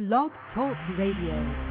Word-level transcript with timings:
Blog 0.00 0.30
Talk 0.54 0.78
Radio. 0.96 1.69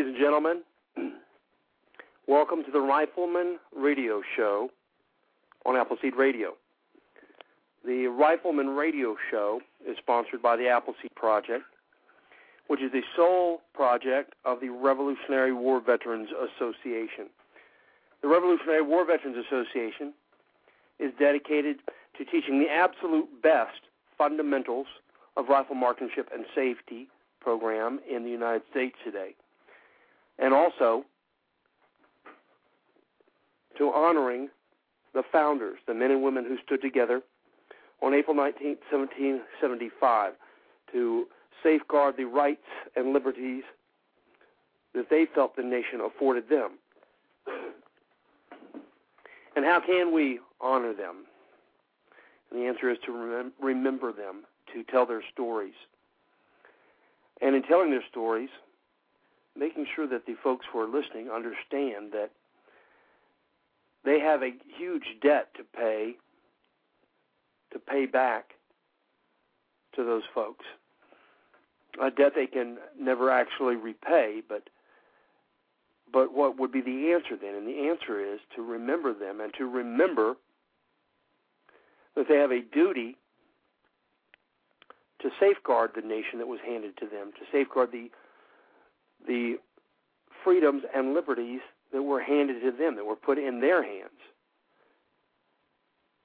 Gentlemen, 0.00 0.62
welcome 2.26 2.64
to 2.64 2.70
the 2.70 2.80
Rifleman 2.80 3.58
Radio 3.76 4.22
Show 4.34 4.70
on 5.66 5.76
Appleseed 5.76 6.14
Radio. 6.16 6.54
The 7.84 8.06
Rifleman 8.06 8.68
Radio 8.74 9.16
Show 9.30 9.60
is 9.86 9.98
sponsored 9.98 10.40
by 10.40 10.56
the 10.56 10.66
Appleseed 10.66 11.14
Project, 11.14 11.64
which 12.68 12.80
is 12.80 12.90
the 12.90 13.02
sole 13.14 13.60
project 13.74 14.32
of 14.46 14.60
the 14.60 14.70
Revolutionary 14.70 15.52
War 15.52 15.78
Veterans 15.78 16.30
Association. 16.30 17.26
The 18.22 18.28
Revolutionary 18.28 18.82
War 18.82 19.04
Veterans 19.04 19.44
Association 19.46 20.14
is 21.00 21.12
dedicated 21.18 21.80
to 22.16 22.24
teaching 22.24 22.60
the 22.60 22.70
absolute 22.70 23.42
best 23.42 23.80
fundamentals 24.16 24.86
of 25.36 25.50
rifle 25.50 25.74
marksmanship 25.74 26.30
and 26.32 26.46
safety 26.54 27.08
program 27.40 28.00
in 28.10 28.24
the 28.24 28.30
United 28.30 28.62
States 28.70 28.96
today 29.04 29.34
and 30.38 30.54
also 30.54 31.04
to 33.78 33.90
honoring 33.92 34.48
the 35.14 35.22
founders, 35.30 35.78
the 35.86 35.94
men 35.94 36.10
and 36.10 36.22
women 36.22 36.44
who 36.44 36.56
stood 36.64 36.80
together 36.82 37.22
on 38.02 38.14
April 38.14 38.34
19, 38.34 38.76
1775, 38.90 40.32
to 40.92 41.26
safeguard 41.62 42.16
the 42.16 42.24
rights 42.24 42.66
and 42.96 43.12
liberties 43.12 43.62
that 44.94 45.08
they 45.08 45.26
felt 45.34 45.56
the 45.56 45.62
nation 45.62 46.00
afforded 46.00 46.48
them. 46.48 46.72
And 49.54 49.64
how 49.64 49.80
can 49.80 50.12
we 50.12 50.40
honor 50.60 50.94
them? 50.94 51.26
And 52.50 52.60
the 52.60 52.66
answer 52.66 52.90
is 52.90 52.98
to 53.06 53.12
remem- 53.12 53.52
remember 53.60 54.12
them, 54.12 54.44
to 54.72 54.82
tell 54.82 55.06
their 55.06 55.22
stories. 55.32 55.74
And 57.40 57.54
in 57.54 57.62
telling 57.62 57.90
their 57.90 58.04
stories, 58.10 58.50
making 59.56 59.86
sure 59.94 60.06
that 60.06 60.26
the 60.26 60.34
folks 60.42 60.66
who 60.72 60.78
are 60.78 60.86
listening 60.86 61.30
understand 61.30 62.12
that 62.12 62.30
they 64.04 64.18
have 64.20 64.42
a 64.42 64.52
huge 64.76 65.16
debt 65.22 65.48
to 65.56 65.64
pay 65.64 66.16
to 67.72 67.78
pay 67.78 68.06
back 68.06 68.52
to 69.94 70.04
those 70.04 70.24
folks. 70.34 70.64
A 72.02 72.10
debt 72.10 72.32
they 72.34 72.46
can 72.46 72.78
never 72.98 73.30
actually 73.30 73.76
repay, 73.76 74.42
but 74.46 74.68
but 76.12 76.34
what 76.34 76.58
would 76.58 76.72
be 76.72 76.82
the 76.82 77.12
answer 77.12 77.36
then? 77.40 77.54
And 77.54 77.66
the 77.66 77.88
answer 77.88 78.20
is 78.20 78.40
to 78.56 78.62
remember 78.62 79.14
them 79.14 79.40
and 79.40 79.52
to 79.54 79.64
remember 79.64 80.34
that 82.14 82.28
they 82.28 82.36
have 82.36 82.52
a 82.52 82.60
duty 82.60 83.16
to 85.20 85.30
safeguard 85.40 85.92
the 85.94 86.02
nation 86.02 86.38
that 86.38 86.48
was 86.48 86.60
handed 86.66 86.96
to 86.98 87.06
them, 87.06 87.32
to 87.38 87.46
safeguard 87.50 87.92
the 87.92 88.10
the 89.26 89.56
freedoms 90.44 90.82
and 90.94 91.14
liberties 91.14 91.60
that 91.92 92.02
were 92.02 92.20
handed 92.20 92.60
to 92.62 92.70
them, 92.70 92.96
that 92.96 93.04
were 93.04 93.16
put 93.16 93.38
in 93.38 93.60
their 93.60 93.82
hands, 93.82 94.10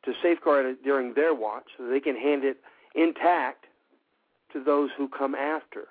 to 0.06 0.14
safeguard 0.22 0.66
it 0.66 0.84
during 0.84 1.14
their 1.14 1.34
watch 1.34 1.66
so 1.78 1.88
they 1.88 2.00
can 2.00 2.16
hand 2.16 2.44
it 2.44 2.58
intact 2.96 3.66
to 4.54 4.64
those 4.64 4.90
who 4.98 5.08
come 5.08 5.36
after. 5.36 5.88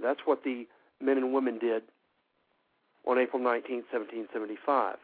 That's 0.00 0.20
what 0.24 0.44
the 0.44 0.66
men 1.00 1.18
and 1.18 1.32
women 1.32 1.58
did 1.58 1.82
on 3.06 3.18
April 3.18 3.42
19, 3.42 3.84
1775. 3.90 4.96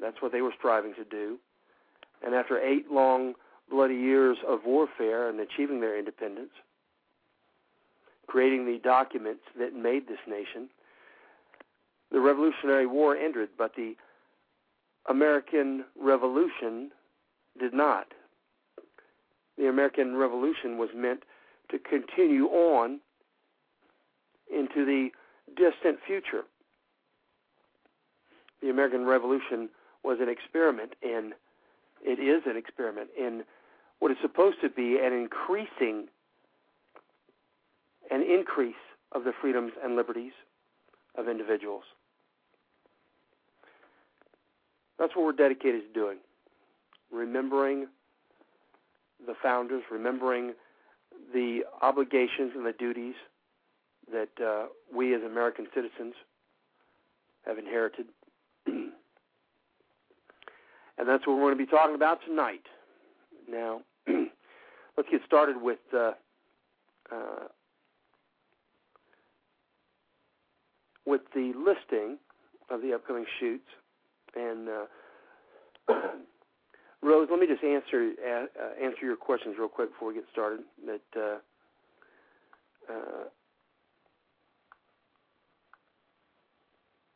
That's 0.00 0.20
what 0.20 0.32
they 0.32 0.42
were 0.42 0.52
striving 0.56 0.94
to 0.94 1.04
do. 1.04 1.38
And 2.24 2.34
after 2.34 2.58
eight 2.58 2.90
long, 2.90 3.34
bloody 3.70 3.94
years 3.94 4.38
of 4.46 4.60
warfare 4.64 5.28
and 5.28 5.38
achieving 5.40 5.80
their 5.80 5.98
independence, 5.98 6.52
creating 8.26 8.66
the 8.66 8.78
documents 8.82 9.42
that 9.58 9.74
made 9.74 10.08
this 10.08 10.18
nation. 10.28 10.68
The 12.10 12.20
Revolutionary 12.20 12.86
War 12.86 13.16
ended, 13.16 13.50
but 13.56 13.74
the 13.76 13.94
American 15.08 15.84
Revolution 15.98 16.90
did 17.58 17.72
not. 17.72 18.08
The 19.58 19.68
American 19.68 20.16
Revolution 20.16 20.78
was 20.78 20.90
meant 20.94 21.22
to 21.70 21.78
continue 21.78 22.46
on 22.46 23.00
into 24.52 24.84
the 24.84 25.10
distant 25.56 25.98
future. 26.06 26.42
The 28.62 28.70
American 28.70 29.04
Revolution 29.04 29.68
was 30.04 30.18
an 30.20 30.28
experiment 30.28 30.94
in, 31.02 31.32
it 32.04 32.18
is 32.18 32.42
an 32.46 32.56
experiment 32.56 33.10
in 33.18 33.44
what 33.98 34.10
is 34.10 34.18
supposed 34.20 34.58
to 34.62 34.68
be 34.68 34.98
an 35.02 35.12
increasing 35.12 36.08
an 38.10 38.22
increase 38.22 38.74
of 39.12 39.24
the 39.24 39.32
freedoms 39.40 39.72
and 39.82 39.96
liberties 39.96 40.32
of 41.16 41.28
individuals. 41.28 41.84
That's 44.98 45.14
what 45.14 45.24
we're 45.24 45.32
dedicated 45.32 45.82
to 45.88 45.92
doing. 45.92 46.18
Remembering 47.12 47.86
the 49.26 49.34
founders, 49.42 49.82
remembering 49.90 50.52
the 51.32 51.60
obligations 51.82 52.52
and 52.54 52.64
the 52.66 52.72
duties 52.72 53.14
that 54.12 54.28
uh, 54.44 54.66
we 54.94 55.14
as 55.14 55.22
American 55.22 55.66
citizens 55.74 56.14
have 57.44 57.58
inherited. 57.58 58.06
and 58.66 58.92
that's 61.06 61.26
what 61.26 61.34
we're 61.36 61.42
going 61.42 61.58
to 61.58 61.64
be 61.64 61.70
talking 61.70 61.94
about 61.94 62.20
tonight 62.26 62.62
Now, 63.48 63.82
let's 64.08 65.08
get 65.10 65.20
started 65.26 65.60
with 65.60 65.78
uh, 65.94 66.12
uh, 67.12 67.48
with 71.06 71.22
the 71.34 71.52
listing 71.56 72.18
of 72.68 72.82
the 72.82 72.92
upcoming 72.92 73.24
shoots. 73.38 73.68
And 74.34 74.68
uh, 74.68 75.94
Rose, 77.02 77.28
let 77.30 77.38
me 77.38 77.46
just 77.46 77.64
answer 77.64 78.12
uh, 78.20 78.84
answer 78.84 79.04
your 79.06 79.16
questions 79.16 79.56
real 79.58 79.68
quick 79.68 79.92
before 79.92 80.08
we 80.08 80.14
get 80.14 80.24
started. 80.32 80.60
That 80.84 81.00
uh, 81.16 81.38
uh, 82.92 83.24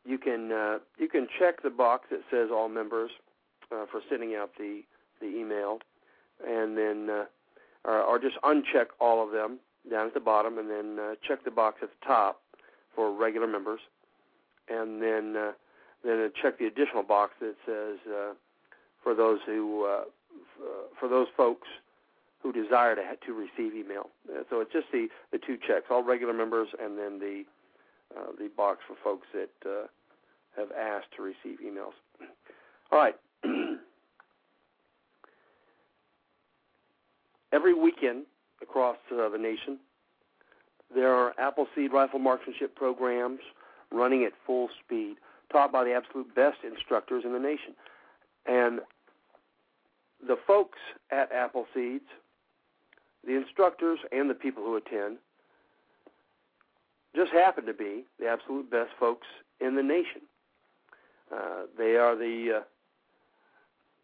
you 0.05 0.17
can 0.17 0.51
uh, 0.51 0.79
you 0.97 1.09
can 1.09 1.27
check 1.37 1.61
the 1.61 1.69
box 1.69 2.07
that 2.09 2.21
says 2.31 2.49
all 2.51 2.69
members 2.69 3.11
for 3.69 4.01
sending 4.09 4.35
out 4.35 4.51
the 4.57 4.81
the 5.19 5.27
email, 5.27 5.79
and 6.45 6.77
then 6.77 7.09
or, 7.85 8.19
just 8.19 8.35
uncheck 8.43 8.87
all 8.99 9.23
of 9.23 9.31
them 9.31 9.59
down 9.89 10.07
at 10.07 10.13
the 10.13 10.19
bottom, 10.19 10.57
and 10.57 10.69
then 10.69 10.99
check 11.27 11.43
the 11.43 11.51
box 11.51 11.79
at 11.81 11.89
the 11.89 12.05
top 12.05 12.41
for 12.95 13.11
regular 13.13 13.47
members, 13.47 13.79
and 14.69 15.01
then 15.01 15.35
uh, 15.37 15.51
then 16.03 16.31
check 16.41 16.57
the 16.59 16.65
additional 16.65 17.03
box 17.03 17.33
that 17.39 17.55
says 17.65 17.99
uh, 18.11 18.33
for 19.03 19.13
those 19.15 19.39
who 19.45 19.85
uh, 19.85 20.03
f- 20.31 20.89
for 20.99 21.07
those 21.07 21.27
folks 21.35 21.67
who 22.41 22.51
desire 22.51 22.95
to 22.95 23.01
to 23.25 23.33
receive 23.33 23.75
email. 23.75 24.09
Uh, 24.29 24.43
so 24.49 24.61
it's 24.61 24.71
just 24.73 24.87
the 24.91 25.07
the 25.31 25.37
two 25.37 25.57
checks, 25.57 25.85
all 25.89 26.03
regular 26.03 26.33
members, 26.33 26.69
and 26.81 26.97
then 26.97 27.19
the 27.19 27.43
uh, 28.17 28.31
the 28.37 28.49
box 28.55 28.79
for 28.87 28.95
folks 29.03 29.27
that 29.33 29.51
uh, 29.69 29.87
have 30.57 30.71
asked 30.71 31.07
to 31.15 31.21
receive 31.21 31.59
emails. 31.59 31.93
All 32.91 32.99
right. 32.99 33.15
Every 37.53 37.73
weekend 37.73 38.25
across 38.61 38.97
uh, 39.11 39.29
the 39.29 39.37
nation, 39.37 39.77
there 40.93 41.13
are 41.13 41.33
Appleseed 41.39 41.93
rifle 41.93 42.19
marksmanship 42.19 42.75
programs 42.75 43.39
running 43.91 44.23
at 44.23 44.33
full 44.45 44.69
speed, 44.83 45.15
taught 45.51 45.71
by 45.71 45.83
the 45.83 45.93
absolute 45.93 46.33
best 46.33 46.57
instructors 46.63 47.23
in 47.25 47.33
the 47.33 47.39
nation. 47.39 47.73
And 48.45 48.79
the 50.25 50.37
folks 50.47 50.79
at 51.11 51.31
Appleseeds, 51.31 52.01
the 53.25 53.35
instructors 53.35 53.99
and 54.11 54.29
the 54.29 54.33
people 54.33 54.63
who 54.63 54.75
attend, 54.75 55.17
just 57.15 57.31
happen 57.31 57.65
to 57.65 57.73
be 57.73 58.05
the 58.19 58.27
absolute 58.27 58.71
best 58.71 58.91
folks 58.99 59.27
in 59.59 59.75
the 59.75 59.83
nation. 59.83 60.21
Uh, 61.33 61.63
they 61.77 61.95
are 61.95 62.15
the 62.15 62.59
uh, 62.59 62.61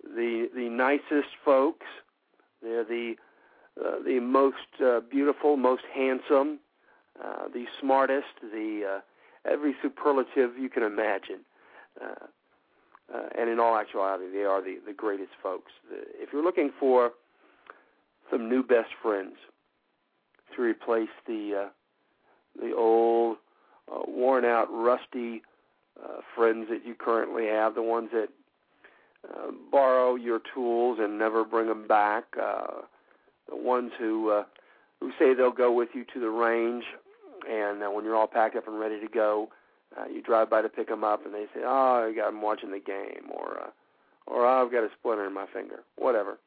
the 0.03 0.49
the 0.55 0.69
nicest 0.69 1.29
folks. 1.43 1.85
They're 2.61 2.83
the 2.83 3.15
uh, 3.79 4.03
the 4.05 4.19
most 4.19 4.55
uh, 4.83 5.01
beautiful, 5.01 5.57
most 5.57 5.83
handsome, 5.93 6.59
uh, 7.23 7.47
the 7.53 7.65
smartest, 7.79 8.27
the 8.41 8.97
uh, 8.97 9.49
every 9.49 9.75
superlative 9.81 10.57
you 10.59 10.69
can 10.69 10.83
imagine. 10.83 11.39
Uh, 12.01 12.25
uh, 13.13 13.29
and 13.39 13.49
in 13.49 13.59
all 13.59 13.77
actuality, 13.77 14.25
they 14.31 14.43
are 14.43 14.61
the, 14.61 14.77
the 14.85 14.93
greatest 14.93 15.31
folks. 15.41 15.71
The, 15.89 15.99
if 16.21 16.29
you're 16.33 16.43
looking 16.43 16.71
for 16.77 17.11
some 18.29 18.49
new 18.49 18.63
best 18.63 18.89
friends 19.01 19.35
to 20.55 20.61
replace 20.61 21.09
the 21.25 21.65
uh, 21.65 21.69
the 22.61 22.73
old, 22.75 23.37
uh, 23.91 24.01
worn 24.07 24.43
out, 24.43 24.67
rusty 24.71 25.43
uh, 26.03 26.21
friends 26.35 26.67
that 26.69 26.85
you 26.85 26.95
currently 26.95 27.45
have, 27.45 27.75
the 27.75 27.81
ones 27.81 28.09
that 28.11 28.29
uh, 29.29 29.51
borrow 29.71 30.15
your 30.15 30.39
tools 30.53 30.97
and 30.99 31.17
never 31.17 31.43
bring 31.43 31.67
them 31.67 31.87
back. 31.87 32.25
Uh, 32.41 32.81
the 33.49 33.55
ones 33.55 33.91
who 33.97 34.29
uh, 34.29 34.43
who 34.99 35.11
say 35.19 35.33
they'll 35.33 35.51
go 35.51 35.71
with 35.71 35.89
you 35.93 36.03
to 36.13 36.19
the 36.19 36.29
range, 36.29 36.83
and 37.49 37.83
uh, 37.83 37.87
when 37.87 38.05
you're 38.05 38.15
all 38.15 38.27
packed 38.27 38.55
up 38.55 38.67
and 38.67 38.79
ready 38.79 38.99
to 38.99 39.07
go, 39.07 39.49
uh, 39.97 40.05
you 40.07 40.21
drive 40.21 40.49
by 40.49 40.61
to 40.61 40.69
pick 40.69 40.87
them 40.87 41.03
up, 41.03 41.25
and 41.25 41.33
they 41.33 41.45
say, 41.53 41.61
"Oh, 41.65 42.07
I 42.09 42.13
got, 42.13 42.27
I'm 42.27 42.41
watching 42.41 42.71
the 42.71 42.79
game," 42.79 43.29
or 43.31 43.57
uh, 43.59 43.69
or 44.25 44.45
oh, 44.45 44.65
"I've 44.65 44.71
got 44.71 44.83
a 44.83 44.89
splinter 44.99 45.25
in 45.25 45.33
my 45.33 45.45
finger," 45.53 45.83
whatever. 45.95 46.37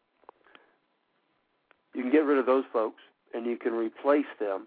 You 1.95 2.03
can 2.03 2.13
get 2.13 2.25
rid 2.25 2.39
of 2.39 2.47
those 2.47 2.65
folks, 2.73 3.03
and 3.35 3.47
you 3.47 3.57
can 3.57 3.73
replace 3.73 4.27
them 4.39 4.67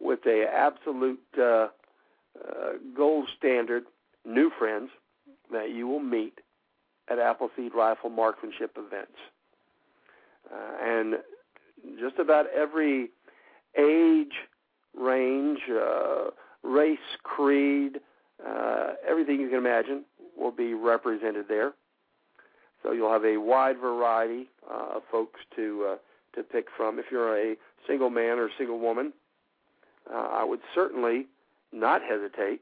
with 0.00 0.20
a 0.26 0.46
absolute 0.52 1.20
uh, 1.38 1.42
uh, 1.42 1.68
gold 2.96 3.28
standard 3.36 3.84
new 4.24 4.50
friends 4.58 4.90
that 5.52 5.70
you 5.70 5.86
will 5.86 6.00
meet 6.00 6.40
at 7.08 7.18
Appleseed 7.18 7.74
Rifle 7.74 8.10
Marksmanship 8.10 8.76
events. 8.78 9.18
Uh, 10.50 10.84
and 10.84 11.14
just 11.98 12.18
about 12.18 12.46
every 12.56 13.10
age, 13.76 14.32
range, 14.98 15.60
uh, 15.70 16.30
race, 16.62 16.98
creed, 17.22 18.00
uh, 18.46 18.92
everything 19.08 19.40
you 19.40 19.48
can 19.48 19.58
imagine 19.58 20.04
will 20.36 20.52
be 20.52 20.74
represented 20.74 21.46
there. 21.48 21.72
So 22.82 22.92
you'll 22.92 23.12
have 23.12 23.24
a 23.24 23.36
wide 23.36 23.78
variety 23.78 24.48
uh, 24.70 24.96
of 24.96 25.02
folks 25.10 25.40
to 25.56 25.92
uh, 25.92 25.96
to 26.34 26.42
pick 26.42 26.66
from. 26.76 26.98
If 26.98 27.06
you're 27.10 27.36
a 27.36 27.56
single 27.86 28.10
man 28.10 28.38
or 28.38 28.48
single 28.56 28.78
woman, 28.78 29.12
uh, 30.10 30.16
I 30.16 30.44
would 30.44 30.60
certainly 30.74 31.26
not 31.72 32.02
hesitate 32.02 32.60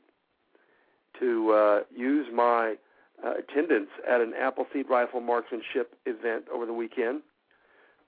to 1.20 1.50
uh, 1.52 1.81
use 1.94 2.26
my 2.32 2.76
uh, 3.24 3.34
attendance 3.38 3.90
at 4.08 4.20
an 4.20 4.32
Appleseed 4.38 4.88
Rifle 4.88 5.20
Marksmanship 5.20 5.96
event 6.06 6.44
over 6.52 6.66
the 6.66 6.72
weekend 6.72 7.22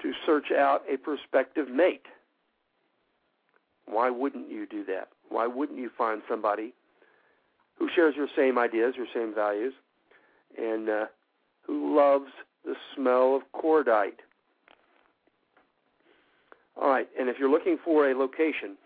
to 0.02 0.12
search 0.24 0.50
out 0.50 0.82
a 0.92 0.96
prospective 0.96 1.68
mate. 1.68 2.06
Why 3.90 4.08
wouldn't 4.10 4.50
you 4.50 4.66
do 4.66 4.84
that? 4.84 5.08
Why 5.28 5.46
wouldn't 5.46 5.78
you 5.78 5.90
find 5.96 6.22
somebody 6.28 6.72
who 7.78 7.88
shares 7.94 8.14
your 8.16 8.28
same 8.36 8.58
ideas, 8.58 8.94
your 8.96 9.06
same 9.14 9.34
values, 9.34 9.74
and 10.56 10.88
uh, 10.88 11.04
who 11.66 11.96
loves 11.96 12.30
the 12.64 12.74
smell 12.94 13.36
of 13.36 13.42
cordite? 13.52 14.20
All 16.80 16.88
right, 16.88 17.08
and 17.18 17.28
if 17.28 17.38
you're 17.38 17.50
looking 17.50 17.78
for 17.84 18.10
a 18.10 18.14
location 18.14 18.76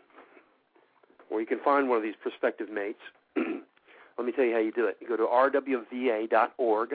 where 1.28 1.40
you 1.40 1.46
can 1.46 1.60
find 1.60 1.88
one 1.88 1.98
of 1.98 2.02
these 2.02 2.16
prospective 2.20 2.70
mates, 2.70 3.00
let 3.36 4.26
me 4.26 4.32
tell 4.32 4.44
you 4.44 4.52
how 4.52 4.60
you 4.60 4.72
do 4.72 4.86
it. 4.86 4.96
You 5.00 5.08
go 5.08 5.16
to 5.16 5.26
rwva.org 5.26 6.90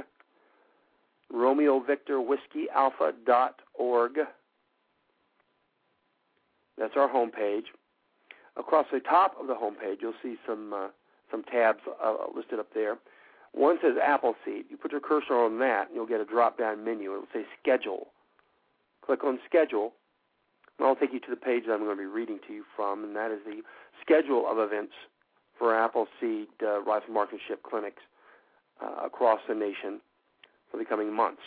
Romeo 1.31 1.79
Victor 1.79 2.19
Whiskey 2.19 2.65
Alpha. 2.73 3.13
That's 6.77 6.93
our 6.95 7.09
homepage. 7.09 7.65
Across 8.59 8.87
the 8.91 8.99
top 8.99 9.35
of 9.39 9.47
the 9.47 9.53
homepage, 9.53 10.01
you'll 10.01 10.13
see 10.21 10.35
some 10.45 10.73
uh, 10.73 10.87
some 11.31 11.43
tabs 11.43 11.79
uh, 12.03 12.15
listed 12.35 12.59
up 12.59 12.67
there. 12.73 12.97
One 13.53 13.77
says 13.81 13.93
Appleseed. 14.03 14.65
You 14.69 14.77
put 14.77 14.91
your 14.91 15.01
cursor 15.01 15.33
on 15.33 15.59
that, 15.59 15.87
and 15.87 15.95
you'll 15.95 16.05
get 16.05 16.19
a 16.19 16.25
drop-down 16.25 16.83
menu. 16.83 17.13
It'll 17.13 17.25
say 17.33 17.45
Schedule. 17.61 18.07
Click 19.05 19.23
on 19.23 19.39
Schedule, 19.47 19.93
and 20.77 20.87
I'll 20.87 20.95
take 20.95 21.13
you 21.13 21.19
to 21.19 21.29
the 21.29 21.35
page 21.35 21.63
that 21.65 21.73
I'm 21.73 21.79
going 21.79 21.95
to 21.95 22.01
be 22.01 22.05
reading 22.05 22.39
to 22.47 22.53
you 22.53 22.63
from, 22.75 23.03
and 23.03 23.15
that 23.15 23.31
is 23.31 23.39
the 23.45 23.61
schedule 24.01 24.45
of 24.47 24.59
events 24.59 24.93
for 25.57 25.75
Appleseed 25.75 26.47
uh, 26.61 26.81
rifle 26.81 27.13
marksmanship 27.13 27.63
clinics 27.63 28.01
uh, 28.83 29.05
across 29.05 29.39
the 29.47 29.55
nation 29.55 29.99
for 30.71 30.77
the 30.77 30.85
coming 30.85 31.13
months. 31.13 31.41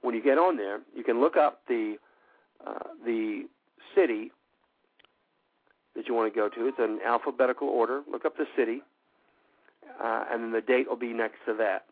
When 0.00 0.14
you 0.14 0.22
get 0.22 0.38
on 0.38 0.56
there, 0.56 0.80
you 0.96 1.04
can 1.04 1.20
look 1.20 1.36
up 1.36 1.60
the 1.68 1.96
uh, 2.66 2.88
the 3.04 3.46
city 3.94 4.30
that 5.94 6.08
you 6.08 6.14
want 6.14 6.32
to 6.32 6.38
go 6.38 6.48
to. 6.48 6.68
It's 6.68 6.78
an 6.78 7.00
alphabetical 7.04 7.68
order. 7.68 8.02
Look 8.10 8.24
up 8.24 8.36
the 8.36 8.46
city, 8.56 8.82
uh, 10.02 10.24
and 10.30 10.42
then 10.42 10.52
the 10.52 10.60
date 10.60 10.88
will 10.88 10.96
be 10.96 11.12
next 11.12 11.38
to 11.46 11.54
that. 11.54 11.84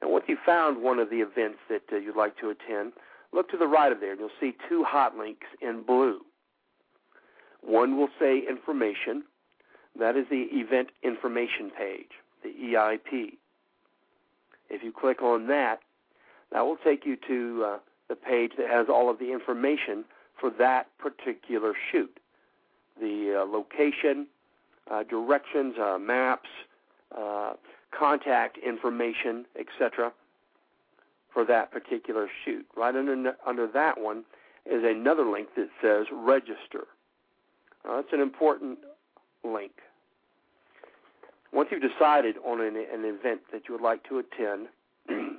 And 0.00 0.10
once 0.10 0.24
you've 0.28 0.38
found 0.46 0.82
one 0.82 0.98
of 0.98 1.10
the 1.10 1.16
events 1.16 1.58
that 1.68 1.82
uh, 1.92 1.96
you'd 1.96 2.16
like 2.16 2.36
to 2.38 2.50
attend, 2.50 2.92
look 3.32 3.50
to 3.50 3.56
the 3.56 3.66
right 3.66 3.92
of 3.92 4.00
there, 4.00 4.12
and 4.12 4.20
you'll 4.20 4.30
see 4.40 4.56
two 4.68 4.84
hot 4.84 5.16
links 5.16 5.46
in 5.60 5.82
blue. 5.82 6.20
One 7.62 7.96
will 7.96 8.08
say 8.18 8.42
information. 8.48 9.24
That 9.98 10.16
is 10.16 10.26
the 10.30 10.46
event 10.52 10.88
information 11.02 11.70
page, 11.76 12.10
the 12.42 12.48
EIP. 12.50 13.34
If 14.70 14.82
you 14.82 14.92
click 14.92 15.20
on 15.20 15.48
that, 15.48 15.80
that 16.52 16.62
will 16.62 16.76
take 16.76 17.04
you 17.04 17.16
to 17.28 17.64
uh, 17.64 17.78
the 18.08 18.14
page 18.14 18.52
that 18.56 18.68
has 18.68 18.86
all 18.88 19.10
of 19.10 19.18
the 19.18 19.32
information 19.32 20.04
for 20.40 20.50
that 20.58 20.86
particular 20.98 21.74
shoot 21.90 22.18
the 23.00 23.42
uh, 23.42 23.44
location, 23.50 24.26
uh, 24.90 25.02
directions, 25.04 25.74
uh, 25.78 25.98
maps, 25.98 26.48
contact 27.98 28.56
information, 28.58 29.44
etc. 29.58 30.12
for 31.32 31.44
that 31.44 31.72
particular 31.72 32.28
shoot. 32.44 32.64
Right 32.76 32.94
under, 32.94 33.34
under 33.46 33.66
that 33.66 34.00
one 34.00 34.24
is 34.66 34.84
another 34.84 35.24
link 35.24 35.48
that 35.56 35.68
says 35.82 36.06
register. 36.12 36.86
Uh, 37.88 37.96
that's 37.96 38.12
an 38.12 38.20
important 38.20 38.78
link. 39.44 39.72
Once 41.52 41.68
you've 41.72 41.82
decided 41.82 42.36
on 42.46 42.60
an, 42.60 42.76
an 42.76 43.04
event 43.04 43.40
that 43.52 43.62
you 43.68 43.74
would 43.74 43.82
like 43.82 44.04
to 44.08 44.18
attend, 44.18 44.68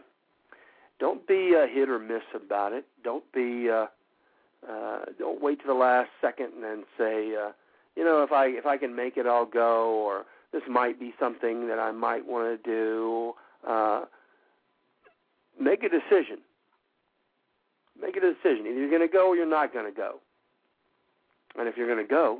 don't 1.00 1.25
be 1.25 1.53
a 1.53 1.68
hit 1.68 1.89
or 1.89 2.00
miss 2.00 2.24
about 2.36 2.74
it. 2.74 2.86
Don't 3.03 3.24
be 3.32 3.70
uh, 3.70 3.86
uh, 4.68 5.00
don't 5.18 5.41
wait 5.41 5.60
to 5.62 5.68
the 5.68 5.74
last 5.74 6.10
second 6.20 6.53
and 6.56 6.63
then 6.63 6.84
say, 6.98 7.36
uh, 7.36 7.51
you 7.96 8.03
know, 8.03 8.24
if 8.24 8.32
I 8.32 8.48
if 8.48 8.65
I 8.65 8.77
can 8.77 8.96
make 8.96 9.18
it, 9.18 9.25
I'll 9.25 9.46
go, 9.46 9.89
or 9.89 10.25
this 10.51 10.63
might 10.70 11.00
be 11.00 11.13
something 11.20 11.68
that 11.68 11.80
I 11.80 11.91
might 11.91 12.25
want 12.25 12.63
to 12.63 12.70
do. 12.70 13.34
Uh, 13.68 14.06
make 15.60 15.84
a 15.84 15.89
decision. 15.89 16.39
Make 18.00 18.15
a 18.15 18.22
decision. 18.22 18.65
Either 18.68 18.80
you're 18.80 18.89
going 18.89 19.01
to 19.01 19.12
go 19.12 19.30
or 19.30 19.36
you're 19.36 19.46
not 19.46 19.74
going 19.74 19.86
to 19.86 19.96
go. 19.96 20.20
And 21.58 21.68
if 21.68 21.75
you're 21.75 21.88
going 21.88 22.06
to 22.06 22.10
go, 22.10 22.39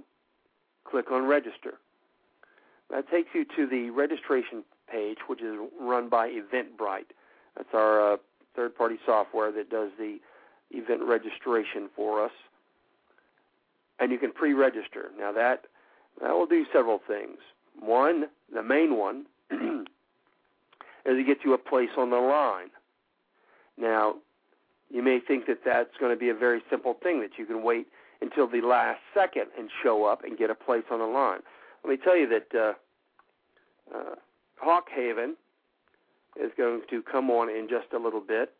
click 0.90 1.12
on 1.12 1.26
register. 1.26 1.74
That 2.90 3.10
takes 3.10 3.30
you 3.34 3.46
to 3.56 3.68
the 3.68 3.90
registration 3.90 4.64
page, 4.92 5.18
which 5.28 5.42
is 5.42 5.58
run 5.80 6.10
by 6.10 6.30
Eventbrite. 6.30 7.12
That's 7.56 7.70
our 7.74 8.14
uh, 8.14 8.18
third 8.56 8.76
party 8.76 8.98
software 9.06 9.52
that 9.52 9.70
does 9.70 9.92
the 9.98 10.20
event 10.72 11.02
registration 11.04 11.90
for 11.96 12.24
us. 12.24 12.32
And 14.00 14.12
you 14.12 14.18
can 14.18 14.32
pre 14.32 14.54
register. 14.54 15.12
Now, 15.18 15.32
that, 15.32 15.66
that 16.22 16.32
will 16.32 16.48
do 16.48 16.66
several 16.74 17.00
things. 17.08 17.38
One, 17.80 18.26
the 18.54 18.64
main 18.64 18.98
one, 18.98 19.26
is 19.52 19.86
it 21.06 21.28
gets 21.28 21.42
you 21.44 21.54
a 21.54 21.58
place 21.58 21.90
on 21.98 22.10
the 22.10 22.18
line. 22.18 22.70
Now, 23.78 24.16
you 24.90 25.02
may 25.02 25.20
think 25.20 25.46
that 25.48 25.60
that's 25.66 25.96
going 26.00 26.14
to 26.14 26.20
be 26.20 26.30
a 26.30 26.36
very 26.36 26.62
simple 26.70 26.96
thing 27.02 27.22
that 27.22 27.32
you 27.38 27.46
can 27.46 27.64
wait 27.64 27.88
until 28.22 28.48
the 28.48 28.62
last 28.62 29.00
second 29.14 29.48
and 29.58 29.70
show 29.84 30.06
up 30.06 30.24
and 30.24 30.38
get 30.38 30.50
a 30.50 30.56
place 30.56 30.84
on 30.92 31.00
the 31.00 31.06
line. 31.06 31.40
Let 31.84 31.90
me 31.90 31.98
tell 31.98 32.16
you 32.16 32.28
that 32.30 32.58
uh, 32.58 32.74
uh, 33.96 34.16
Hawk 34.58 34.88
Haven 34.94 35.36
is 36.40 36.52
going 36.58 36.82
to 36.90 37.02
come 37.02 37.30
on 37.30 37.50
in 37.50 37.68
just 37.70 37.94
a 37.94 37.98
little 37.98 38.22
bit, 38.22 38.54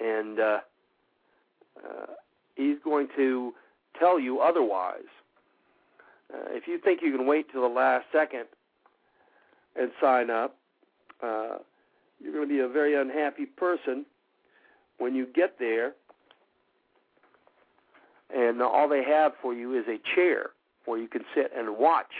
and 0.00 0.40
uh, 0.40 0.58
uh, 1.78 2.06
he's 2.54 2.76
going 2.84 3.08
to 3.16 3.52
tell 3.98 4.18
you 4.18 4.40
otherwise. 4.40 5.10
Uh, 6.32 6.48
if 6.50 6.66
you 6.66 6.78
think 6.78 7.00
you 7.02 7.16
can 7.16 7.26
wait 7.26 7.46
till 7.52 7.62
the 7.62 7.74
last 7.74 8.06
second 8.12 8.44
and 9.76 9.90
sign 10.00 10.30
up, 10.30 10.56
uh, 11.22 11.58
you're 12.20 12.32
going 12.32 12.48
to 12.48 12.54
be 12.54 12.60
a 12.60 12.68
very 12.68 12.94
unhappy 13.00 13.46
person 13.46 14.04
when 14.98 15.14
you 15.14 15.26
get 15.34 15.58
there 15.58 15.94
and 18.34 18.60
all 18.60 18.88
they 18.88 19.02
have 19.04 19.32
for 19.40 19.54
you 19.54 19.78
is 19.78 19.84
a 19.88 19.98
chair 20.14 20.50
where 20.86 20.98
you 20.98 21.08
can 21.08 21.22
sit 21.34 21.52
and 21.56 21.78
watch 21.78 22.12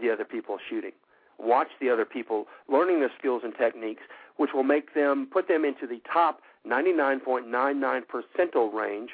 the 0.00 0.10
other 0.10 0.24
people 0.24 0.58
shooting. 0.68 0.92
Watch 1.38 1.68
the 1.80 1.90
other 1.90 2.04
people 2.04 2.46
learning 2.70 3.00
the 3.00 3.08
skills 3.18 3.42
and 3.44 3.52
techniques, 3.56 4.02
which 4.36 4.50
will 4.54 4.62
make 4.62 4.94
them 4.94 5.28
put 5.30 5.48
them 5.48 5.64
into 5.64 5.86
the 5.86 6.00
top 6.10 6.40
99.99 6.68 8.02
percentile 8.06 8.72
range 8.72 9.10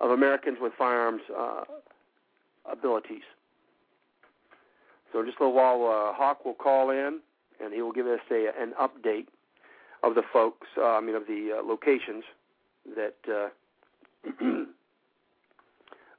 of 0.00 0.10
Americans 0.10 0.58
with 0.60 0.72
firearms 0.76 1.22
uh, 1.36 1.64
abilities. 2.70 3.22
So, 5.12 5.24
just 5.24 5.38
a 5.40 5.44
little 5.44 5.56
while, 5.56 5.86
uh, 5.86 6.12
Hawk 6.12 6.44
will 6.44 6.54
call 6.54 6.90
in 6.90 7.20
and 7.62 7.72
he 7.72 7.80
will 7.80 7.92
give 7.92 8.06
us 8.06 8.20
a, 8.30 8.50
an 8.60 8.74
update 8.80 9.26
of 10.02 10.14
the 10.14 10.22
folks, 10.32 10.66
uh, 10.76 10.84
I 10.84 11.00
mean, 11.00 11.14
of 11.14 11.26
the 11.26 11.58
uh, 11.58 11.62
locations 11.66 12.24
that 12.94 13.14
uh, 13.28 13.48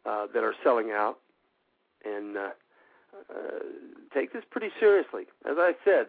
uh, 0.05 0.27
that 0.34 0.43
are 0.43 0.55
selling 0.63 0.91
out, 0.91 1.19
and 2.03 2.38
uh, 2.38 2.50
uh, 3.29 3.34
take 4.13 4.34
this 4.34 4.43
pretty 4.50 4.69
seriously. 4.79 5.24
As 5.46 5.57
I 5.57 5.74
said, 5.86 6.07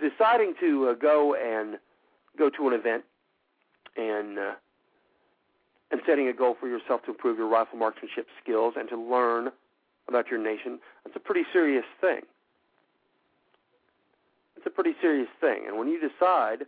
deciding 0.00 0.54
to 0.60 0.88
uh, 0.88 0.94
go 0.94 1.34
and 1.34 1.78
go 2.38 2.50
to 2.50 2.68
an 2.68 2.74
event 2.74 3.04
and 3.96 4.38
uh, 4.38 4.52
and 5.90 6.00
setting 6.06 6.28
a 6.28 6.32
goal 6.32 6.56
for 6.58 6.68
yourself 6.68 7.02
to 7.04 7.10
improve 7.10 7.38
your 7.38 7.48
rifle 7.48 7.78
marksmanship 7.78 8.26
skills 8.42 8.74
and 8.76 8.88
to 8.90 8.96
learn 8.96 9.50
about 10.08 10.28
your 10.30 10.42
nation, 10.42 10.78
that's 11.04 11.16
a 11.16 11.20
pretty 11.20 11.44
serious 11.52 11.84
thing. 12.00 12.20
It's 14.56 14.66
a 14.66 14.70
pretty 14.70 14.94
serious 15.00 15.28
thing. 15.40 15.64
And 15.66 15.78
when 15.78 15.88
you 15.88 16.00
decide, 16.00 16.66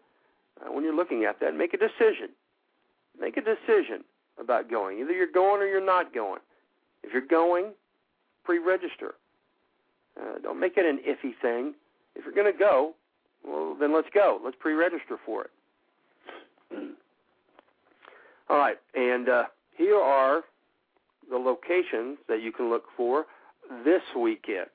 uh, 0.61 0.73
when 0.73 0.85
you're 0.85 0.95
looking 0.95 1.25
at 1.25 1.41
that, 1.41 1.55
make 1.55 1.75
a 1.75 1.79
decision. 1.79 2.31
Make 3.19 3.37
a 3.37 3.43
decision 3.43 4.05
about 4.41 4.71
going. 4.71 5.01
Either 5.01 5.13
you're 5.13 5.27
going 5.27 5.61
or 5.61 5.67
you're 5.67 5.85
not 5.85 6.15
going. 6.15 6.41
If 7.03 7.13
you're 7.13 7.27
going, 7.27 7.73
pre-register. 8.45 9.15
Uh, 10.21 10.39
don't 10.43 10.61
make 10.61 10.77
it 10.77 10.87
an 10.87 10.99
iffy 10.99 11.33
thing. 11.41 11.75
If 12.15 12.25
you're 12.25 12.35
going 12.35 12.53
to 12.53 12.59
go, 12.59 12.95
well, 13.47 13.77
then 13.79 13.95
let's 13.95 14.09
go. 14.15 14.41
Let's 14.45 14.57
pre-register 14.59 15.19
for 15.25 15.45
it. 15.45 15.51
All 18.51 18.59
right, 18.59 18.79
and 18.97 19.29
uh, 19.29 19.45
here 19.77 19.97
are 19.97 20.43
the 21.31 21.37
locations 21.37 22.19
that 22.29 22.43
you 22.43 22.51
can 22.51 22.69
look 22.69 22.83
for 22.97 23.27
this 23.85 24.03
weekend. 24.19 24.67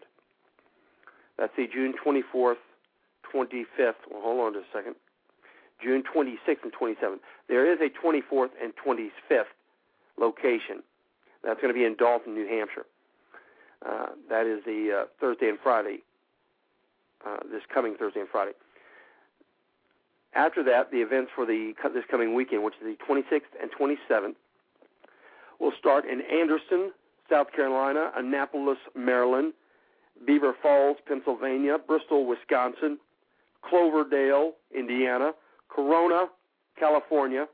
That's 1.38 1.52
the 1.58 1.68
June 1.68 1.94
24th, 1.94 2.56
25th. 3.34 3.96
Well, 4.10 4.22
hold 4.22 4.40
on 4.40 4.54
just 4.54 4.68
a 4.74 4.78
second. 4.78 4.96
June 5.84 6.04
26th 6.04 6.64
and 6.64 6.72
27th. 6.72 7.20
There 7.50 7.70
is 7.70 7.80
a 7.82 7.90
24th 7.90 8.52
and 8.64 8.72
25th 8.78 9.44
location. 10.18 10.82
That's 11.44 11.60
going 11.60 11.74
to 11.74 11.78
be 11.78 11.84
in 11.84 11.96
Dalton, 11.96 12.34
New 12.34 12.48
Hampshire. 12.48 12.86
Uh, 13.86 14.08
that 14.30 14.46
is 14.46 14.64
the 14.66 15.02
uh, 15.02 15.06
Thursday 15.20 15.50
and 15.50 15.60
Friday, 15.62 16.00
uh, 17.28 17.40
this 17.52 17.62
coming 17.74 17.96
Thursday 18.00 18.22
and 18.22 18.30
Friday. 18.30 18.54
After 20.36 20.64
that, 20.64 20.92
the 20.92 20.98
events 20.98 21.32
for 21.34 21.46
the 21.46 21.74
this 21.94 22.04
coming 22.12 22.36
weekend, 22.36 22.64
which 22.64 22.76
is 22.76 22.98
the 22.98 22.98
26th 23.08 23.56
and 23.62 23.72
27th, 23.72 24.36
will 25.60 25.72
start 25.80 26.06
in 26.06 26.22
Anderson, 26.22 26.92
South 27.30 27.48
Carolina, 27.56 28.12
Annapolis, 28.16 28.78
Maryland, 28.96 29.54
Beaver 30.28 30.54
Falls, 30.62 30.98
Pennsylvania, 31.08 31.78
Bristol, 31.78 32.26
Wisconsin, 32.26 32.98
Cloverdale, 33.62 34.54
Indiana, 34.78 35.32
Corona, 35.70 36.28
California, 36.78 37.48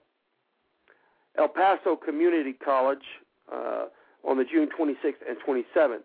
El 1.37 1.47
Paso 1.47 1.95
Community 1.95 2.53
College 2.53 3.05
uh, 3.53 3.85
on 4.27 4.37
the 4.37 4.43
June 4.43 4.69
26th 4.77 5.21
and 5.27 5.37
27th 5.47 6.03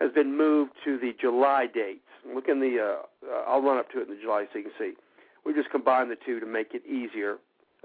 has 0.00 0.12
been 0.12 0.36
moved 0.36 0.72
to 0.84 0.98
the 0.98 1.12
July 1.20 1.66
dates. 1.72 2.00
Look 2.32 2.48
in 2.48 2.60
the, 2.60 2.78
uh, 2.80 3.30
uh, 3.30 3.44
I'll 3.46 3.62
run 3.62 3.78
up 3.78 3.90
to 3.92 4.00
it 4.00 4.08
in 4.08 4.14
the 4.14 4.20
July 4.20 4.46
so 4.52 4.58
you 4.58 4.64
can 4.64 4.72
see. 4.78 4.92
We 5.44 5.52
just 5.52 5.70
combined 5.70 6.10
the 6.10 6.16
two 6.16 6.40
to 6.40 6.46
make 6.46 6.74
it 6.74 6.82
easier 6.86 7.36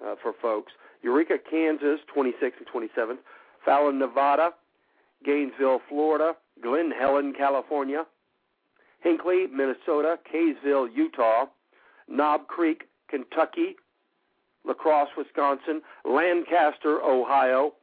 uh, 0.05 0.15
for 0.21 0.33
folks. 0.41 0.71
Eureka, 1.01 1.35
Kansas, 1.49 1.99
26th 2.15 2.53
and 2.59 2.67
27th. 2.73 3.17
Fallon, 3.65 3.99
Nevada. 3.99 4.51
Gainesville, 5.25 5.81
Florida. 5.89 6.33
Glen 6.61 6.91
Helen, 6.91 7.33
California. 7.37 8.05
Hinckley, 9.01 9.47
Minnesota. 9.47 10.17
Kaysville, 10.31 10.87
Utah. 10.93 11.45
Knob 12.07 12.47
Creek, 12.47 12.83
Kentucky. 13.09 13.75
La 14.65 14.73
Crosse, 14.73 15.09
Wisconsin. 15.17 15.81
Lancaster, 16.05 17.01
Ohio. 17.01 17.73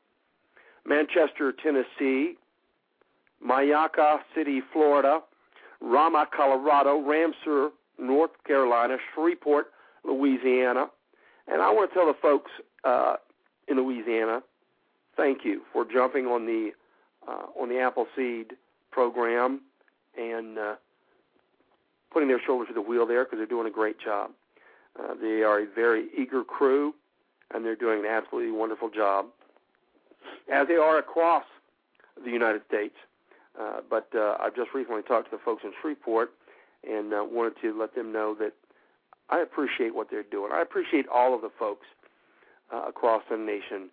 Manchester, 0.84 1.52
Tennessee. 1.52 2.34
Myakka 3.46 4.18
City, 4.34 4.62
Florida. 4.72 5.20
Ramah, 5.80 6.26
Colorado. 6.34 7.00
Ramseur, 7.00 7.70
North 7.98 8.30
Carolina. 8.46 8.96
Shreveport, 9.14 9.66
Louisiana. 10.04 10.86
And 11.48 11.62
I 11.62 11.70
want 11.70 11.90
to 11.90 11.94
tell 11.94 12.06
the 12.06 12.18
folks 12.20 12.50
uh, 12.84 13.16
in 13.68 13.76
Louisiana, 13.76 14.42
thank 15.16 15.44
you 15.44 15.62
for 15.72 15.84
jumping 15.84 16.26
on 16.26 16.46
the 16.46 16.72
uh, 17.26 17.46
on 17.60 17.68
the 17.68 17.80
Appleseed 17.80 18.56
program 18.90 19.60
and 20.16 20.58
uh, 20.58 20.74
putting 22.12 22.28
their 22.28 22.40
shoulder 22.40 22.66
to 22.66 22.72
the 22.72 22.80
wheel 22.80 23.06
there 23.06 23.24
because 23.24 23.38
they're 23.38 23.46
doing 23.46 23.66
a 23.66 23.70
great 23.70 23.98
job. 23.98 24.30
Uh, 24.98 25.14
they 25.20 25.42
are 25.42 25.60
a 25.60 25.66
very 25.66 26.06
eager 26.16 26.42
crew, 26.44 26.94
and 27.52 27.64
they're 27.64 27.76
doing 27.76 28.00
an 28.00 28.06
absolutely 28.06 28.50
wonderful 28.50 28.88
job, 28.88 29.26
as 30.52 30.66
they 30.68 30.76
are 30.76 30.98
across 30.98 31.44
the 32.24 32.30
United 32.30 32.62
States. 32.66 32.94
Uh, 33.60 33.80
but 33.88 34.08
uh, 34.14 34.36
I've 34.40 34.54
just 34.54 34.70
recently 34.74 35.02
talked 35.02 35.30
to 35.30 35.36
the 35.36 35.42
folks 35.42 35.64
in 35.64 35.72
Shreveport 35.82 36.32
and 36.88 37.12
uh, 37.12 37.24
wanted 37.24 37.54
to 37.62 37.78
let 37.78 37.94
them 37.94 38.12
know 38.12 38.34
that 38.38 38.52
I 39.28 39.40
appreciate 39.40 39.94
what 39.94 40.08
they're 40.10 40.22
doing. 40.22 40.52
I 40.52 40.62
appreciate 40.62 41.06
all 41.08 41.34
of 41.34 41.42
the 41.42 41.50
folks 41.58 41.86
uh, 42.72 42.82
across 42.88 43.22
the 43.30 43.36
nation 43.36 43.90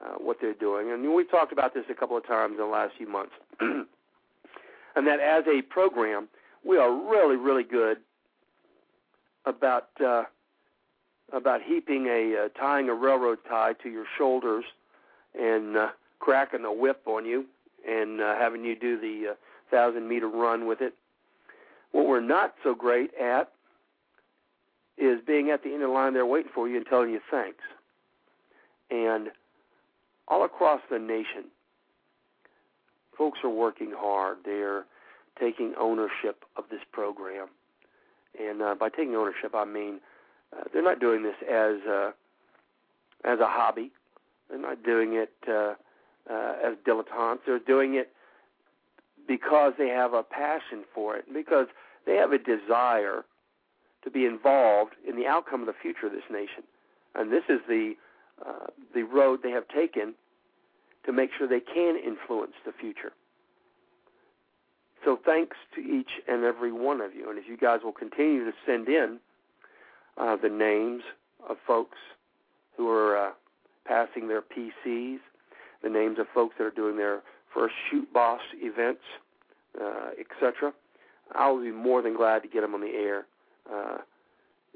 uh, 0.00 0.14
what 0.18 0.38
they're 0.40 0.54
doing. 0.54 0.92
And 0.92 1.14
we've 1.14 1.30
talked 1.30 1.52
about 1.52 1.74
this 1.74 1.84
a 1.90 1.94
couple 1.94 2.16
of 2.16 2.26
times 2.26 2.52
in 2.52 2.58
the 2.58 2.64
last 2.64 2.92
few 2.96 3.08
months. 3.08 3.32
and 3.60 3.86
that 5.06 5.20
as 5.20 5.44
a 5.46 5.62
program, 5.62 6.28
we 6.64 6.76
are 6.78 6.92
really, 6.92 7.36
really 7.36 7.62
good 7.62 7.98
about 9.44 9.88
uh, 10.04 10.24
about 11.32 11.60
heaping 11.62 12.06
a 12.06 12.44
uh, 12.44 12.48
tying 12.58 12.88
a 12.88 12.94
railroad 12.94 13.38
tie 13.48 13.72
to 13.82 13.88
your 13.88 14.04
shoulders 14.18 14.64
and 15.38 15.76
uh, 15.76 15.88
cracking 16.18 16.64
a 16.64 16.72
whip 16.72 17.02
on 17.06 17.24
you 17.24 17.44
and 17.88 18.20
uh, 18.20 18.36
having 18.36 18.64
you 18.64 18.76
do 18.76 18.98
the 19.00 19.30
uh, 19.30 19.34
thousand 19.70 20.08
meter 20.08 20.28
run 20.28 20.66
with 20.66 20.80
it. 20.80 20.94
What 21.96 22.08
we're 22.08 22.20
not 22.20 22.52
so 22.62 22.74
great 22.74 23.12
at 23.14 23.48
is 24.98 25.18
being 25.26 25.48
at 25.48 25.62
the 25.62 25.70
end 25.70 25.82
of 25.82 25.88
the 25.88 25.94
line 25.94 26.12
there 26.12 26.26
waiting 26.26 26.50
for 26.54 26.68
you 26.68 26.76
and 26.76 26.84
telling 26.84 27.08
you 27.08 27.20
thanks. 27.30 27.62
And 28.90 29.28
all 30.28 30.44
across 30.44 30.82
the 30.90 30.98
nation, 30.98 31.44
folks 33.16 33.38
are 33.42 33.48
working 33.48 33.94
hard. 33.96 34.36
They're 34.44 34.84
taking 35.40 35.72
ownership 35.80 36.44
of 36.58 36.64
this 36.70 36.82
program. 36.92 37.48
And 38.38 38.60
uh, 38.60 38.74
by 38.78 38.90
taking 38.90 39.14
ownership, 39.16 39.54
I 39.54 39.64
mean 39.64 40.00
uh, 40.54 40.64
they're 40.74 40.84
not 40.84 41.00
doing 41.00 41.22
this 41.22 41.36
as 41.44 41.76
a, 41.88 42.12
as 43.24 43.40
a 43.40 43.46
hobby. 43.46 43.90
They're 44.50 44.60
not 44.60 44.84
doing 44.84 45.14
it 45.14 45.32
uh, 45.48 45.72
uh, 46.30 46.56
as 46.62 46.74
dilettantes. 46.86 47.38
They're 47.46 47.58
doing 47.58 47.94
it 47.94 48.12
because 49.26 49.72
they 49.78 49.88
have 49.88 50.12
a 50.12 50.22
passion 50.22 50.84
for 50.94 51.16
it, 51.16 51.24
because 51.32 51.68
they 52.06 52.14
have 52.16 52.32
a 52.32 52.38
desire 52.38 53.24
to 54.04 54.10
be 54.10 54.24
involved 54.24 54.92
in 55.06 55.16
the 55.16 55.26
outcome 55.26 55.60
of 55.60 55.66
the 55.66 55.74
future 55.80 56.06
of 56.06 56.12
this 56.12 56.22
nation. 56.30 56.62
And 57.14 57.32
this 57.32 57.44
is 57.48 57.60
the 57.68 57.94
uh, 58.44 58.66
the 58.94 59.02
road 59.02 59.40
they 59.42 59.50
have 59.50 59.66
taken 59.68 60.14
to 61.06 61.12
make 61.12 61.30
sure 61.36 61.48
they 61.48 61.60
can 61.60 61.96
influence 61.96 62.52
the 62.66 62.72
future. 62.72 63.12
So 65.04 65.18
thanks 65.24 65.56
to 65.74 65.80
each 65.80 66.20
and 66.28 66.44
every 66.44 66.72
one 66.72 67.00
of 67.00 67.14
you. 67.14 67.30
And 67.30 67.38
if 67.38 67.48
you 67.48 67.56
guys 67.56 67.80
will 67.82 67.92
continue 67.92 68.44
to 68.44 68.52
send 68.66 68.88
in 68.88 69.18
uh, 70.18 70.36
the 70.36 70.48
names 70.48 71.02
of 71.48 71.56
folks 71.66 71.98
who 72.76 72.90
are 72.90 73.28
uh, 73.28 73.30
passing 73.86 74.28
their 74.28 74.42
PCs, 74.42 75.18
the 75.82 75.88
names 75.88 76.18
of 76.18 76.26
folks 76.34 76.56
that 76.58 76.64
are 76.64 76.70
doing 76.70 76.96
their 76.96 77.22
first 77.54 77.74
Shoot 77.90 78.12
Boss 78.12 78.40
events, 78.56 79.02
uh, 79.80 80.10
etc., 80.18 80.72
I 81.34 81.50
will 81.50 81.62
be 81.62 81.72
more 81.72 82.02
than 82.02 82.16
glad 82.16 82.42
to 82.42 82.48
get 82.48 82.60
them 82.62 82.74
on 82.74 82.80
the 82.80 82.94
air. 82.94 83.26
Uh, 83.72 83.98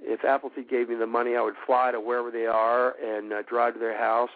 if 0.02 0.24
Appleseed 0.24 0.68
gave 0.68 0.88
me 0.88 0.96
the 0.96 1.06
money, 1.06 1.36
I 1.36 1.42
would 1.42 1.54
fly 1.66 1.92
to 1.92 2.00
wherever 2.00 2.30
they 2.30 2.46
are 2.46 2.94
and 3.02 3.32
uh, 3.32 3.42
drive 3.42 3.74
to 3.74 3.80
their 3.80 3.96
house 3.96 4.30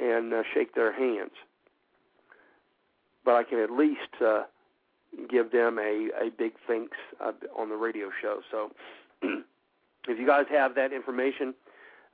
and 0.00 0.32
uh, 0.32 0.42
shake 0.54 0.74
their 0.74 0.92
hands. 0.92 1.32
But 3.24 3.34
I 3.34 3.44
can 3.44 3.58
at 3.58 3.70
least 3.70 4.22
uh, 4.24 4.44
give 5.28 5.52
them 5.52 5.78
a, 5.78 6.08
a 6.20 6.30
big 6.36 6.52
thanks 6.66 6.96
uh, 7.20 7.32
on 7.56 7.68
the 7.68 7.76
radio 7.76 8.10
show. 8.20 8.40
So 8.50 8.70
if 9.22 10.18
you 10.18 10.26
guys 10.26 10.46
have 10.50 10.74
that 10.76 10.92
information, 10.92 11.54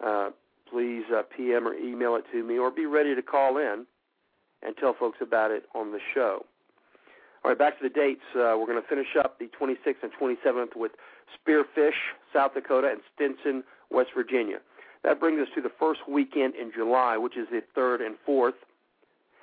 uh, 0.04 0.30
please 0.70 1.04
uh, 1.14 1.22
PM 1.36 1.68
or 1.68 1.74
email 1.74 2.16
it 2.16 2.24
to 2.32 2.42
me 2.42 2.58
or 2.58 2.70
be 2.70 2.86
ready 2.86 3.14
to 3.14 3.22
call 3.22 3.58
in 3.58 3.86
and 4.62 4.76
tell 4.76 4.94
folks 4.98 5.18
about 5.20 5.50
it 5.50 5.64
on 5.74 5.92
the 5.92 6.00
show. 6.14 6.44
All 7.44 7.50
right, 7.50 7.58
back 7.58 7.78
to 7.78 7.82
the 7.86 7.92
dates. 7.92 8.22
Uh, 8.34 8.56
we're 8.56 8.64
going 8.64 8.80
to 8.80 8.88
finish 8.88 9.16
up 9.22 9.38
the 9.38 9.50
26th 9.60 10.02
and 10.02 10.10
27th 10.18 10.74
with 10.74 10.92
Spearfish, 11.36 11.92
South 12.32 12.54
Dakota, 12.54 12.88
and 12.90 13.02
Stinson, 13.14 13.62
West 13.90 14.10
Virginia. 14.16 14.60
That 15.02 15.20
brings 15.20 15.38
us 15.42 15.48
to 15.54 15.60
the 15.60 15.70
first 15.78 16.00
weekend 16.08 16.54
in 16.54 16.72
July, 16.74 17.18
which 17.18 17.36
is 17.36 17.46
the 17.50 17.62
3rd 17.78 18.06
and 18.06 18.16
4th, 18.26 18.54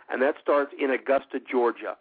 and 0.10 0.20
that 0.20 0.34
starts 0.42 0.74
in 0.82 0.90
Augusta, 0.90 1.40
Georgia, 1.50 1.96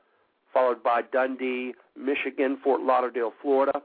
followed 0.54 0.82
by 0.82 1.02
Dundee, 1.02 1.74
Michigan, 1.94 2.56
Fort 2.64 2.80
Lauderdale, 2.80 3.34
Florida, 3.42 3.82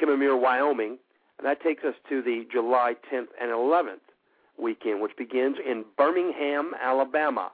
Kemmerer, 0.00 0.40
Wyoming, 0.40 0.96
and 1.38 1.46
that 1.46 1.62
takes 1.62 1.84
us 1.84 1.94
to 2.08 2.22
the 2.22 2.46
July 2.50 2.94
10th 3.12 3.28
and 3.38 3.50
11th 3.50 4.00
weekend, 4.58 5.02
which 5.02 5.14
begins 5.18 5.56
in 5.64 5.84
Birmingham, 5.98 6.72
Alabama, 6.82 7.52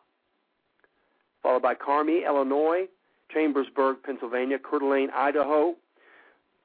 followed 1.43 1.63
by 1.63 1.75
Carmi, 1.75 2.25
Illinois, 2.25 2.87
Chambersburg, 3.33 3.99
Pennsylvania, 4.05 4.59
Coeur 4.59 4.81
d'Alene, 4.81 5.11
Idaho, 5.15 5.75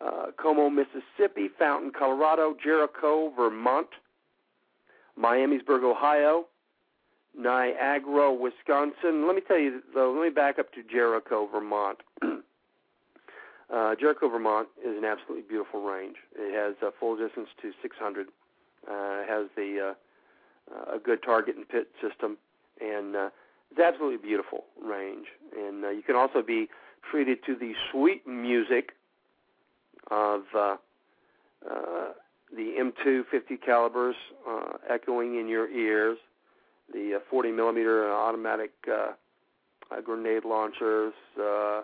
uh, 0.01 0.27
Como, 0.37 0.69
Mississippi, 0.69 1.49
Fountain, 1.57 1.91
Colorado, 1.91 2.55
Jericho, 2.61 3.31
Vermont, 3.35 3.87
Miamisburg, 5.19 5.83
Ohio, 5.83 6.45
Niagara, 7.37 8.33
Wisconsin. 8.33 9.27
Let 9.27 9.35
me 9.35 9.41
tell 9.41 9.59
you, 9.59 9.81
though, 9.93 10.11
let 10.11 10.23
me 10.23 10.29
back 10.29 10.59
up 10.59 10.73
to 10.73 10.83
Jericho, 10.83 11.47
Vermont. 11.51 11.99
uh, 13.73 13.95
Jericho, 13.95 14.29
Vermont 14.29 14.67
is 14.83 14.97
an 14.97 15.05
absolutely 15.05 15.43
beautiful 15.47 15.81
range. 15.81 16.17
It 16.35 16.53
has 16.55 16.75
a 16.81 16.91
full 16.97 17.15
distance 17.17 17.49
to 17.61 17.71
600. 17.81 18.27
Uh, 18.27 18.91
it 18.91 19.29
has 19.29 19.47
the 19.55 19.93
uh, 20.71 20.95
a 20.95 20.99
good 20.99 21.21
target 21.23 21.55
and 21.55 21.67
pit 21.67 21.87
system, 22.01 22.37
and 22.81 23.15
uh, 23.15 23.29
it's 23.71 23.79
absolutely 23.79 24.17
beautiful 24.17 24.65
range. 24.81 25.27
And 25.57 25.83
uh, 25.83 25.89
you 25.89 26.01
can 26.01 26.15
also 26.15 26.41
be 26.41 26.69
treated 27.09 27.39
to 27.45 27.55
the 27.55 27.73
sweet 27.91 28.25
music 28.27 28.91
of 30.11 30.41
uh, 30.55 30.75
uh, 31.69 32.11
the 32.55 32.73
M2 32.79 33.23
50 33.29 33.57
calibers 33.57 34.15
uh, 34.47 34.73
echoing 34.89 35.39
in 35.39 35.47
your 35.47 35.69
ears, 35.69 36.17
the 36.93 37.15
uh, 37.15 37.19
40 37.29 37.51
millimeter 37.51 38.11
automatic 38.11 38.71
uh, 38.87 39.13
uh, 39.91 40.01
grenade 40.01 40.45
launchers, 40.45 41.13
uh, 41.39 41.43
uh, 41.43 41.81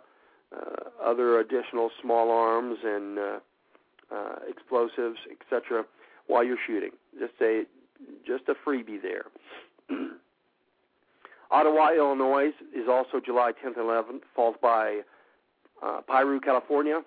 other 1.04 1.40
additional 1.40 1.90
small 2.02 2.30
arms 2.32 2.78
and 2.84 3.18
uh, 3.18 3.40
uh, 4.14 4.36
explosives, 4.48 5.18
etc. 5.32 5.86
While 6.28 6.44
you're 6.44 6.58
shooting, 6.68 6.92
just 7.20 7.34
a 7.42 7.64
just 8.26 8.44
a 8.50 8.54
freebie 8.68 9.02
there. 9.02 9.26
Ottawa, 11.52 11.92
Illinois 11.94 12.52
is 12.74 12.88
also 12.90 13.20
July 13.24 13.52
10th 13.52 13.78
and 13.78 13.86
11th, 13.88 14.22
followed 14.36 14.62
by 14.62 15.02
uh, 15.84 16.02
Piru, 16.08 16.40
California, 16.40 17.02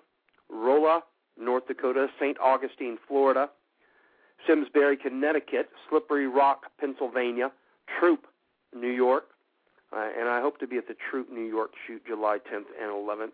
Rolla, 0.49 1.01
North 1.39 1.67
Dakota, 1.67 2.07
St. 2.19 2.37
Augustine, 2.39 2.97
Florida, 3.07 3.49
Simsbury, 4.47 4.97
Connecticut, 4.97 5.69
Slippery 5.89 6.27
Rock, 6.27 6.65
Pennsylvania, 6.79 7.51
Throop, 7.99 8.25
New 8.75 8.91
York, 8.91 9.25
uh, 9.95 10.09
and 10.17 10.29
I 10.29 10.41
hope 10.41 10.59
to 10.59 10.67
be 10.67 10.77
at 10.77 10.87
the 10.87 10.95
Throop 11.09 11.31
New 11.31 11.45
York 11.45 11.71
shoot 11.87 12.05
July 12.05 12.37
10th 12.37 12.65
and 12.81 12.91
11th 12.91 13.31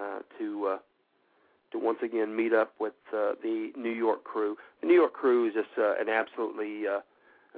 uh, 0.00 0.20
to 0.38 0.66
uh, 0.66 0.78
to 1.72 1.78
once 1.78 1.98
again 2.02 2.36
meet 2.36 2.52
up 2.52 2.72
with 2.78 2.92
uh, 3.14 3.32
the 3.42 3.72
New 3.76 3.90
York 3.90 4.24
crew. 4.24 4.56
The 4.80 4.86
New 4.86 4.94
York 4.94 5.14
crew 5.14 5.48
is 5.48 5.54
just 5.54 5.70
uh, 5.78 5.94
an 5.98 6.08
absolutely 6.08 6.86
uh, 6.86 7.00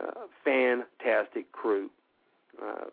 uh, 0.01 0.27
fantastic 0.45 1.51
crew. 1.53 1.91
Uh, 2.63 2.87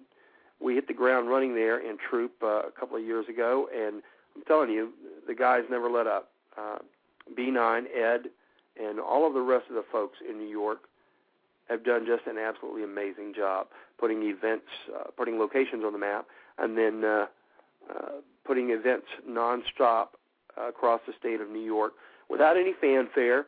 we 0.59 0.75
hit 0.75 0.87
the 0.87 0.93
ground 0.93 1.29
running 1.29 1.55
there 1.55 1.79
in 1.79 1.97
Throop 2.09 2.31
uh, 2.43 2.67
a 2.67 2.71
couple 2.77 2.97
of 2.97 3.03
years 3.03 3.25
ago, 3.27 3.67
and 3.73 4.01
I'm 4.35 4.43
telling 4.47 4.69
you, 4.69 4.91
the 5.27 5.33
guys 5.33 5.63
never 5.69 5.89
let 5.89 6.07
up. 6.07 6.29
Uh, 6.57 6.77
B9, 7.37 7.83
Ed, 7.95 8.29
and 8.81 8.99
all 8.99 9.27
of 9.27 9.33
the 9.33 9.41
rest 9.41 9.65
of 9.69 9.75
the 9.75 9.85
folks 9.91 10.17
in 10.27 10.37
New 10.37 10.47
York 10.47 10.81
have 11.69 11.83
done 11.83 12.05
just 12.05 12.27
an 12.27 12.37
absolutely 12.37 12.83
amazing 12.83 13.33
job 13.35 13.67
putting 13.99 14.23
events, 14.23 14.65
uh, 14.93 15.09
putting 15.15 15.39
locations 15.39 15.83
on 15.85 15.93
the 15.93 15.99
map, 15.99 16.25
and 16.57 16.77
then 16.77 17.03
uh, 17.03 17.25
uh, 17.89 18.09
putting 18.45 18.71
events 18.71 19.07
nonstop 19.29 20.07
across 20.57 20.99
the 21.07 21.13
state 21.17 21.39
of 21.39 21.49
New 21.49 21.63
York 21.63 21.93
without 22.29 22.57
any 22.57 22.73
fanfare. 22.79 23.45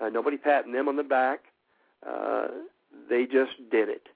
Uh, 0.00 0.08
nobody 0.08 0.36
patting 0.36 0.72
them 0.72 0.88
on 0.88 0.96
the 0.96 1.02
back. 1.02 1.40
Uh, 2.08 2.46
they 3.10 3.24
just 3.24 3.52
did 3.70 3.88
it. 3.88 4.08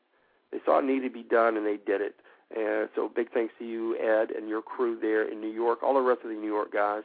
They 0.52 0.58
saw 0.64 0.78
it 0.78 0.84
needed 0.84 1.08
to 1.08 1.14
be 1.14 1.22
done, 1.22 1.56
and 1.56 1.66
they 1.66 1.78
did 1.78 2.00
it. 2.00 2.14
And 2.54 2.88
so, 2.94 3.08
big 3.08 3.32
thanks 3.32 3.54
to 3.58 3.64
you, 3.64 3.96
Ed, 3.98 4.30
and 4.30 4.48
your 4.48 4.60
crew 4.60 4.98
there 5.00 5.26
in 5.26 5.40
New 5.40 5.50
York, 5.50 5.82
all 5.82 5.94
the 5.94 6.00
rest 6.00 6.20
of 6.22 6.28
the 6.28 6.36
New 6.36 6.52
York 6.52 6.72
guys. 6.72 7.02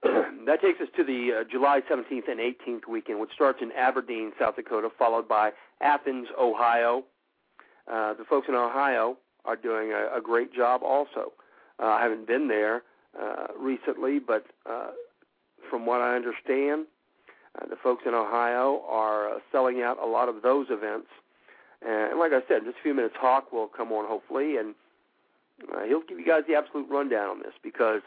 that 0.02 0.60
takes 0.60 0.80
us 0.80 0.88
to 0.96 1.02
the 1.02 1.40
uh, 1.40 1.44
July 1.50 1.80
17th 1.90 2.30
and 2.30 2.38
18th 2.38 2.86
weekend, 2.86 3.20
which 3.20 3.30
starts 3.34 3.60
in 3.62 3.72
Aberdeen, 3.72 4.32
South 4.38 4.56
Dakota, 4.56 4.90
followed 4.96 5.26
by 5.26 5.50
Athens, 5.80 6.28
Ohio. 6.38 7.04
Uh, 7.90 8.14
the 8.14 8.24
folks 8.24 8.48
in 8.48 8.54
Ohio 8.54 9.16
are 9.44 9.56
doing 9.56 9.92
a, 9.92 10.18
a 10.18 10.20
great 10.20 10.54
job 10.54 10.82
also. 10.84 11.32
Uh, 11.80 11.86
I 11.86 12.02
haven't 12.02 12.26
been 12.26 12.48
there 12.48 12.82
uh, 13.20 13.46
recently, 13.58 14.18
but 14.18 14.44
uh, 14.68 14.90
from 15.70 15.86
what 15.86 16.00
I 16.00 16.14
understand, 16.14 16.86
uh, 17.60 17.66
the 17.66 17.76
folks 17.82 18.04
in 18.06 18.14
Ohio 18.14 18.82
are 18.88 19.28
uh, 19.28 19.38
selling 19.50 19.82
out 19.82 19.98
a 20.02 20.06
lot 20.06 20.28
of 20.28 20.42
those 20.42 20.66
events. 20.70 21.08
And 21.86 22.18
like 22.18 22.32
I 22.32 22.40
said, 22.48 22.64
just 22.64 22.78
a 22.78 22.82
few 22.82 22.94
minutes, 22.94 23.14
Hawk 23.18 23.52
will 23.52 23.68
come 23.68 23.92
on 23.92 24.06
hopefully, 24.06 24.56
and 24.56 24.74
uh, 25.72 25.84
he'll 25.84 26.02
give 26.02 26.18
you 26.18 26.26
guys 26.26 26.42
the 26.48 26.54
absolute 26.54 26.88
rundown 26.90 27.28
on 27.28 27.38
this 27.40 27.52
because 27.62 28.02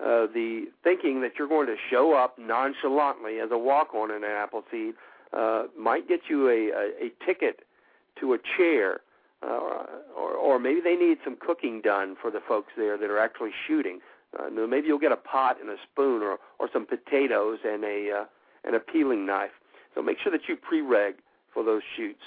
uh, 0.00 0.26
the 0.32 0.66
thinking 0.82 1.20
that 1.20 1.32
you're 1.38 1.48
going 1.48 1.66
to 1.66 1.76
show 1.90 2.14
up 2.14 2.38
nonchalantly 2.38 3.38
as 3.38 3.50
a 3.50 3.58
walk-on 3.58 4.10
in 4.10 4.24
an 4.24 4.30
Appleseed 4.30 4.94
uh, 5.32 5.64
might 5.78 6.08
get 6.08 6.20
you 6.28 6.48
a, 6.48 6.70
a, 6.70 7.06
a 7.06 7.24
ticket 7.24 7.60
to 8.18 8.32
a 8.32 8.38
chair, 8.56 9.00
uh, 9.42 9.84
or, 10.16 10.32
or 10.32 10.58
maybe 10.58 10.80
they 10.80 10.96
need 10.96 11.18
some 11.24 11.36
cooking 11.38 11.80
done 11.80 12.16
for 12.20 12.30
the 12.30 12.40
folks 12.46 12.72
there 12.76 12.96
that 12.96 13.10
are 13.10 13.18
actually 13.18 13.52
shooting. 13.66 14.00
Uh, 14.38 14.48
maybe 14.66 14.86
you'll 14.86 14.98
get 14.98 15.12
a 15.12 15.16
pot 15.16 15.60
and 15.60 15.70
a 15.70 15.76
spoon, 15.90 16.22
or 16.22 16.38
or 16.58 16.68
some 16.72 16.86
potatoes 16.86 17.58
and 17.64 17.84
a 17.84 18.10
uh, 18.20 18.24
and 18.64 18.76
a 18.76 18.80
peeling 18.80 19.26
knife. 19.26 19.50
So 19.94 20.02
make 20.02 20.18
sure 20.22 20.30
that 20.30 20.42
you 20.48 20.56
pre-reg 20.56 21.14
for 21.52 21.64
those 21.64 21.82
shoots. 21.96 22.22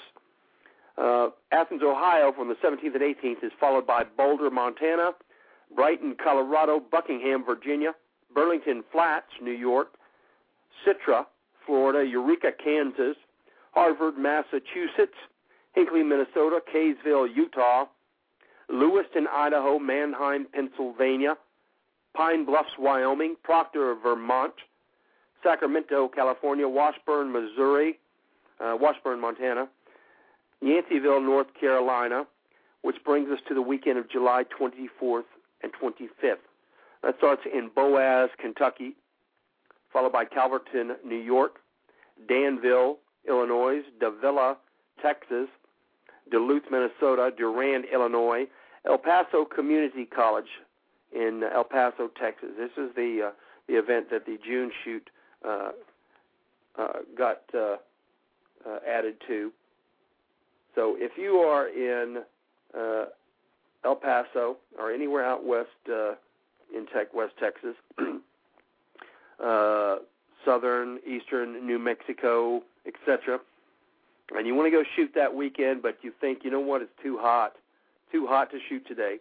Uh, 0.96 1.30
Athens, 1.50 1.82
Ohio, 1.84 2.32
from 2.32 2.48
the 2.48 2.54
17th 2.54 2.94
and 2.94 3.02
18th 3.02 3.44
is 3.44 3.52
followed 3.58 3.86
by 3.86 4.04
Boulder, 4.16 4.50
Montana, 4.50 5.10
Brighton, 5.74 6.16
Colorado, 6.22 6.80
Buckingham, 6.80 7.44
Virginia, 7.44 7.92
Burlington 8.32 8.84
Flats, 8.92 9.26
New 9.42 9.52
York, 9.52 9.88
Citra, 10.86 11.26
Florida, 11.66 12.08
Eureka, 12.08 12.50
Kansas, 12.62 13.16
Harvard, 13.72 14.16
Massachusetts, 14.16 15.16
Hinckley, 15.74 16.02
Minnesota, 16.02 16.60
Kaysville, 16.72 17.34
Utah, 17.34 17.86
Lewiston, 18.68 19.26
Idaho, 19.32 19.78
Manheim, 19.78 20.46
Pennsylvania, 20.52 21.36
Pine 22.16 22.44
Bluffs, 22.44 22.70
Wyoming, 22.78 23.34
Proctor, 23.42 23.96
Vermont, 24.00 24.54
Sacramento, 25.42 26.08
California, 26.08 26.66
Washburn, 26.68 27.32
Missouri, 27.32 27.98
uh, 28.60 28.76
Washburn, 28.80 29.20
Montana, 29.20 29.68
Yanceyville, 30.64 31.22
North 31.22 31.48
Carolina, 31.58 32.24
which 32.82 32.96
brings 33.04 33.30
us 33.30 33.38
to 33.48 33.54
the 33.54 33.62
weekend 33.62 33.98
of 33.98 34.08
July 34.10 34.44
24th 34.44 35.24
and 35.62 35.72
25th. 35.72 36.38
That 37.02 37.16
starts 37.18 37.42
in 37.52 37.70
Boaz, 37.74 38.30
Kentucky, 38.40 38.94
followed 39.92 40.12
by 40.12 40.24
Calverton, 40.24 40.96
New 41.04 41.16
York, 41.16 41.56
Danville, 42.28 42.98
Illinois, 43.28 43.80
Davilla, 44.00 44.56
Texas, 45.02 45.48
Duluth, 46.30 46.64
Minnesota, 46.70 47.30
Durand, 47.36 47.84
Illinois, 47.92 48.46
El 48.86 48.98
Paso 48.98 49.44
Community 49.44 50.04
College 50.04 50.48
in 51.12 51.42
El 51.54 51.64
Paso, 51.64 52.10
Texas. 52.20 52.50
This 52.58 52.70
is 52.76 52.94
the 52.96 53.28
uh, 53.28 53.30
the 53.66 53.74
event 53.74 54.10
that 54.10 54.26
the 54.26 54.38
June 54.44 54.70
shoot 54.84 55.08
uh, 55.46 55.70
uh, 56.78 56.92
got 57.16 57.42
uh, 57.54 57.76
uh, 58.66 58.78
added 58.86 59.16
to. 59.26 59.52
So 60.74 60.96
if 60.98 61.12
you 61.16 61.36
are 61.36 61.68
in 61.68 62.22
uh, 62.76 63.04
El 63.84 63.96
Paso 63.96 64.56
or 64.78 64.92
anywhere 64.92 65.24
out 65.24 65.44
west 65.44 65.68
uh, 65.88 66.14
in 66.74 66.86
tech, 66.92 67.14
West 67.14 67.34
Texas, 67.38 67.74
uh, 69.44 69.96
southern, 70.44 70.98
eastern 71.06 71.66
New 71.66 71.78
Mexico, 71.78 72.62
etc., 72.86 73.38
and 74.34 74.46
you 74.46 74.54
want 74.54 74.66
to 74.66 74.70
go 74.70 74.82
shoot 74.96 75.10
that 75.14 75.34
weekend, 75.34 75.82
but 75.82 75.98
you 76.00 76.12
think, 76.20 76.40
you 76.44 76.50
know 76.50 76.60
what, 76.60 76.80
it's 76.80 76.90
too 77.02 77.18
hot, 77.20 77.52
too 78.10 78.26
hot 78.26 78.50
to 78.50 78.58
shoot 78.68 78.86
today, 78.86 79.18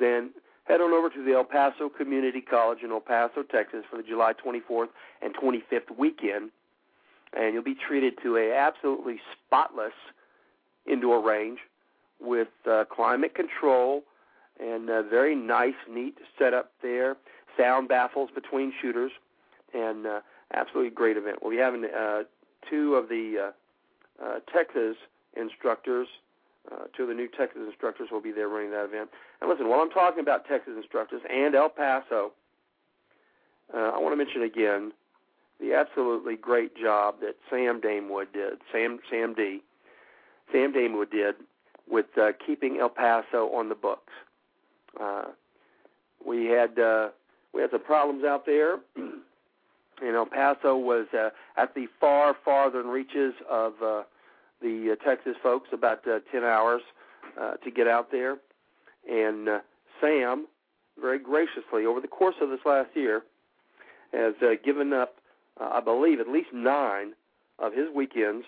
then 0.00 0.30
head 0.64 0.80
on 0.80 0.92
over 0.92 1.10
to 1.10 1.22
the 1.22 1.34
El 1.34 1.44
Paso 1.44 1.90
Community 1.90 2.40
College 2.40 2.78
in 2.82 2.90
El 2.90 3.00
Paso, 3.00 3.42
Texas 3.42 3.84
for 3.90 3.98
the 3.98 4.02
July 4.02 4.32
24th 4.32 4.88
and 5.20 5.34
25th 5.36 5.96
weekend, 5.98 6.50
and 7.36 7.52
you'll 7.52 7.62
be 7.62 7.76
treated 7.76 8.14
to 8.22 8.36
a 8.38 8.54
absolutely 8.54 9.20
spotless 9.46 9.92
indoor 10.90 11.22
range 11.22 11.58
with 12.20 12.48
uh, 12.70 12.84
climate 12.90 13.34
control 13.34 14.02
and 14.58 14.88
a 14.88 15.02
very 15.02 15.34
nice, 15.34 15.74
neat 15.90 16.16
setup 16.38 16.72
there, 16.82 17.16
sound 17.58 17.88
baffles 17.88 18.30
between 18.34 18.72
shooters, 18.80 19.12
and 19.74 20.06
uh, 20.06 20.20
absolutely 20.54 20.90
great 20.90 21.16
event. 21.16 21.38
We'll 21.42 21.50
be 21.50 21.58
having 21.58 21.84
uh, 21.84 22.22
two 22.70 22.94
of 22.94 23.08
the 23.08 23.52
uh, 24.20 24.24
uh, 24.24 24.38
Texas 24.52 24.96
instructors 25.36 26.08
uh, 26.70 26.86
two 26.96 27.04
of 27.04 27.08
the 27.08 27.14
new 27.14 27.28
Texas 27.28 27.62
instructors 27.66 28.08
will 28.10 28.20
be 28.20 28.32
there 28.32 28.48
running 28.48 28.70
that 28.70 28.84
event. 28.84 29.10
And 29.40 29.48
listen, 29.48 29.68
while 29.68 29.80
I'm 29.80 29.90
talking 29.90 30.20
about 30.20 30.46
Texas 30.46 30.74
instructors 30.76 31.22
and 31.30 31.54
El 31.54 31.68
Paso, 31.68 32.32
uh, 33.72 33.92
I 33.94 33.98
want 33.98 34.12
to 34.12 34.16
mention 34.16 34.42
again 34.42 34.92
the 35.60 35.74
absolutely 35.74 36.36
great 36.36 36.76
job 36.76 37.16
that 37.20 37.36
Sam 37.50 37.80
Damewood 37.80 38.32
did, 38.32 38.58
Sam 38.72 38.98
Sam 39.10 39.34
D, 39.34 39.62
Sam 40.52 40.72
Damewood 40.72 41.10
did 41.10 41.34
with 41.88 42.06
uh, 42.20 42.32
keeping 42.44 42.78
El 42.80 42.88
Paso 42.88 43.50
on 43.54 43.68
the 43.68 43.74
books. 43.74 44.12
Uh, 45.00 45.26
we 46.24 46.46
had 46.46 46.78
uh, 46.78 47.08
we 47.52 47.60
had 47.60 47.70
some 47.70 47.82
problems 47.82 48.24
out 48.24 48.46
there. 48.46 48.78
and 50.02 50.14
El 50.14 50.26
Paso 50.26 50.76
was 50.76 51.06
uh, 51.14 51.30
at 51.56 51.74
the 51.74 51.86
far 52.00 52.36
farthern 52.44 52.86
reaches 52.86 53.34
of 53.50 53.74
uh, 53.82 54.02
the 54.60 54.96
uh, 54.98 55.04
Texas 55.04 55.36
folks 55.42 55.68
about 55.72 56.06
uh, 56.06 56.18
10 56.32 56.44
hours 56.44 56.82
uh, 57.40 57.54
to 57.54 57.70
get 57.70 57.86
out 57.86 58.10
there. 58.10 58.36
And 59.10 59.48
uh, 59.48 59.58
Sam, 60.00 60.46
very 61.00 61.18
graciously, 61.18 61.86
over 61.86 62.00
the 62.00 62.08
course 62.08 62.36
of 62.40 62.50
this 62.50 62.60
last 62.64 62.90
year, 62.94 63.22
has 64.12 64.34
uh, 64.42 64.54
given 64.64 64.92
up, 64.92 65.16
uh, 65.60 65.70
I 65.74 65.80
believe, 65.80 66.20
at 66.20 66.28
least 66.28 66.48
nine 66.52 67.12
of 67.58 67.72
his 67.72 67.86
weekends 67.94 68.44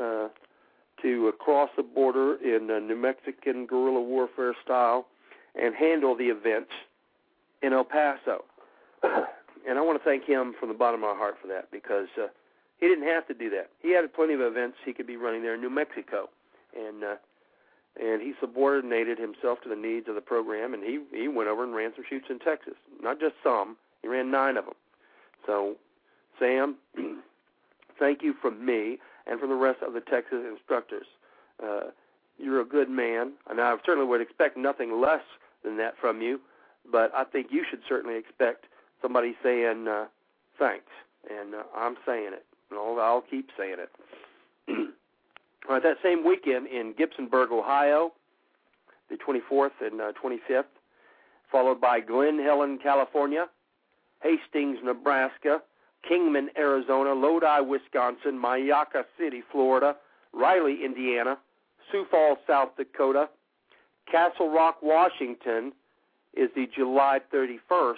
uh, 0.00 0.28
to 1.02 1.32
cross 1.38 1.70
the 1.76 1.82
border 1.82 2.36
in 2.36 2.70
uh, 2.70 2.78
New 2.78 2.96
Mexican 2.96 3.66
guerrilla 3.66 4.00
warfare 4.00 4.54
style 4.64 5.06
and 5.60 5.74
handle 5.74 6.16
the 6.16 6.26
events 6.26 6.70
in 7.62 7.72
El 7.72 7.84
Paso. 7.84 8.44
and 9.02 9.78
I 9.78 9.80
want 9.82 9.98
to 9.98 10.04
thank 10.04 10.24
him 10.24 10.54
from 10.58 10.68
the 10.68 10.74
bottom 10.74 11.02
of 11.02 11.10
my 11.10 11.16
heart 11.16 11.36
for 11.40 11.48
that 11.48 11.70
because 11.70 12.08
uh, 12.20 12.26
he 12.78 12.86
didn't 12.88 13.06
have 13.06 13.26
to 13.28 13.34
do 13.34 13.50
that. 13.50 13.70
He 13.80 13.92
had 13.92 14.12
plenty 14.12 14.34
of 14.34 14.40
events 14.40 14.78
he 14.84 14.92
could 14.92 15.06
be 15.06 15.16
running 15.16 15.42
there 15.42 15.54
in 15.54 15.60
New 15.60 15.70
Mexico, 15.70 16.28
and 16.76 17.04
uh, 17.04 17.14
and 18.00 18.22
he 18.22 18.32
subordinated 18.40 19.18
himself 19.18 19.60
to 19.62 19.68
the 19.68 19.76
needs 19.76 20.08
of 20.08 20.14
the 20.14 20.20
program, 20.20 20.72
and 20.74 20.82
he 20.82 21.00
he 21.12 21.28
went 21.28 21.48
over 21.48 21.64
and 21.64 21.74
ran 21.74 21.92
some 21.94 22.04
shoots 22.08 22.26
in 22.30 22.38
Texas. 22.38 22.74
Not 23.02 23.20
just 23.20 23.34
some, 23.42 23.76
he 24.02 24.08
ran 24.08 24.30
nine 24.30 24.56
of 24.56 24.64
them. 24.64 24.74
So, 25.46 25.76
Sam, 26.38 26.76
thank 27.98 28.22
you 28.22 28.34
from 28.40 28.64
me 28.64 28.98
and 29.30 29.38
from 29.38 29.48
the 29.48 29.54
rest 29.54 29.78
of 29.80 29.94
the 29.94 30.00
Texas 30.00 30.40
instructors. 30.50 31.06
Uh, 31.62 31.90
you're 32.36 32.60
a 32.60 32.64
good 32.64 32.90
man, 32.90 33.32
and 33.48 33.60
I 33.60 33.74
certainly 33.86 34.08
would 34.08 34.20
expect 34.20 34.56
nothing 34.56 35.00
less 35.00 35.22
than 35.64 35.76
that 35.76 35.94
from 35.98 36.20
you. 36.20 36.40
But 36.90 37.14
I 37.14 37.24
think 37.24 37.48
you 37.50 37.64
should 37.68 37.80
certainly 37.88 38.16
expect 38.16 38.64
somebody 39.00 39.36
saying 39.42 39.86
uh, 39.86 40.06
thanks, 40.58 40.90
and 41.30 41.54
uh, 41.54 41.62
I'm 41.76 41.96
saying 42.04 42.32
it. 42.32 42.44
I'll, 42.72 42.98
I'll 43.00 43.20
keep 43.22 43.50
saying 43.56 43.76
it. 43.78 43.90
All 45.68 45.74
right, 45.74 45.82
that 45.82 45.98
same 46.02 46.24
weekend 46.24 46.66
in 46.66 46.94
Gibsonburg, 46.94 47.50
Ohio, 47.52 48.12
the 49.10 49.16
24th 49.16 49.72
and 49.82 50.00
uh, 50.00 50.12
25th, 50.22 50.64
followed 51.52 51.80
by 51.80 52.00
Glen 52.00 52.38
Helen, 52.38 52.78
California, 52.82 53.46
Hastings, 54.22 54.78
Nebraska, 54.82 55.60
Kingman, 56.06 56.48
Arizona, 56.56 57.12
Lodi, 57.12 57.60
Wisconsin, 57.60 58.40
Myakka 58.40 59.04
City, 59.18 59.42
Florida, 59.52 59.96
Riley, 60.32 60.84
Indiana, 60.84 61.38
Sioux 61.90 62.06
Falls, 62.10 62.38
South 62.46 62.70
Dakota, 62.76 63.28
Castle 64.10 64.50
Rock, 64.50 64.78
Washington 64.82 65.72
is 66.34 66.48
the 66.54 66.66
July 66.74 67.20
31st 67.32 67.94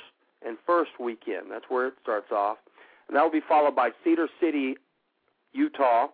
and 0.46 0.56
first 0.66 0.92
weekend. 0.98 1.46
That's 1.50 1.64
where 1.68 1.88
it 1.88 1.94
starts 2.02 2.32
off 2.32 2.58
and 3.12 3.18
that 3.18 3.24
will 3.24 3.30
be 3.30 3.46
followed 3.46 3.76
by 3.76 3.90
Cedar 4.02 4.26
City, 4.40 4.76
Utah, 5.52 6.06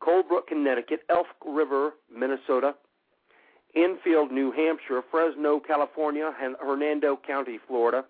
Colebrook, 0.00 0.46
Connecticut, 0.46 1.00
Elk 1.10 1.26
River, 1.44 1.94
Minnesota, 2.16 2.74
Enfield, 3.74 4.30
New 4.30 4.52
Hampshire, 4.52 5.02
Fresno, 5.10 5.58
California, 5.58 6.32
and 6.40 6.54
Hernando 6.60 7.18
County, 7.26 7.58
Florida, 7.66 8.04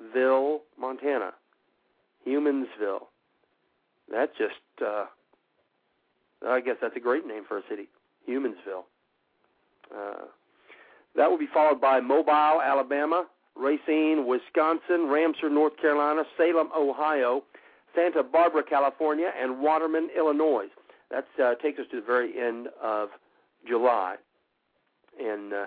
Humansville, 0.00 0.60
Montana. 0.78 1.32
Humansville. 2.26 3.06
That's 4.10 4.32
just, 4.36 4.54
uh, 4.84 5.06
I 6.46 6.60
guess 6.60 6.76
that's 6.80 6.96
a 6.96 7.00
great 7.00 7.26
name 7.26 7.44
for 7.46 7.58
a 7.58 7.62
city. 7.68 7.88
Humansville. 8.28 8.84
Uh, 9.94 10.26
that 11.14 11.30
will 11.30 11.38
be 11.38 11.48
followed 11.52 11.80
by 11.80 12.00
Mobile, 12.00 12.60
Alabama, 12.62 13.26
Racine, 13.54 14.26
Wisconsin, 14.26 15.08
Ramseur, 15.08 15.48
North 15.48 15.76
Carolina, 15.80 16.24
Salem, 16.36 16.68
Ohio, 16.76 17.42
Santa 17.94 18.22
Barbara, 18.22 18.62
California, 18.62 19.30
and 19.40 19.60
Waterman, 19.60 20.10
Illinois. 20.16 20.66
That 21.10 21.26
uh, 21.42 21.54
takes 21.54 21.78
us 21.78 21.86
to 21.92 22.00
the 22.00 22.06
very 22.06 22.38
end 22.38 22.68
of 22.82 23.10
July. 23.66 24.16
And 25.18 25.52
uh, 25.52 25.66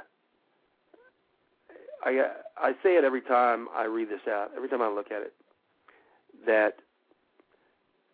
I, 2.03 2.31
I 2.57 2.71
say 2.83 2.95
it 2.95 3.03
every 3.03 3.21
time 3.21 3.67
I 3.75 3.85
read 3.85 4.09
this 4.09 4.21
out, 4.29 4.51
every 4.55 4.69
time 4.69 4.81
I 4.81 4.89
look 4.89 5.11
at 5.11 5.21
it, 5.21 5.33
that 6.45 6.75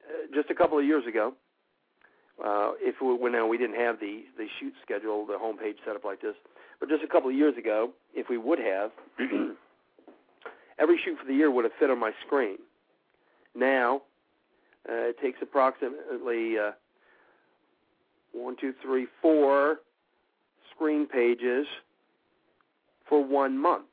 uh, 0.07 0.33
just 0.33 0.49
a 0.49 0.55
couple 0.55 0.77
of 0.79 0.85
years 0.85 1.05
ago, 1.07 1.33
uh, 2.43 2.71
if 2.79 2.95
we, 3.01 3.13
when 3.15 3.31
now 3.31 3.47
we 3.47 3.57
didn't 3.57 3.79
have 3.79 3.99
the 3.99 4.23
the 4.37 4.47
shoot 4.59 4.73
schedule, 4.83 5.25
the 5.25 5.33
homepage 5.33 5.75
set 5.85 5.95
up 5.95 6.03
like 6.03 6.21
this, 6.21 6.35
but 6.79 6.89
just 6.89 7.03
a 7.03 7.07
couple 7.07 7.29
of 7.29 7.35
years 7.35 7.57
ago, 7.57 7.91
if 8.13 8.27
we 8.29 8.37
would 8.37 8.59
have, 8.59 8.91
every 10.79 10.99
shoot 11.03 11.17
for 11.19 11.25
the 11.25 11.33
year 11.33 11.49
would 11.51 11.63
have 11.63 11.73
fit 11.79 11.89
on 11.89 11.99
my 11.99 12.11
screen. 12.25 12.57
Now, 13.55 14.01
uh, 14.89 15.09
it 15.09 15.19
takes 15.21 15.39
approximately 15.41 16.57
uh, 16.57 16.71
one, 18.33 18.55
two, 18.59 18.73
three, 18.83 19.07
four 19.21 19.77
screen 20.75 21.07
pages 21.07 21.65
for 23.07 23.23
one 23.23 23.57
month. 23.57 23.85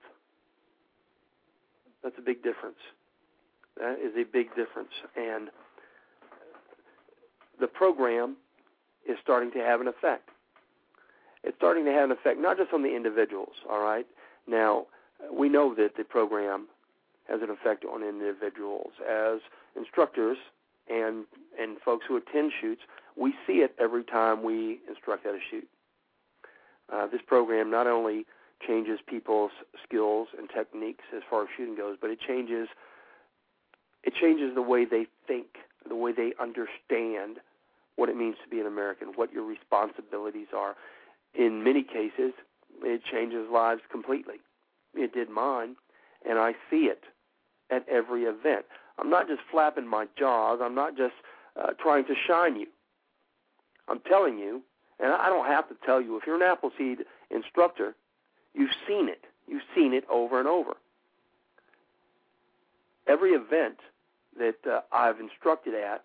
That's 2.03 2.17
a 2.19 2.23
big 2.23 2.43
difference. 2.43 2.79
That 3.79 3.99
is 3.99 4.13
a 4.17 4.25
big 4.25 4.49
difference. 4.55 4.91
And 5.17 5.49
the 7.61 7.67
program 7.67 8.37
is 9.09 9.17
starting 9.23 9.51
to 9.53 9.59
have 9.59 9.81
an 9.81 9.89
effect. 9.89 10.29
It's 11.45 11.57
starting 11.57 11.85
to 11.87 11.93
have 11.93 12.11
an 12.11 12.13
effect 12.13 12.39
not 12.41 12.57
just 12.57 12.73
on 12.73 12.83
the 12.83 12.95
individuals, 12.95 13.55
all 13.69 13.83
right? 13.83 14.07
Now, 14.47 14.87
we 15.33 15.49
know 15.49 15.75
that 15.75 15.97
the 15.97 16.05
program 16.05 16.67
has 17.29 17.41
an 17.43 17.51
effect 17.51 17.85
on 17.85 18.03
individuals. 18.03 18.93
As 19.09 19.41
instructors 19.77 20.39
and 20.89 21.25
and 21.61 21.79
folks 21.85 22.05
who 22.09 22.17
attend 22.17 22.53
shoots, 22.61 22.83
we 23.17 23.35
see 23.47 23.59
it 23.59 23.75
every 23.79 24.05
time 24.05 24.43
we 24.43 24.81
instruct 24.89 25.27
at 25.27 25.35
a 25.35 25.39
shoot. 25.51 25.69
Uh, 26.93 27.07
this 27.07 27.21
program 27.27 27.71
not 27.71 27.87
only 27.87 28.27
changes 28.67 28.99
people's 29.07 29.53
skills 29.83 30.29
and 30.39 30.49
techniques 30.49 31.05
as 31.15 31.23
far 31.29 31.43
as 31.43 31.49
shooting 31.57 31.77
goes, 31.77 31.97
but 32.01 32.11
it 32.11 32.19
changes 32.21 32.69
it 34.05 34.15
changes 34.21 34.55
the 34.55 34.63
way 34.63 34.85
they 34.85 35.07
think, 35.29 35.47
the 35.89 35.95
way 35.95 36.13
they 36.13 36.33
understand 36.41 37.39
what 37.97 38.09
it 38.09 38.17
means 38.17 38.37
to 38.43 38.51
be 38.51 38.59
an 38.59 38.67
American, 38.67 39.09
what 39.15 39.33
your 39.33 39.45
responsibilities 39.45 40.49
are. 40.57 40.75
In 41.35 41.63
many 41.63 41.83
cases, 41.83 42.33
it 42.83 43.03
changes 43.05 43.47
lives 43.53 43.83
completely. 43.91 44.37
It 44.95 45.13
did 45.15 45.31
mine, 45.31 45.77
and 46.29 46.39
I 46.39 46.53
see 46.69 46.87
it 46.87 47.05
at 47.71 47.89
every 47.89 48.25
event. 48.25 48.65
I'm 48.99 49.09
not 49.09 49.29
just 49.29 49.41
flapping 49.51 49.87
my 49.87 50.07
jaws. 50.19 50.59
I'm 50.63 50.75
not 50.75 50.97
just 50.97 51.15
uh, 51.57 51.73
trying 51.81 52.05
to 52.07 52.15
shine 52.27 52.57
you. 52.57 52.67
I'm 53.89 54.01
telling 54.01 54.39
you, 54.39 54.63
and 55.01 55.13
I 55.13 55.29
don't 55.29 55.47
have 55.47 55.69
to 55.69 55.77
tell 55.85 56.01
you. 56.01 56.17
If 56.17 56.25
you're 56.27 56.37
an 56.37 56.43
Appleseed 56.43 57.05
instructor, 57.31 57.95
you've 58.55 58.71
seen 58.87 59.09
it. 59.09 59.25
You've 59.47 59.63
seen 59.75 59.93
it 59.93 60.05
over 60.11 60.39
and 60.39 60.49
over. 60.49 60.75
Every 63.07 63.31
event 63.33 63.79
that 64.39 64.57
uh, 64.71 64.81
I've 64.93 65.21
instructed 65.21 65.75
at, 65.75 66.05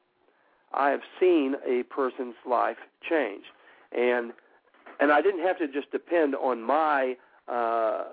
I 0.74 0.90
have 0.90 1.02
seen 1.20 1.56
a 1.66 1.84
person's 1.84 2.36
life 2.50 2.78
change, 3.08 3.44
and 3.92 4.34
and 5.00 5.12
I 5.12 5.22
didn't 5.22 5.46
have 5.46 5.58
to 5.60 5.68
just 5.68 5.92
depend 5.92 6.36
on 6.36 6.62
my 6.62 7.16
uh, 7.48 8.04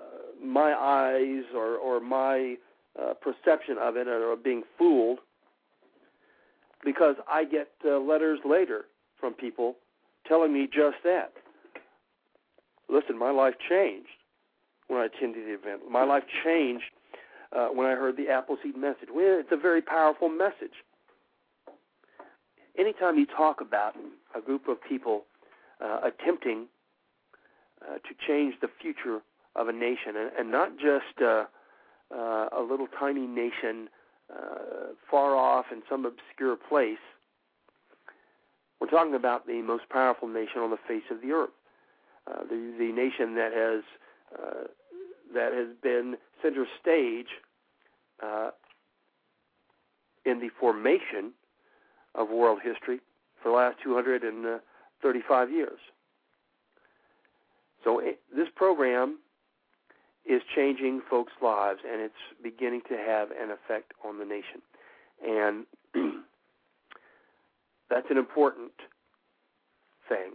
my 0.41 0.73
eyes 0.73 1.43
or 1.53 1.75
or 1.75 1.99
my 1.99 2.55
uh, 2.97 3.13
perception 3.15 3.77
of 3.77 3.97
it 3.97 4.07
or 4.07 4.35
being 4.37 4.63
fooled, 4.77 5.19
because 6.83 7.15
I 7.27 7.43
get 7.43 7.69
uh, 7.83 7.97
letters 7.97 8.39
later 8.45 8.85
from 9.19 9.33
people 9.33 9.75
telling 10.27 10.53
me 10.53 10.67
just 10.71 10.97
that. 11.03 11.33
Listen, 12.87 13.17
my 13.17 13.31
life 13.31 13.55
changed 13.67 14.07
when 14.87 15.01
I 15.01 15.05
attended 15.05 15.47
the 15.47 15.53
event. 15.53 15.81
My 15.89 16.03
life 16.03 16.23
changed 16.43 16.85
uh, 17.55 17.67
when 17.67 17.87
I 17.87 17.91
heard 17.91 18.17
the 18.17 18.29
Appleseed 18.29 18.77
message. 18.77 19.09
Well, 19.13 19.39
it's 19.39 19.51
a 19.51 19.57
very 19.57 19.81
powerful 19.81 20.29
message. 20.29 20.83
Anytime 22.77 23.17
you 23.17 23.25
talk 23.25 23.61
about 23.61 23.95
a 24.35 24.41
group 24.41 24.67
of 24.67 24.77
people 24.81 25.23
uh, 25.81 26.01
attempting 26.03 26.67
uh, 27.81 27.95
to 27.95 28.27
change 28.27 28.55
the 28.61 28.67
future 28.81 29.21
of 29.55 29.69
a 29.69 29.73
nation, 29.73 30.15
and, 30.17 30.31
and 30.37 30.51
not 30.51 30.77
just 30.77 31.21
uh, 31.21 31.45
uh, 32.13 32.49
a 32.51 32.61
little 32.67 32.87
tiny 32.99 33.25
nation 33.25 33.87
uh, 34.33 34.93
far 35.09 35.35
off 35.35 35.65
in 35.71 35.81
some 35.89 36.05
obscure 36.05 36.57
place, 36.57 36.97
we're 38.81 38.89
talking 38.89 39.15
about 39.15 39.47
the 39.47 39.61
most 39.61 39.87
powerful 39.89 40.27
nation 40.27 40.59
on 40.59 40.69
the 40.69 40.77
face 40.87 41.03
of 41.09 41.21
the 41.21 41.31
earth, 41.31 41.49
uh, 42.27 42.43
the 42.43 42.73
the 42.77 42.91
nation 42.91 43.35
that 43.35 43.53
has 43.53 43.83
uh, 44.33 44.67
that 45.33 45.53
has 45.53 45.67
been 45.81 46.15
center 46.41 46.65
stage 46.81 47.27
uh, 48.23 48.51
in 50.25 50.39
the 50.39 50.49
formation 50.59 51.31
of 52.15 52.29
world 52.29 52.59
history 52.63 52.99
for 53.41 53.49
the 53.49 53.55
last 53.55 53.77
235 53.83 55.51
years. 55.51 55.79
So 57.83 57.99
it, 57.99 58.19
this 58.35 58.47
program 58.55 59.19
is 60.25 60.41
changing 60.55 61.01
folks' 61.07 61.33
lives, 61.41 61.81
and 61.89 62.01
it's 62.01 62.13
beginning 62.41 62.81
to 62.89 62.97
have 62.97 63.29
an 63.31 63.51
effect 63.51 63.93
on 64.03 64.17
the 64.17 64.25
nation. 64.25 64.61
And 65.23 65.65
that's 67.89 68.07
an 68.09 68.17
important 68.17 68.71
thing. 70.09 70.31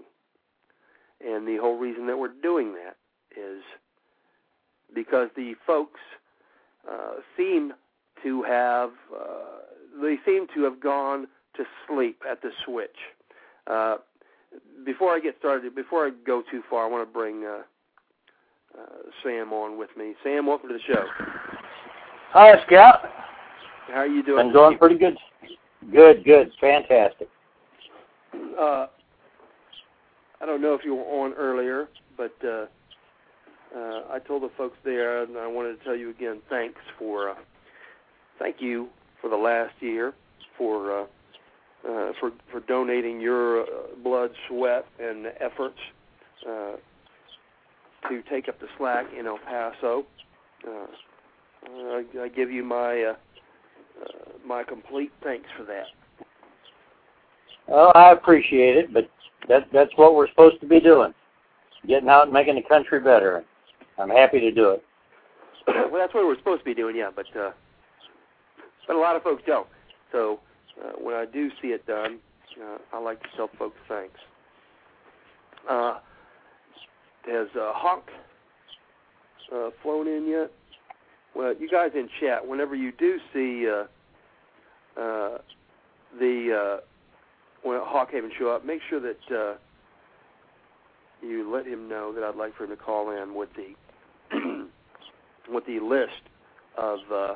And 1.21 1.47
the 1.47 1.57
whole 1.57 1.77
reason 1.77 2.07
that 2.07 2.19
we're 2.19 2.29
doing 2.29 2.75
that 2.75 2.97
is 3.37 3.63
because 4.95 5.29
the 5.37 5.55
folks 5.67 6.01
uh, 6.91 7.15
seem 7.37 7.73
to 8.23 8.43
have 8.43 8.91
uh, 9.15 10.03
they 10.03 10.17
seem 10.25 10.47
to 10.55 10.63
have 10.65 10.81
gone 10.81 11.27
to 11.57 11.65
sleep 11.89 12.23
at 12.31 12.43
the 12.43 12.51
switch. 12.65 12.91
Uh, 13.67 13.97
before 14.85 15.15
I 15.15 15.21
get 15.21 15.37
started, 15.39 15.75
before 15.75 16.07
I 16.07 16.11
go 16.27 16.43
too 16.51 16.63
far, 16.69 16.87
I 16.87 16.89
want 16.89 17.09
to 17.09 17.13
bring 17.13 17.45
uh, 17.45 17.63
uh, 18.79 18.85
Sam 19.23 19.53
on 19.53 19.79
with 19.79 19.91
me. 19.97 20.15
Sam, 20.23 20.47
welcome 20.47 20.69
to 20.69 20.75
the 20.75 20.95
show. 20.95 21.05
Hi, 22.33 22.55
Scout. 22.67 23.01
How 23.89 24.01
are 24.01 24.07
you 24.07 24.23
doing? 24.23 24.47
I'm 24.47 24.53
doing 24.53 24.79
pretty 24.79 24.99
good. 24.99 25.17
Good, 25.93 26.25
good, 26.25 26.51
fantastic. 26.61 27.29
Uh, 28.59 28.87
I 30.41 30.47
don't 30.47 30.63
know 30.63 30.75
if 30.75 30.85
you 30.85 30.95
were 30.95 31.05
on 31.05 31.33
earlier, 31.35 31.89
but 32.17 32.35
uh, 32.47 32.67
uh, 33.75 34.03
I 34.11 34.19
told 34.27 34.43
the 34.43 34.51
folks 34.57 34.77
there, 34.85 35.23
and 35.23 35.37
I 35.37 35.47
wanted 35.47 35.79
to 35.79 35.85
tell 35.85 35.97
you 35.97 36.11
again, 36.11 36.41
thanks 36.49 36.81
for, 36.99 37.31
uh, 37.31 37.35
thank 38.39 38.57
you 38.61 38.89
for 39.21 39.31
the 39.31 39.37
last 39.37 39.75
year, 39.81 40.15
for 40.57 41.03
uh, 41.03 41.07
uh, 41.89 42.13
for 42.21 42.33
for 42.51 42.61
donating 42.61 43.21
your 43.21 43.63
uh, 43.63 43.67
blood, 44.03 44.31
sweat, 44.49 44.85
and 44.99 45.27
efforts 45.41 45.79
uh, 46.47 46.73
to 48.09 48.23
take 48.31 48.49
up 48.49 48.61
the 48.61 48.67
slack 48.77 49.07
in 49.19 49.27
El 49.27 49.39
Paso. 49.39 50.05
Uh, 50.67 50.87
I, 51.67 52.05
I 52.23 52.29
give 52.29 52.51
you 52.51 52.65
my 52.65 53.03
uh, 53.03 53.15
uh, 54.03 54.33
my 54.47 54.63
complete 54.63 55.13
thanks 55.23 55.49
for 55.57 55.65
that. 55.65 55.87
Well, 57.67 57.93
I 57.95 58.13
appreciate 58.13 58.77
it, 58.77 58.93
but 58.93 59.09
that 59.49 59.69
that's 59.73 59.93
what 59.97 60.15
we're 60.15 60.29
supposed 60.29 60.61
to 60.61 60.67
be 60.67 60.81
doing, 60.81 61.15
getting 61.87 62.09
out 62.09 62.25
and 62.25 62.33
making 62.33 62.57
the 62.57 62.63
country 62.63 63.01
better. 63.01 63.45
I'm 64.01 64.11
happy 64.11 64.41
to 64.41 64.51
do 64.51 64.71
it. 64.71 64.85
well, 65.67 66.01
that's 66.01 66.15
what 66.15 66.25
we're 66.25 66.39
supposed 66.39 66.61
to 66.61 66.65
be 66.65 66.75
doing, 66.75 66.97
yeah, 66.97 67.11
but 67.15 67.27
uh, 67.39 67.51
but 68.87 68.97
a 68.97 68.99
lot 68.99 69.17
of 69.17 69.23
folks 69.23 69.43
don't. 69.47 69.69
So 70.11 70.41
uh, 70.83 70.93
when 70.99 71.15
I 71.15 71.27
do 71.27 71.51
see 71.61 71.69
it 71.69 71.87
done, 71.87 72.19
uh, 72.63 72.79
I 72.93 72.99
like 72.99 73.23
to 73.23 73.29
tell 73.37 73.51
folks 73.59 73.77
thanks. 73.89 74.19
Uh, 75.69 75.99
has 77.27 77.49
uh, 77.55 77.73
Hawk 77.75 78.09
uh, 79.55 79.71
flown 79.83 80.09
in 80.09 80.27
yet? 80.29 80.51
Well, 81.35 81.55
you 81.59 81.69
guys 81.69 81.91
in 81.95 82.09
chat, 82.21 82.47
whenever 82.47 82.75
you 82.75 82.93
do 82.93 83.19
see 83.33 83.69
uh, 83.69 85.01
uh, 85.01 85.39
the 86.19 86.79
uh, 86.79 86.81
when 87.63 87.79
Hawkhaven 87.79 88.31
show 88.39 88.51
up, 88.51 88.65
make 88.65 88.81
sure 88.89 89.01
that 89.01 89.37
uh, 89.37 89.55
you 91.23 91.53
let 91.53 91.67
him 91.67 91.89
know 91.89 92.13
that 92.13 92.25
I'd 92.25 92.37
like 92.37 92.57
for 92.57 92.65
him 92.65 92.71
to 92.71 92.77
call 92.77 93.11
in 93.11 93.35
with 93.35 93.51
the 93.55 93.75
with 95.49 95.67
the 95.67 95.81
list 95.81 96.23
of 96.77 96.99
uh, 97.13 97.35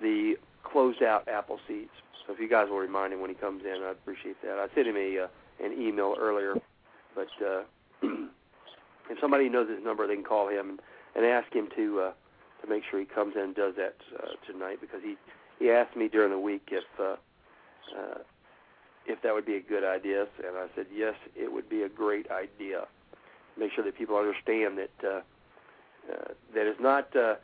the 0.00 0.36
closed 0.62 1.02
out 1.02 1.28
apple 1.28 1.58
seeds. 1.68 1.90
So 2.26 2.32
if 2.32 2.40
you 2.40 2.48
guys 2.48 2.68
will 2.70 2.78
remind 2.78 3.12
him 3.12 3.20
when 3.20 3.30
he 3.30 3.36
comes 3.36 3.62
in, 3.64 3.82
I'd 3.82 3.90
appreciate 3.92 4.40
that. 4.42 4.58
I 4.58 4.74
sent 4.74 4.86
him 4.86 4.96
a 4.96 5.24
uh, 5.24 5.26
an 5.64 5.72
email 5.72 6.16
earlier, 6.18 6.54
but 7.14 7.28
uh, 7.44 7.62
if 8.02 9.20
somebody 9.20 9.48
knows 9.48 9.68
his 9.68 9.84
number, 9.84 10.06
they 10.06 10.14
can 10.14 10.24
call 10.24 10.48
him 10.48 10.70
and, 10.70 10.80
and 11.14 11.24
ask 11.24 11.52
him 11.54 11.68
to 11.76 12.00
uh, 12.00 12.12
to 12.62 12.68
make 12.68 12.82
sure 12.90 12.98
he 12.98 13.06
comes 13.06 13.34
in 13.36 13.42
and 13.42 13.54
does 13.54 13.74
that 13.76 13.96
uh, 14.18 14.28
tonight 14.50 14.78
because 14.80 15.00
he 15.02 15.16
he 15.58 15.70
asked 15.70 15.96
me 15.96 16.08
during 16.08 16.30
the 16.30 16.38
week 16.38 16.68
if 16.72 16.84
uh, 16.98 17.16
uh, 17.96 18.18
if 19.06 19.20
that 19.22 19.34
would 19.34 19.46
be 19.46 19.56
a 19.56 19.60
good 19.60 19.84
idea, 19.84 20.26
and 20.38 20.56
I 20.56 20.66
said 20.74 20.86
yes, 20.94 21.14
it 21.36 21.52
would 21.52 21.68
be 21.68 21.82
a 21.82 21.88
great 21.88 22.30
idea. 22.30 22.86
Make 23.58 23.72
sure 23.72 23.84
that 23.84 23.96
people 23.96 24.16
understand 24.16 24.78
that 24.78 25.06
uh, 25.06 25.20
uh, 26.12 26.32
that 26.54 26.66
is 26.66 26.76
not 26.80 27.14
uh, 27.16 27.34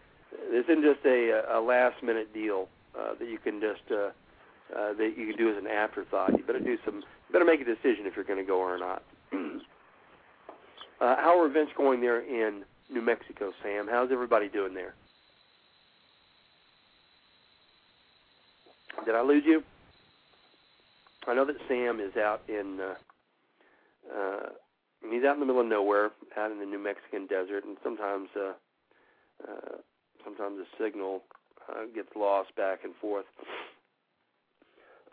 this 0.51 0.65
isn't 0.65 0.83
just 0.83 1.05
a, 1.05 1.43
a 1.57 1.61
last 1.61 2.03
minute 2.03 2.33
deal 2.33 2.69
uh, 2.99 3.15
that 3.19 3.29
you 3.29 3.39
can 3.39 3.61
just 3.61 3.91
uh, 3.91 4.11
uh, 4.77 4.93
that 4.95 5.15
you 5.17 5.27
can 5.27 5.37
do 5.37 5.51
as 5.51 5.57
an 5.57 5.67
afterthought. 5.67 6.37
You 6.37 6.45
better 6.45 6.61
do 6.61 6.79
some. 6.85 6.97
You 6.97 7.33
better 7.33 7.45
make 7.45 7.61
a 7.61 7.65
decision 7.65 8.07
if 8.07 8.17
you're 8.17 8.25
going 8.25 8.39
to 8.39 8.45
go 8.45 8.59
or 8.59 8.79
not. 8.79 9.03
uh, 9.33 11.17
how 11.17 11.39
are 11.41 11.47
events 11.47 11.73
going 11.77 12.01
there 12.01 12.21
in 12.21 12.65
New 12.91 13.03
Mexico, 13.03 13.53
Sam? 13.63 13.89
How's 13.91 14.11
everybody 14.13 14.49
doing 14.49 14.75
there? 14.75 14.95
Did 19.05 19.15
I 19.15 19.23
lose 19.23 19.45
you? 19.47 19.63
I 21.27 21.35
know 21.35 21.45
that 21.45 21.57
Sam 21.69 22.01
is 22.01 22.17
out 22.17 22.43
in. 22.49 22.79
Uh, 22.81 22.95
uh, 24.17 24.49
he's 25.09 25.25
out 25.25 25.35
in 25.35 25.41
the 25.41 25.47
middle 25.47 25.63
of 25.63 25.67
nowhere, 25.67 26.11
out 26.37 26.51
in 26.51 26.59
the 26.59 26.67
New 26.67 26.79
Mexican 26.79 27.27
desert, 27.27 27.65
and 27.65 27.77
sometimes, 27.83 28.29
uh, 28.37 28.53
uh, 29.49 29.77
sometimes 30.25 30.59
the 30.59 30.85
signal 30.85 31.23
uh, 31.69 31.87
gets 31.95 32.09
lost 32.15 32.55
back 32.57 32.81
and 32.85 32.95
forth. 33.01 33.25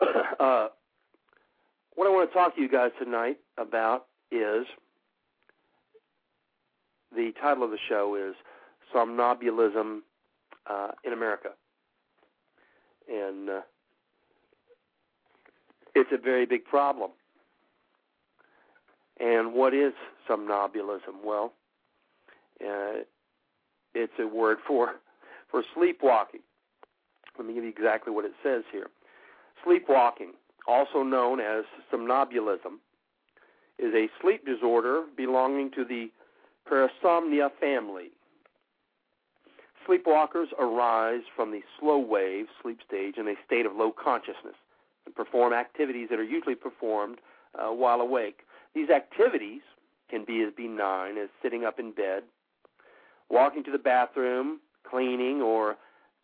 uh, 0.00 0.68
what 1.94 2.06
I 2.06 2.10
want 2.10 2.30
to 2.30 2.34
talk 2.34 2.54
to 2.56 2.60
you 2.60 2.68
guys 2.68 2.90
tonight 3.02 3.38
about 3.56 4.06
is 4.30 4.66
the 7.14 7.32
title 7.40 7.64
of 7.64 7.70
the 7.70 7.78
show 7.88 8.14
is 8.14 8.34
Somnambulism 8.94 10.00
uh, 10.66 10.88
in 11.04 11.12
America, 11.12 11.50
and 13.10 13.48
uh, 13.48 13.60
it's 15.94 16.10
a 16.12 16.18
very 16.18 16.46
big 16.46 16.64
problem. 16.64 17.10
And 19.20 19.52
what 19.52 19.74
is 19.74 19.92
somnambulism? 20.28 21.24
Well, 21.24 21.52
uh, 22.64 23.02
it's 23.94 24.12
a 24.18 24.26
word 24.26 24.58
for 24.66 24.94
for 25.50 25.64
sleepwalking. 25.74 26.40
Let 27.36 27.46
me 27.46 27.54
give 27.54 27.64
you 27.64 27.70
exactly 27.70 28.12
what 28.12 28.24
it 28.24 28.32
says 28.42 28.64
here. 28.70 28.88
Sleepwalking, 29.64 30.32
also 30.66 31.02
known 31.02 31.40
as 31.40 31.64
somnambulism, 31.90 32.80
is 33.78 33.94
a 33.94 34.08
sleep 34.20 34.44
disorder 34.44 35.04
belonging 35.16 35.70
to 35.72 35.84
the 35.84 36.10
parasomnia 36.70 37.50
family. 37.60 38.10
Sleepwalkers 39.88 40.52
arise 40.58 41.22
from 41.34 41.50
the 41.50 41.62
slow 41.80 41.98
wave 41.98 42.46
sleep 42.60 42.80
stage 42.86 43.16
in 43.16 43.26
a 43.26 43.34
state 43.46 43.64
of 43.64 43.74
low 43.74 43.90
consciousness 43.90 44.54
and 45.06 45.14
perform 45.14 45.52
activities 45.52 46.08
that 46.10 46.18
are 46.18 46.24
usually 46.24 46.54
performed 46.54 47.18
uh, 47.58 47.68
while 47.68 48.00
awake. 48.00 48.40
These 48.78 48.90
activities 48.90 49.62
can 50.08 50.24
be 50.24 50.40
as 50.44 50.52
benign 50.56 51.18
as 51.18 51.28
sitting 51.42 51.64
up 51.64 51.80
in 51.80 51.90
bed, 51.90 52.22
walking 53.28 53.64
to 53.64 53.72
the 53.72 53.78
bathroom, 53.78 54.60
cleaning, 54.88 55.42
or 55.42 55.76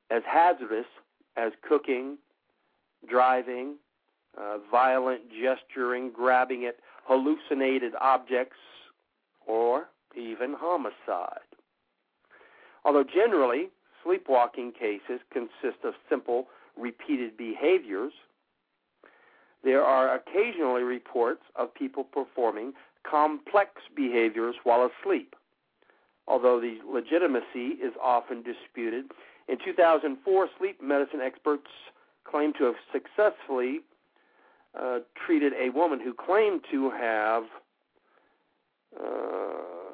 as 0.09 0.23
hazardous 0.25 0.87
as 1.37 1.51
cooking, 1.69 2.17
driving, 3.09 3.75
uh, 4.39 4.59
violent 4.71 5.23
gesturing, 5.33 6.13
grabbing 6.13 6.65
at 6.65 6.77
hallucinated 7.09 7.93
objects, 8.01 8.61
or 9.49 9.89
even 10.17 10.55
homicide. 10.57 11.51
Although 12.85 13.03
generally, 13.03 13.71
sleepwalking 14.05 14.71
cases 14.71 15.21
consist 15.33 15.83
of 15.83 15.95
simple, 16.09 16.47
repeated 16.77 17.37
behaviors, 17.37 18.13
there 19.65 19.83
are 19.83 20.15
occasionally 20.15 20.83
reports 20.83 21.43
of 21.57 21.75
people 21.75 22.05
performing 22.05 22.75
complex 23.09 23.71
behaviors 23.97 24.55
while 24.65 24.89
asleep, 24.89 25.35
although 26.29 26.61
the 26.61 26.79
legitimacy 26.87 27.81
is 27.83 27.93
often 28.03 28.43
disputed. 28.43 29.07
In 29.49 29.59
2004, 29.65 30.49
sleep 30.59 30.83
medicine 30.83 31.21
experts 31.21 31.69
claimed 32.25 32.55
to 32.59 32.65
have 32.65 32.75
successfully 32.93 33.81
uh, 34.79 34.99
treated 35.27 35.53
a 35.55 35.71
woman 35.71 36.01
who 36.01 36.13
claimed 36.13 36.63
to 36.71 36.91
have, 36.91 37.45
uh, 38.99 39.93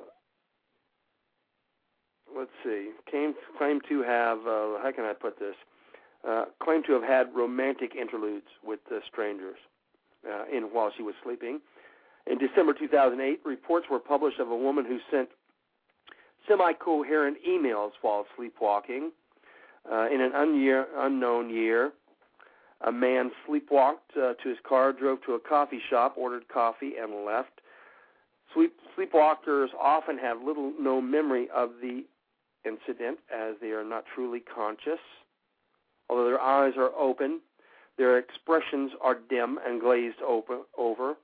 let's 2.37 2.51
see, 2.65 2.91
came, 3.11 3.35
claimed 3.59 3.83
to 3.89 4.03
have, 4.03 4.39
uh, 4.39 4.79
how 4.83 4.91
can 4.95 5.05
I 5.05 5.13
put 5.13 5.39
this? 5.39 5.55
Uh, 6.29 6.45
claimed 6.63 6.85
to 6.87 6.93
have 6.93 7.03
had 7.03 7.35
romantic 7.35 7.95
interludes 7.97 8.47
with 8.63 8.81
strangers 9.11 9.57
uh, 10.29 10.45
in 10.55 10.65
while 10.65 10.93
she 10.95 11.03
was 11.03 11.15
sleeping. 11.25 11.61
In 12.27 12.37
December 12.37 12.75
2008, 12.75 13.41
reports 13.45 13.87
were 13.91 13.99
published 13.99 14.39
of 14.39 14.51
a 14.51 14.57
woman 14.57 14.85
who 14.85 14.99
sent 15.11 15.31
semi-coherent 16.47 17.39
emails 17.49 17.93
while 18.03 18.27
sleepwalking. 18.37 19.13
Uh, 19.91 20.09
in 20.13 20.21
an 20.21 20.33
un- 20.35 20.87
unknown 20.99 21.49
year, 21.49 21.93
a 22.87 22.93
man 22.93 23.31
sleepwalked 23.49 24.17
uh, 24.17 24.35
to 24.43 24.49
his 24.49 24.59
car, 24.69 24.93
drove 24.93 25.23
to 25.25 25.33
a 25.33 25.41
coffee 25.41 25.81
shop, 25.89 26.15
ordered 26.17 26.49
coffee, 26.49 26.93
and 27.01 27.25
left. 27.25 27.61
Sleep, 28.55 28.75
sleepwalkers 28.97 29.69
often 29.81 30.19
have 30.19 30.43
little 30.43 30.73
no 30.79 31.01
memory 31.01 31.49
of 31.55 31.71
the 31.81 32.05
incident 32.65 33.19
as 33.35 33.55
they 33.61 33.71
are 33.71 33.85
not 33.85 34.05
truly 34.15 34.41
conscious. 34.41 35.01
Although 36.11 36.25
their 36.25 36.41
eyes 36.41 36.73
are 36.77 36.91
open, 36.99 37.41
their 37.97 38.19
expressions 38.19 38.91
are 39.01 39.15
dim 39.15 39.61
and 39.65 39.81
glazed 39.81 40.21
over. 40.23 41.15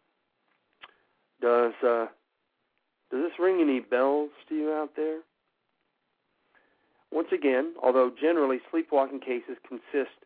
Does 1.43 1.73
uh, 1.83 2.07
does 3.11 3.23
this 3.23 3.39
ring 3.39 3.61
any 3.61 3.81
bells 3.81 4.31
to 4.49 4.55
you 4.55 4.73
out 4.73 4.91
there? 4.95 5.21
Once 7.11 7.29
again, 7.33 7.75
although 7.83 8.11
generally 8.21 8.59
sleepwalking 8.71 9.21
cases 9.21 9.57
consist 9.69 10.17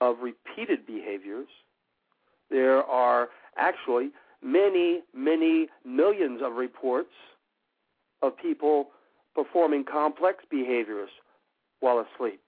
of 0.00 0.16
repeated 0.20 0.86
behaviors, 0.86 1.48
there 2.50 2.82
are 2.84 3.28
actually 3.56 4.10
many, 4.42 5.02
many 5.14 5.68
millions 5.84 6.40
of 6.42 6.54
reports 6.54 7.12
of 8.22 8.36
people 8.36 8.88
performing 9.34 9.84
complex 9.84 10.44
behaviors 10.50 11.10
while 11.80 11.98
asleep, 11.98 12.40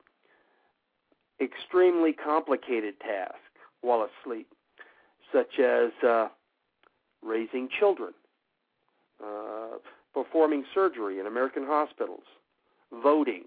extremely 1.41 2.13
complicated 2.13 2.99
tasks 3.01 3.39
while 3.81 4.07
asleep, 4.07 4.49
such 5.33 5.59
as 5.59 5.91
uh, 6.07 6.29
raising 7.23 7.69
children, 7.79 8.13
uh, 9.25 9.79
performing 10.15 10.65
surgery 10.75 11.21
in 11.21 11.27
American 11.27 11.65
hospitals, 11.67 12.25
voting. 13.03 13.45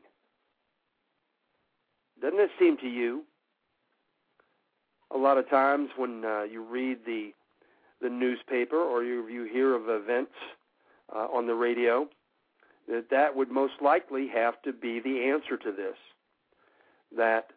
Doesn't 2.22 2.40
it 2.40 2.52
seem 2.60 2.78
to 2.78 2.88
you 2.88 3.24
a 5.14 5.18
lot 5.18 5.38
of 5.38 5.50
times 5.50 5.90
when 5.98 6.24
uh, 6.24 6.44
you 6.44 6.64
read 6.64 7.00
the 7.06 7.34
the 8.02 8.10
newspaper 8.10 8.78
or 8.78 9.04
you 9.04 9.28
you 9.28 9.44
hear 9.44 9.76
of 9.76 9.84
events 9.88 10.34
uh, 11.16 11.28
on 11.34 11.46
the 11.48 11.54
radio, 11.54 12.08
that 12.88 13.10
that 13.10 13.36
would 13.36 13.52
most 13.52 13.74
likely 13.82 14.28
have 14.28 14.62
to 14.64 14.74
be 14.74 15.00
the 15.00 15.26
answer 15.26 15.58
to 15.58 15.72
this. 15.72 15.96
That 17.16 17.52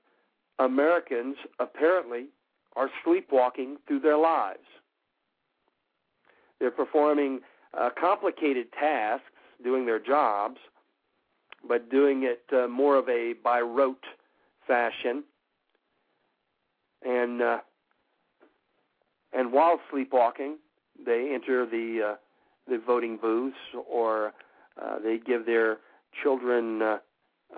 Americans 0.59 1.37
apparently 1.59 2.27
are 2.77 2.91
sleepwalking 3.05 3.77
through 3.87 4.01
their 4.01 4.19
lives. 4.19 4.67
They're 6.59 6.71
performing 6.71 7.41
uh, 7.79 7.91
complicated 7.99 8.73
tasks, 8.73 9.27
doing 9.63 9.87
their 9.87 9.99
jobs, 9.99 10.59
but 11.67 11.91
doing 11.91 12.25
it 12.25 12.43
uh, 12.53 12.69
more 12.69 12.97
of 12.97 13.09
a 13.09 13.35
by 13.43 13.61
rote 13.61 14.05
fashion 14.67 15.25
and 17.05 17.43
uh, 17.43 17.59
and 19.33 19.53
while 19.53 19.81
sleepwalking, 19.91 20.59
they 21.05 21.33
enter 21.35 21.67
the 21.67 22.13
uh, 22.13 22.15
the 22.69 22.81
voting 22.85 23.19
booths, 23.21 23.57
or 23.91 24.33
uh, 24.81 24.99
they 25.03 25.19
give 25.19 25.45
their 25.47 25.79
children 26.23 26.81
uh, 26.81 26.99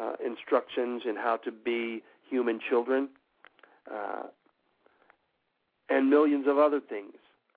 uh, 0.00 0.12
instructions 0.24 1.02
in 1.08 1.16
how 1.16 1.36
to 1.44 1.52
be 1.52 2.02
human 2.28 2.60
children, 2.68 3.08
uh, 3.92 4.24
and 5.88 6.10
millions 6.10 6.46
of 6.48 6.58
other 6.58 6.80
things 6.80 7.14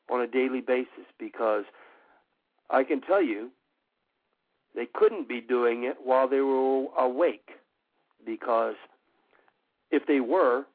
on 0.09 0.21
a 0.21 0.27
daily 0.27 0.61
basis. 0.61 1.05
Because 1.17 1.65
I 2.69 2.83
can 2.83 3.01
tell 3.01 3.21
you, 3.21 3.49
they 4.75 4.85
couldn't 4.85 5.27
be 5.27 5.41
doing 5.41 5.83
it 5.83 5.97
while 6.03 6.27
they 6.27 6.41
were 6.41 6.85
awake, 6.97 7.49
because 8.25 8.75
if 9.91 10.05
they 10.05 10.19
were, 10.19 10.65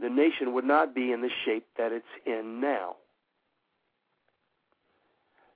the 0.00 0.08
nation 0.08 0.54
would 0.54 0.64
not 0.64 0.94
be 0.94 1.12
in 1.12 1.20
the 1.20 1.30
shape 1.44 1.66
that 1.76 1.92
it's 1.92 2.06
in 2.24 2.60
now. 2.60 2.96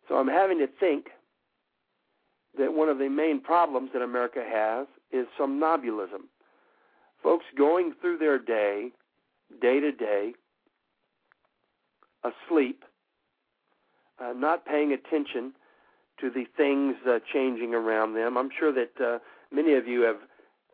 So 0.09 0.17
I'm 0.17 0.29
having 0.29 0.59
to 0.59 0.67
think 0.67 1.07
that 2.59 2.75
one 2.75 2.89
of 2.89 2.99
the 2.99 3.09
main 3.09 3.41
problems 3.41 3.91
that 3.95 4.03
America 4.03 4.45
has 4.47 4.87
is 5.13 5.27
somnambulism. 5.39 6.29
Folks 7.25 7.47
going 7.57 7.95
through 8.03 8.19
their 8.19 8.39
day, 8.39 8.91
day 9.61 9.81
to 9.81 9.91
day, 9.91 10.35
asleep, 12.23 12.85
uh, 14.23 14.35
not 14.37 14.67
paying 14.67 14.93
attention 14.93 15.55
to 16.21 16.29
the 16.31 16.45
things 16.57 16.95
uh, 17.09 17.19
changing 17.33 17.75
around 17.75 18.15
them. 18.15 18.37
I'm 18.37 18.51
sure 18.57 18.73
that 18.73 18.93
uh, 19.03 19.19
many 19.51 19.73
of 19.75 19.89
you 19.89 20.03
have 20.03 20.19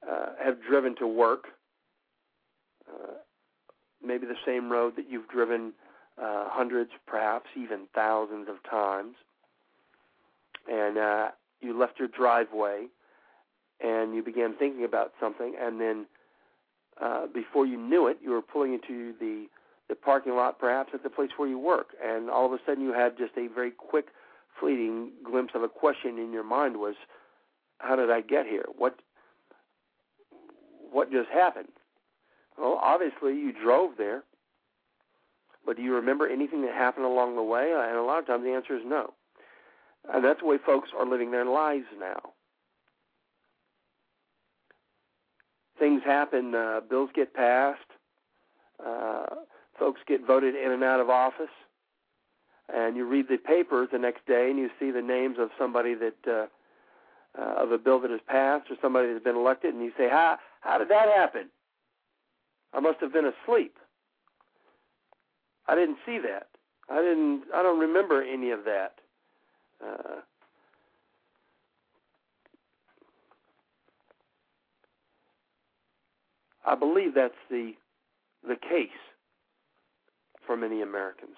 uh, 0.06 0.32
have 0.44 0.56
driven 0.68 0.96
to 0.96 1.06
work 1.06 1.44
uh, 2.88 3.12
maybe 4.04 4.26
the 4.26 4.34
same 4.44 4.72
road 4.72 4.94
that 4.96 5.08
you've 5.08 5.28
driven 5.28 5.72
uh, 6.20 6.46
hundreds, 6.48 6.90
perhaps 7.06 7.46
even 7.56 7.86
thousands 7.94 8.48
of 8.48 8.56
times, 8.68 9.14
and 10.68 10.98
uh, 10.98 11.28
you 11.60 11.78
left 11.78 11.98
your 11.98 12.08
driveway 12.08 12.86
and 13.80 14.14
you 14.14 14.22
began 14.22 14.54
thinking 14.58 14.84
about 14.84 15.12
something, 15.20 15.54
and 15.58 15.80
then 15.80 16.06
uh, 17.00 17.26
before 17.32 17.66
you 17.66 17.76
knew 17.76 18.06
it, 18.06 18.18
you 18.22 18.30
were 18.30 18.42
pulling 18.42 18.74
into 18.74 19.14
the 19.18 19.46
the 19.88 19.96
parking 19.96 20.36
lot, 20.36 20.60
perhaps 20.60 20.92
at 20.94 21.02
the 21.02 21.10
place 21.10 21.30
where 21.36 21.48
you 21.48 21.58
work, 21.58 21.88
and 22.00 22.30
all 22.30 22.46
of 22.46 22.52
a 22.52 22.60
sudden 22.64 22.84
you 22.84 22.92
had 22.92 23.18
just 23.18 23.32
a 23.36 23.48
very 23.52 23.72
quick, 23.72 24.06
fleeting 24.60 25.10
glimpse 25.24 25.52
of 25.56 25.64
a 25.64 25.68
question 25.68 26.16
in 26.16 26.32
your 26.32 26.44
mind 26.44 26.76
was, 26.76 26.94
"How 27.78 27.96
did 27.96 28.08
I 28.08 28.20
get 28.20 28.46
here? 28.46 28.66
What 28.78 29.00
what 30.92 31.10
just 31.10 31.28
happened?" 31.28 31.72
Well, 32.56 32.78
obviously 32.80 33.34
you 33.34 33.52
drove 33.52 33.96
there, 33.96 34.22
but 35.64 35.76
do 35.76 35.82
you 35.82 35.94
remember 35.94 36.28
anything 36.28 36.62
that 36.62 36.74
happened 36.74 37.06
along 37.06 37.34
the 37.34 37.42
way? 37.42 37.72
And 37.72 37.96
a 37.96 38.02
lot 38.02 38.18
of 38.18 38.26
times 38.26 38.44
the 38.44 38.52
answer 38.52 38.76
is 38.76 38.82
no. 38.84 39.14
And 40.12 40.24
that's 40.24 40.40
the 40.40 40.46
way 40.46 40.58
folks 40.58 40.90
are 40.96 41.06
living 41.06 41.30
their 41.30 41.44
lives 41.44 41.86
now. 41.98 42.32
Things 45.80 46.02
happen. 46.04 46.54
Uh, 46.54 46.80
bills 46.88 47.10
get 47.12 47.34
passed. 47.34 47.80
Uh, 48.84 49.26
folks 49.78 50.00
get 50.06 50.24
voted 50.24 50.54
in 50.54 50.70
and 50.70 50.84
out 50.84 51.00
of 51.00 51.10
office. 51.10 51.50
And 52.72 52.96
you 52.96 53.04
read 53.04 53.26
the 53.28 53.38
papers 53.38 53.88
the 53.90 53.98
next 53.98 54.24
day, 54.26 54.48
and 54.48 54.58
you 54.60 54.70
see 54.78 54.92
the 54.92 55.02
names 55.02 55.38
of 55.40 55.50
somebody 55.58 55.94
that 55.94 56.14
uh, 56.28 56.46
uh, 57.36 57.62
of 57.62 57.72
a 57.72 57.78
bill 57.78 57.98
that 58.00 58.10
has 58.12 58.20
passed 58.28 58.70
or 58.70 58.76
somebody 58.80 59.12
that's 59.12 59.24
been 59.24 59.34
elected, 59.34 59.74
and 59.74 59.82
you 59.82 59.92
say, 59.98 60.08
"How 60.08 60.38
how 60.60 60.78
did 60.78 60.88
that 60.88 61.08
happen?" 61.08 61.48
I 62.72 62.78
must 62.78 63.00
have 63.00 63.12
been 63.12 63.24
asleep. 63.24 63.76
I 65.66 65.74
didn't 65.74 65.98
see 66.06 66.18
that. 66.18 66.46
I 66.88 67.00
didn't. 67.00 67.42
I 67.52 67.62
don't 67.62 67.80
remember 67.80 68.22
any 68.22 68.50
of 68.50 68.64
that. 68.64 69.00
Uh, 69.84 70.20
I 76.70 76.76
believe 76.76 77.14
that's 77.14 77.34
the 77.50 77.72
the 78.46 78.54
case 78.54 78.88
for 80.46 80.56
many 80.56 80.82
Americans. 80.82 81.36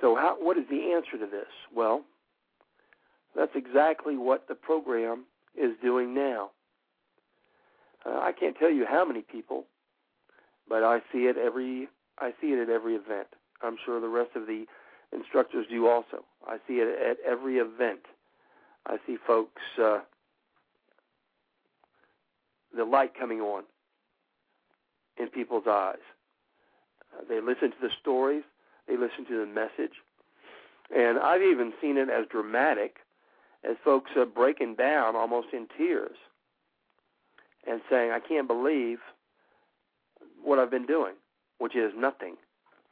So, 0.00 0.14
how, 0.14 0.36
what 0.38 0.56
is 0.56 0.64
the 0.70 0.92
answer 0.92 1.18
to 1.18 1.30
this? 1.30 1.48
Well, 1.74 2.02
that's 3.36 3.50
exactly 3.54 4.16
what 4.16 4.46
the 4.48 4.54
program 4.54 5.24
is 5.56 5.72
doing 5.82 6.14
now. 6.14 6.50
Uh, 8.06 8.20
I 8.20 8.32
can't 8.32 8.56
tell 8.56 8.70
you 8.70 8.86
how 8.88 9.04
many 9.04 9.22
people, 9.22 9.64
but 10.68 10.84
I 10.84 11.00
see 11.12 11.26
it 11.26 11.36
every. 11.36 11.88
I 12.18 12.30
see 12.40 12.48
it 12.48 12.62
at 12.62 12.68
every 12.68 12.94
event. 12.94 13.26
I'm 13.60 13.76
sure 13.84 14.00
the 14.00 14.08
rest 14.08 14.30
of 14.36 14.46
the 14.46 14.66
instructors 15.12 15.66
do 15.68 15.88
also. 15.88 16.24
I 16.46 16.58
see 16.68 16.74
it 16.74 16.88
at 16.88 17.16
every 17.28 17.56
event. 17.56 18.06
I 18.86 18.98
see 19.04 19.16
folks. 19.26 19.62
Uh, 19.82 20.00
the 22.76 22.84
light 22.84 23.12
coming 23.18 23.40
on 23.40 23.64
in 25.18 25.28
people's 25.28 25.66
eyes. 25.68 25.96
Uh, 27.12 27.24
they 27.28 27.40
listen 27.40 27.70
to 27.70 27.76
the 27.80 27.90
stories, 28.00 28.42
they 28.88 28.96
listen 28.96 29.26
to 29.28 29.40
the 29.40 29.46
message, 29.46 29.96
and 30.94 31.18
I've 31.18 31.42
even 31.42 31.72
seen 31.80 31.96
it 31.96 32.08
as 32.08 32.26
dramatic 32.30 32.96
as 33.68 33.76
folks 33.84 34.10
are 34.16 34.26
breaking 34.26 34.76
down 34.76 35.16
almost 35.16 35.48
in 35.52 35.66
tears 35.76 36.16
and 37.66 37.80
saying, 37.90 38.10
I 38.10 38.20
can't 38.20 38.48
believe 38.48 38.98
what 40.42 40.58
I've 40.58 40.70
been 40.70 40.86
doing, 40.86 41.14
which 41.58 41.76
is 41.76 41.92
nothing. 41.96 42.36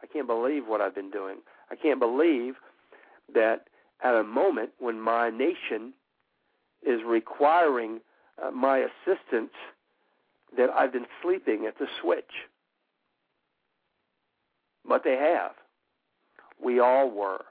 I 0.03 0.07
can't 0.07 0.27
believe 0.27 0.67
what 0.67 0.81
I've 0.81 0.95
been 0.95 1.11
doing. 1.11 1.39
I 1.71 1.75
can't 1.75 1.99
believe 1.99 2.55
that 3.35 3.65
at 4.03 4.15
a 4.15 4.23
moment 4.23 4.71
when 4.79 5.01
my 5.01 5.31
nation 5.31 5.93
is 6.87 7.01
requiring 7.05 8.01
uh, 8.43 8.51
my 8.51 8.79
assistance 8.79 9.53
that 10.57 10.71
I've 10.71 10.93
been 10.93 11.07
sleeping 11.23 11.67
at 11.67 11.79
the 11.79 11.87
switch. 12.01 12.31
But 14.87 15.05
they 15.05 15.17
have. 15.17 15.53
We 16.63 16.81
all 16.81 17.11
were. 17.11 17.45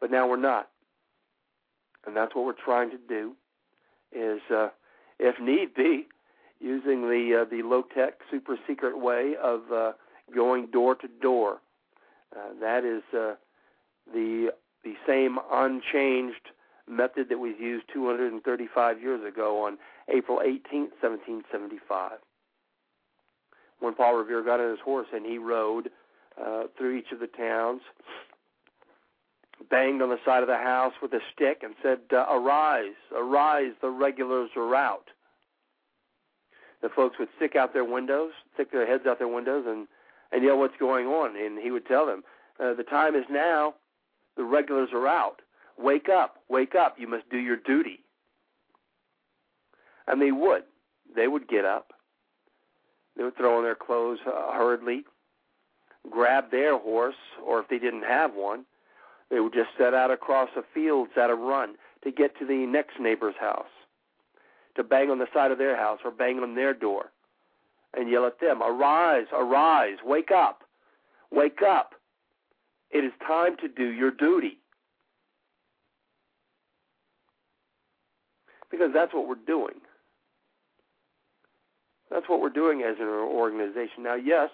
But 0.00 0.10
now 0.10 0.28
we're 0.28 0.36
not. 0.36 0.68
And 2.06 2.16
that's 2.16 2.34
what 2.34 2.44
we're 2.44 2.52
trying 2.52 2.90
to 2.90 2.98
do 3.08 3.32
is 4.12 4.40
uh, 4.54 4.68
if 5.18 5.40
need 5.40 5.74
be 5.74 6.06
using 6.60 7.02
the 7.02 7.42
uh, 7.42 7.50
the 7.50 7.62
low 7.62 7.82
tech 7.82 8.14
super 8.30 8.56
secret 8.66 8.98
way 8.98 9.34
of 9.42 9.60
uh, 9.72 9.92
going 10.34 10.66
door 10.66 10.94
to 10.94 11.08
door. 11.20 11.58
Uh, 12.34 12.50
that 12.60 12.84
is 12.84 13.02
uh, 13.14 13.34
the 14.12 14.52
the 14.86 14.94
same 15.04 15.38
unchanged 15.50 16.50
method 16.88 17.28
that 17.28 17.38
was 17.38 17.54
used 17.58 17.86
235 17.92 19.02
years 19.02 19.20
ago 19.26 19.66
on 19.66 19.78
April 20.08 20.40
18, 20.40 20.92
1775. 21.02 22.12
When 23.80 23.94
Paul 23.94 24.14
Revere 24.14 24.44
got 24.44 24.60
on 24.60 24.70
his 24.70 24.78
horse 24.78 25.08
and 25.12 25.26
he 25.26 25.38
rode 25.38 25.90
uh, 26.40 26.64
through 26.78 26.96
each 26.96 27.10
of 27.12 27.18
the 27.18 27.26
towns, 27.26 27.80
banged 29.68 30.02
on 30.02 30.10
the 30.10 30.18
side 30.24 30.42
of 30.42 30.48
the 30.48 30.56
house 30.56 30.92
with 31.02 31.12
a 31.12 31.20
stick 31.34 31.62
and 31.64 31.74
said, 31.82 31.98
uh, 32.12 32.24
Arise, 32.30 32.94
arise, 33.14 33.72
the 33.82 33.90
regulars 33.90 34.50
are 34.56 34.74
out. 34.76 35.08
The 36.80 36.90
folks 36.90 37.16
would 37.18 37.28
stick 37.36 37.56
out 37.56 37.72
their 37.72 37.84
windows, 37.84 38.30
stick 38.54 38.70
their 38.70 38.86
heads 38.86 39.04
out 39.08 39.18
their 39.18 39.26
windows, 39.26 39.64
and, 39.66 39.88
and 40.30 40.44
yell, 40.44 40.58
What's 40.58 40.76
going 40.78 41.06
on? 41.06 41.36
And 41.36 41.58
he 41.58 41.72
would 41.72 41.86
tell 41.86 42.06
them, 42.06 42.22
uh, 42.60 42.74
The 42.74 42.84
time 42.84 43.16
is 43.16 43.24
now, 43.28 43.74
the 44.36 44.44
regulars 44.44 44.90
are 44.92 45.06
out. 45.06 45.40
Wake 45.78 46.08
up, 46.08 46.36
wake 46.48 46.74
up. 46.74 46.96
You 46.98 47.08
must 47.08 47.28
do 47.30 47.38
your 47.38 47.56
duty. 47.56 48.00
And 50.06 50.20
they 50.20 50.32
would. 50.32 50.62
They 51.14 51.28
would 51.28 51.48
get 51.48 51.64
up. 51.64 51.92
They 53.16 53.24
would 53.24 53.36
throw 53.36 53.58
on 53.58 53.64
their 53.64 53.74
clothes 53.74 54.18
uh, 54.26 54.52
hurriedly, 54.52 55.04
grab 56.10 56.50
their 56.50 56.78
horse, 56.78 57.14
or 57.44 57.60
if 57.60 57.68
they 57.68 57.78
didn't 57.78 58.02
have 58.02 58.34
one, 58.34 58.66
they 59.30 59.40
would 59.40 59.54
just 59.54 59.70
set 59.78 59.94
out 59.94 60.10
across 60.10 60.50
the 60.54 60.62
fields 60.74 61.12
at 61.16 61.30
a 61.30 61.34
run 61.34 61.76
to 62.04 62.12
get 62.12 62.38
to 62.38 62.46
the 62.46 62.66
next 62.66 63.00
neighbor's 63.00 63.34
house, 63.40 63.64
to 64.76 64.84
bang 64.84 65.10
on 65.10 65.18
the 65.18 65.26
side 65.32 65.50
of 65.50 65.58
their 65.58 65.76
house 65.76 66.00
or 66.04 66.10
bang 66.10 66.38
on 66.38 66.54
their 66.54 66.74
door 66.74 67.10
and 67.96 68.10
yell 68.10 68.26
at 68.26 68.40
them, 68.40 68.62
Arise, 68.62 69.26
arise, 69.32 69.96
wake 70.04 70.30
up, 70.30 70.62
wake 71.30 71.60
up. 71.62 71.94
It 72.90 73.04
is 73.04 73.12
time 73.26 73.56
to 73.60 73.68
do 73.68 73.90
your 73.90 74.10
duty. 74.10 74.58
Because 78.70 78.90
that's 78.92 79.12
what 79.14 79.28
we're 79.28 79.34
doing. 79.46 79.80
That's 82.10 82.28
what 82.28 82.40
we're 82.40 82.50
doing 82.50 82.82
as 82.82 82.96
an 83.00 83.06
organization. 83.06 84.02
Now, 84.02 84.14
yes, 84.14 84.50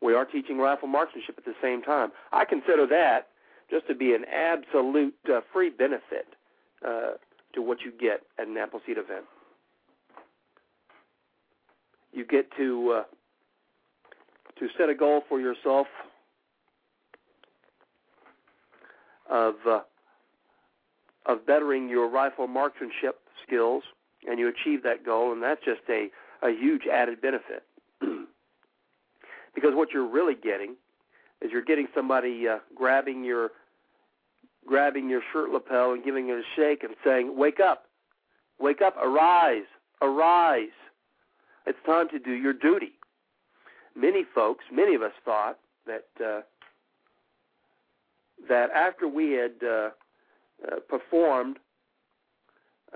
we 0.00 0.14
are 0.14 0.24
teaching 0.24 0.58
rifle 0.58 0.88
marksmanship 0.88 1.36
at 1.38 1.44
the 1.44 1.54
same 1.62 1.82
time. 1.82 2.10
I 2.32 2.44
consider 2.44 2.86
that 2.86 3.28
just 3.70 3.86
to 3.88 3.94
be 3.94 4.14
an 4.14 4.24
absolute 4.24 5.14
uh, 5.32 5.40
free 5.52 5.70
benefit 5.70 6.26
uh, 6.86 7.12
to 7.54 7.62
what 7.62 7.78
you 7.82 7.92
get 7.92 8.22
at 8.38 8.48
an 8.48 8.56
Appleseed 8.56 8.98
event. 8.98 9.24
You 12.12 12.24
get 12.24 12.50
to 12.56 13.00
uh, 13.00 13.02
to 14.58 14.68
set 14.76 14.88
a 14.88 14.94
goal 14.94 15.22
for 15.28 15.40
yourself 15.40 15.86
of 19.30 19.54
uh, 19.66 19.80
of 21.26 21.46
bettering 21.46 21.88
your 21.88 22.08
rifle 22.08 22.46
marksmanship 22.46 23.20
skills, 23.46 23.82
and 24.26 24.38
you 24.38 24.48
achieve 24.48 24.82
that 24.82 25.04
goal, 25.04 25.32
and 25.32 25.42
that's 25.42 25.62
just 25.64 25.80
a, 25.90 26.08
a 26.42 26.50
huge 26.50 26.82
added 26.90 27.20
benefit. 27.20 27.64
because 29.54 29.74
what 29.74 29.90
you're 29.92 30.08
really 30.08 30.34
getting 30.34 30.74
is 31.42 31.50
you're 31.52 31.62
getting 31.62 31.86
somebody 31.94 32.48
uh, 32.48 32.58
grabbing 32.74 33.24
your 33.24 33.50
grabbing 34.66 35.08
your 35.08 35.22
shirt 35.32 35.50
lapel 35.50 35.92
and 35.92 36.04
giving 36.04 36.28
it 36.28 36.32
a 36.32 36.42
shake 36.56 36.82
and 36.82 36.94
saying, 37.04 37.36
"Wake 37.36 37.60
up, 37.60 37.84
wake 38.58 38.80
up, 38.82 38.96
arise, 38.96 39.66
arise! 40.02 40.68
It's 41.66 41.78
time 41.84 42.08
to 42.10 42.18
do 42.18 42.32
your 42.32 42.54
duty." 42.54 42.97
Many 43.98 44.24
folks, 44.34 44.64
many 44.72 44.94
of 44.94 45.02
us 45.02 45.12
thought 45.24 45.58
that 45.86 46.06
uh, 46.24 46.42
that 48.48 48.70
after 48.70 49.08
we 49.08 49.32
had 49.32 49.52
uh, 49.62 49.90
uh, 50.66 50.76
performed 50.88 51.58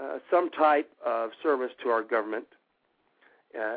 uh, 0.01 0.19
some 0.31 0.51
type 0.51 0.91
of 1.05 1.31
service 1.43 1.71
to 1.83 1.89
our 1.91 2.03
government. 2.03 2.47
Uh, 3.59 3.77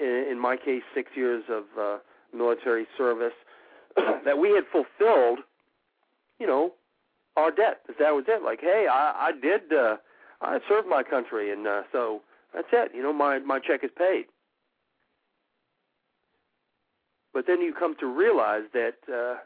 in, 0.00 0.26
in, 0.30 0.38
my 0.38 0.56
case, 0.56 0.82
six 0.94 1.10
years 1.16 1.42
of 1.48 1.64
uh, 1.78 1.98
military 2.32 2.86
service, 2.96 3.32
that 4.24 4.38
we 4.38 4.50
had 4.50 4.64
fulfilled, 4.70 5.40
you 6.38 6.46
know, 6.46 6.72
our 7.36 7.50
debt. 7.50 7.80
That 7.98 8.14
was 8.14 8.24
it. 8.28 8.42
Like, 8.42 8.60
hey, 8.60 8.86
I, 8.90 9.28
I 9.28 9.32
did, 9.32 9.72
uh, 9.72 9.96
I 10.40 10.60
served 10.68 10.88
my 10.88 11.02
country, 11.02 11.52
and 11.52 11.66
uh, 11.66 11.82
so 11.92 12.22
that's 12.54 12.68
it. 12.72 12.92
You 12.94 13.02
know, 13.02 13.12
my 13.12 13.40
my 13.40 13.58
check 13.58 13.82
is 13.82 13.90
paid. 13.96 14.26
But 17.38 17.46
then 17.46 17.60
you 17.60 17.72
come 17.72 17.94
to 18.00 18.06
realize 18.06 18.64
that 18.72 18.94
uh, 19.06 19.36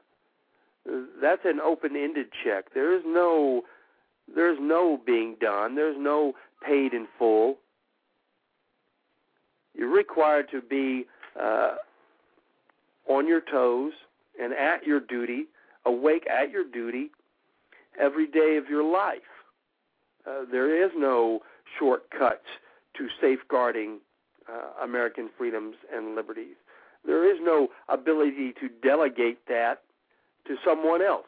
that's 1.21 1.43
an 1.45 1.61
open-ended 1.61 2.29
check. 2.43 2.73
There 2.73 2.97
is 2.97 3.03
no 3.05 3.65
there's 4.35 4.57
no 4.59 4.99
being 5.05 5.37
done. 5.39 5.75
There's 5.75 5.99
no 5.99 6.33
paid 6.67 6.95
in 6.95 7.07
full. 7.19 7.59
You're 9.75 9.93
required 9.93 10.47
to 10.53 10.63
be 10.63 11.05
uh, 11.39 11.75
on 13.11 13.29
your 13.29 13.43
toes 13.43 13.93
and 14.41 14.55
at 14.55 14.87
your 14.87 15.01
duty, 15.01 15.49
awake 15.85 16.27
at 16.31 16.51
your 16.51 16.65
duty 16.65 17.11
every 18.01 18.27
day 18.27 18.57
of 18.57 18.71
your 18.71 18.91
life. 18.91 19.21
Uh, 20.27 20.47
there 20.51 20.83
is 20.83 20.93
no 20.97 21.41
shortcuts 21.79 22.49
to 22.97 23.09
safeguarding 23.21 23.99
uh, 24.51 24.83
American 24.83 25.29
freedoms 25.37 25.77
and 25.95 26.15
liberties. 26.15 26.57
There 27.05 27.31
is 27.31 27.39
no 27.43 27.69
ability 27.89 28.53
to 28.61 28.69
delegate 28.83 29.47
that 29.49 29.83
to 30.47 30.57
someone 30.65 31.03
else. 31.03 31.27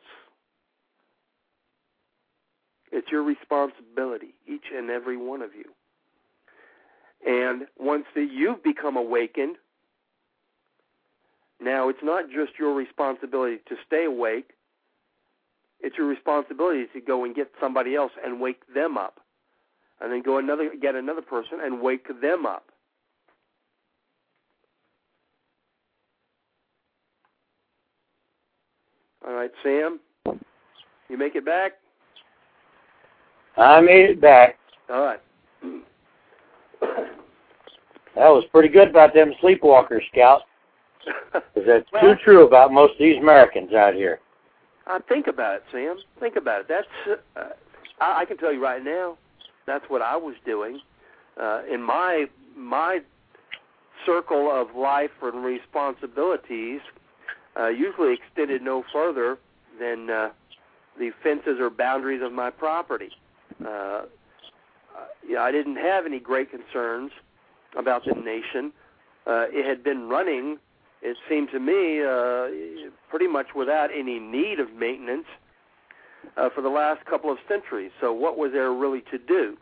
It's 2.93 3.11
your 3.11 3.23
responsibility, 3.23 4.35
each 4.47 4.67
and 4.75 4.89
every 4.89 5.17
one 5.17 5.43
of 5.43 5.51
you. 5.55 5.65
And 7.27 7.67
once 7.79 8.05
that 8.15 8.29
you've 8.31 8.63
become 8.63 8.97
awakened, 8.97 9.57
now 11.61 11.89
it's 11.89 12.03
not 12.03 12.27
just 12.27 12.53
your 12.59 12.75
responsibility 12.75 13.59
to 13.69 13.77
stay 13.87 14.05
awake, 14.05 14.51
it's 15.81 15.97
your 15.99 16.07
responsibility 16.07 16.87
to 16.93 17.01
go 17.01 17.25
and 17.25 17.35
get 17.35 17.51
somebody 17.61 17.95
else 17.95 18.13
and 18.25 18.41
wake 18.41 18.63
them 18.73 18.97
up. 18.97 19.21
And 20.01 20.13
then 20.13 20.23
go 20.23 20.39
another 20.39 20.71
get 20.81 20.95
another 20.95 21.23
person 21.23 21.59
and 21.63 21.81
wake 21.81 22.21
them 22.21 22.47
up. 22.47 22.71
All 29.27 29.35
right, 29.35 29.51
Sam, 29.63 30.01
you 31.09 31.17
make 31.17 31.35
it 31.35 31.45
back? 31.45 31.73
I 33.57 33.81
made 33.81 34.11
it 34.11 34.21
back. 34.21 34.59
All 34.91 35.01
right. 35.05 35.21
That 38.17 38.29
was 38.29 38.45
pretty 38.53 38.69
good 38.69 38.89
about 38.89 39.15
them 39.15 39.33
sleepwalkers, 39.43 40.01
Scout. 40.13 40.43
Because 41.55 41.67
that's 41.67 41.93
Well- 41.93 42.03
too 42.03 42.15
true 42.25 42.47
about 42.47 42.73
most 42.73 42.93
of 42.93 42.99
these 42.99 43.19
Americans 43.19 43.73
out 43.75 43.95
here. 43.95 44.21
Uh, 44.87 45.01
think 45.09 45.27
about 45.27 45.57
it, 45.57 45.63
Sam. 45.73 45.97
Think 46.21 46.37
about 46.37 46.61
it. 46.63 46.67
That's 46.69 47.19
uh, 47.37 47.51
I, 48.01 48.21
I 48.21 48.25
can 48.25 48.37
tell 48.37 48.53
you 48.53 48.63
right 48.63 48.83
now. 48.85 49.17
That's 49.67 49.85
what 49.89 50.03
I 50.03 50.17
was 50.17 50.35
doing 50.45 50.81
uh, 51.41 51.63
in 51.71 51.83
my 51.83 52.27
my 52.57 53.01
circle 54.07 54.51
of 54.51 54.75
life 54.77 55.11
and 55.23 55.43
responsibilities. 55.45 56.81
Uh, 57.59 57.69
usually 57.69 58.15
extended 58.15 58.63
no 58.63 58.85
further 58.93 59.39
than 59.79 60.11
uh, 60.11 60.31
the 60.99 61.11
fences 61.23 61.59
or 61.61 61.71
boundaries 61.71 62.23
of 62.23 62.33
my 62.33 62.51
property. 62.51 63.11
Uh, 63.65 63.69
uh, 63.69 64.07
I 65.39 65.53
didn't 65.53 65.77
have 65.77 66.07
any 66.07 66.21
great 66.21 66.51
concerns 66.51 67.13
about 67.77 68.05
the 68.05 68.15
nation. 68.15 68.73
Uh, 69.27 69.47
it 69.51 69.67
had 69.67 69.83
been 69.83 70.09
running 70.09 70.59
it 71.05 71.19
seemed 71.29 71.51
to 71.51 71.61
me 71.61 72.03
uh, 72.03 72.89
pretty 73.11 73.27
much 73.27 73.49
without 73.55 73.91
any 73.95 74.19
need 74.19 74.59
of 74.59 74.73
maintenance 74.73 75.27
uh, 76.39 76.49
for 76.49 76.63
the 76.63 76.71
last 76.71 77.05
couple 77.05 77.31
of 77.31 77.37
centuries. 77.47 77.91
So 78.01 78.11
what 78.11 78.39
was 78.39 78.53
there 78.53 78.73
really 78.73 79.03
to 79.11 79.19
do? 79.19 79.59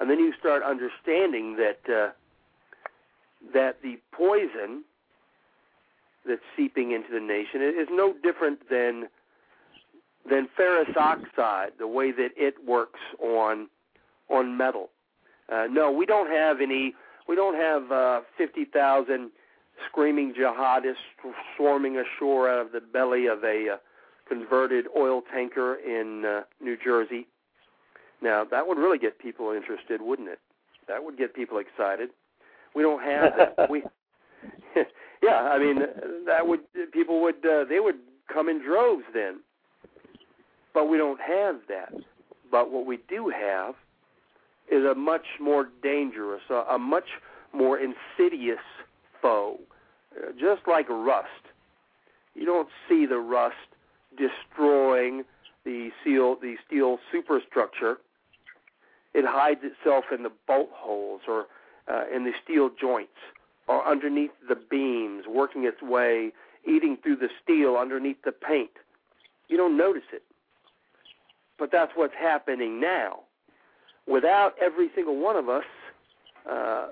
And 0.00 0.10
then 0.10 0.18
you 0.18 0.34
start 0.38 0.64
understanding 0.64 1.56
that 1.56 1.78
uh, 1.88 2.10
that 3.52 3.82
the 3.82 4.00
poison 4.10 4.82
that's 6.26 6.42
seeping 6.56 6.92
into 6.92 7.12
the 7.12 7.20
nation 7.20 7.62
is 7.62 7.88
no 7.90 8.14
different 8.22 8.68
than 8.70 9.08
than 10.28 10.48
ferrous 10.56 10.88
oxide, 10.96 11.72
the 11.78 11.86
way 11.86 12.10
that 12.10 12.30
it 12.36 12.54
works 12.66 13.00
on 13.22 13.68
on 14.30 14.56
metal. 14.56 14.90
Uh, 15.52 15.66
no, 15.70 15.90
we 15.90 16.06
don't 16.06 16.30
have 16.30 16.60
any. 16.60 16.94
We 17.28 17.36
don't 17.36 17.56
have 17.56 17.92
uh, 17.92 18.20
fifty 18.36 18.64
thousand 18.64 19.30
screaming 19.88 20.32
jihadists 20.34 20.94
swarming 21.56 21.98
ashore 21.98 22.48
out 22.48 22.66
of 22.66 22.72
the 22.72 22.80
belly 22.80 23.26
of 23.26 23.42
a 23.44 23.74
uh, 23.74 23.76
converted 24.28 24.86
oil 24.96 25.22
tanker 25.32 25.74
in 25.74 26.24
uh, 26.24 26.42
New 26.60 26.76
Jersey. 26.82 27.26
Now, 28.22 28.44
that 28.50 28.66
would 28.66 28.78
really 28.78 28.98
get 28.98 29.18
people 29.18 29.50
interested, 29.50 30.00
wouldn't 30.00 30.28
it? 30.28 30.38
That 30.88 31.04
would 31.04 31.18
get 31.18 31.34
people 31.34 31.58
excited. 31.58 32.10
We 32.74 32.82
don't 32.82 33.02
have 33.02 33.32
that. 33.36 33.70
we 33.70 33.82
Yeah, 35.24 35.40
I 35.40 35.58
mean, 35.58 35.78
that 36.26 36.46
would 36.46 36.60
people 36.92 37.22
would 37.22 37.44
uh, 37.46 37.64
they 37.64 37.80
would 37.80 37.96
come 38.32 38.48
in 38.48 38.62
droves 38.62 39.04
then. 39.14 39.40
But 40.74 40.88
we 40.88 40.98
don't 40.98 41.20
have 41.20 41.56
that. 41.68 41.94
But 42.50 42.70
what 42.70 42.84
we 42.84 42.98
do 43.08 43.30
have 43.30 43.74
is 44.70 44.84
a 44.84 44.94
much 44.94 45.26
more 45.40 45.68
dangerous, 45.82 46.42
a, 46.50 46.74
a 46.74 46.78
much 46.78 47.08
more 47.52 47.78
insidious 47.78 48.64
foe, 49.22 49.58
uh, 50.16 50.32
just 50.32 50.66
like 50.66 50.88
rust. 50.88 51.28
You 52.34 52.44
don't 52.44 52.68
see 52.88 53.06
the 53.06 53.18
rust 53.18 53.54
destroying 54.18 55.24
the 55.64 55.90
steel, 56.00 56.36
the 56.36 56.56
steel 56.66 56.98
superstructure. 57.12 57.96
It 59.14 59.24
hides 59.26 59.60
itself 59.62 60.06
in 60.12 60.24
the 60.24 60.32
bolt 60.46 60.70
holes 60.72 61.22
or 61.28 61.46
uh, 61.88 62.04
in 62.14 62.24
the 62.24 62.32
steel 62.42 62.68
joints 62.78 63.12
or 63.66 63.86
underneath 63.86 64.30
the 64.48 64.56
beams, 64.56 65.24
working 65.28 65.64
its 65.64 65.82
way, 65.82 66.32
eating 66.66 66.96
through 67.02 67.16
the 67.16 67.28
steel 67.42 67.76
underneath 67.76 68.22
the 68.24 68.32
paint. 68.32 68.70
You 69.48 69.56
don't 69.56 69.76
notice 69.76 70.02
it. 70.12 70.22
But 71.58 71.70
that's 71.70 71.92
what's 71.94 72.14
happening 72.18 72.80
now. 72.80 73.20
Without 74.06 74.54
every 74.60 74.90
single 74.94 75.16
one 75.16 75.36
of 75.36 75.48
us 75.48 75.64
uh, 76.50 76.88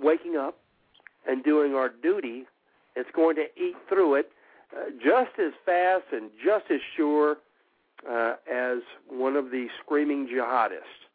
waking 0.00 0.36
up 0.36 0.58
and 1.26 1.42
doing 1.44 1.74
our 1.74 1.88
duty, 1.88 2.44
it's 2.96 3.08
going 3.14 3.36
to 3.36 3.44
eat 3.56 3.76
through 3.88 4.16
it 4.16 4.30
uh, 4.76 4.90
just 5.02 5.38
as 5.38 5.52
fast 5.64 6.04
and 6.12 6.30
just 6.44 6.64
as 6.70 6.80
sure 6.96 7.36
uh, 8.08 8.34
as 8.52 8.78
one 9.08 9.36
of 9.36 9.50
the 9.50 9.68
screaming 9.82 10.28
jihadists. 10.28 11.07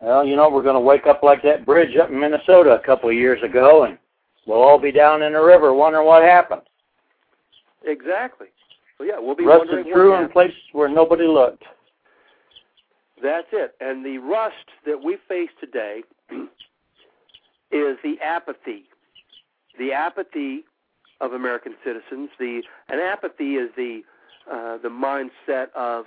Well, 0.00 0.24
you 0.24 0.34
know, 0.34 0.48
we're 0.48 0.62
going 0.62 0.74
to 0.74 0.80
wake 0.80 1.06
up 1.06 1.22
like 1.22 1.42
that 1.42 1.66
bridge 1.66 1.96
up 1.96 2.08
in 2.08 2.18
Minnesota 2.18 2.70
a 2.70 2.78
couple 2.84 3.10
of 3.10 3.14
years 3.14 3.42
ago, 3.42 3.84
and 3.84 3.98
we'll 4.46 4.62
all 4.62 4.78
be 4.78 4.92
down 4.92 5.22
in 5.22 5.34
the 5.34 5.40
river 5.40 5.74
wondering 5.74 6.06
what 6.06 6.22
happened. 6.22 6.62
Exactly. 7.84 8.48
Well, 8.98 9.08
yeah, 9.08 9.18
we'll 9.18 9.36
be 9.36 9.44
Rusted 9.44 9.86
through 9.92 10.14
in 10.14 10.28
places 10.30 10.56
where 10.72 10.88
nobody 10.88 11.26
looked. 11.26 11.64
That's 13.22 13.48
it. 13.52 13.74
And 13.80 14.04
the 14.04 14.18
rust 14.18 14.54
that 14.86 15.02
we 15.02 15.18
face 15.28 15.50
today 15.60 16.02
is 17.70 17.96
the 18.02 18.16
apathy. 18.22 18.84
The 19.78 19.92
apathy 19.92 20.64
of 21.20 21.32
American 21.32 21.74
citizens. 21.84 22.30
The 22.38 22.62
and 22.88 23.00
apathy 23.00 23.56
is 23.56 23.70
the 23.76 24.02
uh, 24.50 24.78
the 24.78 24.88
mindset 24.88 25.66
of 25.76 26.06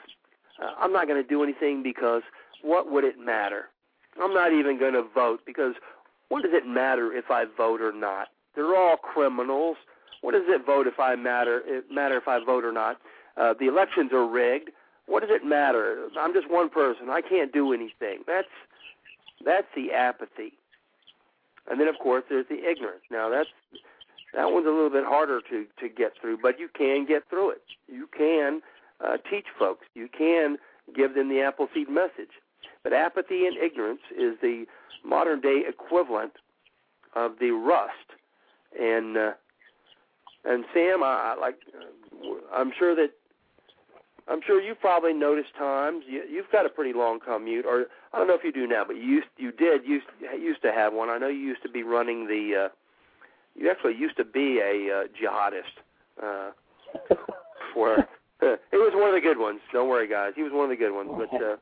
uh, 0.62 0.72
I'm 0.80 0.92
not 0.92 1.08
going 1.08 1.22
to 1.22 1.28
do 1.28 1.44
anything 1.44 1.84
because 1.84 2.24
what 2.62 2.92
would 2.92 3.04
it 3.04 3.20
matter? 3.20 3.66
I'm 4.22 4.34
not 4.34 4.54
even 4.54 4.80
going 4.80 4.94
to 4.94 5.04
vote 5.14 5.42
because 5.46 5.74
what 6.30 6.44
does 6.44 6.54
it 6.54 6.66
matter 6.68 7.12
if 7.14 7.26
I 7.30 7.46
vote 7.58 7.82
or 7.82 7.92
not? 7.92 8.30
They're 8.56 8.76
all 8.76 8.98
criminals. 8.98 9.78
What 10.22 10.34
does 10.34 10.44
it 10.48 10.66
vote 10.66 10.88
if 10.88 11.00
I 11.00 11.16
matter? 11.16 11.62
It 11.66 11.86
matter 11.92 12.18
if 12.18 12.28
I 12.28 12.44
vote 12.44 12.64
or 12.64 12.72
not? 12.72 12.98
Uh, 13.38 13.54
the 13.60 13.68
elections 13.68 14.12
are 14.14 14.28
rigged. 14.28 14.70
What 15.06 15.22
does 15.22 15.30
it 15.32 15.46
matter? 15.46 16.08
I'm 16.18 16.34
just 16.34 16.50
one 16.50 16.70
person. 16.70 17.10
I 17.10 17.22
can't 17.22 17.52
do 17.52 17.74
anything. 17.74 18.24
That's 18.26 18.48
that's 19.44 19.68
the 19.76 19.92
apathy. 19.92 20.54
And 21.70 21.80
then 21.80 21.88
of 21.88 21.96
course 22.00 22.24
there's 22.30 22.48
the 22.48 22.70
ignorance. 22.70 23.04
Now 23.12 23.30
that's 23.30 23.50
that 24.34 24.52
one's 24.52 24.66
a 24.66 24.70
little 24.70 24.90
bit 24.90 25.04
harder 25.06 25.42
to 25.50 25.66
to 25.80 25.90
get 25.90 26.14
through, 26.22 26.38
but 26.42 26.60
you 26.60 26.70
can 26.70 27.06
get 27.06 27.24
through 27.30 27.52
it. 27.52 27.62
You 27.88 28.08
can 28.16 28.62
uh, 29.04 29.18
teach 29.30 29.46
folks. 29.60 29.86
You 29.94 30.08
can 30.08 30.58
give 30.96 31.16
them 31.16 31.30
the 31.30 31.42
Appleseed 31.42 31.90
message. 31.90 32.32
But 32.84 32.94
apathy 32.94 33.46
and 33.46 33.58
ignorance 33.58 34.02
is 34.12 34.36
the 34.42 34.66
modern 35.06 35.42
day 35.42 35.64
equivalent 35.68 36.34
of 37.16 37.34
the 37.40 37.52
rust. 37.52 37.94
And 38.80 39.18
uh, 39.18 39.32
and 40.46 40.66
Sam, 40.74 41.04
I, 41.04 41.36
I 41.36 41.40
like. 41.40 41.56
Uh, 41.74 42.36
I'm 42.54 42.72
sure 42.78 42.96
that 42.96 43.12
I'm 44.28 44.40
sure 44.46 44.62
you 44.62 44.76
probably 44.76 45.14
noticed 45.14 45.56
times 45.58 46.04
you, 46.08 46.24
you've 46.30 46.52
got 46.52 46.66
a 46.66 46.70
pretty 46.70 46.98
long 46.98 47.20
commute, 47.20 47.66
or 47.66 47.86
I 48.14 48.18
don't 48.18 48.28
know 48.28 48.36
if 48.36 48.44
you 48.44 48.52
do 48.52 48.68
now, 48.68 48.84
but 48.86 48.96
you 48.96 49.04
used 49.04 49.28
you 49.38 49.52
did 49.52 49.86
used 49.86 50.06
used 50.40 50.62
to 50.64 50.72
have 50.72 50.94
one. 50.94 51.10
I 51.10 51.18
know 51.18 51.28
you 51.28 51.40
used 51.40 51.64
to 51.64 51.70
be 51.70 51.84
running 51.84 52.28
the. 52.28 52.66
Uh, 52.66 52.70
you 53.56 53.70
actually 53.70 53.96
used 53.96 54.18
to 54.18 54.26
be 54.26 54.60
a 54.60 55.02
uh, 55.02 55.04
jihadist. 55.14 55.78
Uh, 56.22 56.52
for 57.74 57.98
it 58.42 58.60
was 58.74 58.94
one 58.96 59.10
of 59.10 59.16
the 59.16 59.22
good 59.22 59.38
ones. 59.38 59.60
Don't 59.72 59.90
worry, 59.90 60.08
guys. 60.08 60.34
He 60.36 60.44
was 60.44 60.52
one 60.52 60.66
of 60.66 60.70
the 60.70 60.76
good 60.76 60.94
ones, 60.94 61.10
but 61.16 61.42
uh, 61.42 61.56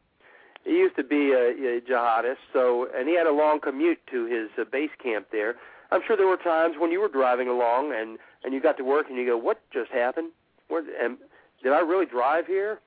he 0.64 0.72
used 0.72 0.96
to 0.96 1.04
be 1.04 1.32
a, 1.32 1.78
a 1.78 1.82
jihadist. 1.82 2.38
So, 2.54 2.88
and 2.96 3.08
he 3.08 3.16
had 3.18 3.28
a 3.28 3.32
long 3.32 3.60
commute 3.60 4.00
to 4.12 4.26
his 4.26 4.50
uh, 4.60 4.70
base 4.72 4.92
camp 5.02 5.28
there. 5.32 5.56
I'm 5.92 6.02
sure 6.08 6.16
there 6.16 6.28
were 6.28 6.38
times 6.38 6.76
when 6.80 6.92
you 6.92 7.02
were 7.02 7.10
driving 7.10 7.48
along 7.48 7.94
and 7.96 8.18
and 8.44 8.54
you 8.54 8.62
got 8.62 8.78
to 8.78 8.84
work 8.84 9.08
and 9.10 9.18
you 9.18 9.26
go, 9.26 9.38
"What 9.38 9.62
just 9.74 9.92
happened? 9.92 10.32
Where 10.70 10.84
and 11.04 11.18
did 11.64 11.74
I 11.74 11.80
really 11.80 12.06
drive 12.06 12.48
here?" 12.48 12.80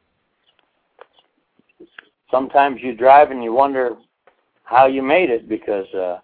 Sometimes 2.31 2.81
you 2.83 2.95
drive 2.95 3.31
and 3.31 3.45
you 3.45 3.53
wonder 3.53 3.97
how 4.65 4.87
you 4.87 5.03
made 5.03 5.31
it 5.31 5.49
because 5.49 5.87
uh, 5.95 6.19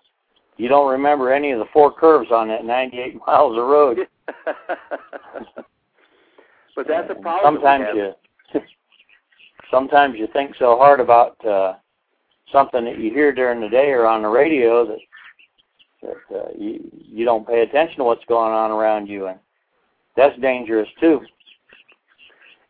you 0.56 0.68
don't 0.68 0.90
remember 0.90 1.32
any 1.32 1.52
of 1.52 1.58
the 1.58 1.66
four 1.72 1.92
curves 1.92 2.30
on 2.32 2.48
that 2.48 2.64
98 2.64 3.16
miles 3.26 3.58
of 3.58 3.66
road. 3.66 3.98
but 6.74 6.86
that's 6.88 7.10
a 7.10 7.14
problem. 7.14 7.54
Sometimes 7.56 7.84
that 7.84 7.94
we 7.94 8.00
have. 8.00 8.14
you 8.54 8.60
sometimes 9.70 10.16
you 10.18 10.28
think 10.32 10.54
so 10.58 10.76
hard 10.76 11.00
about 11.00 11.44
uh, 11.44 11.74
something 12.52 12.84
that 12.84 12.98
you 12.98 13.10
hear 13.10 13.32
during 13.32 13.60
the 13.60 13.68
day 13.68 13.90
or 13.90 14.06
on 14.06 14.22
the 14.22 14.28
radio 14.28 14.86
that 14.86 14.98
that 16.02 16.36
uh, 16.36 16.48
you 16.56 16.80
you 16.92 17.24
don't 17.24 17.46
pay 17.46 17.60
attention 17.60 17.98
to 17.98 18.04
what's 18.04 18.24
going 18.26 18.52
on 18.52 18.70
around 18.70 19.06
you, 19.06 19.26
and 19.26 19.38
that's 20.16 20.38
dangerous 20.40 20.88
too. 20.98 21.20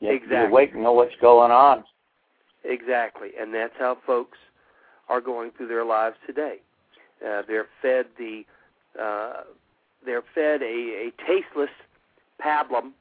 You 0.00 0.10
exactly. 0.10 0.36
Have 0.36 0.44
to 0.44 0.48
be 0.48 0.52
awake 0.52 0.70
and 0.74 0.82
know 0.82 0.92
what's 0.92 1.14
going 1.20 1.52
on. 1.52 1.84
Exactly, 2.64 3.30
and 3.40 3.54
that's 3.54 3.74
how 3.78 3.98
folks 4.06 4.38
are 5.08 5.20
going 5.20 5.50
through 5.56 5.68
their 5.68 5.84
lives 5.84 6.16
today. 6.26 6.56
Uh, 7.24 7.42
they're 7.46 7.66
fed 7.82 8.06
the 8.18 8.44
uh, 9.00 9.42
they're 10.04 10.24
fed 10.34 10.62
a, 10.62 10.64
a 10.64 11.12
tasteless 11.26 11.70
pablum 12.44 12.92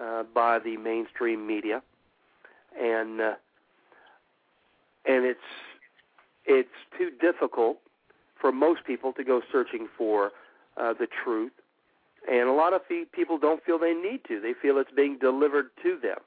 uh, 0.00 0.22
by 0.34 0.58
the 0.58 0.76
mainstream 0.76 1.46
media, 1.46 1.82
and 2.80 3.20
uh, 3.20 3.34
and 5.06 5.24
it's 5.24 5.40
it's 6.46 6.68
too 6.96 7.10
difficult 7.20 7.78
for 8.40 8.52
most 8.52 8.84
people 8.86 9.12
to 9.12 9.24
go 9.24 9.42
searching 9.50 9.88
for 9.96 10.30
uh, 10.76 10.92
the 10.98 11.06
truth, 11.24 11.52
and 12.30 12.48
a 12.48 12.52
lot 12.52 12.72
of 12.72 12.82
people 13.12 13.38
don't 13.38 13.64
feel 13.64 13.78
they 13.78 13.94
need 13.94 14.20
to. 14.28 14.40
They 14.40 14.54
feel 14.60 14.78
it's 14.78 14.90
being 14.94 15.18
delivered 15.18 15.70
to 15.82 15.98
them. 16.00 16.18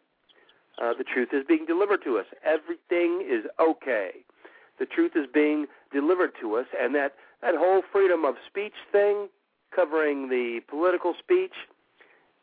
Uh, 0.82 0.94
the 0.98 1.04
truth 1.04 1.30
is 1.34 1.44
being 1.48 1.66
delivered 1.66 2.04
to 2.04 2.18
us. 2.18 2.26
Everything 2.44 3.26
is 3.28 3.46
okay. 3.60 4.12
The 4.80 4.86
truth 4.86 5.12
is 5.16 5.28
being 5.32 5.68
delivered 5.94 6.32
to 6.42 6.56
us, 6.56 6.66
and 6.80 6.96
that 6.96 7.14
that 7.42 7.56
whole 7.56 7.82
freedom 7.92 8.26
of 8.26 8.36
speech 8.48 8.74
thing, 8.92 9.28
covering 9.76 10.30
the 10.30 10.62
political 10.68 11.14
speech, 11.18 11.54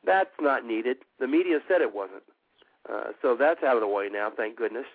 that's 0.04 0.30
not 0.40 0.64
needed. 0.64 0.98
The 1.18 1.26
media 1.26 1.58
said 1.68 1.80
it 1.80 1.94
wasn't. 1.94 2.22
Uh, 2.90 3.12
so 3.22 3.36
that's 3.36 3.62
out 3.62 3.76
of 3.76 3.80
the 3.80 3.88
way 3.88 4.08
now, 4.10 4.30
thank 4.34 4.56
goodness. 4.56 4.86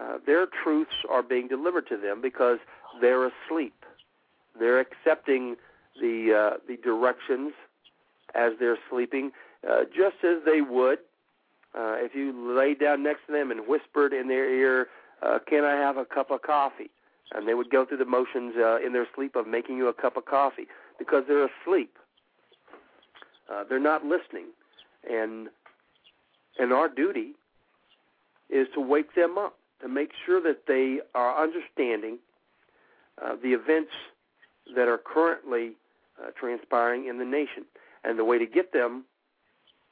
Uh, 0.00 0.18
their 0.24 0.46
truths 0.46 0.94
are 1.10 1.22
being 1.22 1.48
delivered 1.48 1.86
to 1.88 1.96
them 1.96 2.20
because 2.20 2.58
they're 3.00 3.26
asleep. 3.26 3.84
They're 4.58 4.80
accepting 4.80 5.56
the 6.00 6.52
uh, 6.52 6.56
the 6.68 6.76
directions 6.76 7.52
as 8.34 8.52
they're 8.60 8.78
sleeping, 8.90 9.32
uh, 9.68 9.84
just 9.84 10.16
as 10.22 10.44
they 10.44 10.60
would 10.60 10.98
uh, 11.74 11.96
if 11.98 12.14
you 12.14 12.32
lay 12.56 12.74
down 12.74 13.02
next 13.02 13.26
to 13.26 13.32
them 13.32 13.50
and 13.50 13.66
whispered 13.66 14.12
in 14.12 14.28
their 14.28 14.48
ear, 14.48 14.88
uh, 15.22 15.38
"Can 15.46 15.64
I 15.64 15.74
have 15.74 15.96
a 15.96 16.04
cup 16.04 16.30
of 16.30 16.42
coffee?" 16.42 16.90
and 17.32 17.46
they 17.46 17.54
would 17.54 17.70
go 17.70 17.84
through 17.84 17.98
the 17.98 18.06
motions 18.06 18.54
uh, 18.56 18.78
in 18.78 18.92
their 18.92 19.06
sleep 19.14 19.36
of 19.36 19.46
making 19.46 19.76
you 19.76 19.88
a 19.88 19.92
cup 19.92 20.16
of 20.16 20.24
coffee 20.24 20.66
because 20.98 21.24
they're 21.28 21.46
asleep. 21.46 21.98
Uh, 23.52 23.64
they're 23.68 23.78
not 23.78 24.04
listening, 24.04 24.46
and 25.10 25.48
and 26.58 26.72
our 26.72 26.88
duty 26.88 27.34
is 28.50 28.66
to 28.74 28.80
wake 28.80 29.14
them 29.14 29.38
up 29.38 29.56
to 29.80 29.88
make 29.88 30.10
sure 30.26 30.42
that 30.42 30.66
they 30.66 31.00
are 31.14 31.40
understanding 31.40 32.18
uh, 33.22 33.36
the 33.42 33.52
events 33.52 33.92
that 34.74 34.88
are 34.88 34.98
currently 34.98 35.72
uh, 36.20 36.30
transpiring 36.38 37.06
in 37.06 37.18
the 37.18 37.24
nation. 37.24 37.64
And 38.04 38.18
the 38.18 38.24
way 38.24 38.38
to 38.38 38.46
get 38.46 38.72
them 38.72 39.04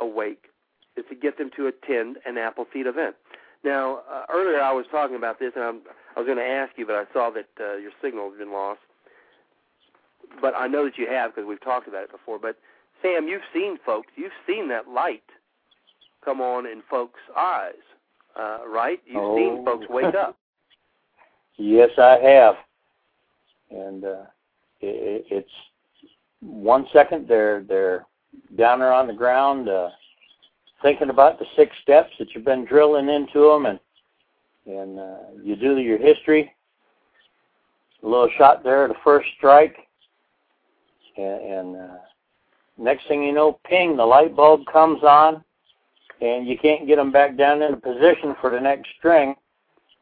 awake 0.01 0.47
is 0.97 1.05
to 1.09 1.15
get 1.15 1.39
them 1.39 1.51
to 1.57 1.67
attend 1.67 2.19
an 2.27 2.39
Appleseed 2.39 2.87
event. 2.87 3.17
Now, 3.65 4.01
uh, 4.11 4.25
earlier 4.33 4.61
I 4.61 4.73
was 4.73 4.87
talking 4.91 5.17
about 5.17 5.39
this, 5.39 5.53
and 5.55 5.65
I'm, 5.65 5.81
I 6.17 6.21
was 6.21 6.27
going 6.27 6.39
to 6.39 6.45
ask 6.45 6.73
you, 6.77 6.87
but 6.87 6.95
I 6.95 7.05
saw 7.13 7.31
that 7.31 7.49
uh, 7.61 7.77
your 7.77 7.91
signal 8.03 8.31
has 8.31 8.39
been 8.39 8.53
lost. 8.53 8.81
But 10.41 10.55
I 10.57 10.67
know 10.67 10.85
that 10.85 10.99
you 10.99 11.07
have 11.09 11.35
because 11.35 11.49
we've 11.49 11.61
talked 11.61 11.89
about 11.89 12.05
it 12.05 12.13
before. 12.13 12.39
But 12.39 12.59
Sam, 13.03 13.29
you've 13.29 13.43
seen 13.53 13.79
folks, 13.85 14.09
you've 14.17 14.33
seen 14.47 14.69
that 14.69 14.89
light 14.89 15.23
come 16.27 16.41
on 16.41 16.67
in 16.67 16.83
folks' 16.91 17.21
eyes, 17.39 17.73
uh, 18.39 18.59
right? 18.69 19.01
You've 19.07 19.23
oh. 19.23 19.37
seen 19.37 19.65
folks 19.65 19.87
wake 19.89 20.15
up. 20.15 20.37
yes, 21.57 21.91
I 21.97 22.19
have. 22.23 22.55
And 23.71 24.05
uh, 24.05 24.25
it, 24.81 25.25
it's 25.31 25.51
one 26.41 26.87
second 26.93 27.27
they're 27.27 27.63
they're 27.63 28.05
down 28.59 28.81
there 28.81 28.93
on 28.93 29.07
the 29.07 29.13
ground. 29.13 29.69
Uh, 29.69 29.89
thinking 30.83 31.11
about 31.11 31.39
the 31.39 31.47
six 31.57 31.75
steps 31.83 32.11
that 32.19 32.29
you've 32.35 32.45
been 32.45 32.65
drilling 32.65 33.09
into 33.09 33.41
them, 33.49 33.67
and 33.67 33.81
and 34.67 34.99
uh, 34.99 35.19
you 35.43 35.57
do 35.57 35.79
your 35.79 35.99
history. 35.99 36.53
A 38.03 38.07
little 38.07 38.29
shot 38.37 38.63
there, 38.63 38.87
the 38.89 38.95
first 39.03 39.27
strike, 39.39 39.77
and, 41.17 41.41
and 41.41 41.77
uh, 41.77 41.97
next 42.77 43.09
thing 43.09 43.23
you 43.23 43.33
know, 43.33 43.59
ping, 43.65 43.97
the 43.97 44.05
light 44.05 44.37
bulb 44.37 44.61
comes 44.71 45.03
on, 45.03 45.43
and 46.21 46.47
you 46.47 46.57
can't 46.59 46.87
get 46.87 46.97
them 46.97 47.13
back 47.13 47.37
down 47.37 47.63
into 47.63 47.77
position 47.77 48.35
for 48.41 48.51
the 48.51 48.61
next 48.61 48.89
string 48.99 49.35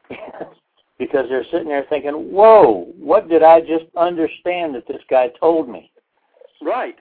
because 0.97 1.25
they're 1.29 1.45
sitting 1.51 1.67
there 1.67 1.85
thinking, 1.89 2.31
"Whoa, 2.31 2.91
what 2.97 3.27
did 3.29 3.43
I 3.43 3.61
just 3.61 3.85
understand 3.97 4.75
that 4.75 4.87
this 4.87 5.01
guy 5.09 5.29
told 5.39 5.69
me?" 5.69 5.91
Right. 6.61 6.95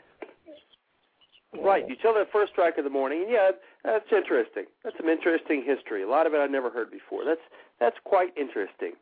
Right. 1.63 1.89
You 1.89 1.95
tell 1.97 2.15
that 2.15 2.33
first 2.33 2.53
strike 2.53 2.79
of 2.79 2.85
the 2.85 2.91
morning, 2.91 3.23
and 3.23 3.31
yeah, 3.31 3.51
that's 3.85 4.11
interesting. 4.11 4.65
That's 4.83 4.97
some 4.97 5.09
interesting 5.09 5.63
history. 5.65 6.03
A 6.03 6.09
lot 6.09 6.27
of 6.27 6.35
it 6.35 6.39
I've 6.39 6.51
never 6.51 6.71
heard 6.71 6.91
before. 6.91 7.25
That's 7.25 7.41
that's 7.79 7.97
quite 8.05 8.37
interesting. 8.37 8.93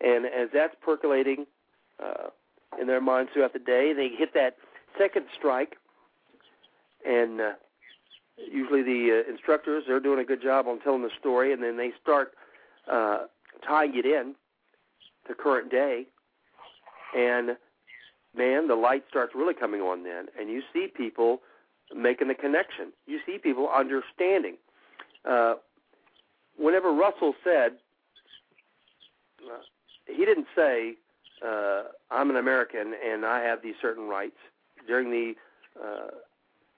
And 0.00 0.26
as 0.26 0.48
that's 0.52 0.74
percolating 0.82 1.46
uh, 2.02 2.28
in 2.80 2.86
their 2.86 3.00
minds 3.00 3.30
throughout 3.32 3.52
the 3.52 3.58
day, 3.58 3.92
they 3.94 4.08
hit 4.08 4.34
that 4.34 4.56
second 4.98 5.26
strike, 5.36 5.76
and 7.06 7.40
uh, 7.40 7.52
usually 8.50 8.82
the 8.82 9.24
uh, 9.26 9.30
instructors 9.30 9.84
they're 9.86 10.00
doing 10.00 10.20
a 10.20 10.24
good 10.24 10.42
job 10.42 10.66
on 10.66 10.80
telling 10.80 11.02
the 11.02 11.10
story, 11.18 11.52
and 11.52 11.62
then 11.62 11.76
they 11.76 11.92
start 12.00 12.32
uh, 12.90 13.20
tying 13.66 13.96
it 13.96 14.06
in 14.06 14.34
to 15.26 15.34
current 15.34 15.70
day, 15.70 16.06
and 17.16 17.56
man, 18.36 18.68
the 18.68 18.74
light 18.74 19.04
starts 19.08 19.34
really 19.34 19.54
coming 19.54 19.80
on 19.80 20.04
then, 20.04 20.26
and 20.38 20.48
you 20.48 20.62
see 20.72 20.88
people 20.94 21.40
making 21.94 22.28
the 22.28 22.34
connection. 22.34 22.92
You 23.06 23.20
see 23.26 23.38
people 23.38 23.68
understanding. 23.68 24.56
Uh, 25.28 25.54
whenever 26.56 26.92
Russell 26.92 27.34
said, 27.42 27.72
uh, 29.44 29.58
he 30.06 30.24
didn't 30.24 30.46
say, 30.54 30.94
uh, 31.44 31.84
"I'm 32.10 32.30
an 32.30 32.36
American 32.36 32.94
and 33.04 33.24
I 33.24 33.42
have 33.42 33.62
these 33.62 33.76
certain 33.80 34.08
rights." 34.08 34.36
During 34.86 35.10
the 35.10 35.34
uh, 35.82 36.08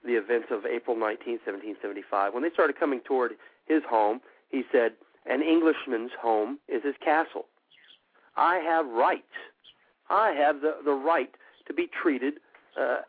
the 0.05 0.13
events 0.13 0.47
of 0.51 0.65
April 0.65 0.97
19, 0.97 1.39
1775, 1.45 2.33
when 2.33 2.43
they 2.43 2.49
started 2.49 2.79
coming 2.79 3.01
toward 3.01 3.33
his 3.65 3.83
home, 3.89 4.21
he 4.49 4.63
said, 4.71 4.93
"An 5.25 5.41
Englishman's 5.41 6.11
home 6.19 6.59
is 6.67 6.83
his 6.83 6.95
castle. 7.03 7.45
I 8.35 8.57
have 8.57 8.87
rights. 8.87 9.35
I 10.09 10.31
have 10.31 10.61
the 10.61 10.77
the 10.83 10.93
right 10.93 11.33
to 11.67 11.73
be 11.73 11.87
treated 11.87 12.35
uh, 12.77 13.01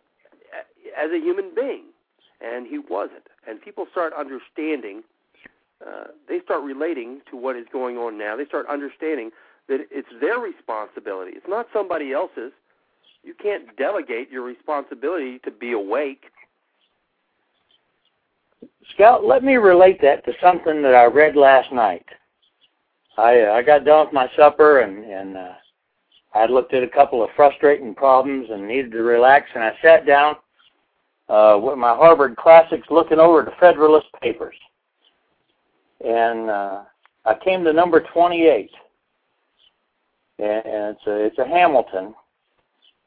as 0.96 1.10
a 1.10 1.18
human 1.18 1.54
being." 1.54 1.92
and 2.42 2.66
he 2.66 2.78
wasn't. 2.78 3.28
And 3.46 3.60
people 3.60 3.86
start 3.90 4.12
understanding, 4.12 5.02
uh, 5.86 6.04
they 6.28 6.40
start 6.40 6.62
relating 6.62 7.20
to 7.30 7.36
what 7.36 7.56
is 7.56 7.66
going 7.72 7.96
on 7.96 8.18
now. 8.18 8.36
They 8.36 8.44
start 8.44 8.66
understanding 8.68 9.30
that 9.68 9.86
it's 9.90 10.08
their 10.20 10.38
responsibility. 10.38 11.32
It's 11.34 11.48
not 11.48 11.68
somebody 11.72 12.12
else's. 12.12 12.52
You 13.22 13.34
can't 13.34 13.76
delegate 13.76 14.30
your 14.30 14.42
responsibility 14.42 15.38
to 15.40 15.50
be 15.50 15.72
awake. 15.72 16.24
Scout, 18.94 19.24
let 19.24 19.42
me 19.42 19.54
relate 19.56 20.00
that 20.02 20.24
to 20.24 20.32
something 20.40 20.82
that 20.82 20.94
I 20.94 21.04
read 21.04 21.36
last 21.36 21.72
night. 21.72 22.04
I 23.16 23.42
uh, 23.42 23.52
I 23.52 23.62
got 23.62 23.84
done 23.84 24.06
with 24.06 24.14
my 24.14 24.28
supper 24.36 24.80
and 24.80 25.04
and 25.04 25.36
uh, 25.36 25.52
I 26.34 26.46
looked 26.46 26.74
at 26.74 26.82
a 26.82 26.88
couple 26.88 27.22
of 27.22 27.30
frustrating 27.36 27.94
problems 27.94 28.48
and 28.50 28.66
needed 28.66 28.92
to 28.92 29.02
relax, 29.02 29.50
and 29.54 29.62
I 29.62 29.72
sat 29.82 30.06
down 30.06 30.36
uh, 31.28 31.58
with 31.62 31.78
my 31.78 31.94
Harvard 31.94 32.36
classics 32.36 32.86
looking 32.90 33.18
over 33.18 33.42
the 33.42 33.52
Federalist 33.60 34.06
Papers. 34.20 34.56
And 36.04 36.50
uh, 36.50 36.82
I 37.24 37.34
came 37.44 37.64
to 37.64 37.72
number 37.72 38.00
28. 38.12 38.70
And 40.38 40.62
it's 40.64 41.06
a, 41.06 41.24
it's 41.24 41.38
a 41.38 41.46
Hamilton. 41.46 42.14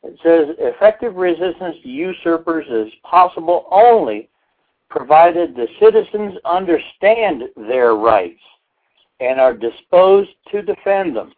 It 0.04 0.18
says 0.24 0.56
effective 0.60 1.16
resistance 1.16 1.76
to 1.82 1.90
usurpers 1.90 2.66
is 2.70 2.94
possible 3.04 3.68
only 3.72 4.30
provided 4.90 5.56
the 5.56 5.68
citizens 5.80 6.34
understand 6.46 7.44
their 7.56 7.96
rights 7.96 8.42
and 9.20 9.40
are 9.40 9.54
disposed 9.54 10.32
to 10.52 10.62
defend 10.62 11.16
them. 11.16 11.34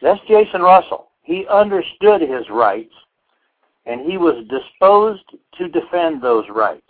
That's 0.00 0.20
Jason 0.28 0.62
Russell. 0.62 1.10
He 1.22 1.46
understood 1.48 2.20
his 2.20 2.48
rights 2.50 2.94
and 3.86 4.00
he 4.00 4.16
was 4.16 4.44
disposed 4.48 5.24
to 5.58 5.68
defend 5.68 6.22
those 6.22 6.44
rights. 6.50 6.82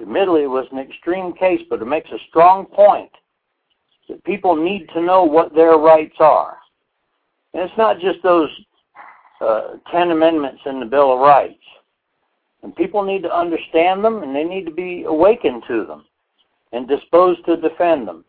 Admittedly, 0.00 0.42
it 0.42 0.50
was 0.50 0.66
an 0.72 0.78
extreme 0.78 1.32
case, 1.34 1.60
but 1.68 1.82
it 1.82 1.86
makes 1.86 2.10
a 2.10 2.18
strong 2.28 2.66
point 2.66 3.10
that 4.08 4.24
people 4.24 4.56
need 4.56 4.88
to 4.94 5.02
know 5.02 5.22
what 5.24 5.54
their 5.54 5.76
rights 5.76 6.16
are. 6.18 6.56
And 7.54 7.62
it's 7.62 7.78
not 7.78 8.00
just 8.00 8.22
those 8.22 8.48
uh, 9.40 9.74
10 9.90 10.10
amendments 10.10 10.62
in 10.66 10.80
the 10.80 10.86
Bill 10.86 11.12
of 11.12 11.20
Rights. 11.20 11.54
And 12.62 12.74
people 12.76 13.02
need 13.02 13.22
to 13.22 13.36
understand 13.36 14.04
them, 14.04 14.22
and 14.22 14.34
they 14.34 14.44
need 14.44 14.64
to 14.66 14.72
be 14.72 15.04
awakened 15.04 15.64
to 15.68 15.84
them 15.84 16.04
and 16.72 16.86
disposed 16.88 17.44
to 17.46 17.56
defend 17.56 18.06
them. 18.06 18.24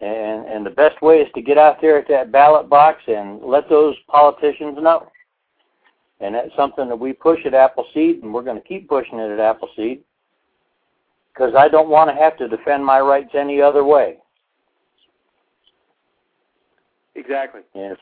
And 0.00 0.46
and 0.46 0.66
the 0.66 0.70
best 0.70 1.00
way 1.00 1.18
is 1.20 1.28
to 1.34 1.40
get 1.42 1.56
out 1.56 1.80
there 1.80 1.98
at 1.98 2.08
that 2.08 2.30
ballot 2.30 2.68
box 2.68 3.02
and 3.06 3.42
let 3.42 3.68
those 3.68 3.96
politicians 4.08 4.76
know. 4.80 5.10
And 6.20 6.34
that's 6.34 6.54
something 6.56 6.88
that 6.88 6.98
we 6.98 7.12
push 7.12 7.40
at 7.46 7.54
Appleseed, 7.54 8.22
and 8.22 8.32
we're 8.32 8.42
going 8.42 8.60
to 8.60 8.68
keep 8.68 8.88
pushing 8.88 9.18
it 9.18 9.30
at 9.30 9.40
Appleseed 9.40 10.02
because 11.32 11.54
I 11.56 11.68
don't 11.68 11.88
want 11.88 12.10
to 12.10 12.16
have 12.16 12.36
to 12.38 12.48
defend 12.48 12.84
my 12.84 13.00
rights 13.00 13.30
any 13.34 13.60
other 13.60 13.84
way. 13.84 14.18
Exactly. 17.16 17.62
And 17.74 17.92
if, 17.92 17.98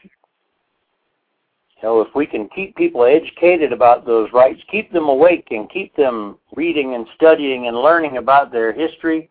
know, 1.82 2.00
if 2.00 2.14
we 2.14 2.26
can 2.26 2.48
keep 2.48 2.76
people 2.76 3.04
educated 3.04 3.72
about 3.72 4.06
those 4.06 4.32
rights, 4.32 4.60
keep 4.70 4.92
them 4.92 5.08
awake, 5.08 5.48
and 5.50 5.70
keep 5.70 5.94
them 5.96 6.38
reading 6.54 6.94
and 6.94 7.06
studying 7.14 7.66
and 7.66 7.76
learning 7.76 8.18
about 8.18 8.52
their 8.52 8.72
history, 8.72 9.28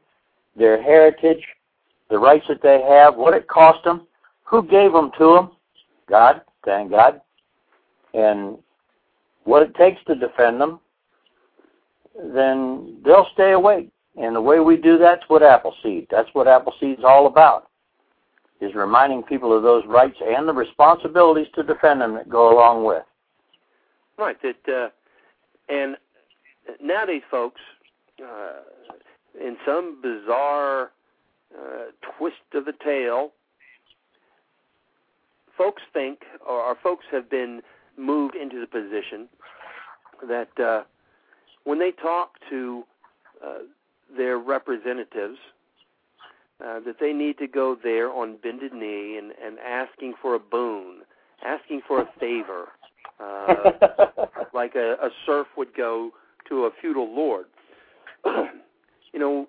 their 0.55 0.81
heritage, 0.81 1.43
the 2.09 2.19
rights 2.19 2.45
that 2.49 2.61
they 2.61 2.81
have, 2.81 3.15
what 3.15 3.33
it 3.33 3.47
cost 3.47 3.83
them, 3.83 4.07
who 4.43 4.61
gave 4.63 4.91
them 4.91 5.11
to 5.17 5.33
them, 5.33 5.51
God, 6.09 6.41
thank 6.65 6.91
God, 6.91 7.21
and 8.13 8.57
what 9.45 9.63
it 9.63 9.73
takes 9.75 10.03
to 10.05 10.15
defend 10.15 10.59
them, 10.59 10.79
then 12.33 12.97
they'll 13.05 13.27
stay 13.33 13.53
awake. 13.53 13.89
And 14.17 14.35
the 14.35 14.41
way 14.41 14.59
we 14.59 14.75
do 14.75 14.97
that's 14.97 15.23
what 15.29 15.41
Appleseed. 15.41 16.07
That's 16.11 16.29
what 16.33 16.47
Appleseed's 16.47 17.03
all 17.05 17.27
about. 17.27 17.70
Is 18.61 18.75
reminding 18.75 19.23
people 19.23 19.57
of 19.57 19.63
those 19.63 19.83
rights 19.87 20.17
and 20.23 20.47
the 20.47 20.53
responsibilities 20.53 21.47
to 21.55 21.63
defend 21.63 21.99
them 21.99 22.13
that 22.13 22.29
go 22.29 22.55
along 22.55 22.85
with. 22.85 23.03
Right. 24.19 24.37
That 24.43 24.71
uh, 24.71 24.89
and 25.67 25.97
nowadays, 26.79 27.23
folks, 27.31 27.59
uh, 28.23 28.59
in 29.39 29.57
some 29.65 29.99
bizarre 29.99 30.91
uh, 31.57 31.85
twist 32.17 32.35
of 32.53 32.65
the 32.65 32.73
tail, 32.83 33.31
folks 35.57 35.81
think, 35.91 36.19
or, 36.47 36.61
or 36.61 36.77
folks 36.81 37.05
have 37.11 37.29
been 37.29 37.61
moved 37.97 38.35
into 38.35 38.59
the 38.59 38.67
position 38.67 39.27
that 40.27 40.59
uh, 40.59 40.83
when 41.63 41.79
they 41.79 41.91
talk 41.91 42.33
to 42.49 42.83
uh, 43.45 43.59
their 44.15 44.37
representatives, 44.37 45.37
uh, 46.65 46.79
that 46.81 46.97
they 46.99 47.13
need 47.13 47.37
to 47.39 47.47
go 47.47 47.75
there 47.81 48.11
on 48.11 48.37
bended 48.37 48.73
knee 48.73 49.17
and, 49.17 49.31
and 49.43 49.57
asking 49.59 50.13
for 50.21 50.35
a 50.35 50.39
boon, 50.39 50.99
asking 51.43 51.81
for 51.87 52.01
a 52.01 52.09
favor, 52.19 52.69
uh, 53.19 54.25
like 54.53 54.75
a, 54.75 54.93
a 55.01 55.09
serf 55.25 55.47
would 55.57 55.73
go 55.75 56.11
to 56.47 56.65
a 56.65 56.71
feudal 56.81 57.13
lord. 57.13 57.45
you 58.25 59.19
know, 59.19 59.47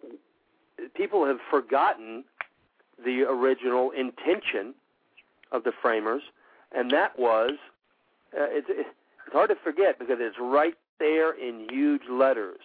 people 0.95 1.27
have 1.27 1.39
forgotten 1.51 2.25
the 3.05 3.23
original 3.23 3.91
intention 3.91 4.75
of 5.51 5.65
the 5.65 5.73
framers, 5.83 6.23
and 6.75 6.91
that 6.91 7.19
was 7.19 7.53
uh, 8.35 8.49
it's, 8.49 8.67
it's 8.71 8.89
hard 9.33 9.51
to 9.51 9.57
forget 9.63 9.99
because 9.99 10.17
it's 10.19 10.37
right 10.41 10.75
there 10.99 11.33
in 11.33 11.67
huge 11.71 12.03
letters, 12.11 12.61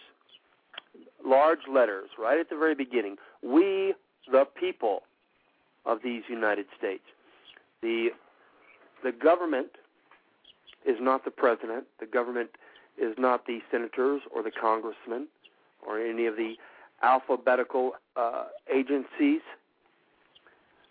large 1.25 1.59
letters, 1.71 2.09
right 2.17 2.39
at 2.39 2.49
the 2.49 2.55
very 2.55 2.75
beginning. 2.75 3.17
We, 3.41 3.93
the 4.31 4.45
people 4.59 5.03
of 5.85 5.99
these 6.03 6.23
United 6.29 6.65
States. 6.77 7.03
The 7.81 8.09
the 9.03 9.11
government 9.11 9.69
is 10.85 10.97
not 10.99 11.23
the 11.23 11.31
president. 11.31 11.85
The 11.99 12.05
government 12.05 12.49
is 12.97 13.13
not 13.17 13.45
the 13.45 13.59
senators 13.71 14.21
or 14.33 14.41
the 14.41 14.51
congressmen 14.51 15.27
or 15.85 15.99
any 15.99 16.25
of 16.25 16.35
the 16.35 16.55
alphabetical 17.03 17.91
uh, 18.15 18.45
agencies. 18.73 19.41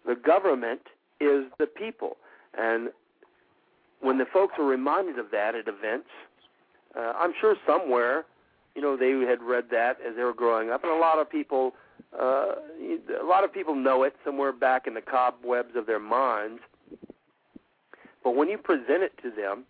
The 0.07 0.14
government 0.14 0.82
is 1.20 1.47
the 1.59 1.66
people, 1.66 2.16
and 2.57 2.91
when 4.01 4.18
the 4.18 4.26
folks 4.32 4.55
are 4.59 4.64
reminded 4.64 5.18
of 5.18 5.30
that 5.32 5.55
at 5.57 5.66
events, 5.66 6.09
uh, 6.97 7.12
I'm 7.18 7.32
sure 7.41 7.57
somewhere, 7.66 8.24
you 8.74 8.82
know, 8.82 8.97
they 8.97 9.11
had 9.28 9.43
read 9.43 9.64
that 9.72 9.99
as 10.07 10.14
they 10.16 10.22
were 10.22 10.34
growing 10.34 10.70
up, 10.70 10.84
and 10.84 10.93
a 10.93 10.97
lot 10.97 11.18
of 11.18 11.28
people, 11.28 11.72
uh, 12.18 12.54
a 13.20 13.24
lot 13.24 13.44
of 13.44 13.52
people 13.52 13.74
know 13.74 14.02
it 14.02 14.14
somewhere 14.24 14.52
back 14.52 14.86
in 14.86 14.94
the 14.94 15.00
cobwebs 15.00 15.76
of 15.76 15.86
their 15.86 15.98
minds. 15.98 16.60
But 18.24 18.34
when 18.34 18.48
you 18.48 18.58
present 18.58 19.02
it 19.02 19.12
to 19.22 19.30
them 19.30 19.64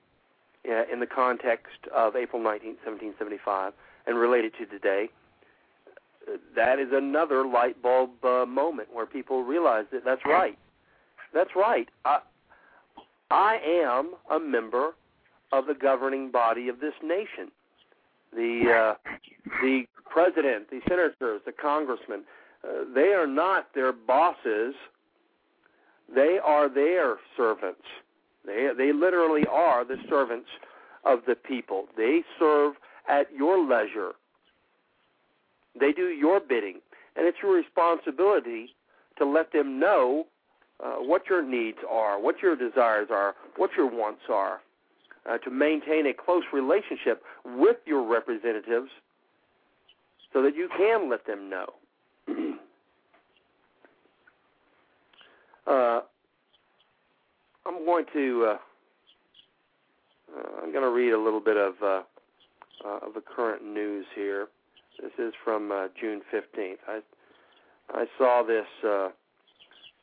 uh, 0.68 0.92
in 0.92 1.00
the 1.00 1.06
context 1.06 1.86
of 1.94 2.16
April 2.16 2.42
19, 2.42 2.76
1775, 2.84 3.72
and 4.06 4.16
relate 4.16 4.44
it 4.44 4.52
to 4.58 4.66
today, 4.66 5.08
that 6.54 6.78
is 6.78 6.88
another 6.92 7.46
light 7.46 7.80
bulb 7.82 8.10
uh, 8.24 8.46
moment 8.46 8.88
where 8.92 9.06
people 9.06 9.44
realize 9.44 9.84
that 9.92 10.04
that's 10.04 10.24
right. 10.24 10.58
That's 11.32 11.50
right. 11.54 11.88
I, 12.04 12.20
I 13.30 13.58
am 13.64 14.14
a 14.30 14.38
member 14.38 14.94
of 15.52 15.66
the 15.66 15.74
governing 15.74 16.30
body 16.30 16.68
of 16.68 16.80
this 16.80 16.94
nation. 17.02 17.50
The 18.32 18.94
uh, 18.96 19.10
the 19.62 19.84
president, 20.10 20.70
the 20.70 20.80
senators, 20.88 21.42
the 21.44 21.52
congressmen, 21.52 22.24
they 22.94 23.12
are 23.12 23.26
not 23.26 23.68
their 23.74 23.92
bosses. 23.92 24.74
They 26.12 26.38
are 26.44 26.68
their 26.68 27.16
servants. 27.36 27.82
They 28.44 28.70
they 28.76 28.92
literally 28.92 29.46
are 29.50 29.84
the 29.84 29.96
servants 30.08 30.48
of 31.04 31.20
the 31.26 31.34
people. 31.34 31.86
They 31.96 32.22
serve 32.38 32.74
at 33.08 33.32
your 33.32 33.58
leisure. 33.64 34.12
They 35.78 35.92
do 35.92 36.08
your 36.08 36.40
bidding, 36.40 36.80
and 37.16 37.26
it's 37.26 37.38
your 37.42 37.54
responsibility 37.54 38.74
to 39.18 39.24
let 39.24 39.52
them 39.52 39.78
know 39.78 40.26
uh, 40.82 40.96
what 40.96 41.22
your 41.28 41.42
needs 41.42 41.78
are, 41.88 42.20
what 42.20 42.42
your 42.42 42.56
desires 42.56 43.08
are, 43.10 43.34
what 43.56 43.70
your 43.76 43.86
wants 43.86 44.22
are, 44.30 44.60
uh, 45.28 45.38
to 45.38 45.50
maintain 45.50 46.06
a 46.06 46.12
close 46.14 46.44
relationship 46.52 47.22
with 47.44 47.76
your 47.86 48.02
representatives 48.02 48.90
so 50.32 50.42
that 50.42 50.54
you 50.54 50.68
can 50.76 51.10
let 51.10 51.26
them 51.26 51.48
know. 51.48 51.66
Uh, 55.66 56.00
I'm 57.66 57.84
going 57.84 58.04
to 58.12 58.46
uh, 58.48 58.58
uh, 60.36 60.62
I'm 60.62 60.72
going 60.72 60.84
to 60.84 60.90
read 60.90 61.12
a 61.12 61.18
little 61.20 61.40
bit 61.40 61.56
of 61.56 61.74
uh, 61.82 62.02
uh, 62.84 63.06
of 63.06 63.14
the 63.14 63.22
current 63.22 63.64
news 63.64 64.06
here. 64.14 64.48
This 65.00 65.12
is 65.18 65.34
from 65.44 65.72
uh, 65.72 65.88
June 66.00 66.22
15th. 66.32 66.76
I 66.88 67.00
I 67.92 68.06
saw 68.18 68.42
this 68.42 68.66
uh, 68.86 69.08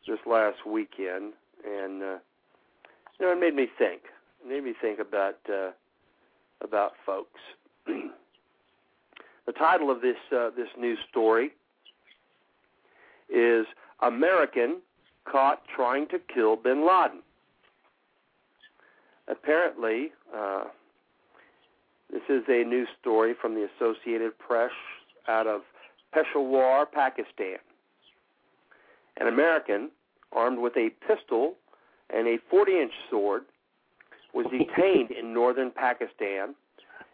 this 0.08 0.20
last 0.26 0.66
weekend, 0.66 1.34
and 1.66 2.04
uh, 2.04 2.18
you 3.20 3.26
know, 3.26 3.32
it 3.32 3.40
made 3.40 3.56
me 3.56 3.68
think. 3.78 4.04
It 4.44 4.50
made 4.50 4.64
me 4.64 4.74
think 4.82 5.00
about 5.00 5.38
uh, 5.50 5.72
about 6.62 6.94
folks. 7.06 7.40
the 7.86 9.54
title 9.58 9.90
of 9.90 10.02
this 10.02 10.18
uh, 10.36 10.50
this 10.56 10.70
news 10.78 11.00
story 11.10 11.52
is 13.30 13.66
"American 14.02 14.82
Caught 15.26 15.62
Trying 15.76 16.08
to 16.10 16.20
Kill 16.20 16.56
Bin 16.56 16.86
Laden." 16.86 17.22
Apparently, 19.28 20.12
uh, 20.36 20.66
this 22.12 22.24
is 22.30 22.44
a 22.50 22.64
news 22.64 22.90
story 23.00 23.34
from 23.34 23.56
the 23.56 23.68
Associated 23.76 24.38
Press 24.38 24.72
out 25.28 25.48
of 25.48 25.62
Peshawar, 26.14 26.86
Pakistan. 26.86 27.58
An 29.18 29.28
American, 29.28 29.90
armed 30.32 30.60
with 30.60 30.76
a 30.78 30.90
pistol 31.08 31.56
and 32.10 32.28
a 32.28 32.38
40 32.50 32.82
inch 32.82 32.94
sword, 33.10 33.44
was 34.34 34.46
detained 34.48 35.12
in 35.12 35.34
northern 35.34 35.72
Pakistan 35.72 36.56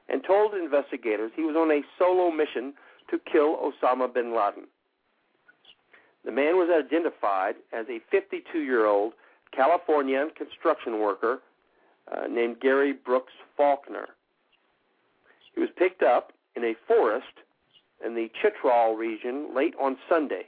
and 0.07 0.23
told 0.23 0.53
investigators 0.53 1.31
he 1.35 1.43
was 1.43 1.55
on 1.55 1.71
a 1.71 1.81
solo 1.97 2.31
mission 2.31 2.73
to 3.09 3.19
kill 3.31 3.57
Osama 3.57 4.11
bin 4.11 4.35
Laden. 4.35 4.67
The 6.29 6.35
man 6.35 6.57
was 6.57 6.69
identified 6.69 7.55
as 7.73 7.87
a 7.89 7.97
52 8.11 8.59
year 8.59 8.85
old 8.85 9.13
Californian 9.51 10.29
construction 10.37 10.99
worker 10.99 11.39
uh, 12.07 12.27
named 12.27 12.59
Gary 12.59 12.93
Brooks 12.93 13.33
Faulkner. 13.57 14.09
He 15.55 15.59
was 15.59 15.71
picked 15.75 16.03
up 16.03 16.31
in 16.55 16.63
a 16.63 16.75
forest 16.87 17.33
in 18.05 18.13
the 18.13 18.29
Chitral 18.39 18.95
region 18.95 19.55
late 19.55 19.73
on 19.81 19.97
Sunday. 20.07 20.43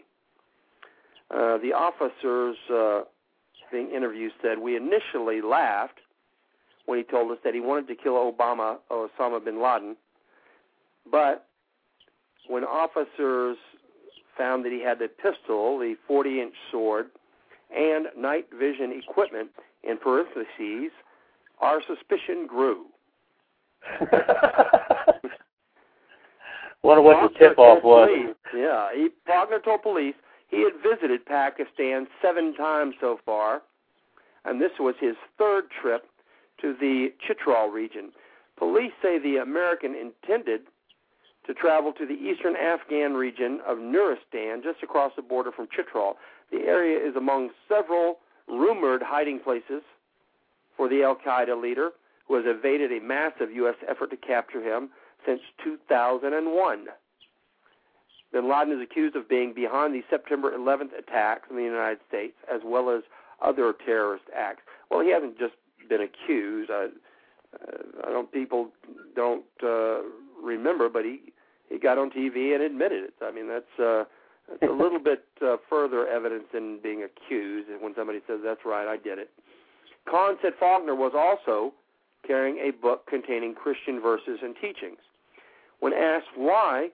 Uh, 1.31 1.57
the 1.57 1.73
officers 1.73 2.57
uh, 2.71 3.01
being 3.71 3.89
interviewed 3.89 4.33
said, 4.39 4.59
We 4.59 4.75
initially 4.75 5.41
laughed 5.41 5.97
when 6.85 6.99
he 6.99 7.03
told 7.03 7.31
us 7.31 7.39
that 7.43 7.55
he 7.55 7.59
wanted 7.59 7.87
to 7.87 7.95
kill 7.95 8.31
Obama, 8.31 8.77
or 8.91 9.09
Osama 9.09 9.43
bin 9.43 9.59
Laden, 9.59 9.95
but 11.11 11.47
when 12.47 12.63
officers 12.63 13.57
found 14.41 14.65
that 14.65 14.71
he 14.71 14.81
had 14.81 14.97
the 14.97 15.07
pistol, 15.07 15.77
the 15.77 15.93
40 16.07 16.41
inch 16.41 16.55
sword, 16.71 17.11
and 17.75 18.07
night 18.17 18.47
vision 18.57 18.91
equipment 18.91 19.51
in 19.83 19.97
parentheses, 19.97 20.91
our 21.59 21.79
suspicion 21.85 22.47
grew. 22.47 22.85
Wonder 26.81 27.03
what 27.03 27.31
the 27.31 27.37
tip 27.37 27.59
off 27.59 27.83
was. 27.83 28.09
Police, 28.09 28.35
yeah, 28.55 28.87
he, 28.95 29.09
Faulkner 29.27 29.59
told 29.59 29.83
police 29.83 30.15
He 30.49 30.63
had 30.63 30.73
visited 30.81 31.23
Pakistan 31.27 32.07
seven 32.19 32.55
times 32.55 32.95
so 32.99 33.19
far, 33.23 33.61
and 34.45 34.59
this 34.59 34.71
was 34.79 34.95
his 34.99 35.15
third 35.37 35.65
trip 35.79 36.05
to 36.61 36.73
the 36.79 37.09
Chitral 37.27 37.67
region. 37.67 38.11
Police 38.57 38.93
say 39.03 39.19
the 39.19 39.37
American 39.37 39.93
intended 39.93 40.61
to 41.47 41.53
travel 41.53 41.91
to 41.93 42.05
the 42.05 42.13
eastern 42.13 42.55
Afghan 42.55 43.13
region 43.13 43.59
of 43.65 43.77
Nuristan, 43.77 44.63
just 44.63 44.83
across 44.83 45.11
the 45.15 45.21
border 45.21 45.51
from 45.51 45.67
Chitral. 45.75 46.17
The 46.51 46.59
area 46.59 46.97
is 46.97 47.15
among 47.15 47.49
several 47.67 48.19
rumored 48.47 49.01
hiding 49.01 49.39
places 49.39 49.81
for 50.77 50.87
the 50.87 51.03
Al 51.03 51.15
Qaeda 51.15 51.59
leader, 51.59 51.91
who 52.27 52.35
has 52.35 52.45
evaded 52.47 52.91
a 52.91 53.03
massive 53.03 53.51
U.S. 53.51 53.75
effort 53.89 54.11
to 54.11 54.17
capture 54.17 54.61
him 54.61 54.89
since 55.25 55.41
2001. 55.63 56.85
Bin 58.31 58.49
Laden 58.49 58.73
is 58.73 58.81
accused 58.81 59.15
of 59.15 59.27
being 59.27 59.53
behind 59.53 59.93
the 59.93 60.03
September 60.09 60.51
11th 60.57 60.97
attacks 60.97 61.49
in 61.49 61.57
the 61.57 61.63
United 61.63 61.99
States, 62.07 62.35
as 62.53 62.61
well 62.63 62.89
as 62.89 63.03
other 63.41 63.73
terrorist 63.85 64.23
acts. 64.35 64.61
Well, 64.89 65.01
he 65.01 65.11
hasn't 65.11 65.37
just 65.37 65.53
been 65.89 66.01
accused. 66.01 66.71
I, 66.71 66.87
uh, 67.53 68.07
I 68.07 68.09
don't. 68.11 68.31
People 68.31 68.69
don't 69.15 69.43
uh, 69.61 69.99
remember, 70.41 70.89
but 70.89 71.05
he 71.05 71.33
he 71.69 71.79
got 71.79 71.97
on 71.97 72.09
TV 72.11 72.53
and 72.53 72.63
admitted 72.63 73.03
it. 73.03 73.13
I 73.21 73.31
mean, 73.31 73.47
that's 73.47 73.79
uh, 73.79 74.03
that's 74.49 74.71
a 74.71 74.75
little 74.83 74.99
bit 74.99 75.23
uh, 75.41 75.57
further 75.69 76.07
evidence 76.07 76.45
than 76.53 76.79
being 76.81 77.03
accused. 77.03 77.69
When 77.79 77.93
somebody 77.95 78.19
says 78.27 78.39
that's 78.43 78.61
right, 78.65 78.87
I 78.87 78.97
did 78.97 79.19
it. 79.19 79.29
Khan 80.09 80.35
said 80.41 80.53
Faulkner 80.59 80.95
was 80.95 81.13
also 81.15 81.73
carrying 82.25 82.57
a 82.57 82.71
book 82.71 83.07
containing 83.07 83.55
Christian 83.55 84.01
verses 84.01 84.39
and 84.43 84.55
teachings. 84.55 84.99
When 85.79 85.93
asked 85.93 86.27
why 86.35 86.89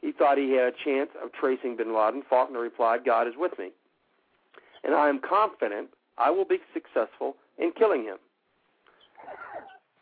he 0.00 0.12
thought 0.12 0.38
he 0.38 0.52
had 0.52 0.74
a 0.74 0.84
chance 0.84 1.10
of 1.22 1.32
tracing 1.32 1.76
bin 1.76 1.94
Laden, 1.94 2.22
Faulkner 2.28 2.58
replied, 2.58 3.04
God 3.04 3.28
is 3.28 3.34
with 3.36 3.52
me. 3.58 3.70
And 4.84 4.94
I 4.94 5.08
am 5.08 5.20
confident 5.20 5.88
I 6.18 6.30
will 6.30 6.44
be 6.44 6.58
successful 6.74 7.36
in 7.58 7.72
killing 7.72 8.02
him. 8.02 8.18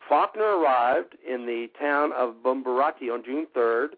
Faulkner 0.07 0.59
arrived 0.59 1.15
in 1.27 1.45
the 1.45 1.67
town 1.79 2.11
of 2.13 2.35
Bumbarati 2.43 3.11
on 3.11 3.23
June 3.23 3.47
3rd 3.55 3.89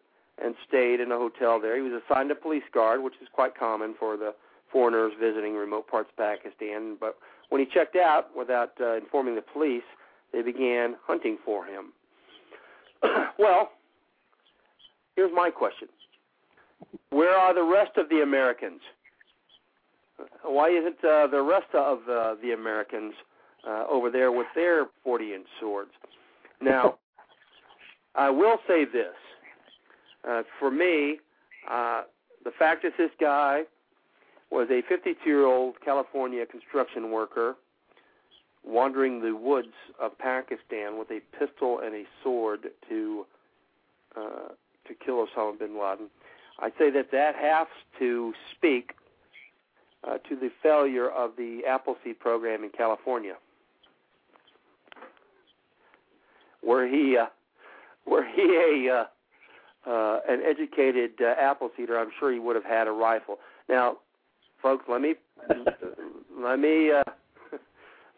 and 0.43 0.55
stayed 0.67 0.99
in 0.99 1.11
a 1.11 1.17
hotel 1.17 1.59
there. 1.59 1.75
He 1.75 1.81
was 1.81 2.01
assigned 2.05 2.31
a 2.31 2.35
police 2.35 2.63
guard, 2.73 3.03
which 3.03 3.13
is 3.21 3.27
quite 3.31 3.57
common 3.57 3.95
for 3.99 4.17
the 4.17 4.33
foreigners 4.71 5.13
visiting 5.19 5.55
remote 5.55 5.87
parts 5.87 6.09
of 6.09 6.17
Pakistan. 6.17 6.97
But 6.99 7.17
when 7.49 7.61
he 7.61 7.67
checked 7.71 7.95
out 7.95 8.35
without 8.35 8.71
uh, 8.81 8.95
informing 8.97 9.35
the 9.35 9.41
police, 9.41 9.83
they 10.31 10.41
began 10.41 10.95
hunting 11.05 11.37
for 11.45 11.65
him. 11.65 11.93
well, 13.39 13.71
here's 15.15 15.31
my 15.33 15.49
question 15.51 15.87
Where 17.11 17.35
are 17.35 17.53
the 17.53 17.63
rest 17.63 17.97
of 17.97 18.09
the 18.09 18.21
Americans? 18.21 18.81
Why 20.43 20.69
isn't 20.69 21.03
uh, 21.03 21.27
the 21.27 21.41
rest 21.41 21.73
of 21.73 21.99
uh, 22.09 22.35
the 22.41 22.53
Americans 22.53 23.13
uh, 23.67 23.85
over 23.89 24.09
there 24.09 24.31
with 24.31 24.47
their 24.55 24.85
40 25.03 25.33
inch 25.33 25.47
swords? 25.59 25.91
Now, 26.61 26.97
I 28.15 28.29
will 28.29 28.57
say 28.67 28.85
this. 28.85 29.15
Uh, 30.27 30.43
for 30.59 30.71
me, 30.71 31.19
uh, 31.69 32.03
the 32.43 32.51
fact 32.57 32.83
that 32.83 32.93
this 32.97 33.11
guy 33.19 33.63
was 34.51 34.67
a 34.69 34.81
52 34.87 35.17
year 35.25 35.45
old 35.45 35.75
California 35.83 36.45
construction 36.45 37.11
worker 37.11 37.55
wandering 38.63 39.21
the 39.21 39.35
woods 39.35 39.73
of 39.99 40.17
Pakistan 40.17 40.97
with 40.97 41.09
a 41.11 41.19
pistol 41.37 41.79
and 41.83 41.93
a 41.93 42.03
sword 42.23 42.67
to 42.87 43.25
uh, 44.15 44.49
to 44.87 44.93
kill 45.05 45.25
Osama 45.25 45.57
bin 45.57 45.79
Laden. 45.79 46.09
I 46.59 46.69
say 46.77 46.91
that 46.91 47.11
that 47.11 47.35
has 47.35 47.67
to 47.99 48.33
speak 48.55 48.93
uh, 50.03 50.17
to 50.29 50.35
the 50.35 50.49
failure 50.61 51.09
of 51.09 51.31
the 51.37 51.61
Appleseed 51.67 52.19
program 52.19 52.63
in 52.63 52.69
California, 52.69 53.35
where 56.63 56.87
he 56.87 57.17
uh, 57.17 57.25
were 58.05 58.25
he 58.35 58.87
a 58.87 58.93
uh, 58.93 59.05
uh, 59.89 60.19
an 60.27 60.41
educated 60.45 61.11
uh, 61.19 61.35
Appleseeder, 61.35 61.99
I'm 61.99 62.11
sure 62.19 62.31
he 62.31 62.39
would 62.39 62.55
have 62.55 62.65
had 62.65 62.87
a 62.87 62.91
rifle. 62.91 63.37
Now, 63.67 63.97
folks, 64.61 64.85
let 64.89 65.01
me 65.01 65.15
let 66.39 66.59
me 66.59 66.91
uh, 66.91 67.03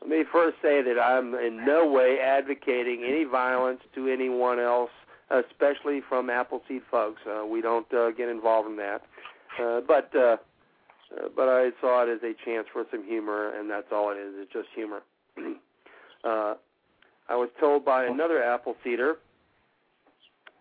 let 0.02 0.10
me 0.10 0.24
first 0.32 0.58
say 0.62 0.82
that 0.84 1.00
I'm 1.02 1.34
in 1.36 1.66
no 1.66 1.90
way 1.90 2.20
advocating 2.20 3.04
any 3.08 3.24
violence 3.24 3.80
to 3.96 4.08
anyone 4.08 4.60
else, 4.60 4.92
especially 5.32 6.02
from 6.08 6.30
Appleseed 6.30 6.84
folks. 6.90 7.22
Uh, 7.28 7.46
we 7.46 7.62
don't 7.62 7.92
uh, 7.94 8.12
get 8.12 8.30
involved 8.30 8.70
in 8.70 8.78
that. 8.78 9.02
Uh, 9.60 9.82
but 9.88 10.12
uh, 10.16 10.38
uh, 11.16 11.30
but 11.36 11.48
I 11.48 11.70
saw 11.82 12.04
it 12.04 12.10
as 12.10 12.20
a 12.24 12.34
chance 12.46 12.68
for 12.72 12.84
some 12.92 13.06
humor, 13.06 13.58
and 13.58 13.70
that's 13.70 13.88
all 13.92 14.12
it 14.12 14.18
is. 14.18 14.34
It's 14.38 14.54
just 14.54 14.68
humor. 14.76 15.02
uh, 16.24 16.56
I 17.28 17.36
was 17.36 17.50
told 17.60 17.84
by 17.84 18.06
another 18.06 18.40
Appleseeder 18.40 19.14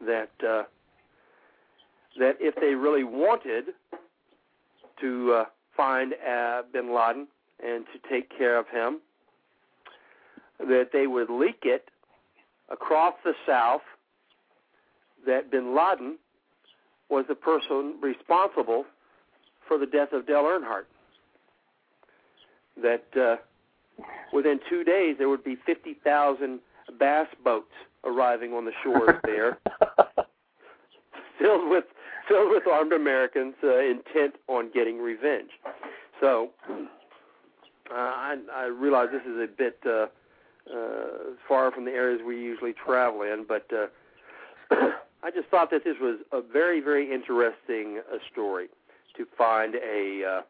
that 0.06 0.30
uh, 0.46 0.62
that 2.18 2.36
if 2.40 2.54
they 2.56 2.74
really 2.74 3.04
wanted 3.04 3.64
to 5.00 5.32
uh, 5.32 5.44
find 5.76 6.14
uh, 6.14 6.62
Bin 6.72 6.94
Laden 6.94 7.26
and 7.64 7.84
to 7.92 8.08
take 8.08 8.36
care 8.36 8.58
of 8.58 8.66
him, 8.68 9.00
that 10.58 10.90
they 10.92 11.06
would 11.06 11.30
leak 11.30 11.62
it 11.64 11.88
across 12.70 13.14
the 13.24 13.34
South 13.46 13.82
that 15.26 15.50
bin 15.50 15.74
Laden 15.74 16.18
was 17.08 17.24
the 17.28 17.34
person 17.34 17.94
responsible 18.00 18.84
for 19.66 19.78
the 19.78 19.86
death 19.86 20.12
of 20.12 20.26
Dale 20.26 20.42
Earnhardt. 20.44 20.84
That 22.82 23.04
uh, 23.16 23.36
within 24.32 24.60
two 24.68 24.84
days 24.84 25.16
there 25.18 25.28
would 25.28 25.44
be 25.44 25.56
50,000 25.66 26.60
bass 26.98 27.28
boats 27.42 27.72
arriving 28.04 28.52
on 28.52 28.64
the 28.64 28.72
shores 28.82 29.20
there, 29.24 29.58
filled 31.38 31.70
with 31.70 31.84
filled 32.28 32.50
with 32.50 32.66
armed 32.66 32.92
Americans 32.92 33.54
uh, 33.62 33.78
intent 33.78 34.34
on 34.48 34.70
getting 34.72 34.98
revenge. 34.98 35.50
So 36.20 36.50
uh, 37.90 37.94
I, 37.94 38.36
I 38.54 38.64
realize 38.64 39.08
this 39.12 39.22
is 39.22 39.38
a 39.38 39.46
bit 39.46 39.78
uh, 39.84 40.06
uh, 40.72 41.34
far 41.46 41.70
from 41.70 41.84
the 41.84 41.90
areas 41.90 42.22
we 42.26 42.36
usually 42.36 42.72
travel 42.72 43.22
in, 43.22 43.44
but 43.46 43.66
uh, 43.72 43.86
I 45.22 45.30
just 45.30 45.48
thought 45.48 45.70
that 45.70 45.84
this 45.84 45.96
was 46.00 46.20
a 46.32 46.40
very, 46.40 46.80
very 46.80 47.12
interesting 47.12 48.00
uh, 48.10 48.16
story 48.32 48.68
to 49.16 49.26
find 49.36 49.74
a 49.74 50.42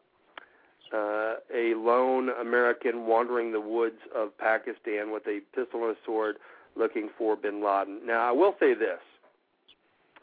uh, 0.93 1.35
a 1.53 1.73
lone 1.75 2.29
American 2.41 3.05
wandering 3.07 3.51
the 3.51 3.61
woods 3.61 3.99
of 4.15 4.37
Pakistan 4.37 5.11
with 5.11 5.23
a 5.27 5.39
pistol 5.55 5.87
and 5.87 5.95
a 5.95 5.99
sword, 6.05 6.37
looking 6.75 7.09
for 7.17 7.35
Bin 7.35 7.63
Laden. 7.63 8.01
Now, 8.05 8.27
I 8.27 8.31
will 8.31 8.55
say 8.59 8.73
this: 8.73 8.99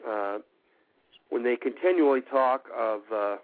uh, 0.07 0.39
when 1.29 1.43
they 1.43 1.55
continually 1.55 2.21
talk 2.21 2.65
of 2.77 3.01
uh, 3.11 3.35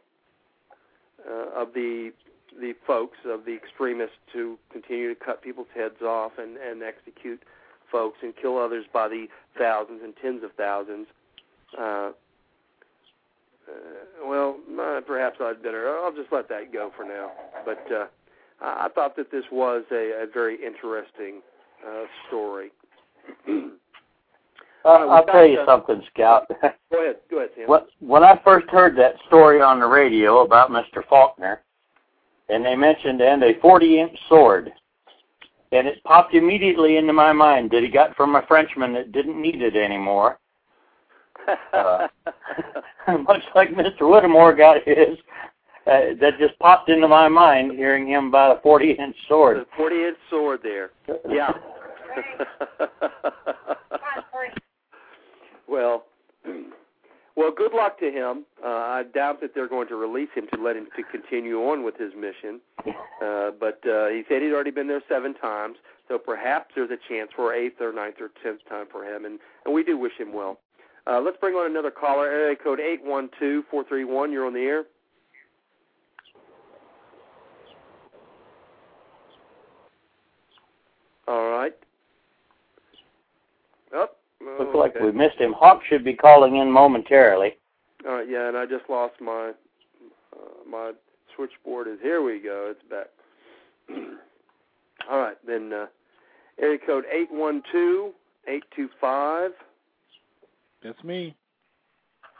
uh, 1.29 1.61
of 1.61 1.73
the 1.73 2.11
the 2.59 2.73
folks 2.87 3.17
of 3.25 3.45
the 3.45 3.53
extremists 3.55 4.15
who 4.33 4.57
continue 4.71 5.13
to 5.13 5.19
cut 5.19 5.41
people's 5.41 5.67
heads 5.75 6.01
off 6.01 6.31
and, 6.37 6.57
and 6.57 6.81
execute 6.81 7.41
folks 7.91 8.17
and 8.21 8.33
kill 8.35 8.57
others 8.57 8.85
by 8.91 9.07
the 9.07 9.27
thousands 9.57 10.01
and 10.03 10.13
tens 10.21 10.43
of 10.43 10.51
thousands. 10.53 11.07
Uh, 11.77 12.11
uh, 13.69 14.27
well, 14.27 14.57
uh, 14.79 15.01
perhaps 15.05 15.37
I'd 15.41 15.63
better. 15.63 15.89
I'll 15.89 16.13
just 16.13 16.31
let 16.31 16.49
that 16.49 16.73
go 16.73 16.91
for 16.95 17.03
now. 17.03 17.31
But 17.65 17.85
uh, 17.91 18.05
I, 18.61 18.85
I 18.85 18.89
thought 18.93 19.15
that 19.17 19.31
this 19.31 19.45
was 19.51 19.83
a, 19.91 20.23
a 20.23 20.25
very 20.33 20.55
interesting 20.55 21.41
uh, 21.87 22.05
story. 22.27 22.71
uh, 23.49 24.87
I'll 24.87 25.25
tell 25.25 25.45
you 25.45 25.59
uh, 25.59 25.65
something, 25.65 26.01
Scout. 26.13 26.47
go 26.91 27.03
ahead. 27.03 27.17
Go 27.29 27.37
ahead, 27.37 27.49
Sam. 27.55 27.79
When 27.99 28.23
I 28.23 28.39
first 28.43 28.69
heard 28.69 28.97
that 28.97 29.15
story 29.27 29.61
on 29.61 29.79
the 29.79 29.87
radio 29.87 30.41
about 30.41 30.69
Mr. 30.69 31.05
Faulkner, 31.07 31.61
and 32.49 32.65
they 32.65 32.75
mentioned 32.75 33.21
and 33.21 33.43
a 33.43 33.53
40-inch 33.55 34.17
sword, 34.27 34.71
and 35.71 35.87
it 35.87 36.03
popped 36.03 36.33
immediately 36.33 36.97
into 36.97 37.13
my 37.13 37.31
mind 37.31 37.69
that 37.71 37.83
he 37.83 37.89
got 37.89 38.15
from 38.15 38.35
a 38.35 38.45
Frenchman 38.47 38.93
that 38.93 39.11
didn't 39.11 39.39
need 39.39 39.61
it 39.61 39.75
anymore 39.75 40.39
uh, 41.73 42.07
much 43.23 43.41
like 43.55 43.69
Mr. 43.69 44.09
Whittemore 44.09 44.55
got 44.55 44.77
his. 44.85 45.17
Uh, 45.87 46.13
that 46.21 46.37
just 46.37 46.59
popped 46.59 46.89
into 46.89 47.07
my 47.07 47.27
mind 47.27 47.71
hearing 47.71 48.07
him 48.07 48.27
about 48.27 48.57
a 48.57 48.61
40 48.61 48.91
inch 48.91 49.15
sword. 49.27 49.57
The 49.57 49.65
40 49.75 49.95
inch 49.95 50.17
sword 50.29 50.59
there. 50.61 50.91
Yeah. 51.27 51.51
well, 55.67 56.05
well, 57.39 57.51
good 57.55 57.71
luck 57.73 57.97
to 57.99 58.11
him. 58.11 58.43
Uh, 58.61 58.67
I 58.67 59.03
doubt 59.13 59.39
that 59.39 59.51
they're 59.55 59.69
going 59.69 59.87
to 59.87 59.95
release 59.95 60.27
him 60.35 60.47
to 60.53 60.61
let 60.61 60.75
him 60.75 60.87
to 60.97 61.03
continue 61.03 61.59
on 61.69 61.83
with 61.83 61.97
his 61.97 62.11
mission. 62.13 62.59
Uh, 63.19 63.51
but 63.59 63.81
uh, 63.85 64.07
he 64.07 64.23
said 64.29 64.41
he'd 64.41 64.53
already 64.53 64.71
been 64.71 64.87
there 64.87 65.01
seven 65.09 65.33
times, 65.33 65.75
so 66.07 66.17
perhaps 66.17 66.71
there's 66.73 66.89
a 66.89 66.97
chance 67.09 67.29
for 67.35 67.53
eighth 67.53 67.81
or 67.81 67.91
ninth 67.91 68.15
or 68.21 68.29
tenth 68.41 68.61
time 68.69 68.85
for 68.89 69.03
him, 69.03 69.25
and, 69.25 69.39
and 69.65 69.73
we 69.73 69.83
do 69.83 69.97
wish 69.97 70.13
him 70.17 70.31
well. 70.31 70.57
Uh, 71.09 71.19
let's 71.19 71.37
bring 71.37 71.55
on 71.55 71.69
another 71.69 71.89
caller, 71.89 72.27
area 72.27 72.55
code 72.55 72.79
eight 72.79 73.03
one 73.03 73.29
two 73.39 73.63
four 73.71 73.83
three 73.85 74.05
one. 74.05 74.31
You're 74.31 74.45
on 74.45 74.53
the 74.53 74.59
air. 74.59 74.83
All 81.27 81.49
right. 81.51 81.73
Oh, 83.93 84.07
Looks 84.41 84.69
okay. 84.69 84.77
like 84.77 84.99
we 84.99 85.11
missed 85.11 85.37
him. 85.37 85.53
Hawk 85.53 85.81
should 85.89 86.03
be 86.03 86.13
calling 86.13 86.57
in 86.57 86.71
momentarily. 86.71 87.57
All 88.07 88.15
right, 88.15 88.29
yeah, 88.29 88.47
and 88.47 88.57
I 88.57 88.65
just 88.65 88.87
lost 88.87 89.15
my 89.19 89.51
uh, 90.33 90.69
my 90.69 90.91
switchboard. 91.35 91.87
Is 91.87 91.97
here 92.03 92.21
we 92.21 92.39
go. 92.39 92.71
It's 92.71 92.89
back. 92.89 93.07
All 95.09 95.19
right, 95.19 95.37
then 95.45 95.73
uh, 95.73 95.85
area 96.61 96.77
code 96.85 97.05
eight 97.11 97.31
one 97.31 97.63
two 97.71 98.11
eight 98.47 98.63
two 98.75 98.89
five. 99.01 99.51
That's 100.83 101.03
me, 101.03 101.35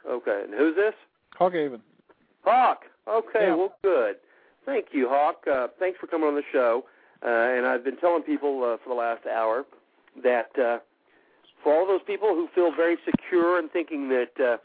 Okay, 0.09 0.41
and 0.45 0.53
who's 0.53 0.75
this? 0.75 0.93
Hawkhaven. 1.39 1.81
Hawk. 2.43 2.83
Okay, 3.07 3.47
Yeah. 3.47 3.55
well, 3.55 3.75
good. 3.83 4.15
Thank 4.65 4.87
you, 4.93 5.09
Hawk. 5.09 5.45
Uh, 5.45 5.67
thanks 5.77 5.99
for 5.99 6.07
coming 6.07 6.27
on 6.27 6.35
the 6.35 6.43
show. 6.51 6.85
Uh, 7.21 7.27
and 7.27 7.65
I've 7.65 7.83
been 7.83 7.97
telling 7.97 8.23
people 8.23 8.63
uh, 8.63 8.77
for 8.81 8.89
the 8.89 8.95
last 8.95 9.25
hour 9.25 9.65
that 10.23 10.57
uh, 10.57 10.79
for 11.63 11.73
all 11.73 11.85
those 11.85 12.01
people 12.07 12.29
who 12.29 12.47
feel 12.55 12.71
very 12.73 12.97
secure 13.03 13.59
and 13.59 13.69
thinking 13.71 14.07
that 14.09 14.31
uh, 14.41 14.57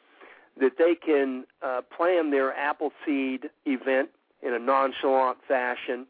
that 0.61 0.79
they 0.79 0.95
can 0.95 1.45
uh, 1.63 1.81
plan 1.97 2.31
their 2.31 2.55
Appleseed 2.55 3.51
event 3.67 4.11
in 4.43 4.55
a 4.55 4.59
nonchalant 4.59 5.39
fashion 5.49 6.07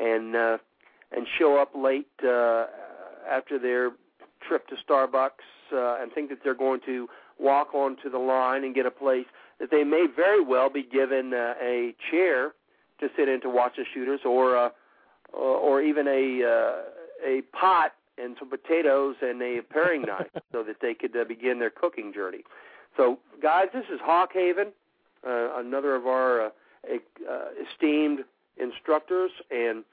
and 0.00 0.34
uh, 0.34 0.58
and 1.16 1.28
show 1.38 1.58
up 1.62 1.70
late 1.76 2.08
uh, 2.26 2.66
after 3.30 3.56
their 3.58 3.92
trip 4.46 4.66
to 4.68 4.74
Starbucks 4.88 5.30
uh, 5.74 5.98
and 6.00 6.12
think 6.12 6.30
that 6.30 6.38
they're 6.42 6.54
going 6.54 6.80
to 6.86 7.08
walk 7.38 7.74
onto 7.74 8.10
the 8.10 8.18
line 8.18 8.64
and 8.64 8.74
get 8.74 8.86
a 8.86 8.90
place 8.90 9.26
that 9.60 9.70
they 9.70 9.84
may 9.84 10.06
very 10.14 10.42
well 10.42 10.70
be 10.70 10.82
given 10.82 11.32
uh, 11.34 11.54
a 11.62 11.94
chair 12.10 12.52
to 13.00 13.08
sit 13.16 13.28
in 13.28 13.40
to 13.40 13.50
watch 13.50 13.76
the 13.76 13.84
shooters, 13.92 14.20
or 14.24 14.56
uh, 14.56 14.70
or, 15.32 15.56
or 15.56 15.82
even 15.82 16.06
a 16.06 16.44
uh, 16.44 17.26
a 17.26 17.42
pot 17.52 17.92
and 18.16 18.36
some 18.38 18.48
potatoes 18.48 19.16
and 19.20 19.42
a 19.42 19.60
paring 19.62 20.02
knife, 20.06 20.30
so 20.52 20.62
that 20.62 20.76
they 20.80 20.94
could 20.94 21.16
uh, 21.16 21.24
begin 21.24 21.58
their 21.58 21.70
cooking 21.70 22.12
journey. 22.12 22.44
So, 22.96 23.18
guys, 23.42 23.66
this 23.74 23.86
is 23.92 24.00
Hawkhaven, 24.00 24.68
uh, 25.26 25.58
another 25.58 25.96
of 25.96 26.06
our 26.06 26.46
uh, 26.46 26.48
uh, 26.88 27.44
esteemed 27.68 28.20
instructors, 28.56 29.32
and 29.50 29.84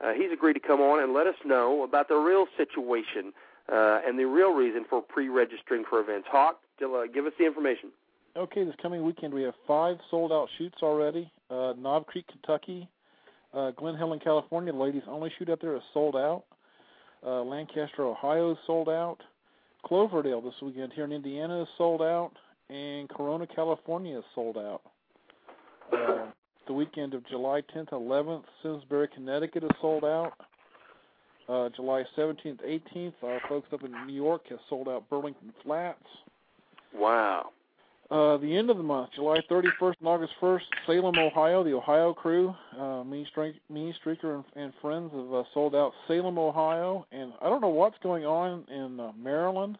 uh, 0.00 0.12
he's 0.12 0.30
agreed 0.32 0.54
to 0.54 0.60
come 0.60 0.80
on 0.80 1.02
and 1.02 1.14
let 1.14 1.26
us 1.26 1.36
know 1.44 1.82
about 1.82 2.08
the 2.08 2.16
real 2.16 2.46
situation 2.56 3.32
uh, 3.68 4.00
and 4.06 4.18
the 4.18 4.24
real 4.24 4.52
reason 4.54 4.84
for 4.88 5.02
pre-registering 5.02 5.84
for 5.88 6.00
events. 6.00 6.26
Hawk, 6.30 6.60
uh, 6.82 7.02
give 7.12 7.26
us 7.26 7.32
the 7.38 7.46
information. 7.46 7.90
Okay, 8.36 8.64
this 8.64 8.74
coming 8.80 9.04
weekend 9.04 9.34
we 9.34 9.42
have 9.42 9.54
five 9.66 9.96
sold 10.10 10.32
out 10.32 10.48
shoots 10.56 10.78
already. 10.82 11.30
Uh, 11.50 11.72
Knob 11.76 12.06
Creek, 12.06 12.26
Kentucky, 12.28 12.88
uh, 13.52 13.72
Glen 13.72 13.96
Helen, 13.96 14.20
California, 14.20 14.72
the 14.72 14.78
ladies 14.78 15.02
only 15.08 15.32
shoot 15.38 15.50
out 15.50 15.60
there 15.60 15.74
is 15.76 15.82
sold 15.92 16.14
out. 16.14 16.44
Uh, 17.26 17.42
Lancaster, 17.42 18.04
Ohio 18.04 18.52
is 18.52 18.58
sold 18.66 18.88
out. 18.88 19.18
Cloverdale 19.84 20.40
this 20.40 20.54
weekend 20.62 20.92
here 20.92 21.04
in 21.04 21.12
Indiana 21.12 21.62
is 21.62 21.68
sold 21.76 22.02
out, 22.02 22.32
and 22.68 23.08
Corona, 23.08 23.46
California 23.46 24.18
is 24.18 24.24
sold 24.34 24.56
out. 24.56 24.82
Uh, 25.92 26.26
the 26.66 26.72
weekend 26.72 27.14
of 27.14 27.26
July 27.26 27.62
10th, 27.74 27.90
11th, 27.90 28.44
Simsbury, 28.62 29.08
Connecticut 29.12 29.64
is 29.64 29.70
sold 29.80 30.04
out. 30.04 30.32
Uh, 31.50 31.68
July 31.74 32.04
17th, 32.16 32.60
18th, 32.64 33.14
our 33.24 33.40
folks 33.48 33.68
up 33.72 33.82
in 33.82 33.90
New 34.06 34.12
York 34.12 34.42
have 34.50 34.60
sold 34.68 34.88
out 34.88 35.08
Burlington 35.10 35.52
Flats. 35.64 36.04
Wow. 36.94 37.50
Uh, 38.08 38.36
the 38.36 38.56
end 38.56 38.70
of 38.70 38.76
the 38.76 38.82
month, 38.82 39.10
July 39.16 39.38
31st 39.50 39.94
and 39.98 40.08
August 40.08 40.32
1st, 40.40 40.62
Salem, 40.86 41.18
Ohio, 41.18 41.64
the 41.64 41.72
Ohio 41.72 42.12
crew, 42.14 42.54
uh, 42.78 43.02
me, 43.02 43.26
Streak, 43.30 43.56
me 43.68 43.92
Streaker 44.04 44.34
and, 44.36 44.44
and 44.54 44.72
friends 44.80 45.10
have 45.12 45.32
uh, 45.32 45.42
sold 45.52 45.74
out 45.74 45.92
Salem, 46.06 46.38
Ohio, 46.38 47.04
and 47.10 47.32
I 47.40 47.48
don't 47.48 47.60
know 47.60 47.68
what's 47.68 47.98
going 48.02 48.24
on 48.24 48.64
in 48.68 49.00
uh, 49.00 49.12
Maryland, 49.20 49.76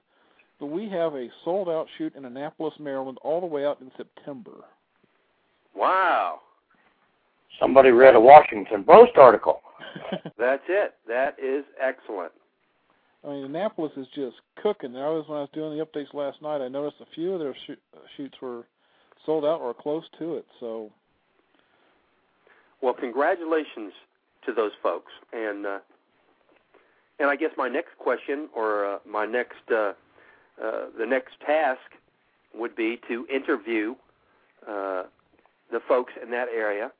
but 0.58 0.66
we 0.66 0.88
have 0.88 1.14
a 1.14 1.28
sold 1.44 1.68
out 1.68 1.86
shoot 1.98 2.14
in 2.16 2.24
Annapolis, 2.24 2.74
Maryland, 2.80 3.18
all 3.22 3.40
the 3.40 3.46
way 3.46 3.64
out 3.64 3.80
in 3.80 3.92
September. 3.96 4.64
Wow. 5.74 6.40
Somebody 7.58 7.90
read 7.90 8.14
a 8.14 8.20
Washington 8.20 8.84
Post 8.84 9.12
article. 9.16 9.62
That's 10.38 10.62
it. 10.68 10.94
That 11.08 11.36
is 11.42 11.64
excellent. 11.80 12.32
I 13.24 13.28
mean, 13.28 13.44
Annapolis 13.44 13.92
is 13.96 14.06
just 14.14 14.36
cooking. 14.62 14.96
I 14.96 15.08
was 15.08 15.24
when 15.28 15.38
I 15.38 15.42
was 15.42 15.50
doing 15.52 15.76
the 15.76 15.84
updates 15.84 16.14
last 16.14 16.40
night. 16.40 16.62
I 16.62 16.68
noticed 16.68 17.00
a 17.00 17.14
few 17.14 17.34
of 17.34 17.40
their 17.40 17.54
shoot, 17.66 17.78
uh, 17.94 18.00
shoots 18.16 18.36
were 18.40 18.64
sold 19.26 19.44
out 19.44 19.60
or 19.60 19.74
close 19.74 20.04
to 20.18 20.36
it. 20.36 20.46
So 20.58 20.90
Well, 22.80 22.94
congratulations 22.94 23.92
to 24.46 24.52
those 24.52 24.72
folks. 24.82 25.12
And 25.32 25.66
uh, 25.66 25.78
and 27.18 27.28
I 27.28 27.36
guess 27.36 27.50
my 27.58 27.68
next 27.68 27.98
question 27.98 28.48
or 28.54 28.86
uh, 28.86 28.98
my 29.06 29.26
next 29.26 29.70
uh, 29.70 29.92
uh, 30.62 30.86
the 30.98 31.06
next 31.06 31.34
task 31.44 31.80
would 32.54 32.74
be 32.74 32.98
to 33.08 33.26
interview 33.32 33.94
uh, 34.66 35.04
the 35.70 35.80
folks 35.86 36.12
in 36.22 36.30
that 36.30 36.48
area, 36.54 36.90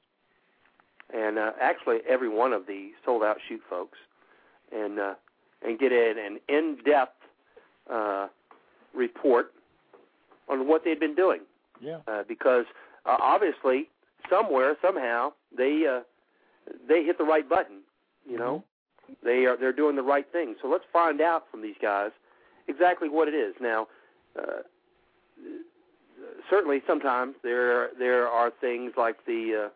and 1.15 1.39
uh, 1.39 1.53
actually 1.61 1.99
every 2.09 2.29
one 2.29 2.53
of 2.53 2.67
the 2.67 2.91
sold 3.05 3.23
out 3.23 3.39
shoot 3.49 3.61
folks, 3.69 3.99
and 4.73 4.99
uh, 4.99 5.15
and 5.63 5.79
get 5.79 5.93
an, 5.93 6.17
an 6.19 6.41
in 6.49 6.79
depth 6.85 7.17
uh, 7.93 8.29
report 8.95 9.53
on 10.49 10.67
what 10.69 10.85
they've 10.85 11.01
been 11.01 11.15
doing 11.15 11.41
yeah, 11.81 11.99
uh, 12.07 12.23
because 12.27 12.65
uh, 13.07 13.17
obviously 13.21 13.89
somewhere 14.29 14.77
somehow 14.83 15.33
they 15.57 15.85
uh, 15.91 16.01
they 16.89 17.05
hit 17.05 17.19
the 17.19 17.25
right 17.25 17.49
button. 17.49 17.81
You 18.29 18.39
know, 18.39 18.65
they 19.25 19.47
are 19.47 19.57
they're 19.57 19.73
doing 19.73 19.97
the 19.97 20.03
right 20.03 20.31
thing. 20.31 20.55
So 20.63 20.69
let's 20.69 20.85
find 20.93 21.21
out 21.21 21.45
from 21.51 21.63
these 21.63 21.77
guys 21.81 22.11
exactly 22.69 23.09
what 23.09 23.29
it 23.29 23.35
is. 23.35 23.55
Now, 23.61 23.89
uh, 24.39 24.63
certainly 26.49 26.83
sometimes 26.87 27.35
there 27.43 27.91
there 27.99 28.29
are 28.29 28.53
things 28.61 28.93
like 28.97 29.25
the 29.27 29.67
uh, 29.67 29.69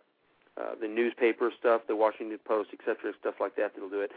uh, 0.61 0.75
the 0.81 0.89
newspaper 0.89 1.51
stuff, 1.59 1.83
the 1.89 1.97
Washington 1.97 2.39
Post, 2.45 2.71
et 2.73 2.81
cetera, 2.85 3.13
stuff 3.21 3.35
like 3.41 3.57
that 3.57 3.75
that'll 3.75 3.91
do 3.91 4.01
it. 4.01 4.13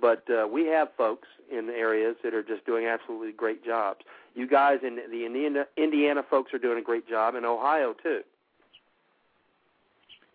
But 0.00 0.24
uh, 0.30 0.46
we 0.46 0.66
have 0.66 0.88
folks 0.96 1.28
in 1.50 1.66
the 1.66 1.72
areas 1.72 2.16
that 2.22 2.34
are 2.34 2.42
just 2.42 2.66
doing 2.66 2.86
absolutely 2.86 3.32
great 3.32 3.64
jobs. 3.64 4.00
You 4.34 4.46
guys 4.46 4.78
in 4.82 4.96
the 5.10 5.24
Indiana, 5.24 5.66
Indiana 5.76 6.22
folks 6.28 6.52
are 6.52 6.58
doing 6.58 6.78
a 6.78 6.82
great 6.82 7.08
job, 7.08 7.34
in 7.34 7.44
Ohio 7.44 7.94
too. 8.02 8.20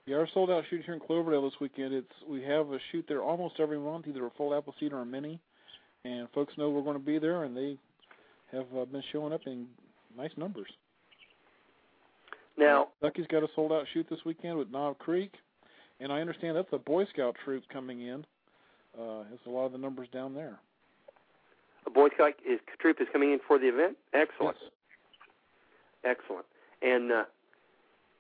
Yeah, 0.06 0.18
our 0.18 0.28
sold 0.34 0.50
out 0.50 0.66
shoot 0.70 0.84
here 0.84 0.96
in 0.96 1.00
Cloverdale 1.00 1.44
this 1.44 1.60
weekend. 1.62 1.94
It's 1.94 2.12
we 2.28 2.42
have 2.44 2.72
a 2.72 2.80
shoot 2.92 3.06
there 3.08 3.22
almost 3.22 3.56
every 3.60 3.80
month, 3.80 4.06
either 4.08 4.26
a 4.26 4.32
full 4.32 4.54
Appleseed 4.54 4.92
or 4.92 5.02
a 5.02 5.06
mini, 5.06 5.40
and 6.04 6.28
folks 6.32 6.58
know 6.58 6.70
we're 6.70 6.82
going 6.82 6.98
to 6.98 7.06
be 7.06 7.20
there, 7.20 7.44
and 7.46 7.56
they 7.56 7.78
have 8.52 8.66
uh, 8.78 8.86
been 8.86 9.04
showing 9.12 9.32
up 9.32 9.42
in 9.46 9.68
nice 10.18 10.32
numbers. 10.36 10.68
Now, 12.58 12.90
Ducky's 13.02 13.28
got 13.28 13.44
a 13.44 13.48
sold 13.56 13.72
out 13.72 13.86
shoot 13.94 14.06
this 14.10 14.20
weekend 14.26 14.58
with 14.58 14.70
Knob 14.70 14.98
Creek, 15.00 15.34
and 16.00 16.12
I 16.12 16.22
understand 16.22 16.56
that's 16.56 16.72
a 16.72 16.78
Boy 16.78 17.06
Scout 17.06 17.36
troop 17.44 17.64
coming 17.72 18.02
in. 18.02 18.26
Uh, 19.00 19.24
it's 19.34 19.46
a 19.48 19.50
lot 19.50 19.66
of 19.66 19.72
the 19.72 19.78
numbers 19.78 20.08
down 20.14 20.36
there. 20.36 20.60
a 21.88 21.90
Boy 21.90 22.10
Scout 22.14 22.34
is, 22.48 22.60
troop 22.80 23.02
is 23.02 23.08
coming 23.12 23.32
in 23.32 23.40
for 23.48 23.58
the 23.58 23.68
event. 23.68 23.98
Excellent. 24.14 24.58
Yes. 24.62 26.18
Excellent. 26.20 26.46
And 26.82 27.12
uh, 27.12 27.24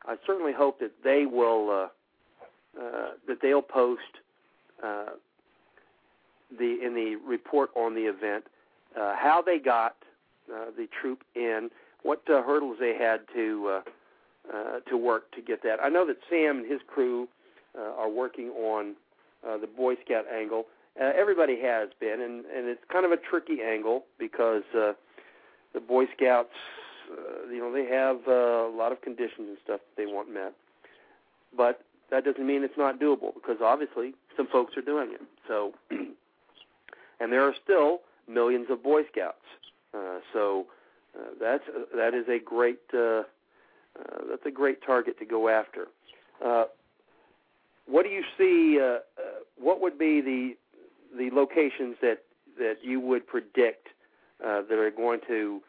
I 0.05 0.15
certainly 0.25 0.53
hope 0.53 0.79
that 0.79 0.91
they 1.03 1.25
will 1.25 1.69
uh, 1.69 2.81
uh, 2.81 3.11
that 3.27 3.37
they'll 3.41 3.61
post 3.61 4.01
uh, 4.83 5.11
the 6.57 6.79
in 6.83 6.95
the 6.95 7.17
report 7.23 7.69
on 7.75 7.93
the 7.93 8.01
event 8.01 8.45
uh, 8.99 9.15
how 9.15 9.41
they 9.45 9.59
got 9.59 9.95
uh, 10.53 10.65
the 10.77 10.87
troop 11.01 11.23
in, 11.35 11.69
what 12.03 12.21
uh, 12.29 12.41
hurdles 12.43 12.77
they 12.79 12.95
had 12.95 13.21
to 13.33 13.67
uh, 13.77 13.81
uh, 14.51 14.79
to 14.89 14.97
work 14.97 15.31
to 15.31 15.41
get 15.41 15.63
that. 15.63 15.77
I 15.83 15.89
know 15.89 16.05
that 16.07 16.17
Sam 16.29 16.59
and 16.59 16.71
his 16.71 16.81
crew 16.87 17.27
uh, 17.77 17.81
are 17.97 18.09
working 18.09 18.49
on 18.49 18.95
uh, 19.47 19.57
the 19.57 19.67
Boy 19.67 19.95
Scout 20.05 20.25
angle. 20.27 20.65
Uh, 20.99 21.11
everybody 21.15 21.59
has 21.61 21.89
been, 21.99 22.21
and, 22.21 22.45
and 22.45 22.67
it's 22.67 22.81
kind 22.91 23.05
of 23.05 23.11
a 23.11 23.17
tricky 23.17 23.61
angle 23.61 24.05
because 24.19 24.63
uh, 24.77 24.93
the 25.73 25.79
Boy 25.79 26.05
Scouts, 26.15 26.53
uh, 27.11 27.49
you 27.51 27.59
know, 27.59 27.73
they 27.73 27.85
have 27.85 28.17
uh, 28.27 28.67
a 28.67 28.75
lot 28.75 28.91
of 28.91 29.01
conditions 29.01 29.47
and 29.49 29.57
stuff 29.63 29.79
that 29.79 30.01
they 30.01 30.05
want 30.05 30.31
met. 30.31 30.53
But 31.55 31.81
that 32.11 32.25
doesn't 32.25 32.45
mean 32.45 32.63
it's 32.63 32.77
not 32.77 32.99
doable 32.99 33.33
because 33.33 33.57
obviously 33.61 34.13
some 34.37 34.47
folks 34.47 34.77
are 34.77 34.81
doing 34.81 35.13
it. 35.13 35.21
So, 35.47 35.73
and 35.89 37.31
there 37.31 37.41
are 37.41 37.55
still 37.63 38.01
millions 38.27 38.67
of 38.69 38.83
Boy 38.83 39.01
Scouts. 39.11 39.37
Uh, 39.93 40.19
so 40.31 40.67
uh, 41.17 41.29
that's 41.39 41.63
that 41.95 42.13
is 42.13 42.27
a 42.27 42.39
great 42.39 42.79
uh, 42.93 43.23
uh, 43.99 44.25
that's 44.29 44.45
a 44.45 44.51
great 44.51 44.83
target 44.85 45.17
to 45.19 45.25
go 45.25 45.49
after. 45.49 45.87
Uh, 46.43 46.65
what 47.85 48.03
do 48.03 48.09
you 48.09 48.23
see? 48.37 48.79
Uh, 48.79 48.85
uh, 48.85 48.99
what 49.57 49.81
would 49.81 49.97
be 49.97 50.21
the 50.21 50.55
the 51.17 51.29
locations 51.35 51.95
that 52.01 52.19
that 52.57 52.77
you 52.81 52.99
would 52.99 53.27
predict 53.27 53.89
uh, 54.43 54.61
that 54.61 54.77
are 54.77 54.91
going 54.91 55.19
to 55.27 55.61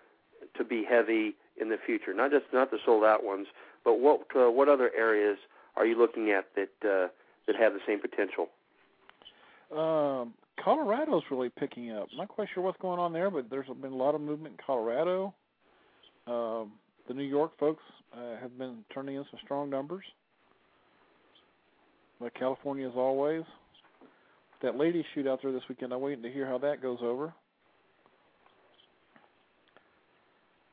to 0.56 0.64
be 0.64 0.84
heavy 0.88 1.34
in 1.60 1.68
the 1.68 1.78
future? 1.84 2.14
Not 2.14 2.30
just 2.30 2.44
not 2.52 2.70
the 2.70 2.78
sold 2.84 3.04
out 3.04 3.24
ones, 3.24 3.46
but 3.84 4.00
what 4.00 4.20
what 4.34 4.68
other 4.68 4.90
areas 4.96 5.38
are 5.76 5.86
you 5.86 5.98
looking 5.98 6.30
at 6.30 6.46
that 6.54 6.70
that 7.46 7.56
have 7.56 7.72
the 7.72 7.80
same 7.86 8.00
potential? 8.00 8.48
Um, 9.76 10.34
Colorado's 10.62 11.24
really 11.30 11.50
picking 11.50 11.90
up. 11.90 12.08
I'm 12.12 12.18
not 12.18 12.28
quite 12.28 12.48
sure 12.54 12.62
what's 12.62 12.80
going 12.80 12.98
on 12.98 13.12
there, 13.12 13.30
but 13.30 13.50
there's 13.50 13.66
been 13.66 13.92
a 13.92 13.96
lot 13.96 14.14
of 14.14 14.20
movement 14.20 14.54
in 14.58 14.64
Colorado. 14.64 15.34
Um, 16.26 16.72
the 17.08 17.14
New 17.14 17.24
York 17.24 17.52
folks 17.58 17.82
uh, 18.12 18.40
have 18.40 18.56
been 18.58 18.84
turning 18.92 19.16
in 19.16 19.24
some 19.30 19.40
strong 19.44 19.70
numbers. 19.70 20.04
But 22.20 22.34
California, 22.34 22.88
as 22.88 22.94
always. 22.96 23.42
That 24.62 24.78
lady 24.78 25.04
shoot 25.14 25.26
out 25.26 25.40
there 25.42 25.52
this 25.52 25.64
weekend. 25.68 25.92
I'm 25.92 26.00
waiting 26.00 26.22
to 26.22 26.32
hear 26.32 26.46
how 26.46 26.56
that 26.58 26.80
goes 26.80 26.98
over. 27.02 27.34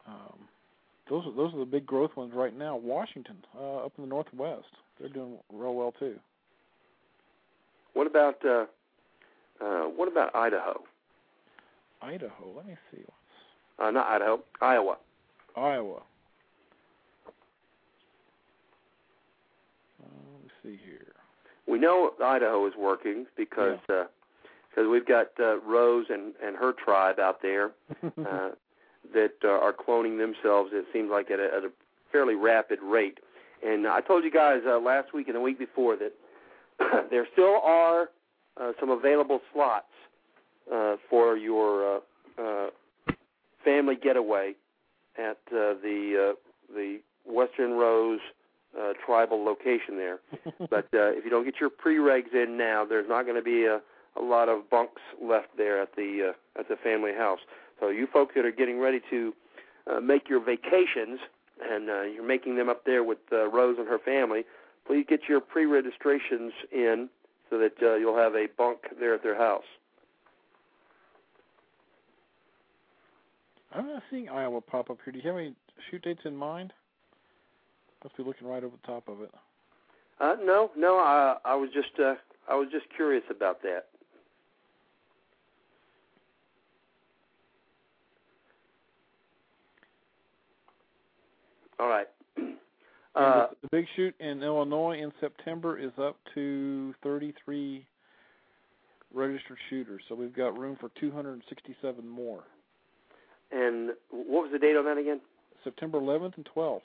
Um, 0.08 0.38
those 1.10 1.26
are 1.26 1.36
those 1.36 1.54
are 1.54 1.60
the 1.60 1.66
big 1.66 1.86
growth 1.86 2.16
ones 2.16 2.32
right 2.34 2.58
now. 2.58 2.78
Washington, 2.78 3.36
uh, 3.58 3.86
up 3.86 3.92
in 3.98 4.04
the 4.06 4.10
northwest, 4.10 4.68
they're 4.98 5.10
doing 5.10 5.38
real 5.52 5.76
well 5.76 5.94
too. 6.00 6.16
What 7.94 8.08
about 8.08 8.46
uh, 8.46 8.66
uh, 9.62 9.84
what 9.84 10.08
about 10.08 10.34
Idaho? 10.36 10.82
Idaho. 12.02 12.54
Let 12.56 12.68
me 12.68 12.76
see. 12.92 13.02
Uh, 13.78 13.92
not 13.92 14.08
Idaho, 14.08 14.40
Iowa. 14.62 14.98
Iowa. 15.56 16.02
Uh, 20.02 20.08
let 20.34 20.44
me 20.44 20.50
see 20.64 20.80
here. 20.86 21.14
We 21.68 21.80
know 21.80 22.12
Idaho 22.24 22.66
is 22.68 22.74
working 22.78 23.26
because 23.38 23.80
Yeah. 23.89 24.05
because 24.70 24.88
we've 24.89 25.05
got 25.05 25.28
uh, 25.39 25.59
Rose 25.62 26.05
and 26.09 26.34
and 26.43 26.55
her 26.55 26.74
tribe 26.74 27.20
out 27.20 27.41
there 27.41 27.72
uh, 28.03 28.49
that 29.14 29.34
uh, 29.43 29.47
are 29.49 29.74
cloning 29.74 30.18
themselves. 30.18 30.72
It 30.74 30.86
seems 30.93 31.09
like 31.12 31.30
at 31.32 31.39
a, 31.39 31.45
at 31.45 31.64
a 31.64 31.72
fairly 32.12 32.36
rapid 32.36 32.80
rate. 32.82 33.20
And 33.64 33.88
I 33.88 34.01
told 34.01 34.24
you 34.24 34.32
guys 34.32 34.62
uh, 34.68 34.80
last 34.80 35.14
week 35.14 35.28
and 35.28 35.36
the 35.36 35.39
week 35.41 35.59
before 35.59 35.95
that 35.97 36.14
there 37.12 37.28
still 37.34 37.59
are 37.64 38.09
uh, 38.59 38.72
some 38.80 38.89
available 38.89 39.39
slots 39.53 39.86
uh, 40.74 40.95
for 41.09 41.38
your 41.38 41.97
uh, 41.97 41.99
uh, 42.41 42.70
family 43.64 43.95
getaway 44.01 44.53
at 45.18 45.38
uh, 45.51 45.76
the 45.84 46.32
uh, 46.32 46.74
the 46.74 46.99
Western 47.26 47.74
Rose 47.74 48.20
uh, 48.92 49.06
tribal 49.06 49.44
location 49.44 49.98
there. 49.98 50.20
But 50.70 50.86
uh, 50.94 51.12
if 51.18 51.26
you 51.26 51.32
don't 51.32 51.46
get 51.46 51.56
your 51.60 51.70
pre-regs 51.70 52.34
in 52.34 52.58
now, 52.58 52.86
there's 52.86 53.10
not 53.10 53.24
going 53.24 53.36
to 53.36 53.42
be 53.42 53.66
a, 53.66 53.82
a 54.16 54.22
lot 54.22 54.50
of 54.50 54.70
bunks 54.70 55.02
left 55.22 55.58
there 55.58 55.82
at 55.82 55.96
the 55.96 56.34
uh, 56.34 56.60
at 56.60 56.68
the 56.70 56.76
family 56.76 57.14
house. 57.14 57.39
So 57.80 57.89
you 57.89 58.08
folks 58.08 58.36
that 58.36 58.46
are 58.46 58.52
getting 58.52 58.80
ready 58.80 59.02
to 59.10 59.34
uh, 59.92 60.00
make 60.00 60.30
your 60.30 60.39
vacations 60.39 61.20
and 61.62 61.89
uh, 61.89 62.02
you're 62.04 62.28
making 62.28 62.56
them 62.56 62.70
up 62.70 62.86
there 62.86 63.04
with 63.04 63.20
uh, 63.32 63.48
Rose 63.48 63.78
and 63.78 63.88
her 63.88 64.00
family, 64.00 64.44
please 64.88 65.06
get 65.08 65.22
your 65.30 65.39
pre-registrations 65.39 66.54
in 66.72 67.10
so 67.50 67.58
that 67.58 67.74
uh, 67.82 67.96
you'll 67.96 68.18
have 68.18 68.34
a 68.34 68.48
bunk 68.58 68.80
there 69.00 69.14
at 69.14 69.24
their 69.24 69.38
house. 69.38 69.66
I'm 73.74 73.88
not 73.88 74.04
seeing 74.10 74.28
Iowa 74.30 74.62
pop 74.62 74.89
up 74.89 74.98
here. 75.04 75.14
Do 75.14 75.20
you 75.20 75.30
have 75.30 75.38
any 75.38 75.54
shoot 75.89 76.04
dates 76.04 76.22
in 76.26 76.36
mind? 76.36 76.74
Must 78.04 78.18
be 78.18 78.24
looking 78.24 78.47
right 78.47 78.64
over 78.64 78.76
the 78.82 78.88
top 78.88 79.08
of 79.08 79.22
it. 79.22 79.32
Uh, 80.20 80.36
no, 80.43 80.72
no, 80.78 80.97
I, 80.97 81.38
I 81.45 81.56
was 81.56 81.70
just 81.74 81.99
uh, 81.99 82.16
I 82.49 82.56
was 82.56 82.68
just 82.72 82.86
curious 82.95 83.24
about 83.30 83.62
that. 83.64 83.86
All 91.80 91.88
right. 91.88 92.08
Uh, 93.14 93.47
the, 93.49 93.56
the 93.64 93.68
big 93.74 93.86
shoot 93.97 94.16
in 94.22 94.41
Illinois 94.41 94.97
in 95.02 95.12
September 95.20 95.78
is 95.78 95.91
up 96.02 96.16
to 96.34 96.95
33 97.04 97.86
registered 99.14 99.58
shooters, 99.70 100.02
so 100.08 100.16
we've 100.16 100.34
got 100.34 100.58
room 100.58 100.78
for 100.80 100.89
267 100.97 102.08
more. 102.08 102.43
and 103.52 103.89
what 104.12 104.43
was 104.43 104.49
the 104.54 104.60
date 104.60 104.78
on 104.78 104.86
that 104.86 104.97
again? 104.97 105.20
September 105.66 105.99
11th 105.99 106.38
and 106.38 106.47
12th. 106.56 106.80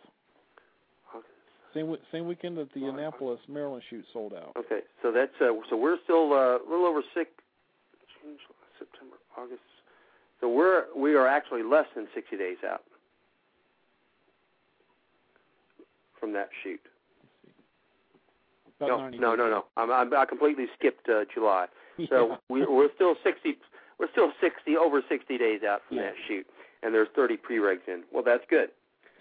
Same 1.77 1.95
same 2.11 2.27
weekend 2.27 2.57
that 2.57 2.72
the 2.72 2.87
Annapolis, 2.87 3.39
Maryland 3.49 3.83
shoot 3.91 4.05
sold 4.12 4.33
out. 4.33 4.53
Okay, 4.57 4.81
so 5.03 5.12
that's 5.12 5.33
uh, 5.43 5.53
so 5.68 5.77
we're 5.77 5.99
still 6.05 6.33
uh, 6.33 6.57
a 6.57 6.64
little 6.68 6.87
over 6.87 7.03
six, 7.14 7.31
September, 8.79 9.16
August. 9.37 9.61
So 10.41 10.49
we're 10.49 10.85
we 10.97 11.14
are 11.14 11.27
actually 11.27 11.62
less 11.62 11.85
than 11.95 12.07
sixty 12.14 12.37
days 12.39 12.57
out 12.66 12.83
from 16.18 16.33
that 16.33 16.49
shoot. 16.64 16.81
No, 18.81 19.09
no, 19.11 19.35
no, 19.35 19.49
no. 19.49 19.64
I'm, 19.77 19.91
I'm, 19.91 20.14
I 20.14 20.24
completely 20.27 20.66
skipped 20.79 21.09
uh, 21.09 21.24
July. 21.33 21.66
So 22.11 22.29
Yeah. 22.29 22.37
we, 22.51 22.66
we're 22.66 22.91
still 22.95 23.14
sixty. 23.24 23.57
We're 23.99 24.11
still 24.12 24.31
sixty 24.41 24.77
over 24.77 25.03
sixty 25.09 25.37
days 25.39 25.61
out 25.66 25.81
from 25.89 25.97
Yeah. 25.99 26.05
that 26.05 26.14
shoot, 26.29 26.47
and 26.83 26.95
there's 26.95 27.09
thirty 27.14 27.37
pre-regs 27.39 27.87
in. 27.89 28.03
Well, 28.12 28.22
that's 28.22 28.45
good. 28.51 28.68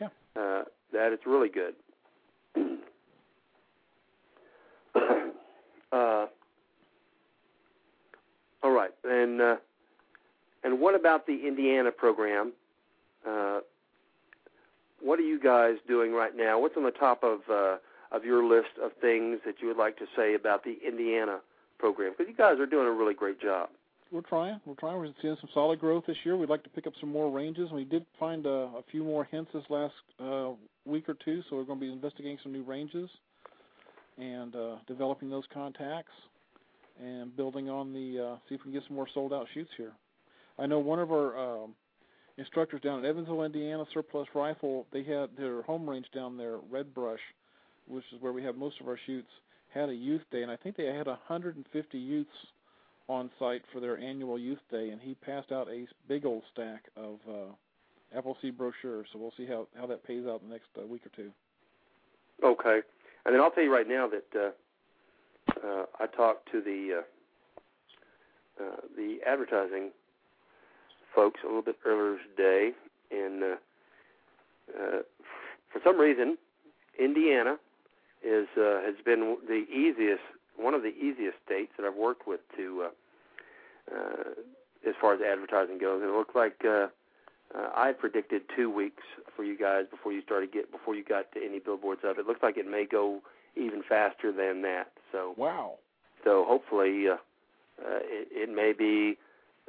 Yeah. 0.01 0.07
Uh, 0.35 0.63
that 0.91 1.11
is 1.13 1.19
really 1.25 1.47
good. 1.49 1.73
Uh, 5.91 6.25
all 8.63 8.71
right, 8.71 8.91
and 9.03 9.41
uh, 9.41 9.55
and 10.63 10.79
what 10.79 10.95
about 10.95 11.27
the 11.27 11.47
Indiana 11.47 11.91
program? 11.91 12.53
Uh, 13.27 13.59
what 15.01 15.19
are 15.19 15.23
you 15.23 15.39
guys 15.39 15.75
doing 15.87 16.13
right 16.13 16.35
now? 16.35 16.59
What's 16.59 16.75
on 16.77 16.83
the 16.83 16.91
top 16.91 17.23
of 17.23 17.41
uh, 17.49 17.77
of 18.11 18.25
your 18.25 18.43
list 18.43 18.71
of 18.83 18.91
things 18.99 19.39
that 19.45 19.55
you 19.61 19.67
would 19.67 19.77
like 19.77 19.97
to 19.97 20.05
say 20.15 20.33
about 20.33 20.63
the 20.63 20.77
Indiana 20.85 21.39
program? 21.77 22.13
Because 22.17 22.29
you 22.29 22.35
guys 22.35 22.59
are 22.59 22.65
doing 22.65 22.87
a 22.87 22.91
really 22.91 23.13
great 23.13 23.39
job. 23.39 23.69
We're 24.11 24.21
trying. 24.21 24.61
We're 24.65 24.75
trying. 24.75 24.97
We're 24.97 25.09
seeing 25.21 25.35
some 25.41 25.49
solid 25.53 25.79
growth 25.79 26.05
this 26.07 26.17
year. 26.23 26.37
We'd 26.37 26.49
like 26.49 26.63
to 26.63 26.69
pick 26.69 26.87
up 26.87 26.93
some 26.99 27.11
more 27.11 27.29
ranges. 27.29 27.71
We 27.71 27.83
did 27.83 28.05
find 28.19 28.45
uh, 28.45 28.69
a 28.77 28.83
few 28.89 29.03
more 29.03 29.25
hints 29.25 29.51
this 29.53 29.63
last 29.69 29.93
uh, 30.23 30.51
week 30.85 31.09
or 31.09 31.15
two, 31.25 31.43
so 31.49 31.55
we're 31.55 31.63
going 31.63 31.79
to 31.79 31.85
be 31.85 31.91
investigating 31.91 32.37
some 32.41 32.53
new 32.53 32.63
ranges 32.63 33.09
and 34.17 34.55
uh, 34.55 34.75
developing 34.87 35.29
those 35.29 35.43
contacts 35.53 36.11
and 37.01 37.35
building 37.35 37.69
on 37.69 37.93
the 37.93 38.23
uh, 38.23 38.35
see 38.47 38.55
if 38.55 38.61
we 38.61 38.71
can 38.71 38.73
get 38.73 38.83
some 38.87 38.95
more 38.95 39.07
sold 39.13 39.33
out 39.33 39.47
shoots 39.53 39.71
here. 39.77 39.91
I 40.57 40.65
know 40.65 40.79
one 40.79 40.99
of 40.99 41.11
our 41.11 41.37
um, 41.37 41.75
instructors 42.37 42.81
down 42.81 42.99
in 42.99 43.05
Evansville, 43.05 43.43
Indiana, 43.43 43.85
Surplus 43.93 44.27
Rifle. 44.33 44.85
They 44.91 45.03
had 45.03 45.29
their 45.37 45.61
home 45.63 45.89
range 45.89 46.05
down 46.13 46.37
there, 46.37 46.57
Red 46.69 46.93
Brush, 46.93 47.19
which 47.87 48.05
is 48.13 48.21
where 48.21 48.31
we 48.31 48.43
have 48.43 48.55
most 48.55 48.79
of 48.79 48.87
our 48.87 48.99
shoots. 49.05 49.29
Had 49.73 49.89
a 49.89 49.93
youth 49.93 50.21
day, 50.31 50.41
and 50.41 50.49
I 50.49 50.55
think 50.55 50.77
they 50.77 50.85
had 50.85 51.07
150 51.07 51.97
youths 51.97 52.29
on 53.09 53.29
site 53.37 53.61
for 53.73 53.81
their 53.81 53.97
annual 53.97 54.39
youth 54.39 54.59
day, 54.71 54.89
and 54.89 55.01
he 55.01 55.15
passed 55.15 55.51
out 55.51 55.67
a 55.67 55.85
big 56.07 56.25
old 56.25 56.43
stack 56.53 56.85
of 56.95 57.15
uh, 57.29 58.17
Appleseed 58.17 58.57
brochures. 58.57 59.07
So 59.11 59.19
we'll 59.19 59.33
see 59.35 59.45
how 59.45 59.67
how 59.77 59.85
that 59.87 60.05
pays 60.05 60.25
out 60.25 60.41
in 60.41 60.47
the 60.47 60.53
next 60.53 60.69
uh, 60.81 60.85
week 60.87 61.05
or 61.05 61.09
two. 61.09 61.31
Okay, 62.41 62.79
and 63.25 63.33
then 63.33 63.41
I'll 63.41 63.51
tell 63.51 63.63
you 63.63 63.73
right 63.73 63.87
now 63.87 64.07
that 64.07 64.39
uh, 64.39 65.67
uh, 65.67 65.85
I 65.99 66.07
talked 66.07 66.51
to 66.51 66.61
the 66.61 66.99
uh, 66.99 68.63
uh, 68.63 68.81
the 68.95 69.17
advertising 69.27 69.91
folks 71.13 71.41
a 71.43 71.47
little 71.47 71.61
bit 71.61 71.77
earlier 71.85 72.17
today, 72.35 72.71
and 73.11 73.43
uh, 73.43 73.55
uh, 74.77 74.99
for 75.71 75.81
some 75.83 75.99
reason, 75.99 76.37
Indiana 76.99 77.57
is 78.23 78.47
uh, 78.57 78.81
has 78.81 78.95
been 79.03 79.37
the 79.47 79.65
easiest, 79.69 80.23
one 80.57 80.73
of 80.73 80.81
the 80.81 80.93
easiest 80.95 81.37
states 81.45 81.71
that 81.77 81.85
I've 81.85 81.95
worked 81.95 82.27
with 82.27 82.39
to, 82.57 82.85
uh, 82.85 83.95
uh, 83.95 84.87
as 84.87 84.95
far 84.99 85.13
as 85.13 85.21
advertising 85.21 85.77
goes. 85.77 86.01
And 86.01 86.11
it 86.11 86.15
looked 86.15 86.35
like 86.35 86.63
uh, 86.65 86.87
uh, 87.55 87.69
I 87.75 87.87
had 87.87 87.99
predicted 87.99 88.43
two 88.55 88.69
weeks 88.69 89.03
for 89.35 89.43
you 89.43 89.57
guys 89.57 89.85
before 89.89 90.11
you 90.11 90.21
started 90.21 90.51
get 90.51 90.71
before 90.71 90.95
you 90.95 91.03
got 91.03 91.31
to 91.33 91.39
any 91.43 91.59
billboards 91.59 92.01
up. 92.07 92.17
It 92.17 92.27
looks 92.27 92.43
like 92.43 92.57
it 92.57 92.69
may 92.69 92.85
go 92.85 93.21
even 93.55 93.81
faster 93.87 94.31
than 94.31 94.61
that. 94.63 94.91
So 95.11 95.33
Wow. 95.37 95.75
so 96.23 96.45
hopefully, 96.47 97.07
uh, 97.07 97.13
uh, 97.13 97.99
it, 98.03 98.27
it 98.31 98.49
may 98.53 98.73
be 98.73 99.17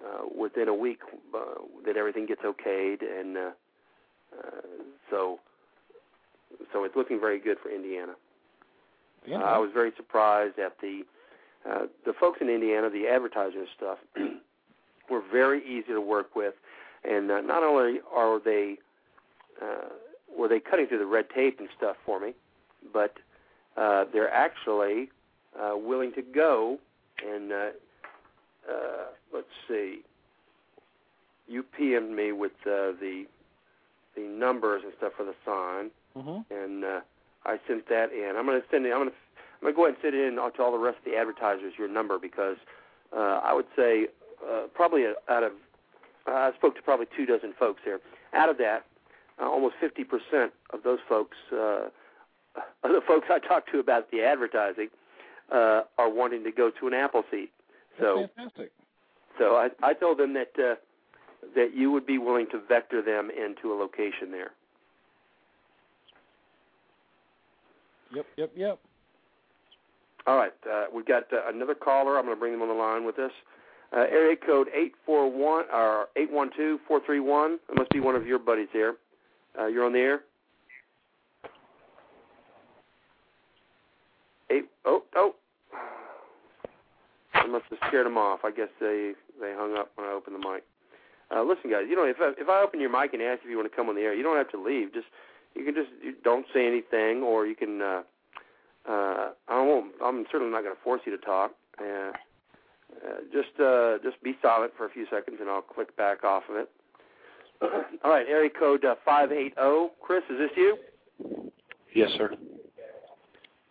uh, 0.04 0.26
within 0.36 0.68
a 0.68 0.74
week 0.74 1.00
uh, 1.34 1.40
that 1.84 1.96
everything 1.96 2.26
gets 2.26 2.42
okayed, 2.42 3.02
and 3.02 3.36
uh, 3.36 3.50
uh, 4.36 4.60
so 5.10 5.38
so 6.72 6.84
it's 6.84 6.96
looking 6.96 7.20
very 7.20 7.38
good 7.38 7.58
for 7.62 7.70
Indiana. 7.70 8.14
Yeah. 9.26 9.38
Uh, 9.38 9.44
I 9.44 9.58
was 9.58 9.70
very 9.72 9.92
surprised 9.96 10.58
at 10.58 10.80
the 10.80 11.02
uh, 11.68 11.86
the 12.04 12.12
folks 12.12 12.38
in 12.40 12.48
Indiana, 12.48 12.90
the 12.90 13.08
advertisers 13.08 13.54
and 13.56 13.68
stuff, 13.76 13.98
were 15.10 15.22
very 15.32 15.60
easy 15.66 15.88
to 15.92 16.00
work 16.00 16.36
with, 16.36 16.54
and 17.08 17.30
uh, 17.30 17.40
not 17.40 17.62
only 17.62 18.00
are 18.14 18.38
they 18.40 18.76
uh, 19.62 19.88
were 20.36 20.48
they 20.48 20.60
cutting 20.60 20.86
through 20.86 20.98
the 20.98 21.06
red 21.06 21.26
tape 21.34 21.58
and 21.60 21.68
stuff 21.76 21.96
for 22.04 22.20
me, 22.20 22.34
but 22.92 23.16
uh, 23.76 24.04
they're 24.12 24.32
actually 24.32 25.08
uh, 25.58 25.76
willing 25.76 26.12
to 26.12 26.22
go 26.22 26.78
and 27.26 27.52
uh, 27.52 27.70
uh, 28.68 29.04
let's 29.32 29.46
see. 29.68 30.00
You 31.48 31.62
PM'd 31.78 32.10
me 32.10 32.32
with 32.32 32.52
uh, 32.66 32.92
the 33.00 33.26
the 34.16 34.22
numbers 34.22 34.82
and 34.84 34.92
stuff 34.98 35.12
for 35.16 35.24
the 35.24 35.34
sign, 35.44 35.90
Mhm. 36.16 36.44
and 36.50 36.84
uh, 36.84 37.00
I 37.44 37.60
sent 37.68 37.88
that 37.88 38.12
in. 38.12 38.34
I'm 38.36 38.46
going 38.46 38.60
to 38.60 38.66
send 38.70 38.86
it. 38.86 38.92
I'm 38.92 38.98
going 39.00 39.10
to 39.10 39.16
I'm 39.56 39.60
going 39.62 39.74
to 39.74 39.76
go 39.76 39.84
ahead 39.84 39.94
and 39.94 40.02
send 40.02 40.14
it 40.14 40.26
in 40.26 40.34
to 40.36 40.62
all 40.62 40.72
the 40.72 40.78
rest 40.78 40.98
of 40.98 41.04
the 41.04 41.16
advertisers 41.16 41.74
your 41.78 41.88
number 41.88 42.18
because 42.18 42.56
uh, 43.16 43.40
I 43.42 43.52
would 43.54 43.66
say 43.76 44.08
uh, 44.46 44.66
probably 44.74 45.04
out 45.28 45.42
of 45.44 45.52
uh, 46.28 46.32
I 46.32 46.52
spoke 46.56 46.76
to 46.76 46.82
probably 46.82 47.06
two 47.16 47.26
dozen 47.26 47.52
folks 47.58 47.80
there. 47.84 48.00
Out 48.34 48.48
of 48.48 48.58
that, 48.58 48.84
uh, 49.40 49.44
almost 49.44 49.74
50% 49.82 50.50
of 50.70 50.82
those 50.82 50.98
folks, 51.08 51.36
uh, 51.52 51.56
of 52.84 52.92
the 52.92 53.00
folks 53.06 53.26
I 53.30 53.38
talked 53.38 53.70
to 53.72 53.78
about 53.78 54.10
the 54.10 54.22
advertising, 54.22 54.88
uh, 55.52 55.82
are 55.98 56.10
wanting 56.10 56.42
to 56.44 56.50
go 56.50 56.70
to 56.80 56.86
an 56.86 56.94
Appleseed. 56.94 57.48
So 58.00 58.20
That's 58.20 58.32
fantastic. 58.34 58.72
so 59.38 59.56
I, 59.56 59.68
I 59.82 59.94
told 59.94 60.18
them 60.18 60.34
that 60.34 60.50
uh, 60.58 60.74
that 61.54 61.74
you 61.74 61.90
would 61.92 62.06
be 62.06 62.18
willing 62.18 62.46
to 62.50 62.60
vector 62.68 63.00
them 63.02 63.30
into 63.30 63.72
a 63.72 63.76
location 63.76 64.30
there. 64.30 64.50
Yep, 68.14 68.26
yep, 68.36 68.52
yep. 68.56 68.78
All 70.26 70.36
right, 70.36 70.52
uh, 70.70 70.86
we've 70.92 71.06
got 71.06 71.32
uh, 71.32 71.48
another 71.48 71.74
caller. 71.74 72.18
I'm 72.18 72.24
going 72.24 72.36
to 72.36 72.40
bring 72.40 72.52
them 72.52 72.62
on 72.62 72.68
the 72.68 72.74
line 72.74 73.04
with 73.04 73.18
us. 73.18 73.32
Uh, 73.92 74.00
area 74.10 74.36
code 74.36 74.68
eight 74.74 74.92
four 75.04 75.30
one 75.30 75.64
or 75.72 76.06
eight 76.16 76.30
one 76.30 76.50
two 76.56 76.78
four 76.88 77.00
three 77.06 77.20
one. 77.20 77.58
It 77.68 77.76
must 77.76 77.90
be 77.90 78.00
one 78.00 78.14
of 78.14 78.26
your 78.26 78.38
buddies 78.38 78.68
there. 78.72 78.94
Uh, 79.58 79.66
you're 79.66 79.84
on 79.84 79.92
the 79.92 79.98
air. 79.98 80.20
Eight 84.50 84.64
oh 84.84 85.02
oh. 85.14 85.34
I 87.34 87.46
must 87.46 87.66
have 87.70 87.78
scared 87.88 88.06
them 88.06 88.18
off. 88.18 88.40
I 88.44 88.50
guess 88.50 88.68
they 88.80 89.12
they 89.40 89.54
hung 89.56 89.76
up 89.76 89.92
when 89.94 90.06
I 90.06 90.12
opened 90.12 90.34
the 90.34 90.48
mic. 90.48 90.64
Uh, 91.34 91.42
listen, 91.42 91.70
guys. 91.70 91.84
You 91.88 91.96
know, 91.96 92.04
if 92.04 92.16
I, 92.20 92.32
if 92.38 92.48
I 92.48 92.62
open 92.62 92.80
your 92.80 92.90
mic 92.90 93.12
and 93.12 93.22
ask 93.22 93.42
if 93.44 93.50
you 93.50 93.56
want 93.56 93.70
to 93.70 93.76
come 93.76 93.88
on 93.88 93.94
the 93.94 94.02
air, 94.02 94.14
you 94.14 94.22
don't 94.22 94.36
have 94.36 94.50
to 94.50 94.62
leave. 94.62 94.92
Just 94.92 95.06
you 95.54 95.64
can 95.64 95.74
just 95.74 95.90
you 96.02 96.14
don't 96.22 96.46
say 96.52 96.66
anything, 96.66 97.22
or 97.22 97.46
you 97.46 97.54
can. 97.54 97.80
Uh, 97.80 98.02
uh, 98.88 99.30
I 99.48 99.62
won't. 99.62 99.92
I'm 100.02 100.26
certainly 100.30 100.52
not 100.52 100.62
going 100.62 100.74
to 100.74 100.82
force 100.82 101.00
you 101.04 101.16
to 101.16 101.24
talk. 101.24 101.52
Uh, 101.78 102.12
uh, 103.04 103.20
just 103.32 103.58
uh, 103.60 103.98
just 104.02 104.22
be 104.22 104.36
silent 104.42 104.72
for 104.76 104.86
a 104.86 104.90
few 104.90 105.06
seconds, 105.10 105.38
and 105.40 105.48
I'll 105.48 105.62
click 105.62 105.96
back 105.96 106.24
off 106.24 106.44
of 106.50 106.56
it. 106.56 106.70
All 108.04 108.10
right, 108.10 108.26
area 108.28 108.50
code 108.50 108.84
uh, 108.84 108.94
five 109.04 109.32
eight 109.32 109.54
zero. 109.54 109.90
Chris, 110.00 110.22
is 110.30 110.38
this 110.38 110.50
you? 110.56 110.76
Yes, 111.94 112.10
sir. 112.16 112.34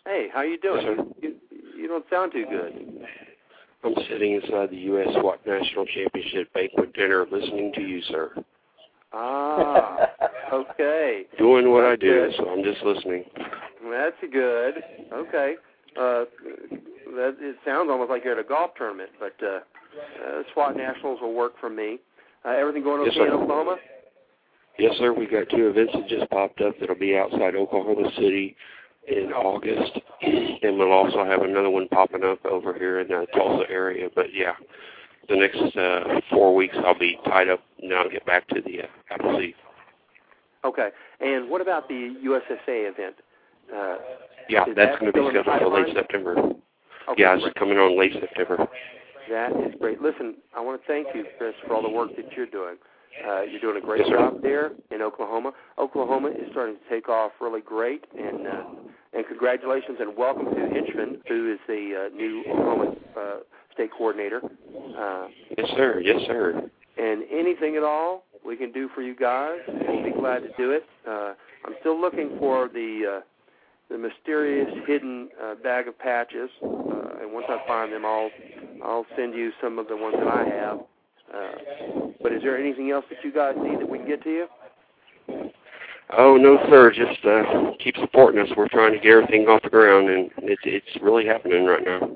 Hey, 0.05 0.27
how 0.33 0.41
you 0.41 0.57
doing? 0.59 0.85
Yes, 0.85 0.97
sir. 0.97 1.05
You, 1.21 1.35
you 1.51 1.81
you 1.81 1.87
don't 1.87 2.05
sound 2.09 2.31
too 2.31 2.45
good. 2.49 3.05
I'm 3.83 3.93
sitting 4.09 4.33
inside 4.33 4.71
the 4.71 4.77
U.S. 4.77 5.07
SWAT 5.19 5.45
National 5.45 5.85
Championship 5.85 6.51
banquet 6.53 6.93
dinner 6.93 7.25
listening 7.31 7.71
to 7.75 7.81
you, 7.81 8.01
sir. 8.09 8.31
Ah, 9.13 10.07
okay. 10.53 11.23
Doing 11.37 11.71
what 11.71 11.85
I 11.85 11.95
do, 11.95 12.27
Good. 12.27 12.33
so 12.37 12.49
I'm 12.49 12.63
just 12.63 12.81
listening. 12.83 13.25
That's 13.89 14.15
good. 14.31 14.73
Okay. 15.13 15.55
Uh, 15.99 16.25
that 17.15 17.35
it 17.39 17.55
sounds 17.65 17.89
almost 17.89 18.09
like 18.09 18.23
you're 18.23 18.33
at 18.33 18.39
a 18.45 18.47
golf 18.47 18.71
tournament, 18.77 19.09
but 19.19 19.33
uh, 19.45 19.59
uh, 20.25 20.43
SWAT 20.53 20.75
Nationals 20.77 21.19
will 21.21 21.33
work 21.33 21.53
for 21.59 21.69
me. 21.69 21.99
Uh, 22.43 22.49
everything 22.49 22.83
going 22.83 23.01
okay 23.01 23.11
Yes, 23.13 23.15
sir. 23.17 23.27
in 23.27 23.33
Oklahoma? 23.33 23.77
Yes, 24.77 24.93
sir. 24.99 25.13
We've 25.13 25.31
got 25.31 25.49
two 25.49 25.67
events 25.69 25.93
that 25.93 26.07
just 26.07 26.29
popped 26.29 26.61
up 26.61 26.75
that'll 26.79 26.95
be 26.95 27.17
outside 27.17 27.55
Oklahoma 27.55 28.09
City 28.15 28.55
in 29.07 29.31
August, 29.31 29.99
and 30.21 30.77
we'll 30.77 30.91
also 30.91 31.23
have 31.23 31.41
another 31.43 31.69
one 31.69 31.87
popping 31.89 32.23
up 32.23 32.43
over 32.45 32.73
here 32.73 32.99
in 32.99 33.07
the 33.07 33.25
Tulsa 33.35 33.69
area. 33.69 34.09
But 34.13 34.33
yeah, 34.33 34.53
the 35.29 35.35
next 35.37 35.77
uh, 35.77 36.19
four 36.31 36.53
weeks 36.55 36.75
I'll 36.85 36.97
be 36.97 37.17
tied 37.25 37.49
up, 37.49 37.61
and 37.81 37.93
I'll 37.93 38.09
get 38.09 38.25
back 38.25 38.47
to 38.49 38.61
the 38.61 38.81
uh, 38.83 38.87
Appleseed. 39.11 39.55
Okay. 40.65 40.89
And 41.21 41.49
what 41.49 41.61
about 41.61 41.87
the 41.87 42.15
USSA 42.25 42.91
event? 42.91 43.15
Uh, 43.73 43.95
Yeah, 44.49 44.65
that's 44.65 44.75
that 44.75 44.99
going 44.99 45.11
to 45.13 45.19
be 45.19 45.29
scheduled 45.29 45.45
for 45.61 45.69
late? 45.69 45.95
September. 45.95 46.35
Okay, 47.09 47.21
Yeah, 47.21 47.33
it's 47.35 47.43
great. 47.43 47.55
coming 47.55 47.77
on 47.77 47.97
late 47.97 48.13
September. 48.19 48.67
That 49.29 49.51
is 49.65 49.73
great. 49.79 50.01
Listen, 50.01 50.35
I 50.55 50.61
want 50.61 50.79
to 50.81 50.87
thank 50.87 51.07
you, 51.15 51.25
Chris, 51.37 51.53
for 51.65 51.73
all 51.75 51.81
the 51.81 51.89
work 51.89 52.15
that 52.15 52.31
you're 52.35 52.45
doing. 52.45 52.75
Uh, 53.25 53.41
you're 53.43 53.61
doing 53.61 53.77
a 53.77 53.81
great 53.85 54.01
Yes, 54.01 54.09
job 54.09 54.41
there 54.41 54.71
in 54.91 55.01
Oklahoma. 55.01 55.53
Oklahoma 55.79 56.29
is 56.29 56.47
starting 56.51 56.75
to 56.75 56.89
take 56.93 57.07
off 57.09 57.31
really 57.39 57.61
great, 57.61 58.03
and 58.17 58.45
uh, 58.45 58.63
and 59.13 59.25
congratulations 59.25 59.97
and 60.01 60.15
welcome 60.17 60.45
to 60.53 60.61
Hinchman, 60.61 61.21
who 61.27 61.53
is 61.53 61.59
the 61.65 62.09
uh, 62.11 62.15
new 62.15 62.41
Oklahoma 62.49 62.95
uh, 63.17 63.35
state 63.73 63.89
coordinator. 63.97 64.41
Uh, 64.97 65.27
Yes, 65.57 65.69
sir. 65.77 66.01
Yes, 66.03 66.21
sir. 66.27 66.69
and 66.97 67.23
anything 67.31 67.77
at 67.77 67.83
all 67.83 68.25
we 68.45 68.57
can 68.57 68.71
do 68.73 68.89
for 68.93 69.01
you 69.01 69.15
guys, 69.15 69.59
we'll 69.67 70.03
be 70.03 70.11
glad 70.11 70.39
to 70.43 70.49
do 70.57 70.71
it. 70.71 70.83
Uh, 71.07 71.33
I'm 71.65 71.73
still 71.79 71.99
looking 71.99 72.37
for 72.37 72.67
the 72.67 73.19
uh, 73.19 73.21
the 73.89 73.97
mysterious 73.97 74.69
hidden 74.87 75.29
uh, 75.43 75.55
bag 75.55 75.87
of 75.87 75.97
patches, 75.97 76.49
uh, 76.63 77.21
and 77.21 77.31
once 77.33 77.45
I 77.49 77.59
find 77.67 77.91
them, 77.93 78.05
I'll 78.05 78.31
I'll 78.83 79.05
send 79.15 79.33
you 79.33 79.51
some 79.61 79.79
of 79.79 79.87
the 79.87 79.95
ones 79.95 80.15
that 80.17 80.27
I 80.27 80.43
have. 80.43 80.79
Uh, 81.33 82.07
but 82.21 82.31
is 82.31 82.41
there 82.41 82.57
anything 82.57 82.91
else 82.91 83.05
that 83.09 83.23
you 83.23 83.31
guys 83.31 83.55
need 83.57 83.79
that 83.79 83.89
we 83.89 83.99
can 83.99 84.07
get 84.07 84.23
to 84.23 84.29
you? 84.29 84.47
Oh 86.17 86.37
no, 86.37 86.57
sir. 86.69 86.91
Just 86.91 87.25
uh, 87.25 87.71
keep 87.83 87.95
supporting 87.97 88.39
us. 88.39 88.49
We're 88.55 88.67
trying 88.67 88.93
to 88.93 88.99
get 88.99 89.11
everything 89.11 89.47
off 89.47 89.63
the 89.63 89.69
ground, 89.69 90.09
and 90.09 90.29
it's 90.37 90.61
it's 90.65 91.01
really 91.01 91.25
happening 91.25 91.65
right 91.65 91.83
now. 91.83 92.15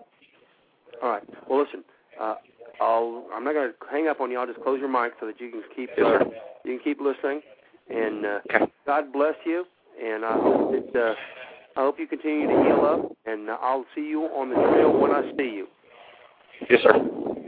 All 1.01 1.09
right. 1.09 1.23
Well, 1.49 1.63
listen. 1.63 1.83
Uh, 2.19 2.35
I'll. 2.81 3.25
I'm 3.33 3.43
not 3.43 3.53
going 3.53 3.71
to 3.71 3.75
hang 3.91 4.07
up 4.07 4.21
on 4.21 4.31
you. 4.31 4.39
I'll 4.39 4.47
just 4.47 4.61
close 4.61 4.79
your 4.79 4.89
mic 4.89 5.13
so 5.19 5.25
that 5.25 5.39
you 5.39 5.49
can 5.51 5.63
keep. 5.75 5.89
Yes, 5.97 6.05
uh, 6.05 6.25
you 6.63 6.77
can 6.77 6.83
keep 6.83 6.99
listening. 7.01 7.41
And 7.89 8.25
uh, 8.25 8.39
Okay. 8.53 8.71
God 8.85 9.11
bless 9.11 9.35
you. 9.45 9.65
And 10.01 10.23
I 10.23 10.33
hope 10.33 10.71
that 10.93 10.99
uh, 11.01 11.15
I 11.75 11.81
hope 11.81 11.99
you 11.99 12.07
continue 12.07 12.47
to 12.47 12.63
heal 12.63 12.85
up. 12.85 13.17
And 13.25 13.49
I'll 13.49 13.85
see 13.95 14.07
you 14.07 14.23
on 14.23 14.49
the 14.49 14.55
trail 14.55 14.97
when 14.97 15.11
I 15.11 15.31
see 15.37 15.55
you. 15.55 15.67
Yes, 16.69 16.81
sir. 16.83 16.93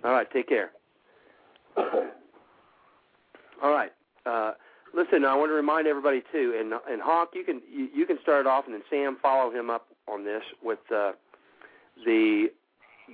All 0.03 0.11
right. 0.11 0.27
Take 0.31 0.47
care. 0.47 0.71
All 3.61 3.71
right. 3.71 3.91
Uh, 4.25 4.53
listen, 4.93 5.25
I 5.25 5.35
want 5.35 5.49
to 5.49 5.53
remind 5.53 5.87
everybody 5.87 6.23
too, 6.31 6.55
and 6.59 6.73
and 6.89 7.01
Hawk, 7.01 7.29
you 7.33 7.43
can 7.43 7.61
you, 7.71 7.89
you 7.93 8.05
can 8.05 8.17
start 8.21 8.47
off, 8.47 8.65
and 8.65 8.73
then 8.73 8.83
Sam 8.89 9.17
follow 9.21 9.51
him 9.51 9.69
up 9.69 9.87
on 10.07 10.23
this 10.23 10.43
with 10.63 10.79
uh, 10.93 11.11
the 12.05 12.47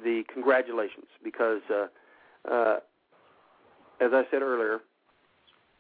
the 0.04 0.24
congratulations 0.32 1.08
because 1.24 1.62
uh, 1.70 1.88
uh, 2.52 2.78
as 4.02 4.12
I 4.14 4.24
said 4.32 4.42
earlier, 4.42 4.80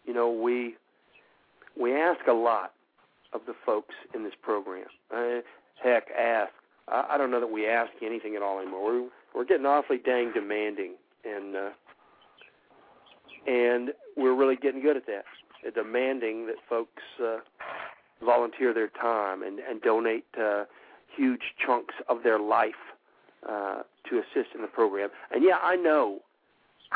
you 0.06 0.14
know 0.14 0.32
we 0.32 0.76
we 1.80 1.95
ask 1.95 2.26
a 2.28 2.34
lot 2.34 2.74
of 3.34 3.41
the 3.48 3.54
folks 3.66 3.95
in 4.14 4.24
this 4.24 4.34
program. 4.41 4.88
Uh, 5.14 5.41
heck, 5.84 6.08
ask. 6.18 6.52
I, 6.88 7.06
I 7.12 7.18
don't 7.18 7.32
know 7.32 7.40
that 7.40 7.52
we 7.52 7.68
ask 7.68 7.91
anything 8.02 8.36
at 8.36 8.41
all 8.41 8.60
anymore. 8.60 8.84
We're 8.84 9.10
we're 9.36 9.45
getting 9.45 9.66
awfully 9.66 9.99
dang 10.04 10.32
demanding, 10.34 10.94
and 11.24 11.56
uh, 11.56 11.70
and 13.45 13.91
we're 14.16 14.36
really 14.36 14.56
getting 14.56 14.82
good 14.82 14.98
at 14.98 15.06
that. 15.08 15.26
At 15.66 15.76
demanding 15.76 16.48
that 16.48 16.56
folks 16.70 17.04
uh, 17.24 17.38
volunteer 18.24 18.74
their 18.74 18.88
time 18.88 19.44
and 19.44 19.60
and 19.60 19.82
donate 19.82 20.26
uh, 20.40 20.66
huge 21.16 21.54
chunks 21.64 21.95
of 22.10 22.24
their 22.24 22.40
life 22.40 22.74
uh, 23.48 23.84
to 24.10 24.20
assist 24.20 24.56
in 24.56 24.62
the 24.62 24.68
program. 24.68 25.10
And 25.32 25.44
yeah, 25.44 25.58
I 25.62 25.76
know 25.76 26.20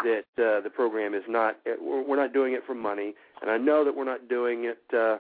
that 0.03 0.26
uh, 0.38 0.62
the 0.62 0.70
program 0.74 1.14
is 1.14 1.24
not. 1.28 1.58
We're 1.82 2.16
not 2.16 2.34
doing 2.34 2.53
it 2.53 2.64
for 2.66 2.76
money, 2.76 3.14
and 3.41 3.52
I 3.52 3.58
know 3.58 3.84
that 3.84 3.95
we're 3.95 4.06
not 4.06 4.28
doing 4.30 4.66
it 4.66 4.80
uh, 4.95 5.18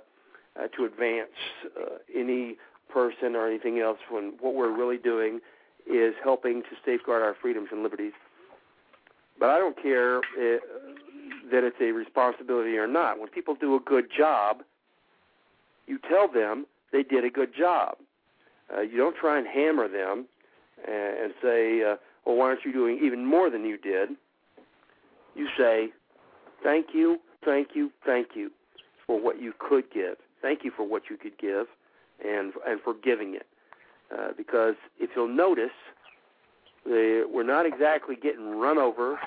uh, 0.59 0.67
to 0.75 0.85
advance 0.85 1.29
uh, 1.79 1.97
any 2.15 2.57
person 2.91 3.35
or 3.35 3.47
anything 3.47 3.79
else. 3.79 3.99
When 4.09 4.33
what 4.39 4.53
we're 4.53 4.75
really 4.75 4.97
doing 4.97 5.39
is 5.87 6.13
helping 6.23 6.61
to 6.63 6.69
safeguard 6.85 7.21
our 7.21 7.35
freedoms 7.41 7.69
and 7.71 7.83
liberties. 7.83 8.13
But 9.39 9.49
I 9.49 9.57
don't 9.57 9.81
care 9.81 10.17
uh, 10.19 10.59
that 11.51 11.63
it's 11.63 11.77
a 11.81 11.91
responsibility 11.91 12.77
or 12.77 12.87
not. 12.87 13.19
When 13.19 13.27
people 13.29 13.55
do 13.55 13.75
a 13.75 13.79
good 13.79 14.05
job, 14.15 14.63
you 15.87 15.99
tell 16.07 16.31
them 16.31 16.65
they 16.91 17.03
did 17.03 17.25
a 17.25 17.29
good 17.29 17.55
job. 17.57 17.95
Uh, 18.73 18.81
you 18.81 18.97
don't 18.97 19.15
try 19.15 19.37
and 19.37 19.47
hammer 19.47 19.87
them 19.87 20.25
and, 20.87 21.17
and 21.17 21.33
say, 21.41 21.81
uh, 21.83 21.95
"Well, 22.25 22.35
why 22.37 22.45
aren't 22.45 22.65
you 22.65 22.71
doing 22.71 22.99
even 23.03 23.25
more 23.25 23.49
than 23.49 23.65
you 23.65 23.77
did?" 23.77 24.09
You 25.35 25.47
say, 25.57 25.89
"Thank 26.63 26.87
you, 26.93 27.19
thank 27.43 27.69
you, 27.73 27.91
thank 28.05 28.29
you 28.35 28.51
for 29.07 29.19
what 29.19 29.41
you 29.41 29.53
could 29.57 29.91
give. 29.91 30.17
Thank 30.41 30.63
you 30.63 30.71
for 30.75 30.87
what 30.87 31.03
you 31.09 31.17
could 31.17 31.37
give, 31.37 31.67
and 32.23 32.53
and 32.67 32.81
for 32.81 32.93
giving 32.93 33.35
it." 33.35 33.47
Uh, 34.11 34.29
because 34.35 34.75
if 34.99 35.11
you'll 35.15 35.27
notice, 35.27 35.71
the, 36.85 37.27
we're 37.31 37.43
not 37.43 37.65
exactly 37.65 38.15
getting 38.15 38.57
run 38.57 38.77
over 38.77 39.19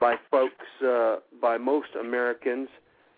by 0.00 0.16
folks, 0.30 0.64
uh, 0.86 1.16
by 1.40 1.58
most 1.58 1.88
Americans 1.98 2.68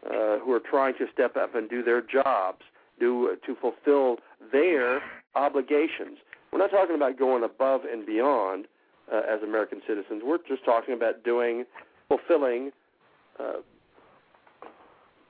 uh, 0.07 0.39
who 0.39 0.53
are 0.53 0.61
trying 0.61 0.95
to 0.95 1.07
step 1.13 1.37
up 1.37 1.55
and 1.55 1.69
do 1.69 1.83
their 1.83 2.03
jobs, 2.03 2.63
do 2.99 3.37
to 3.47 3.57
fulfill 3.57 4.17
their 4.53 5.01
obligations. 5.35 6.19
We're 6.53 6.59
not 6.59 6.71
talking 6.71 6.97
about 6.97 7.19
going 7.19 7.45
above 7.45 7.83
and 7.91 8.07
beyond 8.07 8.67
uh, 9.13 9.21
as 9.29 9.43
American 9.43 9.81
citizens. 9.87 10.23
We're 10.25 10.39
just 10.49 10.65
talking 10.65 10.95
about 10.95 11.25
doing, 11.25 11.65
fulfilling 12.09 12.71
uh, 13.39 13.61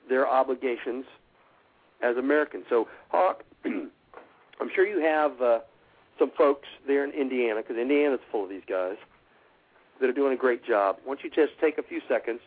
their 0.08 0.28
obligations 0.28 1.04
as 2.02 2.16
Americans. 2.16 2.64
So, 2.68 2.88
Hawk, 3.08 3.44
I'm 3.64 4.70
sure 4.74 4.86
you 4.86 5.00
have 5.00 5.40
uh, 5.40 5.58
some 6.18 6.30
folks 6.36 6.68
there 6.86 7.04
in 7.04 7.10
Indiana, 7.12 7.62
because 7.62 7.76
Indiana's 7.76 8.20
full 8.30 8.44
of 8.44 8.50
these 8.50 8.62
guys, 8.68 8.96
that 10.00 10.08
are 10.08 10.12
doing 10.12 10.32
a 10.32 10.36
great 10.36 10.64
job. 10.64 10.96
Why 11.04 11.14
don't 11.14 11.24
you 11.24 11.30
just 11.30 11.58
take 11.60 11.78
a 11.78 11.82
few 11.82 12.00
seconds 12.08 12.40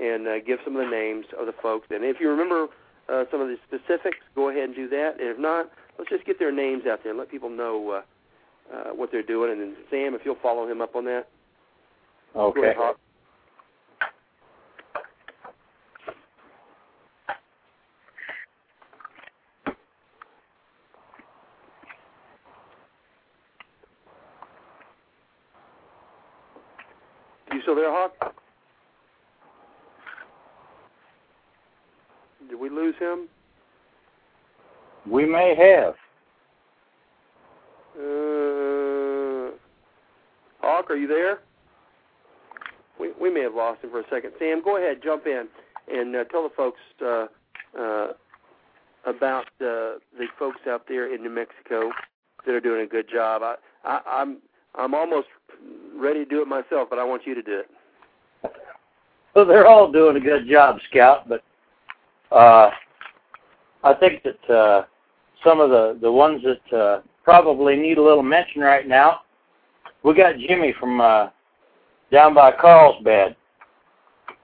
and 0.00 0.26
uh, 0.26 0.40
give 0.40 0.58
some 0.64 0.76
of 0.76 0.84
the 0.84 0.90
names 0.90 1.26
of 1.38 1.46
the 1.46 1.54
folks? 1.62 1.88
And 1.90 2.04
if 2.04 2.20
you 2.20 2.28
remember 2.28 2.68
uh, 3.08 3.24
some 3.30 3.40
of 3.40 3.48
the 3.48 3.56
specifics, 3.66 4.18
go 4.34 4.50
ahead 4.50 4.64
and 4.64 4.74
do 4.74 4.88
that. 4.88 5.20
And 5.20 5.28
if 5.28 5.38
not, 5.38 5.70
let's 5.98 6.10
just 6.10 6.24
get 6.24 6.38
their 6.38 6.52
names 6.52 6.84
out 6.90 7.00
there 7.02 7.12
and 7.12 7.18
let 7.18 7.30
people 7.30 7.50
know 7.50 8.02
uh, 8.72 8.74
uh, 8.74 8.90
what 8.94 9.10
they're 9.12 9.22
doing. 9.22 9.52
And 9.52 9.60
then 9.60 9.76
Sam, 9.90 10.14
if 10.14 10.22
you'll 10.24 10.38
follow 10.42 10.68
him 10.68 10.80
up 10.80 10.96
on 10.96 11.04
that. 11.04 11.28
Okay. 12.36 12.60
Ahead, 12.60 12.76
Hawk. 12.76 13.00
There, 27.78 27.90
Hawk? 27.90 28.34
Did 32.48 32.58
we 32.58 32.70
lose 32.70 32.94
him? 32.98 33.28
We 35.08 35.24
may 35.24 35.54
have. 35.56 35.94
Uh, 37.96 39.52
Hawk, 40.60 40.90
are 40.90 40.96
you 40.96 41.06
there? 41.06 41.40
We 42.98 43.12
we 43.20 43.32
may 43.32 43.42
have 43.42 43.54
lost 43.54 43.82
him 43.82 43.90
for 43.90 44.00
a 44.00 44.04
second. 44.10 44.32
Sam, 44.38 44.62
go 44.62 44.76
ahead, 44.76 44.98
jump 45.02 45.26
in, 45.26 45.46
and 45.88 46.16
uh, 46.16 46.24
tell 46.24 46.42
the 46.42 46.54
folks 46.56 46.80
uh, 47.00 47.26
uh, 47.78 48.08
about 49.06 49.46
uh, 49.60 49.98
the 50.18 50.26
folks 50.38 50.60
out 50.68 50.86
there 50.88 51.12
in 51.14 51.22
New 51.22 51.30
Mexico 51.30 51.90
that 52.44 52.54
are 52.54 52.60
doing 52.60 52.82
a 52.82 52.86
good 52.86 53.08
job. 53.10 53.42
I, 53.42 53.54
I 53.84 54.00
I'm 54.06 54.38
I'm 54.74 54.94
almost 54.94 55.28
ready 55.98 56.24
to 56.24 56.30
do 56.30 56.42
it 56.42 56.48
myself, 56.48 56.88
but 56.90 56.98
I 56.98 57.04
want 57.04 57.26
you 57.26 57.34
to 57.34 57.42
do 57.42 57.60
it. 57.60 58.52
Well, 59.34 59.46
they're 59.46 59.66
all 59.66 59.90
doing 59.90 60.16
a 60.16 60.20
good 60.20 60.48
job, 60.48 60.78
Scout, 60.90 61.28
but 61.28 61.42
uh, 62.34 62.70
I 63.84 63.94
think 63.94 64.22
that 64.24 64.54
uh, 64.54 64.84
some 65.44 65.60
of 65.60 65.70
the, 65.70 65.98
the 66.00 66.10
ones 66.10 66.42
that 66.42 66.76
uh, 66.76 67.00
probably 67.24 67.76
need 67.76 67.98
a 67.98 68.02
little 68.02 68.22
mention 68.22 68.60
right 68.62 68.86
now, 68.86 69.20
we 70.02 70.14
got 70.14 70.38
Jimmy 70.38 70.74
from 70.78 71.00
uh, 71.00 71.28
down 72.10 72.34
by 72.34 72.52
Carlsbad. 72.52 73.36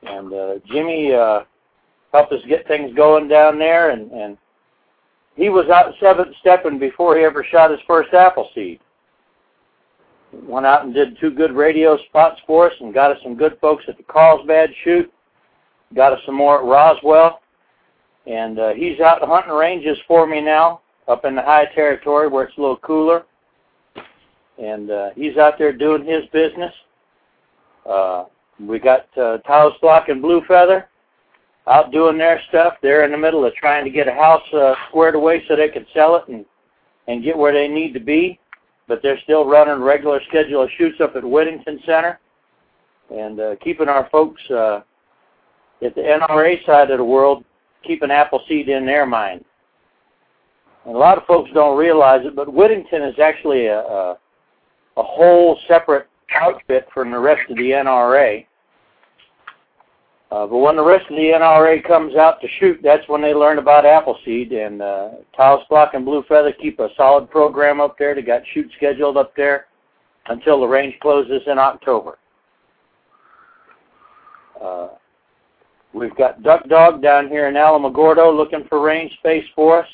And 0.03 0.33
uh, 0.33 0.55
Jimmy 0.67 1.13
uh, 1.15 1.41
helped 2.13 2.33
us 2.33 2.41
get 2.49 2.69
things 2.69 2.95
going 2.95 3.27
down 3.29 3.59
there, 3.59 3.91
and, 3.91 4.11
and 4.13 4.37
he 5.35 5.49
was 5.49 5.69
out 5.69 5.95
seventh 6.01 6.35
stepping 6.41 6.79
before 6.79 7.17
he 7.17 7.25
ever 7.25 7.45
shot 7.51 7.71
his 7.71 7.81
first 7.87 8.13
Appleseed. 8.13 8.81
Went 10.43 10.67
out 10.67 10.85
and 10.85 10.95
did 10.95 11.19
two 11.21 11.31
good 11.31 11.53
radio 11.53 11.99
spots 12.09 12.41
for 12.47 12.71
us 12.71 12.77
and 12.81 12.93
got 12.93 13.11
us 13.11 13.19
some 13.23 13.37
good 13.37 13.57
folks 13.61 13.85
at 13.89 13.97
the 13.97 14.03
Carlsbad 14.05 14.71
shoot. 14.83 15.13
Got 15.95 16.13
us 16.13 16.21
some 16.27 16.35
more 16.35 16.59
at 16.59 16.65
Roswell. 16.65 17.41
And 18.27 18.59
uh, 18.59 18.71
he's 18.71 19.01
out 19.01 19.23
hunting 19.23 19.53
ranges 19.53 19.99
for 20.09 20.27
me 20.27 20.41
now 20.41 20.81
up 21.09 21.25
in 21.25 21.35
the 21.35 21.43
high 21.43 21.67
territory 21.75 22.29
where 22.29 22.45
it's 22.45 22.57
a 22.57 22.61
little 22.61 22.79
cooler. 22.79 23.25
And 24.59 24.91
uh, 24.91 25.11
he's 25.15 25.37
out 25.37 25.59
there 25.59 25.73
doing 25.73 26.07
his 26.07 26.25
business. 26.33 26.73
Uh, 27.89 28.25
we 28.61 28.79
got 28.79 29.07
uh, 29.19 29.39
Taos 29.39 29.75
Block 29.81 30.09
and 30.09 30.23
Blue 30.23 30.43
Feather 30.47 30.89
out 31.67 31.93
doing 31.93 32.19
their 32.19 32.41
stuff. 32.49 32.75
They're 32.83 33.05
in 33.05 33.11
the 33.11 33.19
middle 33.19 33.45
of 33.45 33.55
trying 33.55 33.85
to 33.85 33.91
get 33.91 34.09
a 34.09 34.13
house 34.13 34.43
uh, 34.53 34.75
squared 34.89 35.15
away 35.15 35.45
so 35.49 35.57
they 35.57 35.69
can 35.69 35.87
sell 35.95 36.17
it 36.17 36.29
and, 36.29 36.45
and 37.09 37.23
get 37.23 37.37
where 37.37 37.53
they 37.53 37.69
need 37.69 37.93
to 37.95 38.01
be 38.01 38.39
but 38.89 39.01
they're 39.03 39.21
still 39.25 39.47
running 39.47 39.83
regular 39.83 40.21
schedule 40.29 40.63
of 40.63 40.71
shoots 40.77 41.01
up 41.01 41.17
at 41.17 41.25
Whittington 41.25 41.81
Center 41.87 42.21
and 43.11 43.41
uh, 43.41 43.57
keeping 43.63 43.89
our 43.89 44.09
folks 44.11 44.43
uh, 44.51 44.81
at 45.83 45.95
the 45.95 46.01
NRA 46.01 46.65
side 46.67 46.91
of 46.91 46.99
the 46.99 47.05
world 47.05 47.45
keeping 47.85 48.11
Appleseed 48.11 48.69
in 48.69 48.87
their 48.87 49.07
mind. 49.07 49.45
And 50.87 50.95
a 50.95 50.99
lot 50.99 51.19
of 51.19 51.25
folks 51.27 51.51
don't 51.55 51.79
realize 51.79 52.25
it, 52.25 52.37
but 52.37 52.53
Whittington 52.53 53.03
is 53.03 53.19
actually 53.19 53.67
a, 53.67 53.81
a, 53.81 54.19
a 54.97 55.03
whole 55.03 55.59
separate 55.69 56.09
outfit 56.35 56.89
from 56.93 57.11
the 57.11 57.19
rest 57.19 57.51
of 57.51 57.57
the 57.57 57.71
NRA. 57.71 58.47
Uh, 60.35 60.49
but 60.49 60.59
when 60.59 60.75
the 60.75 60.83
rest 60.83 61.09
of 61.09 61.15
the 61.15 61.23
NRA 61.23 61.87
comes 61.87 62.17
out 62.17 62.41
to 62.41 62.49
shoot, 62.59 62.81
that's 62.83 63.09
when 63.09 63.23
they 63.23 63.33
learn 63.33 63.59
about 63.59 63.87
Appleseed. 63.87 64.51
And 64.51 64.83
uh, 64.83 65.11
Taos 65.37 65.63
Block 65.71 65.95
and 65.95 66.05
Blue 66.05 66.25
Feather 66.27 66.53
keep 66.53 66.81
a 66.81 66.89
solid 66.97 67.31
program 67.31 67.81
up 67.81 67.97
there. 67.97 68.17
They 68.17 68.23
got 68.23 68.43
shoot 68.53 68.69
scheduled 68.77 69.17
up 69.17 69.37
there 69.37 69.67
until 70.27 70.59
the 70.61 70.67
range 70.67 70.97
closes 71.01 71.43
in 71.47 71.57
October. 71.57 72.19
Uh, 74.61 74.89
we've 75.93 76.17
got 76.17 76.43
Duck 76.43 76.69
Dog 76.69 77.01
down 77.01 77.29
here 77.29 77.47
in 77.47 77.55
Alamogordo 77.55 78.37
looking 78.37 78.65
for 78.69 78.81
range 78.81 79.13
space 79.19 79.47
for 79.55 79.83
us. 79.85 79.89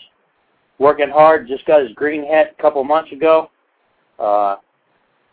Working 0.79 1.11
hard. 1.11 1.49
Just 1.49 1.67
got 1.67 1.83
his 1.83 1.93
green 1.93 2.27
hat 2.27 2.55
a 2.59 2.63
couple 2.63 2.83
months 2.83 3.13
ago. 3.13 3.51
Uh, 4.19 4.57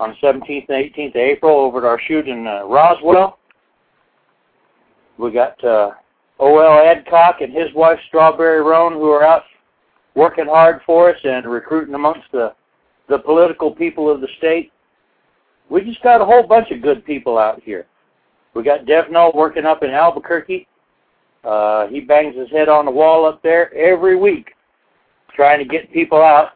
on 0.02 0.18
the 0.22 0.28
17th 0.28 0.66
and 0.68 0.94
18th 0.94 1.12
of 1.12 1.16
April 1.16 1.58
over 1.60 1.78
at 1.78 1.86
our 1.86 2.00
shoot 2.10 2.28
in 2.28 2.46
uh, 2.46 2.66
Roswell. 2.66 3.40
We 5.18 5.32
got 5.32 5.62
uh, 5.64 5.92
O.L. 6.40 6.86
Adcock 6.86 7.42
and 7.42 7.52
his 7.52 7.74
wife 7.74 8.00
Strawberry 8.08 8.62
Roan 8.62 8.94
who 8.94 9.10
are 9.10 9.24
out 9.24 9.44
working 10.16 10.46
hard 10.46 10.82
for 10.86 11.10
us 11.10 11.18
and 11.24 11.46
recruiting 11.46 11.94
amongst 11.94 12.32
the 12.32 12.54
the 13.10 13.20
political 13.20 13.74
people 13.74 14.10
of 14.12 14.20
the 14.22 14.28
state. 14.38 14.72
We 15.70 15.82
just 15.82 16.04
got 16.04 16.22
a 16.22 16.26
whole 16.26 16.44
bunch 16.44 16.72
of 16.72 16.82
good 16.82 17.06
people 17.06 17.38
out 17.38 17.62
here. 17.64 17.86
We 18.54 18.64
got 18.64 18.86
Devno 18.86 19.34
working 19.34 19.66
up 19.66 19.82
in 19.84 19.92
Albuquerque. 19.92 20.68
Uh, 21.44 21.88
he 21.88 22.02
bangs 22.02 22.36
his 22.36 22.50
head 22.50 22.68
on 22.68 22.86
the 22.86 22.92
wall 22.92 23.26
up 23.26 23.42
there 23.44 23.74
every 23.74 24.18
week, 24.18 24.52
trying 25.34 25.60
to 25.60 25.66
get 25.66 25.92
people 25.94 26.22
out. 26.22 26.50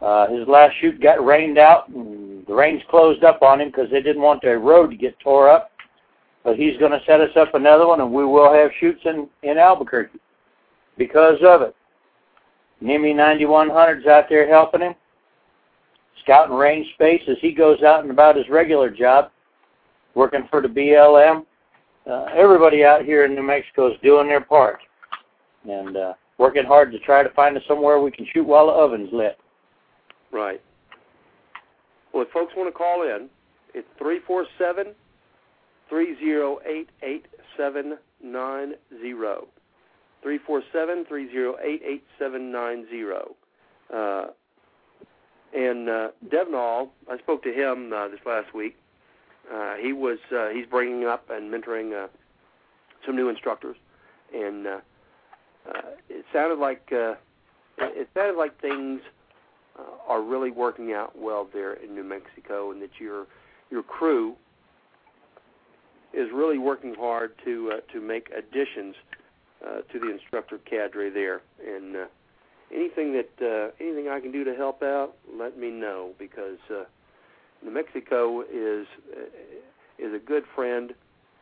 Uh, 0.00 0.28
his 0.28 0.46
last 0.46 0.74
shoot 0.80 1.00
got 1.00 1.24
rained 1.24 1.58
out, 1.58 1.88
and 1.88 2.46
the 2.46 2.54
rains 2.54 2.82
closed 2.88 3.24
up 3.24 3.42
on 3.42 3.60
him 3.60 3.68
because 3.68 3.90
they 3.90 4.02
didn't 4.02 4.22
want 4.22 4.42
their 4.42 4.60
road 4.60 4.90
to 4.90 4.96
get 4.96 5.18
tore 5.18 5.48
up. 5.48 5.71
But 6.44 6.56
he's 6.56 6.76
going 6.78 6.92
to 6.92 7.00
set 7.06 7.20
us 7.20 7.30
up 7.36 7.54
another 7.54 7.86
one, 7.86 8.00
and 8.00 8.12
we 8.12 8.24
will 8.24 8.52
have 8.52 8.70
shoots 8.80 9.00
in, 9.04 9.28
in 9.42 9.58
Albuquerque 9.58 10.18
because 10.98 11.38
of 11.44 11.62
it. 11.62 11.76
NIMI 12.82 13.14
9100's 13.14 14.06
out 14.06 14.24
there 14.28 14.48
helping 14.48 14.80
him, 14.80 14.94
scouting 16.22 16.56
range 16.56 16.86
space 16.94 17.22
as 17.28 17.36
he 17.40 17.52
goes 17.52 17.82
out 17.82 18.02
and 18.02 18.10
about 18.10 18.36
his 18.36 18.48
regular 18.48 18.90
job, 18.90 19.30
working 20.14 20.48
for 20.50 20.60
the 20.60 20.68
BLM. 20.68 21.44
Uh, 22.10 22.24
everybody 22.34 22.84
out 22.84 23.04
here 23.04 23.24
in 23.24 23.36
New 23.36 23.44
Mexico 23.44 23.92
is 23.92 23.98
doing 24.02 24.26
their 24.26 24.40
part 24.40 24.80
and 25.68 25.96
uh, 25.96 26.14
working 26.38 26.64
hard 26.64 26.90
to 26.90 26.98
try 26.98 27.22
to 27.22 27.30
find 27.30 27.56
us 27.56 27.62
somewhere 27.68 28.00
we 28.00 28.10
can 28.10 28.26
shoot 28.32 28.44
while 28.44 28.66
the 28.66 28.72
oven's 28.72 29.10
lit. 29.12 29.38
Right. 30.32 30.60
Well, 32.12 32.24
if 32.24 32.30
folks 32.30 32.52
want 32.56 32.72
to 32.72 32.76
call 32.76 33.02
in, 33.02 33.28
it's 33.74 33.86
three 33.98 34.20
four 34.26 34.46
seven 34.58 34.88
three 35.92 36.16
zero 36.18 36.58
eight 36.64 36.88
eight 37.02 37.26
seven 37.54 37.98
nine 38.24 38.72
zero. 39.02 39.46
Three 40.22 40.38
four 40.38 40.62
seven 40.72 41.04
three 41.06 41.30
zero 41.30 41.56
eight 41.62 41.82
eight 41.84 42.02
seven 42.18 42.50
nine 42.50 42.86
zero. 42.88 43.36
Uh, 43.92 44.28
and 45.54 45.90
uh, 45.90 46.08
Devnall, 46.26 46.88
I 47.10 47.18
spoke 47.18 47.42
to 47.42 47.52
him 47.52 47.92
uh, 47.92 48.08
this 48.08 48.20
last 48.24 48.54
week. 48.54 48.74
Uh, 49.52 49.74
he 49.74 49.92
was 49.92 50.16
uh, 50.34 50.48
he's 50.48 50.64
bringing 50.64 51.04
up 51.04 51.28
and 51.28 51.52
mentoring 51.52 51.92
uh, 52.04 52.08
some 53.04 53.14
new 53.14 53.28
instructors, 53.28 53.76
and 54.34 54.66
uh, 54.66 54.80
uh, 55.68 55.80
it 56.08 56.24
sounded 56.32 56.58
like 56.58 56.90
uh, 56.90 57.16
it 57.76 58.08
sounded 58.14 58.38
like 58.38 58.58
things 58.62 59.02
uh, 59.78 59.82
are 60.10 60.22
really 60.22 60.50
working 60.50 60.94
out 60.94 61.18
well 61.18 61.46
there 61.52 61.74
in 61.74 61.94
New 61.94 62.04
Mexico, 62.04 62.70
and 62.70 62.80
that 62.80 62.92
your 62.98 63.26
your 63.70 63.82
crew 63.82 64.36
is 66.14 66.28
really 66.32 66.58
working 66.58 66.94
hard 66.94 67.32
to 67.44 67.72
uh, 67.74 67.92
to 67.92 68.00
make 68.00 68.30
additions 68.36 68.94
uh, 69.64 69.80
to 69.92 69.98
the 69.98 70.10
instructor 70.10 70.58
cadre 70.58 71.10
there. 71.10 71.42
And 71.66 71.96
uh, 71.96 72.04
anything 72.74 73.12
that 73.12 73.30
uh, 73.40 73.70
anything 73.80 74.08
I 74.08 74.20
can 74.20 74.32
do 74.32 74.44
to 74.44 74.54
help 74.54 74.82
out, 74.82 75.14
let 75.38 75.58
me 75.58 75.70
know 75.70 76.10
because 76.18 76.58
uh, 76.70 76.84
New 77.64 77.72
Mexico 77.72 78.42
is 78.42 78.86
uh, 79.16 79.24
is 79.98 80.14
a 80.14 80.18
good 80.18 80.44
friend 80.54 80.94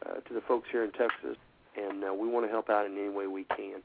uh, 0.06 0.20
to 0.20 0.34
the 0.34 0.40
folks 0.42 0.68
here 0.70 0.84
in 0.84 0.90
Texas, 0.92 1.36
and 1.76 2.04
uh, 2.04 2.12
we 2.12 2.28
want 2.28 2.44
to 2.46 2.50
help 2.50 2.68
out 2.70 2.86
in 2.86 2.96
any 2.98 3.08
way 3.08 3.26
we 3.26 3.44
can. 3.44 3.82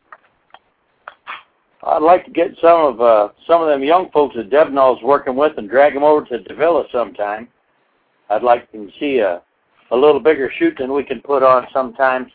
I'd 1.84 2.02
like 2.02 2.26
to 2.26 2.32
get 2.32 2.48
some 2.62 2.82
of 2.82 3.02
uh, 3.02 3.30
some 3.48 3.62
of 3.62 3.68
them 3.68 3.84
young 3.84 4.10
folks 4.12 4.36
that 4.36 4.50
Devnall's 4.50 5.04
working 5.04 5.36
with 5.36 5.58
and 5.58 5.70
drag 5.70 5.94
them 5.94 6.04
over 6.04 6.26
to 6.26 6.40
Davilla 6.40 6.92
sometime. 6.92 7.48
I'd 8.30 8.44
like 8.44 8.72
to 8.72 8.90
see 9.00 9.20
a 9.20 9.42
a 9.92 9.96
little 9.96 10.20
bigger 10.20 10.52
shoot 10.58 10.76
than 10.80 10.94
we 10.94 11.04
can 11.04 11.22
put 11.22 11.44
on 11.44 11.68
sometimes, 11.72 12.32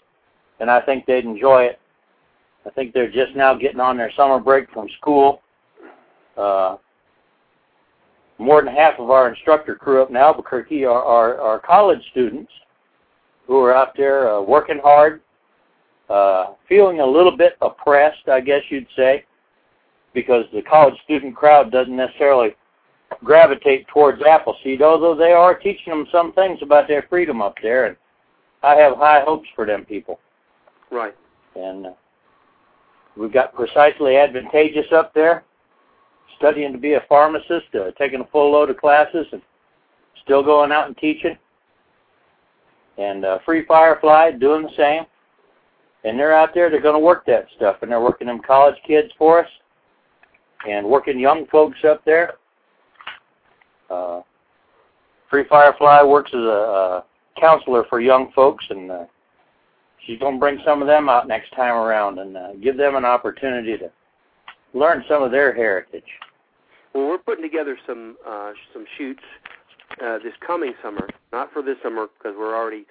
and 0.60 0.70
I 0.70 0.80
think 0.80 1.06
they'd 1.06 1.24
enjoy 1.24 1.64
it. 1.64 1.80
I 2.66 2.70
think 2.70 2.92
they're 2.92 3.10
just 3.10 3.34
now 3.34 3.54
getting 3.54 3.80
on 3.80 3.96
their 3.96 4.12
summer 4.16 4.38
break 4.38 4.70
from 4.70 4.88
school. 4.98 5.42
Uh, 6.36 6.76
more 8.38 8.62
than 8.62 8.74
half 8.74 8.98
of 8.98 9.10
our 9.10 9.28
instructor 9.28 9.74
crew 9.74 10.02
up 10.02 10.10
in 10.10 10.16
Albuquerque 10.16 10.84
are, 10.84 11.02
are, 11.02 11.40
are 11.40 11.58
college 11.58 12.00
students 12.10 12.50
who 13.46 13.58
are 13.58 13.74
out 13.74 13.96
there 13.96 14.32
uh, 14.32 14.40
working 14.40 14.78
hard, 14.82 15.20
uh, 16.08 16.54
feeling 16.68 17.00
a 17.00 17.06
little 17.06 17.36
bit 17.36 17.56
oppressed, 17.60 18.28
I 18.28 18.40
guess 18.40 18.62
you'd 18.70 18.86
say, 18.96 19.24
because 20.14 20.44
the 20.52 20.62
college 20.62 20.94
student 21.04 21.36
crowd 21.36 21.70
doesn't 21.70 21.96
necessarily 21.96 22.54
gravitate 23.24 23.86
towards 23.88 24.22
Appleseed, 24.22 24.82
although 24.82 25.14
they 25.14 25.32
are 25.32 25.54
teaching 25.54 25.92
them 25.92 26.06
some 26.12 26.32
things 26.32 26.58
about 26.62 26.88
their 26.88 27.06
freedom 27.08 27.42
up 27.42 27.56
there, 27.62 27.86
and 27.86 27.96
I 28.62 28.74
have 28.76 28.96
high 28.96 29.22
hopes 29.24 29.48
for 29.54 29.66
them 29.66 29.84
people. 29.84 30.20
Right. 30.90 31.14
And 31.56 31.86
uh, 31.86 31.92
we've 33.16 33.32
got 33.32 33.54
precisely 33.54 34.16
advantageous 34.16 34.86
up 34.92 35.12
there, 35.14 35.44
studying 36.38 36.72
to 36.72 36.78
be 36.78 36.94
a 36.94 37.04
pharmacist, 37.08 37.74
uh, 37.74 37.90
taking 37.98 38.20
a 38.20 38.26
full 38.26 38.52
load 38.52 38.70
of 38.70 38.76
classes, 38.76 39.26
and 39.32 39.42
still 40.22 40.42
going 40.42 40.72
out 40.72 40.86
and 40.86 40.96
teaching. 40.96 41.36
And 42.98 43.24
uh, 43.24 43.38
Free 43.44 43.64
Firefly 43.66 44.32
doing 44.32 44.62
the 44.62 44.76
same. 44.76 45.04
And 46.02 46.18
they're 46.18 46.34
out 46.34 46.54
there, 46.54 46.70
they're 46.70 46.80
going 46.80 46.94
to 46.94 46.98
work 46.98 47.26
that 47.26 47.46
stuff, 47.56 47.76
and 47.82 47.90
they're 47.90 48.00
working 48.00 48.26
them 48.26 48.40
college 48.40 48.76
kids 48.86 49.12
for 49.18 49.40
us, 49.44 49.50
and 50.66 50.86
working 50.86 51.18
young 51.18 51.46
folks 51.46 51.78
up 51.86 52.02
there. 52.06 52.34
Uh, 53.90 54.22
Free 55.28 55.44
Firefly 55.48 56.02
works 56.02 56.30
as 56.34 56.40
a, 56.40 57.04
a 57.04 57.04
counselor 57.40 57.84
for 57.88 58.00
young 58.00 58.32
folks, 58.32 58.64
and 58.70 58.90
uh, 58.90 59.04
she's 60.04 60.18
going 60.18 60.34
to 60.34 60.40
bring 60.40 60.58
some 60.64 60.82
of 60.82 60.88
them 60.88 61.08
out 61.08 61.28
next 61.28 61.50
time 61.50 61.74
around 61.74 62.18
and 62.18 62.36
uh, 62.36 62.52
give 62.62 62.76
them 62.76 62.96
an 62.96 63.04
opportunity 63.04 63.76
to 63.78 63.90
learn 64.74 65.04
some 65.08 65.22
of 65.22 65.30
their 65.30 65.54
heritage. 65.54 66.04
Well, 66.94 67.06
we're 67.06 67.18
putting 67.18 67.44
together 67.44 67.78
some 67.86 68.16
uh, 68.26 68.52
some 68.72 68.84
shoots 68.98 69.22
uh, 70.02 70.18
this 70.18 70.34
coming 70.44 70.74
summer. 70.82 71.08
Not 71.32 71.52
for 71.52 71.62
this 71.62 71.76
summer 71.82 72.08
because 72.18 72.36
we're 72.36 72.56
already 72.56 72.86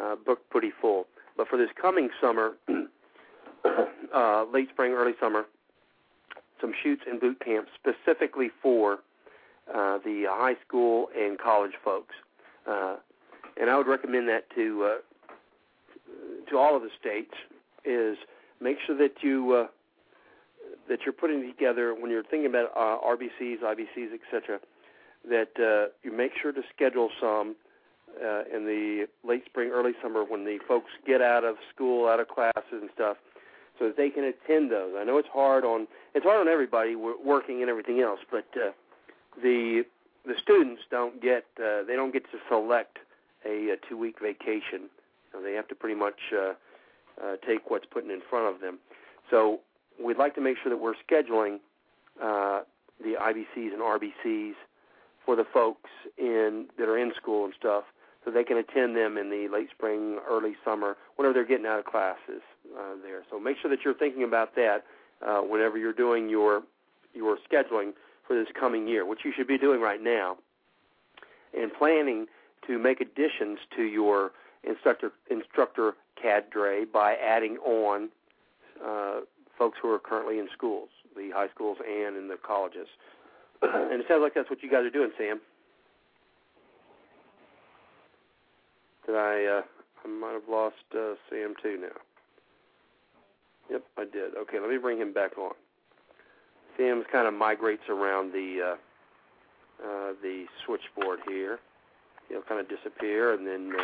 uh, 0.00 0.16
booked 0.24 0.48
pretty 0.50 0.70
full, 0.80 1.06
but 1.36 1.48
for 1.48 1.56
this 1.56 1.70
coming 1.80 2.10
summer, 2.20 2.52
uh, 4.14 4.44
late 4.52 4.68
spring, 4.72 4.92
early 4.92 5.12
summer, 5.20 5.46
some 6.60 6.72
shoots 6.82 7.02
and 7.10 7.20
boot 7.20 7.40
camps 7.44 7.70
specifically 7.74 8.50
for 8.62 9.00
uh, 9.74 9.98
the 10.04 10.24
high 10.28 10.56
school 10.66 11.08
and 11.16 11.38
college 11.38 11.72
folks. 11.84 12.14
Uh, 12.66 12.96
and 13.60 13.70
I 13.70 13.76
would 13.76 13.86
recommend 13.86 14.28
that 14.28 14.50
to 14.54 14.84
uh, 14.84 16.50
to 16.50 16.58
all 16.58 16.76
of 16.76 16.82
the 16.82 16.90
states 16.98 17.34
is 17.84 18.16
make 18.60 18.78
sure 18.84 18.96
that 18.96 19.22
you 19.22 19.52
uh, 19.52 19.66
that 20.88 21.00
you're 21.04 21.12
putting 21.12 21.46
together 21.46 21.94
when 21.94 22.10
you're 22.10 22.24
thinking 22.24 22.46
about 22.46 22.72
uh, 22.76 22.98
RBCs, 23.06 23.62
IBCs, 23.62 24.08
etc. 24.14 24.58
That 25.28 25.90
you 26.02 26.12
make 26.12 26.32
sure 26.40 26.52
to 26.52 26.62
schedule 26.74 27.10
some 27.20 27.54
in 28.52 28.64
the 28.64 29.06
late 29.22 29.44
spring, 29.46 29.70
early 29.72 29.92
summer 30.02 30.24
when 30.24 30.44
the 30.44 30.58
folks 30.66 30.90
get 31.06 31.20
out 31.20 31.44
of 31.44 31.56
school, 31.72 32.08
out 32.08 32.18
of 32.18 32.28
classes 32.28 32.64
and 32.72 32.90
stuff, 32.94 33.18
so 33.78 33.86
that 33.86 33.96
they 33.96 34.10
can 34.10 34.24
attend 34.24 34.72
those. 34.72 34.94
I 34.98 35.04
know 35.04 35.18
it's 35.18 35.28
hard 35.32 35.64
on 35.64 35.86
it's 36.14 36.24
hard 36.24 36.40
on 36.40 36.48
everybody 36.48 36.96
working 36.96 37.60
and 37.60 37.70
everything 37.70 38.00
else, 38.00 38.20
but 38.30 38.46
the 39.42 39.84
the 40.26 40.34
students 40.42 40.82
don't 40.90 41.22
get 41.22 41.44
uh, 41.58 41.82
they 41.86 41.96
don't 41.96 42.12
get 42.12 42.24
to 42.30 42.38
select 42.48 42.98
a, 43.44 43.70
a 43.70 43.76
two 43.88 43.96
week 43.96 44.16
vacation. 44.22 44.88
So 45.32 45.40
they 45.40 45.52
have 45.52 45.68
to 45.68 45.74
pretty 45.74 45.94
much 45.94 46.18
uh, 46.32 46.54
uh, 47.22 47.36
take 47.46 47.70
what's 47.70 47.86
put 47.86 48.04
in 48.04 48.20
front 48.28 48.54
of 48.54 48.60
them. 48.60 48.78
So 49.30 49.60
we'd 50.02 50.18
like 50.18 50.34
to 50.34 50.40
make 50.40 50.56
sure 50.62 50.70
that 50.70 50.78
we're 50.78 50.94
scheduling 50.94 51.58
uh, 52.22 52.62
the 53.02 53.14
IBCs 53.20 53.72
and 53.72 53.80
RBCs 53.80 54.54
for 55.24 55.36
the 55.36 55.44
folks 55.52 55.90
in 56.18 56.66
that 56.78 56.88
are 56.88 56.98
in 56.98 57.12
school 57.16 57.44
and 57.44 57.54
stuff, 57.58 57.84
so 58.24 58.30
they 58.30 58.44
can 58.44 58.56
attend 58.56 58.96
them 58.96 59.16
in 59.16 59.30
the 59.30 59.48
late 59.52 59.68
spring, 59.70 60.18
early 60.28 60.54
summer, 60.64 60.96
whenever 61.16 61.34
they're 61.34 61.44
getting 61.44 61.66
out 61.66 61.78
of 61.78 61.84
classes 61.84 62.42
uh, 62.76 62.94
there. 63.02 63.22
So 63.30 63.38
make 63.38 63.56
sure 63.60 63.70
that 63.70 63.80
you're 63.84 63.94
thinking 63.94 64.24
about 64.24 64.54
that 64.56 64.84
uh, 65.26 65.40
whenever 65.40 65.78
you're 65.78 65.92
doing 65.92 66.28
your 66.28 66.62
your 67.14 67.38
scheduling 67.50 67.92
for 68.30 68.36
this 68.36 68.46
coming 68.54 68.86
year, 68.86 69.04
which 69.04 69.24
you 69.24 69.32
should 69.36 69.48
be 69.48 69.58
doing 69.58 69.80
right 69.80 70.00
now, 70.00 70.36
and 71.52 71.72
planning 71.76 72.26
to 72.64 72.78
make 72.78 73.00
additions 73.00 73.58
to 73.74 73.82
your 73.82 74.30
instructor 74.62 75.10
instructor 75.28 75.94
cadre 76.14 76.84
by 76.84 77.16
adding 77.16 77.56
on 77.58 78.08
uh, 78.86 79.22
folks 79.58 79.78
who 79.82 79.90
are 79.90 79.98
currently 79.98 80.38
in 80.38 80.46
schools, 80.56 80.90
the 81.16 81.30
high 81.34 81.48
schools 81.52 81.78
and 81.84 82.16
in 82.16 82.28
the 82.28 82.36
colleges. 82.36 82.86
and 83.62 84.00
it 84.00 84.06
sounds 84.06 84.22
like 84.22 84.34
that's 84.34 84.48
what 84.48 84.62
you 84.62 84.70
guys 84.70 84.84
are 84.84 84.90
doing, 84.90 85.10
Sam. 85.18 85.40
Did 89.06 89.16
I? 89.16 89.44
Uh, 89.44 89.62
I 90.04 90.08
might 90.08 90.34
have 90.34 90.48
lost 90.48 90.76
uh, 90.94 91.14
Sam 91.28 91.54
too 91.60 91.78
now. 91.80 91.98
Yep, 93.72 93.82
I 93.98 94.04
did. 94.04 94.36
Okay, 94.36 94.60
let 94.60 94.70
me 94.70 94.78
bring 94.78 94.98
him 94.98 95.12
back 95.12 95.36
on. 95.36 95.54
Sam 96.80 97.04
kind 97.12 97.28
of 97.28 97.34
migrates 97.34 97.82
around 97.90 98.32
the 98.32 98.58
uh, 98.64 99.86
uh, 99.86 100.12
the 100.22 100.46
switchboard 100.64 101.20
here. 101.28 101.58
He'll 102.28 102.42
kind 102.42 102.60
of 102.60 102.68
disappear 102.68 103.34
and 103.34 103.46
then 103.46 103.72
uh, 103.78 103.82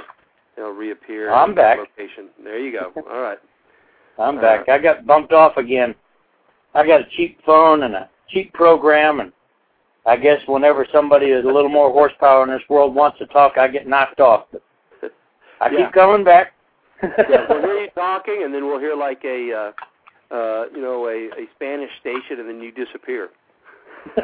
he'll 0.56 0.70
reappear. 0.70 1.32
I'm 1.32 1.54
back. 1.54 1.78
Location. 1.78 2.30
There 2.42 2.58
you 2.58 2.72
go. 2.72 2.92
All 3.10 3.20
right. 3.20 3.38
I'm 4.18 4.40
back. 4.40 4.68
I 4.68 4.78
got 4.78 5.06
bumped 5.06 5.32
off 5.32 5.58
again. 5.58 5.94
I 6.74 6.86
got 6.86 7.00
a 7.02 7.06
cheap 7.16 7.38
phone 7.44 7.82
and 7.82 7.94
a 7.94 8.08
cheap 8.30 8.52
program, 8.54 9.20
and 9.20 9.32
I 10.06 10.16
guess 10.16 10.38
whenever 10.46 10.86
somebody 10.92 11.26
is 11.26 11.44
a 11.44 11.48
little 11.48 11.68
more 11.68 11.90
horsepower 11.90 12.44
in 12.44 12.50
this 12.50 12.62
world 12.70 12.94
wants 12.94 13.18
to 13.18 13.26
talk, 13.26 13.58
I 13.58 13.68
get 13.68 13.86
knocked 13.86 14.20
off. 14.20 14.46
But 14.52 14.62
I 15.60 15.70
yeah. 15.70 15.86
keep 15.86 15.92
coming 15.92 16.24
back. 16.24 16.52
yeah, 17.02 17.46
we'll 17.48 17.60
hear 17.60 17.82
you 17.82 17.90
talking, 17.94 18.42
and 18.44 18.54
then 18.54 18.66
we'll 18.66 18.80
hear 18.80 18.96
like 18.96 19.22
a, 19.24 19.52
uh, 19.52 19.72
uh, 20.30 20.64
you 20.74 20.80
know, 20.80 21.06
a, 21.06 21.28
a 21.40 21.46
Spanish 21.54 21.90
station, 22.00 22.40
and 22.40 22.48
then 22.48 22.60
you 22.60 22.72
disappear. 22.72 23.28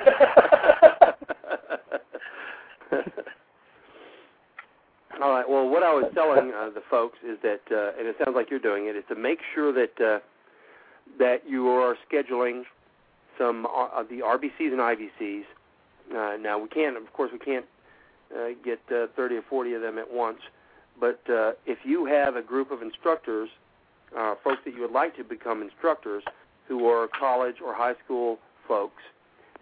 All 5.23 5.31
right. 5.31 5.49
Well, 5.49 5.69
what 5.69 5.83
I 5.83 5.93
was 5.93 6.11
telling 6.15 6.53
uh, 6.53 6.71
the 6.71 6.83
folks 6.91 7.19
is 7.25 7.39
that, 7.43 7.61
uh, 7.71 7.99
and 7.99 8.09
it 8.09 8.17
sounds 8.25 8.35
like 8.35 8.51
you're 8.51 8.59
doing 8.59 8.87
it, 8.87 8.97
is 8.97 9.05
to 9.09 9.15
make 9.15 9.39
sure 9.55 9.73
that 9.73 10.01
uh, 10.01 10.19
that 11.19 11.43
you 11.49 11.69
are 11.69 11.97
scheduling 12.11 12.63
some 13.39 13.67
uh, 13.67 14.03
the 14.03 14.21
RBCs 14.21 14.73
and 14.73 14.81
IBCs. 14.81 15.45
Uh, 16.11 16.37
now 16.39 16.59
we 16.59 16.69
can't, 16.69 16.97
of 16.97 17.13
course, 17.13 17.31
we 17.33 17.39
can't 17.39 17.67
uh, 18.35 18.49
get 18.65 18.81
uh, 18.91 19.07
30 19.15 19.37
or 19.37 19.43
40 19.49 19.75
of 19.75 19.83
them 19.83 19.99
at 19.99 20.13
once. 20.13 20.39
But 20.99 21.21
uh, 21.31 21.53
if 21.67 21.79
you 21.85 22.05
have 22.07 22.37
a 22.37 22.43
group 22.43 22.71
of 22.71 22.83
instructors, 22.83 23.49
uh, 24.17 24.35
folks 24.43 24.59
that 24.65 24.75
you 24.75 24.81
would 24.83 24.93
like 24.93 25.17
to 25.17 25.25
become 25.25 25.63
instructors, 25.63 26.23
who 26.69 26.87
are 26.87 27.09
college 27.09 27.57
or 27.65 27.75
high 27.75 27.95
school 28.05 28.39
folks, 28.67 29.03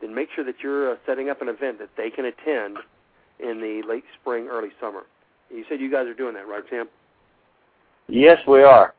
then 0.00 0.14
make 0.14 0.28
sure 0.34 0.44
that 0.44 0.56
you're 0.62 0.92
uh, 0.92 0.96
setting 1.06 1.30
up 1.30 1.42
an 1.42 1.48
event 1.48 1.78
that 1.78 1.90
they 1.96 2.10
can 2.10 2.26
attend 2.26 2.78
in 3.38 3.60
the 3.60 3.82
late 3.88 4.04
spring, 4.20 4.48
early 4.50 4.68
summer. 4.80 5.02
You 5.50 5.64
said 5.68 5.80
you 5.80 5.90
guys 5.90 6.06
are 6.06 6.14
doing 6.14 6.34
that, 6.34 6.46
right, 6.46 6.62
Sam? 6.70 6.88
Yes, 8.08 8.38
we 8.46 8.62
are. 8.62 8.94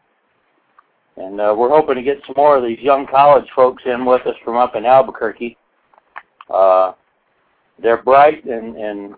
And 1.17 1.39
uh, 1.39 1.53
we're 1.57 1.69
hoping 1.69 1.95
to 1.95 2.01
get 2.01 2.21
some 2.25 2.35
more 2.37 2.57
of 2.57 2.63
these 2.63 2.79
young 2.79 3.05
college 3.05 3.45
folks 3.55 3.83
in 3.85 4.05
with 4.05 4.25
us 4.25 4.35
from 4.43 4.57
up 4.57 4.75
in 4.75 4.85
Albuquerque. 4.85 5.57
Uh, 6.49 6.93
they're 7.81 8.01
bright 8.01 8.45
and, 8.45 8.75
and 8.75 9.15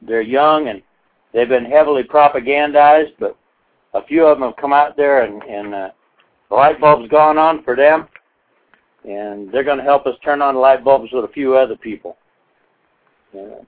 they're 0.00 0.22
young 0.22 0.68
and 0.68 0.82
they've 1.32 1.48
been 1.48 1.64
heavily 1.64 2.02
propagandized, 2.02 3.12
but 3.18 3.36
a 3.94 4.04
few 4.06 4.26
of 4.26 4.38
them 4.38 4.48
have 4.48 4.56
come 4.56 4.72
out 4.72 4.96
there 4.96 5.24
and, 5.24 5.42
and 5.42 5.74
uh, 5.74 5.90
the 6.48 6.54
light 6.54 6.80
bulb's 6.80 7.08
gone 7.08 7.38
on 7.38 7.62
for 7.64 7.76
them, 7.76 8.08
and 9.04 9.50
they're 9.52 9.64
going 9.64 9.78
to 9.78 9.84
help 9.84 10.06
us 10.06 10.14
turn 10.24 10.42
on 10.42 10.56
light 10.56 10.84
bulbs 10.84 11.10
with 11.12 11.24
a 11.24 11.32
few 11.32 11.56
other 11.56 11.76
people. 11.76 12.16
Uh, 13.34 13.64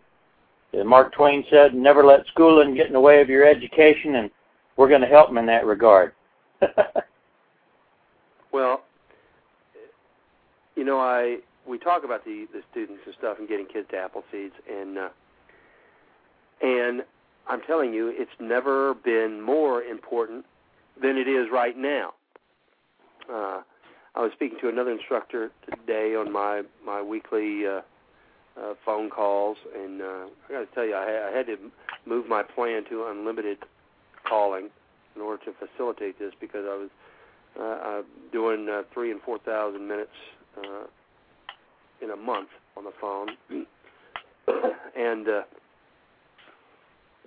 Mark 0.84 1.12
Twain 1.12 1.44
said, 1.50 1.74
never 1.74 2.04
let 2.04 2.26
schooling 2.26 2.74
get 2.74 2.88
in 2.88 2.92
the 2.92 3.00
way 3.00 3.20
of 3.20 3.28
your 3.28 3.46
education, 3.46 4.16
and 4.16 4.30
we're 4.76 4.88
going 4.88 5.00
to 5.00 5.06
help 5.06 5.28
them 5.28 5.38
in 5.38 5.46
that 5.46 5.64
regard. 5.64 6.12
well, 8.52 8.82
you 10.76 10.84
know, 10.84 10.98
I 10.98 11.38
we 11.66 11.78
talk 11.78 12.04
about 12.04 12.24
the 12.24 12.46
the 12.52 12.60
students 12.70 13.02
and 13.06 13.14
stuff 13.18 13.38
and 13.38 13.48
getting 13.48 13.66
kids 13.66 13.88
to 13.90 13.96
Appleseeds, 13.96 14.52
and 14.70 14.98
uh, 14.98 15.08
and 16.62 17.02
I'm 17.48 17.60
telling 17.62 17.92
you, 17.92 18.12
it's 18.14 18.30
never 18.40 18.94
been 18.94 19.40
more 19.40 19.82
important 19.82 20.44
than 21.00 21.16
it 21.16 21.28
is 21.28 21.48
right 21.52 21.76
now. 21.76 22.14
Uh, 23.30 23.62
I 24.14 24.22
was 24.22 24.30
speaking 24.32 24.58
to 24.60 24.68
another 24.68 24.92
instructor 24.92 25.50
today 25.68 26.14
on 26.14 26.32
my 26.32 26.62
my 26.84 27.02
weekly 27.02 27.66
uh, 27.66 27.80
uh, 28.60 28.74
phone 28.84 29.10
calls, 29.10 29.56
and 29.74 30.00
uh, 30.00 30.26
I 30.48 30.52
got 30.52 30.60
to 30.60 30.66
tell 30.74 30.84
you, 30.86 30.94
I, 30.94 31.30
I 31.30 31.36
had 31.36 31.46
to 31.46 31.56
move 32.06 32.28
my 32.28 32.42
plan 32.42 32.84
to 32.90 33.06
unlimited 33.06 33.58
calling 34.28 34.70
in 35.16 35.22
order 35.22 35.44
to 35.44 35.52
facilitate 35.52 36.18
this 36.18 36.32
because 36.40 36.64
I 36.64 36.76
was 36.76 36.90
uh, 37.58 37.62
uh, 37.62 38.02
doing 38.32 38.68
uh, 38.68 38.82
three 38.92 39.10
and 39.10 39.20
four 39.22 39.38
thousand 39.38 39.86
minutes 39.86 40.10
uh, 40.58 40.86
in 42.02 42.10
a 42.10 42.16
month 42.16 42.48
on 42.76 42.84
the 42.84 42.92
phone, 43.00 43.28
and 44.96 45.28
uh, 45.28 45.42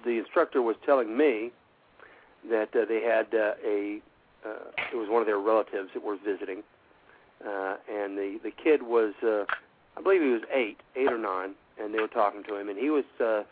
the 0.03 0.17
instructor 0.17 0.61
was 0.61 0.75
telling 0.85 1.17
me 1.17 1.51
that 2.49 2.75
uh, 2.75 2.85
they 2.85 3.01
had 3.01 3.27
uh, 3.33 3.53
a 3.65 4.01
uh, 4.45 4.71
it 4.93 4.95
was 4.95 5.09
one 5.09 5.21
of 5.21 5.27
their 5.27 5.39
relatives 5.39 5.89
that 5.93 6.03
were 6.03 6.17
visiting, 6.17 6.63
uh, 7.45 7.75
and 7.91 8.17
the 8.17 8.39
the 8.43 8.51
kid 8.51 8.83
was 8.83 9.13
uh, 9.23 9.45
I 9.97 10.01
believe 10.01 10.21
he 10.21 10.29
was 10.29 10.43
eight, 10.53 10.79
eight 10.95 11.11
or 11.11 11.17
nine, 11.17 11.55
and 11.81 11.93
they 11.93 11.99
were 11.99 12.07
talking 12.07 12.43
to 12.43 12.55
him, 12.55 12.69
and 12.69 12.77
he 12.77 12.89
was 12.89 13.05
uh, 13.19 13.43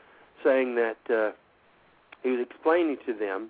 saying 0.44 0.76
that 0.76 0.98
uh, 1.10 1.32
he 2.24 2.30
was 2.30 2.40
explaining 2.40 2.98
to 3.06 3.14
them 3.14 3.50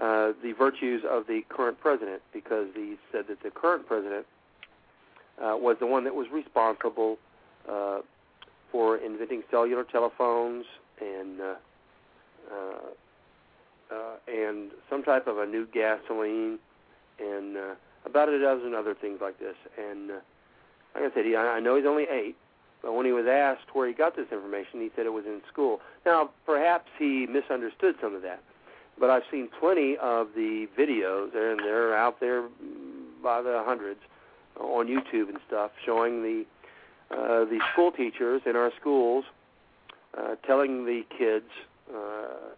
uh, 0.00 0.32
the 0.42 0.52
virtues 0.52 1.02
of 1.08 1.26
the 1.26 1.42
current 1.48 1.80
president 1.80 2.22
because 2.32 2.68
he 2.74 2.96
said 3.10 3.26
that 3.28 3.42
the 3.42 3.50
current 3.50 3.86
president 3.86 4.26
uh, 5.42 5.56
was 5.56 5.76
the 5.80 5.86
one 5.86 6.04
that 6.04 6.14
was 6.14 6.26
responsible 6.32 7.18
uh, 7.68 8.00
for 8.70 8.96
inventing 8.98 9.42
cellular 9.50 9.84
telephones 9.84 10.66
and 11.00 11.40
uh, 11.40 11.54
uh, 12.50 13.94
uh, 13.94 14.16
and 14.26 14.70
some 14.90 15.02
type 15.02 15.26
of 15.26 15.38
a 15.38 15.46
new 15.46 15.66
gasoline 15.66 16.58
and 17.18 17.56
uh, 17.56 17.74
about 18.04 18.28
a 18.28 18.38
dozen 18.38 18.74
other 18.74 18.94
things 18.94 19.18
like 19.20 19.38
this. 19.38 19.56
And 19.78 20.10
uh, 20.10 20.14
like 20.94 21.10
I 21.10 21.14
said, 21.14 21.24
he, 21.24 21.36
I 21.36 21.60
know 21.60 21.76
he's 21.76 21.86
only 21.86 22.04
eight, 22.10 22.36
but 22.82 22.92
when 22.92 23.06
he 23.06 23.12
was 23.12 23.26
asked 23.26 23.74
where 23.74 23.88
he 23.88 23.94
got 23.94 24.16
this 24.16 24.26
information, 24.30 24.80
he 24.80 24.90
said 24.94 25.06
it 25.06 25.12
was 25.12 25.24
in 25.26 25.40
school. 25.50 25.80
Now, 26.04 26.30
perhaps 26.46 26.88
he 26.98 27.26
misunderstood 27.26 27.96
some 28.00 28.14
of 28.14 28.22
that, 28.22 28.42
but 28.98 29.10
I've 29.10 29.24
seen 29.30 29.48
plenty 29.60 29.96
of 30.00 30.28
the 30.34 30.66
videos, 30.78 31.34
and 31.34 31.60
they're 31.60 31.96
out 31.96 32.20
there 32.20 32.48
by 33.22 33.42
the 33.42 33.62
hundreds 33.64 34.00
on 34.60 34.86
YouTube 34.86 35.28
and 35.28 35.38
stuff, 35.46 35.70
showing 35.84 36.22
the 36.22 36.44
uh, 37.10 37.46
the 37.46 37.58
school 37.72 37.90
teachers 37.90 38.42
in 38.44 38.54
our 38.54 38.70
schools 38.78 39.24
uh, 40.16 40.34
telling 40.46 40.84
the 40.84 41.02
kids 41.16 41.50
uh, 41.94 42.54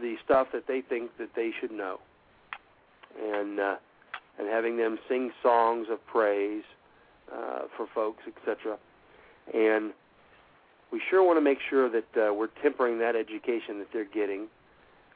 the 0.00 0.16
stuff 0.24 0.48
that 0.52 0.66
they 0.66 0.80
think 0.80 1.10
that 1.18 1.30
they 1.34 1.50
should 1.60 1.70
know, 1.70 1.98
and 3.20 3.60
uh, 3.60 3.76
and 4.38 4.48
having 4.48 4.76
them 4.76 4.98
sing 5.08 5.32
songs 5.42 5.86
of 5.90 6.04
praise 6.06 6.64
uh, 7.32 7.62
for 7.76 7.86
folks, 7.94 8.22
etc. 8.26 8.76
And 9.52 9.92
we 10.92 11.00
sure 11.10 11.22
want 11.24 11.36
to 11.36 11.40
make 11.40 11.58
sure 11.68 11.88
that 11.90 12.16
uh, 12.16 12.32
we're 12.32 12.48
tempering 12.62 12.98
that 12.98 13.16
education 13.16 13.78
that 13.78 13.88
they're 13.92 14.04
getting 14.04 14.46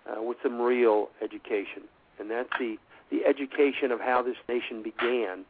uh, 0.07 0.23
with 0.23 0.39
some 0.43 0.61
real 0.61 1.09
education, 1.23 1.83
and 2.19 2.31
that's 2.31 2.51
the 2.59 2.77
the 3.11 3.25
education 3.25 3.91
of 3.91 4.01
how 4.01 4.23
this 4.23 4.37
nation 4.49 4.83
began 4.83 5.45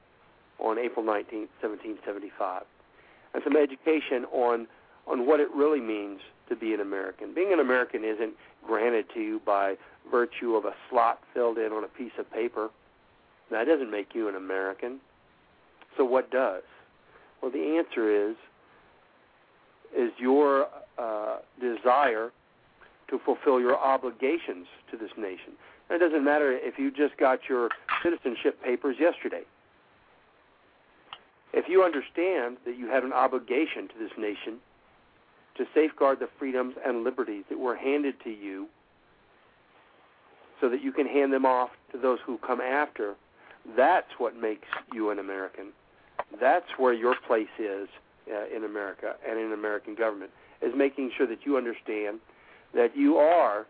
on 0.60 0.78
April 0.78 1.04
19, 1.04 1.48
1775, 1.60 2.62
and 3.34 3.42
some 3.42 3.56
education 3.56 4.24
on 4.32 4.66
on 5.06 5.26
what 5.26 5.40
it 5.40 5.48
really 5.54 5.80
means 5.80 6.20
to 6.48 6.56
be 6.56 6.74
an 6.74 6.80
American. 6.80 7.34
Being 7.34 7.52
an 7.52 7.60
American 7.60 8.04
isn't 8.04 8.34
granted 8.66 9.06
to 9.14 9.20
you 9.20 9.40
by 9.44 9.76
virtue 10.10 10.54
of 10.54 10.64
a 10.64 10.72
slot 10.88 11.20
filled 11.34 11.58
in 11.58 11.72
on 11.72 11.84
a 11.84 11.88
piece 11.88 12.12
of 12.18 12.30
paper. 12.30 12.70
That 13.50 13.66
doesn't 13.66 13.90
make 13.90 14.14
you 14.14 14.28
an 14.28 14.34
American. 14.34 15.00
So 15.96 16.04
what 16.04 16.30
does? 16.30 16.62
Well, 17.42 17.50
the 17.50 17.76
answer 17.78 18.30
is 18.30 18.36
is 19.96 20.12
your 20.18 20.66
uh, 20.98 21.38
desire 21.58 22.30
to 23.08 23.18
fulfill 23.24 23.58
your 23.58 23.76
obligations 23.76 24.66
to 24.90 24.98
this 24.98 25.10
nation. 25.16 25.52
And 25.88 26.00
it 26.00 26.04
doesn't 26.04 26.24
matter 26.24 26.52
if 26.52 26.78
you 26.78 26.90
just 26.90 27.16
got 27.16 27.40
your 27.48 27.70
citizenship 28.02 28.62
papers 28.62 28.96
yesterday. 29.00 29.42
If 31.54 31.68
you 31.68 31.82
understand 31.82 32.58
that 32.66 32.76
you 32.76 32.88
have 32.88 33.04
an 33.04 33.12
obligation 33.14 33.88
to 33.88 33.94
this 33.98 34.12
nation 34.18 34.58
to 35.58 35.66
safeguard 35.74 36.20
the 36.20 36.28
freedoms 36.38 36.74
and 36.84 37.04
liberties 37.04 37.44
that 37.50 37.58
were 37.58 37.76
handed 37.76 38.14
to 38.24 38.30
you 38.30 38.66
so 40.60 40.68
that 40.68 40.82
you 40.82 40.92
can 40.92 41.06
hand 41.06 41.32
them 41.32 41.44
off 41.44 41.70
to 41.92 41.98
those 41.98 42.18
who 42.24 42.38
come 42.38 42.60
after, 42.60 43.14
that's 43.76 44.10
what 44.18 44.36
makes 44.36 44.66
you 44.92 45.10
an 45.10 45.18
American. 45.18 45.66
That's 46.40 46.66
where 46.78 46.92
your 46.92 47.14
place 47.26 47.46
is 47.58 47.88
uh, 48.32 48.54
in 48.54 48.64
America 48.64 49.14
and 49.28 49.38
in 49.38 49.52
American 49.52 49.94
government, 49.94 50.30
is 50.62 50.72
making 50.76 51.12
sure 51.16 51.26
that 51.26 51.40
you 51.44 51.56
understand 51.56 52.20
that 52.74 52.96
you 52.96 53.16
are 53.16 53.66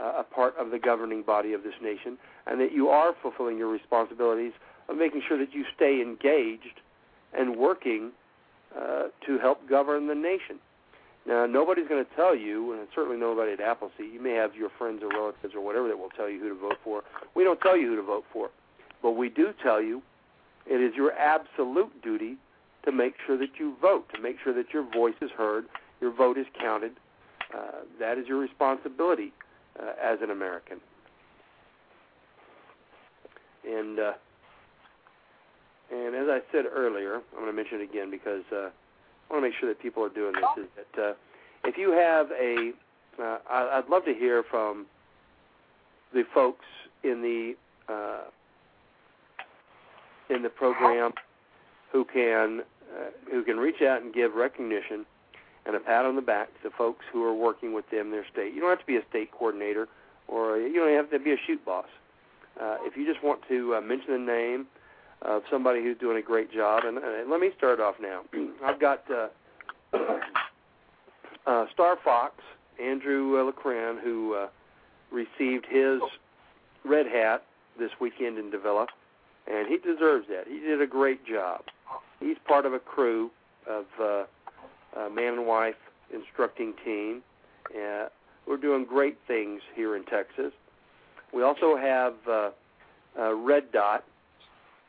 uh, 0.00 0.20
a 0.20 0.22
part 0.22 0.56
of 0.56 0.70
the 0.70 0.78
governing 0.78 1.22
body 1.22 1.52
of 1.52 1.62
this 1.62 1.74
nation 1.82 2.16
and 2.46 2.60
that 2.60 2.72
you 2.72 2.88
are 2.88 3.14
fulfilling 3.22 3.58
your 3.58 3.68
responsibilities 3.68 4.52
of 4.88 4.96
making 4.96 5.22
sure 5.26 5.38
that 5.38 5.52
you 5.52 5.64
stay 5.74 6.00
engaged 6.00 6.80
and 7.36 7.56
working 7.56 8.10
uh, 8.76 9.04
to 9.26 9.38
help 9.38 9.68
govern 9.68 10.06
the 10.06 10.14
nation. 10.14 10.58
Now, 11.26 11.46
nobody's 11.46 11.86
going 11.86 12.04
to 12.04 12.10
tell 12.16 12.34
you, 12.34 12.72
and 12.72 12.88
certainly 12.94 13.18
nobody 13.18 13.52
at 13.52 13.60
Appleseed. 13.60 14.12
You 14.12 14.20
may 14.22 14.32
have 14.32 14.54
your 14.54 14.70
friends 14.78 15.02
or 15.02 15.08
relatives 15.08 15.54
or 15.54 15.60
whatever 15.60 15.86
that 15.88 15.98
will 15.98 16.10
tell 16.10 16.28
you 16.28 16.40
who 16.40 16.48
to 16.48 16.54
vote 16.54 16.78
for. 16.82 17.02
We 17.34 17.44
don't 17.44 17.60
tell 17.60 17.76
you 17.76 17.88
who 17.88 17.96
to 17.96 18.02
vote 18.02 18.24
for, 18.32 18.50
but 19.02 19.12
we 19.12 19.28
do 19.28 19.52
tell 19.62 19.82
you 19.82 20.02
it 20.66 20.80
is 20.80 20.94
your 20.96 21.12
absolute 21.12 22.02
duty 22.02 22.36
to 22.84 22.92
make 22.92 23.14
sure 23.26 23.36
that 23.36 23.58
you 23.58 23.76
vote, 23.80 24.06
to 24.14 24.20
make 24.20 24.36
sure 24.42 24.54
that 24.54 24.72
your 24.72 24.82
voice 24.90 25.14
is 25.20 25.30
heard, 25.30 25.66
your 26.00 26.12
vote 26.12 26.38
is 26.38 26.46
counted. 26.58 26.92
Uh, 27.54 27.82
that 27.98 28.16
is 28.16 28.26
your 28.26 28.38
responsibility 28.38 29.32
uh, 29.78 29.92
as 30.02 30.18
an 30.22 30.30
American. 30.30 30.80
And 33.68 33.98
uh, 33.98 34.12
and 35.92 36.14
as 36.14 36.28
I 36.28 36.40
said 36.52 36.64
earlier, 36.72 37.16
I'm 37.16 37.42
going 37.42 37.46
to 37.46 37.52
mention 37.52 37.80
it 37.80 37.90
again 37.90 38.10
because 38.10 38.44
uh, 38.54 38.70
I 39.30 39.34
want 39.34 39.44
to 39.44 39.48
make 39.48 39.58
sure 39.58 39.68
that 39.68 39.80
people 39.80 40.02
are 40.02 40.08
doing 40.08 40.32
this. 40.34 40.64
Is 40.64 40.70
that 40.76 41.02
uh, 41.02 41.12
if 41.64 41.78
you 41.78 41.92
have 41.92 42.30
a, 42.32 42.72
uh, 43.22 43.38
I'd 43.48 43.88
love 43.88 44.04
to 44.06 44.14
hear 44.14 44.42
from 44.50 44.86
the 46.12 46.24
folks 46.34 46.64
in 47.04 47.22
the 47.22 47.54
uh, 47.92 48.24
in 50.34 50.42
the 50.42 50.48
program 50.48 51.12
who 51.92 52.04
can 52.04 52.62
uh, 52.92 53.10
who 53.30 53.44
can 53.44 53.56
reach 53.56 53.82
out 53.82 54.02
and 54.02 54.12
give 54.12 54.34
recognition 54.34 55.06
and 55.66 55.76
a 55.76 55.80
pat 55.80 56.04
on 56.04 56.16
the 56.16 56.22
back 56.22 56.48
to 56.62 56.70
folks 56.70 57.04
who 57.12 57.22
are 57.22 57.34
working 57.34 57.74
with 57.74 57.88
them 57.90 58.06
in 58.06 58.10
their 58.10 58.26
state. 58.32 58.54
You 58.54 58.60
don't 58.60 58.70
have 58.70 58.80
to 58.80 58.86
be 58.86 58.96
a 58.96 59.02
state 59.10 59.30
coordinator 59.30 59.88
or 60.26 60.58
you 60.58 60.74
don't 60.74 60.94
have 60.94 61.10
to 61.10 61.18
be 61.18 61.32
a 61.32 61.36
shoot 61.46 61.64
boss. 61.64 61.86
Uh, 62.60 62.76
if 62.80 62.96
you 62.96 63.06
just 63.06 63.22
want 63.24 63.40
to 63.48 63.74
uh, 63.74 63.80
mention 63.80 64.12
the 64.12 64.32
name 64.32 64.66
of 65.22 65.42
somebody 65.50 65.82
who's 65.82 65.98
doing 65.98 66.16
a 66.16 66.22
great 66.22 66.52
job, 66.52 66.84
and, 66.84 66.98
and 66.98 67.30
let 67.30 67.40
me 67.40 67.50
start 67.56 67.80
off 67.80 67.96
now. 68.00 68.22
I've 68.64 68.80
got 68.80 69.04
uh, 69.10 69.28
uh, 71.46 71.66
Star 71.72 71.96
Fox, 72.02 72.34
Andrew 72.82 73.36
uh, 73.36 73.50
LeCran, 73.50 74.00
who 74.00 74.34
uh, 74.34 74.48
received 75.10 75.66
his 75.68 76.00
red 76.84 77.06
hat 77.06 77.44
this 77.78 77.90
weekend 78.00 78.38
in 78.38 78.50
Davilla, 78.50 78.86
and 79.50 79.66
he 79.68 79.76
deserves 79.78 80.26
that. 80.28 80.44
He 80.48 80.60
did 80.60 80.80
a 80.80 80.86
great 80.86 81.26
job. 81.26 81.62
He's 82.20 82.36
part 82.46 82.66
of 82.66 82.72
a 82.72 82.78
crew 82.78 83.30
of 83.68 83.84
uh, 84.00 84.24
a 84.98 85.10
man 85.10 85.34
and 85.34 85.46
wife 85.46 85.76
instructing 86.12 86.74
team. 86.84 87.22
Uh, 87.74 88.06
we're 88.46 88.56
doing 88.56 88.84
great 88.84 89.18
things 89.26 89.60
here 89.74 89.96
in 89.96 90.04
Texas. 90.04 90.52
We 91.32 91.42
also 91.42 91.76
have 91.76 92.14
uh, 92.28 92.50
uh, 93.18 93.34
Red 93.34 93.72
Dot, 93.72 94.04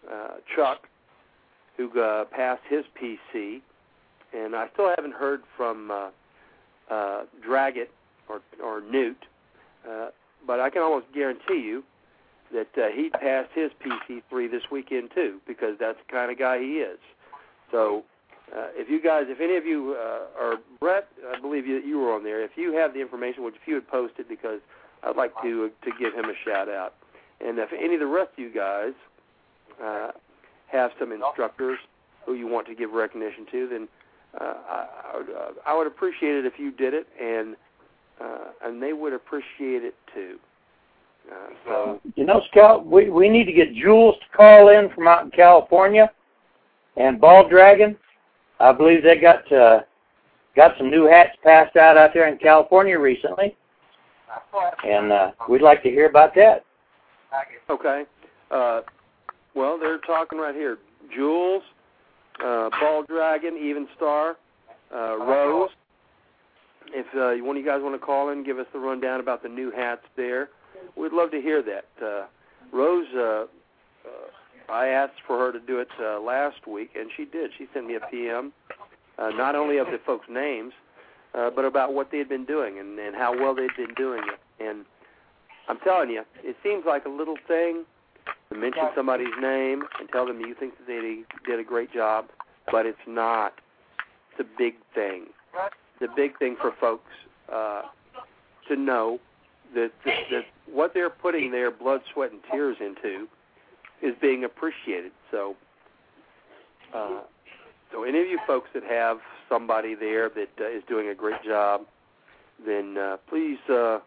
uh, 0.09 0.35
Chuck, 0.55 0.87
who 1.77 1.99
uh, 1.99 2.25
passed 2.25 2.61
his 2.69 2.83
PC, 3.01 3.61
and 4.33 4.55
I 4.55 4.67
still 4.73 4.91
haven't 4.95 5.13
heard 5.13 5.41
from 5.57 5.91
uh, 5.91 6.09
uh, 6.89 7.23
Draggett 7.47 7.89
or 8.29 8.41
or 8.63 8.81
Newt, 8.81 9.17
uh, 9.89 10.09
but 10.45 10.59
I 10.59 10.69
can 10.69 10.81
almost 10.81 11.07
guarantee 11.13 11.61
you 11.61 11.83
that 12.53 12.67
uh, 12.77 12.87
he 12.93 13.09
passed 13.09 13.49
his 13.53 13.71
PC3 13.81 14.51
this 14.51 14.63
weekend 14.71 15.11
too, 15.15 15.39
because 15.47 15.75
that's 15.79 15.97
the 16.05 16.11
kind 16.11 16.31
of 16.31 16.37
guy 16.37 16.59
he 16.59 16.79
is. 16.79 16.99
So, 17.71 18.03
uh, 18.53 18.67
if 18.73 18.89
you 18.89 19.01
guys, 19.01 19.25
if 19.27 19.39
any 19.39 19.55
of 19.55 19.65
you 19.65 19.95
uh, 19.97 20.41
are 20.41 20.57
Brett, 20.79 21.07
I 21.33 21.39
believe 21.39 21.65
you 21.65 21.77
you 21.79 21.99
were 21.99 22.13
on 22.13 22.23
there. 22.23 22.43
If 22.43 22.51
you 22.55 22.73
have 22.73 22.93
the 22.93 22.99
information, 22.99 23.43
would 23.43 23.55
if 23.55 23.61
you 23.65 23.75
would 23.75 23.87
post 23.87 24.13
it, 24.17 24.27
because 24.27 24.59
I'd 25.03 25.15
like 25.15 25.33
to 25.43 25.71
uh, 25.71 25.85
to 25.85 25.91
give 25.97 26.13
him 26.13 26.25
a 26.25 26.35
shout 26.45 26.67
out. 26.67 26.95
And 27.39 27.57
if 27.57 27.69
any 27.73 27.95
of 27.95 27.99
the 27.99 28.07
rest 28.07 28.31
of 28.33 28.39
you 28.39 28.53
guys 28.53 28.93
uh, 29.83 30.11
have 30.67 30.91
some 30.99 31.11
instructors 31.11 31.79
who 32.25 32.33
you 32.33 32.47
want 32.47 32.67
to 32.67 32.75
give 32.75 32.91
recognition 32.91 33.45
to, 33.51 33.67
then 33.67 33.87
uh, 34.39 34.53
I, 34.69 34.87
I, 35.13 35.17
would, 35.17 35.29
uh, 35.29 35.51
I 35.65 35.77
would 35.77 35.87
appreciate 35.87 36.35
it 36.35 36.45
if 36.45 36.53
you 36.57 36.71
did 36.71 36.93
it, 36.93 37.07
and 37.21 37.55
uh, 38.21 38.51
and 38.63 38.81
they 38.81 38.93
would 38.93 39.13
appreciate 39.13 39.83
it 39.83 39.95
too. 40.13 40.37
Uh, 41.31 41.35
so 41.65 42.01
you 42.15 42.25
know, 42.25 42.41
Scout, 42.51 42.85
we 42.85 43.09
we 43.09 43.29
need 43.29 43.45
to 43.45 43.53
get 43.53 43.73
Jules 43.73 44.15
to 44.15 44.37
call 44.37 44.69
in 44.69 44.89
from 44.93 45.07
out 45.07 45.25
in 45.25 45.31
California, 45.31 46.11
and 46.97 47.19
Ball 47.19 47.47
Dragon. 47.47 47.97
I 48.59 48.71
believe 48.71 49.03
they 49.03 49.17
got 49.17 49.51
uh, 49.51 49.81
got 50.55 50.77
some 50.77 50.89
new 50.89 51.07
hats 51.07 51.35
passed 51.43 51.75
out 51.75 51.97
out 51.97 52.11
there 52.13 52.27
in 52.27 52.37
California 52.37 52.97
recently, 52.97 53.55
and 54.85 55.11
uh, 55.11 55.31
we'd 55.49 55.61
like 55.61 55.83
to 55.83 55.89
hear 55.89 56.07
about 56.07 56.33
that. 56.35 56.63
Okay. 57.69 58.03
Uh, 58.49 58.81
well, 59.55 59.77
they're 59.79 59.99
talking 59.99 60.39
right 60.39 60.55
here. 60.55 60.77
Jules, 61.13 61.63
uh, 62.43 62.69
Ball 62.79 63.03
Dragon, 63.07 63.57
Even 63.57 63.87
Star, 63.95 64.37
uh, 64.93 65.17
Rose, 65.17 65.69
If 66.87 67.05
uh, 67.15 67.43
one 67.45 67.57
of 67.57 67.63
you 67.63 67.69
guys 67.69 67.81
want 67.81 67.99
to 67.99 68.05
call 68.05 68.29
in, 68.29 68.43
give 68.43 68.59
us 68.59 68.67
the 68.73 68.79
rundown 68.79 69.19
about 69.19 69.43
the 69.43 69.49
new 69.49 69.71
hats 69.71 70.03
there, 70.15 70.49
we'd 70.95 71.13
love 71.13 71.31
to 71.31 71.41
hear 71.41 71.61
that. 71.63 71.85
Uh, 72.03 72.25
Rose, 72.71 73.07
uh, 73.15 73.19
uh, 73.19 73.45
I 74.71 74.87
asked 74.87 75.21
for 75.27 75.37
her 75.37 75.51
to 75.51 75.59
do 75.59 75.79
it 75.79 75.89
uh, 76.01 76.19
last 76.19 76.67
week, 76.67 76.91
and 76.95 77.09
she 77.15 77.25
did. 77.25 77.51
She 77.57 77.67
sent 77.73 77.87
me 77.87 77.95
a 77.95 77.99
PM, 78.11 78.53
uh, 79.17 79.29
not 79.29 79.55
only 79.55 79.77
of 79.77 79.87
the 79.87 79.99
folks' 80.05 80.27
names, 80.29 80.73
uh, 81.33 81.49
but 81.49 81.65
about 81.65 81.93
what 81.93 82.11
they 82.11 82.17
had 82.17 82.29
been 82.29 82.45
doing 82.45 82.79
and, 82.79 82.99
and 82.99 83.15
how 83.15 83.37
well 83.37 83.55
they'd 83.55 83.75
been 83.77 83.93
doing 83.95 84.21
it. 84.27 84.63
And 84.63 84.85
I'm 85.67 85.79
telling 85.79 86.09
you, 86.09 86.23
it 86.43 86.55
seems 86.63 86.83
like 86.85 87.05
a 87.05 87.09
little 87.09 87.37
thing 87.47 87.85
mention 88.55 88.83
somebody's 88.95 89.33
name 89.41 89.83
and 89.99 90.09
tell 90.11 90.25
them 90.25 90.39
you 90.39 90.55
think 90.59 90.77
that 90.77 90.87
they 90.87 91.23
did 91.49 91.59
a 91.59 91.63
great 91.63 91.93
job, 91.93 92.25
but 92.71 92.85
it's 92.85 92.97
not. 93.07 93.53
It's 94.31 94.47
a 94.47 94.57
big 94.57 94.75
thing. 94.93 95.27
It's 95.99 96.11
a 96.11 96.15
big 96.15 96.37
thing 96.39 96.55
for 96.59 96.73
folks 96.79 97.11
uh, 97.51 97.83
to 98.67 98.75
know 98.75 99.19
that, 99.73 99.91
that, 100.05 100.19
that 100.31 100.43
what 100.71 100.93
they're 100.93 101.09
putting 101.09 101.51
their 101.51 101.71
blood, 101.71 102.01
sweat, 102.13 102.31
and 102.31 102.41
tears 102.51 102.77
into 102.79 103.27
is 104.01 104.15
being 104.21 104.43
appreciated. 104.43 105.11
So, 105.29 105.55
uh, 106.93 107.21
so 107.91 108.03
any 108.03 108.19
of 108.21 108.27
you 108.27 108.39
folks 108.47 108.69
that 108.73 108.83
have 108.83 109.17
somebody 109.49 109.95
there 109.95 110.29
that 110.29 110.49
uh, 110.59 110.69
is 110.69 110.83
doing 110.87 111.09
a 111.09 111.15
great 111.15 111.43
job, 111.43 111.81
then 112.65 112.97
uh, 112.97 113.17
please 113.29 113.57
uh, 113.69 113.99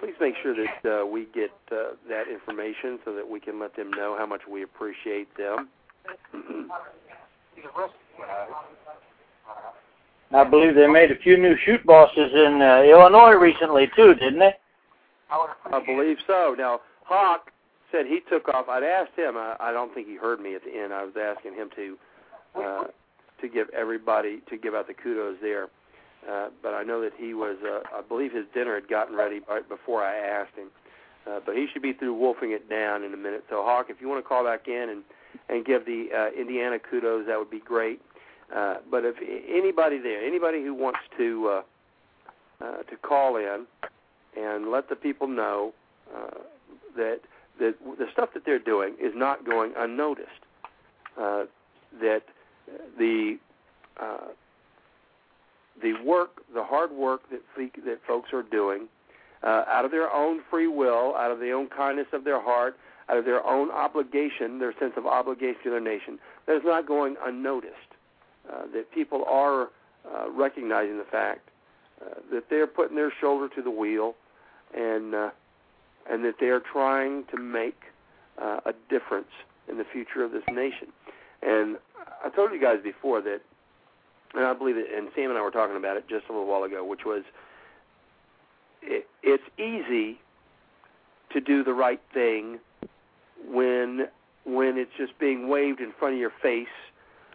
please 0.00 0.14
make 0.20 0.34
sure 0.42 0.54
that 0.54 1.02
uh, 1.02 1.06
we 1.06 1.26
get 1.34 1.50
uh, 1.70 1.94
that 2.08 2.28
information 2.28 2.98
so 3.04 3.14
that 3.14 3.28
we 3.28 3.40
can 3.40 3.58
let 3.60 3.74
them 3.76 3.90
know 3.90 4.16
how 4.18 4.26
much 4.26 4.42
we 4.50 4.62
appreciate 4.62 5.28
them. 5.36 5.68
I 10.34 10.44
believe 10.44 10.74
they 10.74 10.86
made 10.86 11.10
a 11.10 11.16
few 11.16 11.36
new 11.36 11.56
shoot 11.64 11.84
bosses 11.84 12.32
in 12.32 12.62
uh, 12.62 12.82
Illinois 12.82 13.34
recently 13.34 13.90
too, 13.94 14.14
didn't 14.14 14.38
they? 14.38 14.54
I 15.30 15.84
believe 15.84 16.18
so. 16.26 16.54
Now 16.56 16.80
Hawk 17.04 17.50
said 17.90 18.06
he 18.06 18.20
took 18.30 18.48
off. 18.48 18.68
I'd 18.68 18.82
asked 18.82 19.16
him. 19.16 19.36
I, 19.36 19.56
I 19.60 19.72
don't 19.72 19.94
think 19.94 20.06
he 20.08 20.16
heard 20.16 20.40
me 20.40 20.54
at 20.54 20.64
the 20.64 20.70
end. 20.70 20.92
I 20.92 21.04
was 21.04 21.14
asking 21.20 21.54
him 21.54 21.70
to 21.76 21.98
uh, 22.54 22.84
to 23.40 23.48
give 23.48 23.68
everybody 23.70 24.42
to 24.48 24.56
give 24.56 24.74
out 24.74 24.86
the 24.86 24.94
kudos 24.94 25.36
there. 25.42 25.68
Uh, 26.28 26.48
but 26.62 26.74
I 26.74 26.82
know 26.82 27.00
that 27.00 27.12
he 27.16 27.34
was. 27.34 27.56
Uh, 27.64 27.80
I 27.96 28.02
believe 28.02 28.32
his 28.32 28.44
dinner 28.54 28.74
had 28.74 28.88
gotten 28.88 29.16
ready 29.16 29.40
right 29.48 29.68
before 29.68 30.02
I 30.02 30.16
asked 30.16 30.56
him. 30.56 30.68
Uh, 31.26 31.40
but 31.44 31.56
he 31.56 31.66
should 31.72 31.82
be 31.82 31.92
through 31.92 32.14
wolfing 32.14 32.52
it 32.52 32.68
down 32.68 33.02
in 33.04 33.14
a 33.14 33.16
minute. 33.16 33.44
So 33.48 33.62
Hawk, 33.64 33.86
if 33.88 34.00
you 34.00 34.08
want 34.08 34.24
to 34.24 34.28
call 34.28 34.44
back 34.44 34.68
in 34.68 34.88
and 34.88 35.02
and 35.48 35.64
give 35.64 35.86
the 35.86 36.08
uh, 36.14 36.38
Indiana 36.38 36.78
kudos, 36.78 37.26
that 37.26 37.38
would 37.38 37.50
be 37.50 37.60
great. 37.60 38.00
Uh, 38.54 38.76
but 38.90 39.04
if 39.04 39.16
anybody 39.48 39.98
there, 39.98 40.24
anybody 40.24 40.62
who 40.62 40.74
wants 40.74 41.00
to 41.16 41.48
uh, 41.48 41.62
uh, 42.64 42.82
to 42.82 42.96
call 42.96 43.36
in 43.36 43.66
and 44.36 44.70
let 44.70 44.88
the 44.88 44.96
people 44.96 45.26
know 45.26 45.72
uh, 46.14 46.38
that 46.96 47.20
that 47.58 47.74
the 47.98 48.06
stuff 48.12 48.30
that 48.34 48.44
they're 48.44 48.58
doing 48.58 48.94
is 49.00 49.12
not 49.14 49.44
going 49.44 49.72
unnoticed. 49.76 50.28
Uh, 51.20 51.44
that 52.00 52.22
the 52.98 53.38
uh, 54.00 54.28
the 55.80 55.94
work, 56.04 56.42
the 56.54 56.64
hard 56.64 56.92
work 56.92 57.22
that 57.30 57.40
that 57.56 57.98
folks 58.06 58.32
are 58.32 58.42
doing, 58.42 58.88
uh, 59.42 59.64
out 59.68 59.84
of 59.84 59.90
their 59.90 60.12
own 60.12 60.40
free 60.50 60.68
will, 60.68 61.14
out 61.16 61.30
of 61.30 61.38
their 61.38 61.56
own 61.56 61.68
kindness 61.68 62.06
of 62.12 62.24
their 62.24 62.40
heart, 62.40 62.76
out 63.08 63.16
of 63.18 63.24
their 63.24 63.44
own 63.44 63.70
obligation, 63.70 64.58
their 64.58 64.74
sense 64.78 64.92
of 64.96 65.06
obligation 65.06 65.62
to 65.64 65.70
their 65.70 65.80
nation, 65.80 66.18
that 66.46 66.56
is 66.56 66.62
not 66.64 66.86
going 66.86 67.16
unnoticed. 67.24 67.76
Uh, 68.50 68.62
that 68.74 68.90
people 68.92 69.24
are 69.28 69.68
uh, 70.04 70.28
recognizing 70.30 70.98
the 70.98 71.04
fact 71.04 71.48
uh, 72.04 72.14
that 72.32 72.50
they're 72.50 72.66
putting 72.66 72.96
their 72.96 73.12
shoulder 73.20 73.48
to 73.54 73.62
the 73.62 73.70
wheel, 73.70 74.16
and 74.74 75.14
uh, 75.14 75.30
and 76.10 76.24
that 76.24 76.34
they 76.40 76.48
are 76.48 76.60
trying 76.60 77.24
to 77.30 77.36
make 77.38 77.80
uh, 78.42 78.58
a 78.66 78.72
difference 78.90 79.30
in 79.68 79.78
the 79.78 79.84
future 79.84 80.24
of 80.24 80.32
this 80.32 80.42
nation. 80.50 80.88
And 81.42 81.76
I 82.24 82.30
told 82.30 82.52
you 82.52 82.60
guys 82.60 82.78
before 82.82 83.20
that, 83.22 83.42
and 84.34 84.44
I 84.44 84.52
believe 84.54 84.76
it, 84.76 84.86
and 84.94 85.08
Sam 85.14 85.30
and 85.30 85.38
I 85.38 85.42
were 85.42 85.50
talking 85.50 85.76
about 85.76 85.96
it 85.96 86.08
just 86.08 86.26
a 86.28 86.32
little 86.32 86.46
while 86.46 86.64
ago, 86.64 86.84
which 86.84 87.04
was 87.04 87.22
it, 88.82 89.06
it's 89.22 89.42
easy 89.58 90.18
to 91.32 91.40
do 91.40 91.62
the 91.64 91.72
right 91.72 92.00
thing 92.12 92.58
when 93.46 94.08
when 94.44 94.76
it's 94.76 94.90
just 94.96 95.18
being 95.18 95.48
waved 95.48 95.80
in 95.80 95.92
front 95.98 96.14
of 96.14 96.20
your 96.20 96.32
face 96.42 96.66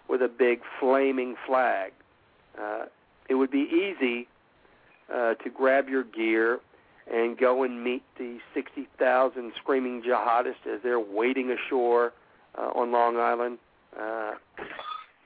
with 0.10 0.22
a 0.22 0.28
big 0.28 0.62
flaming 0.80 1.36
flag. 1.46 1.94
Uh, 2.60 2.86
it 3.30 3.36
would 3.36 3.52
be 3.52 3.68
easy 3.70 4.28
uh, 5.14 5.36
to 5.36 5.50
grab 5.50 5.88
your 5.88 6.04
gear 6.04 6.60
and 7.12 7.38
go 7.38 7.64
and 7.64 7.84
meet 7.84 8.04
the 8.18 8.40
60,000 8.54 9.54
screaming 9.56 10.02
jihadists 10.02 10.68
as 10.68 10.82
they're 10.84 11.00
wading 11.00 11.52
ashore 11.52 12.12
uh, 12.58 12.70
on 12.76 12.92
Long 12.92 13.18
Island 13.18 13.58
uh, 13.98 14.34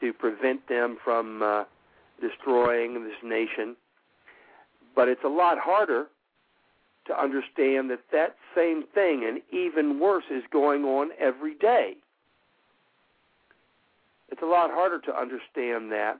to 0.01 0.13
prevent 0.13 0.67
them 0.67 0.97
from 1.03 1.41
uh, 1.41 1.63
destroying 2.19 3.03
this 3.03 3.13
nation. 3.23 3.75
But 4.95 5.07
it's 5.07 5.23
a 5.23 5.29
lot 5.29 5.57
harder 5.57 6.07
to 7.07 7.19
understand 7.19 7.89
that 7.89 8.01
that 8.11 8.35
same 8.55 8.83
thing 8.93 9.25
and 9.27 9.41
even 9.51 9.99
worse 9.99 10.25
is 10.29 10.43
going 10.51 10.83
on 10.83 11.09
every 11.19 11.55
day. 11.55 11.95
It's 14.29 14.41
a 14.41 14.45
lot 14.45 14.69
harder 14.71 14.99
to 14.99 15.17
understand 15.17 15.91
that 15.91 16.19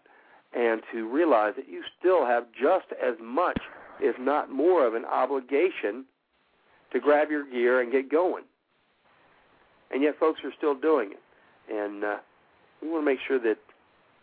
and 0.54 0.82
to 0.92 1.08
realize 1.08 1.54
that 1.56 1.70
you 1.70 1.84
still 2.00 2.26
have 2.26 2.46
just 2.60 2.88
as 3.02 3.16
much 3.22 3.60
if 4.02 4.20
not 4.20 4.52
more, 4.52 4.86
of 4.86 4.96
an 4.96 5.06
obligation 5.06 6.06
to 6.92 7.00
grab 7.00 7.30
your 7.30 7.46
gear 7.46 7.82
and 7.82 7.92
get 7.92 8.10
going. 8.10 8.44
And 9.92 10.02
yet, 10.02 10.18
folks 10.20 10.42
are 10.44 10.52
still 10.58 10.76
doing 10.76 11.12
it, 11.12 11.74
and 11.74 12.04
uh, 12.04 12.18
we 12.82 12.90
want 12.90 13.02
to 13.02 13.06
make 13.06 13.20
sure 13.28 13.40
that 13.40 13.58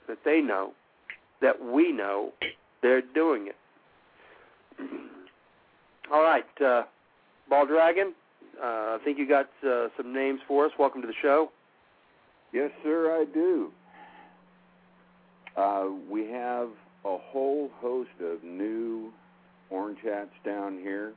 that 0.08 0.18
they 0.24 0.40
know 0.40 0.72
that 1.40 1.62
we 1.62 1.92
know 1.92 2.32
they're 2.82 3.02
doing 3.14 3.48
it. 3.48 3.56
All 6.12 6.22
right, 6.22 6.44
uh, 6.64 6.82
Ball 7.48 7.66
Dragon. 7.66 8.14
Uh, 8.60 8.64
I 8.64 8.98
think 9.04 9.18
you 9.18 9.28
got 9.28 9.48
uh, 9.66 9.88
some 9.96 10.12
names 10.12 10.40
for 10.48 10.66
us. 10.66 10.72
Welcome 10.78 11.00
to 11.02 11.06
the 11.06 11.14
show. 11.22 11.50
Yes, 12.52 12.70
sir, 12.82 13.20
I 13.20 13.24
do. 13.32 13.70
Uh, 15.56 15.86
we 16.10 16.26
have 16.30 16.68
a 17.04 17.18
whole 17.18 17.70
host 17.80 18.10
of 18.20 18.42
new 18.42 19.12
orange 19.70 19.98
hats 20.02 20.30
down 20.44 20.78
here. 20.78 21.12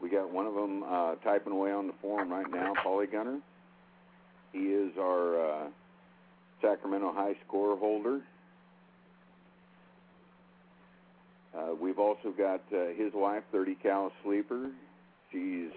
We 0.00 0.10
got 0.10 0.32
one 0.32 0.46
of 0.46 0.54
them 0.54 0.82
uh, 0.82 1.14
typing 1.16 1.52
away 1.52 1.72
on 1.72 1.86
the 1.86 1.92
forum 2.00 2.32
right 2.32 2.50
now, 2.50 2.72
Polly 2.82 3.06
Gunner. 3.06 3.38
He 4.52 4.58
is 4.58 4.92
our 4.98 5.40
uh, 5.40 5.68
Sacramento 6.62 7.12
High 7.12 7.34
score 7.46 7.76
holder. 7.76 8.20
Uh, 11.54 11.74
we've 11.78 11.98
also 11.98 12.30
got 12.36 12.62
uh, 12.72 12.86
his 12.96 13.12
wife, 13.12 13.42
30 13.52 13.74
Cal 13.74 14.12
Sleeper. 14.24 14.70
She's 15.30 15.70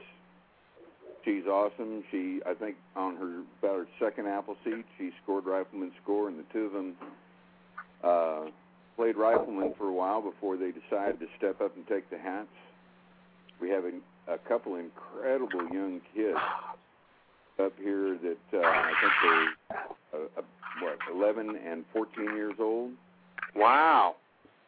she's 1.25 1.45
awesome. 1.45 2.03
She 2.11 2.39
I 2.45 2.53
think 2.53 2.77
on 2.95 3.17
her 3.17 3.41
about 3.59 3.79
her 3.79 3.87
second 3.99 4.27
Appleseed, 4.27 4.85
she 4.97 5.11
scored 5.23 5.45
rifleman 5.45 5.91
score, 6.01 6.29
and 6.29 6.39
the 6.39 6.45
two 6.53 6.65
of 6.65 6.71
them 6.71 6.95
uh, 8.03 8.41
played 8.95 9.17
rifleman 9.17 9.73
for 9.77 9.87
a 9.87 9.93
while 9.93 10.21
before 10.21 10.55
they 10.55 10.71
decided 10.71 11.19
to 11.19 11.27
step 11.37 11.59
up 11.59 11.75
and 11.75 11.85
take 11.87 12.09
the 12.09 12.17
hats. 12.17 12.47
We 13.59 13.69
have 13.69 13.83
a, 13.83 14.33
a 14.33 14.37
couple 14.37 14.75
incredible 14.75 15.67
young 15.73 16.01
kids 16.13 16.37
up 17.59 17.73
here 17.81 18.17
that 18.21 18.57
uh, 18.57 18.65
I 18.65 18.91
think 19.01 19.13
they're 19.23 20.19
uh, 20.21 20.25
uh, 20.37 20.41
what 20.81 20.97
11 21.13 21.57
and 21.65 21.85
14 21.93 22.35
years 22.35 22.55
old. 22.59 22.91
Wow. 23.55 24.15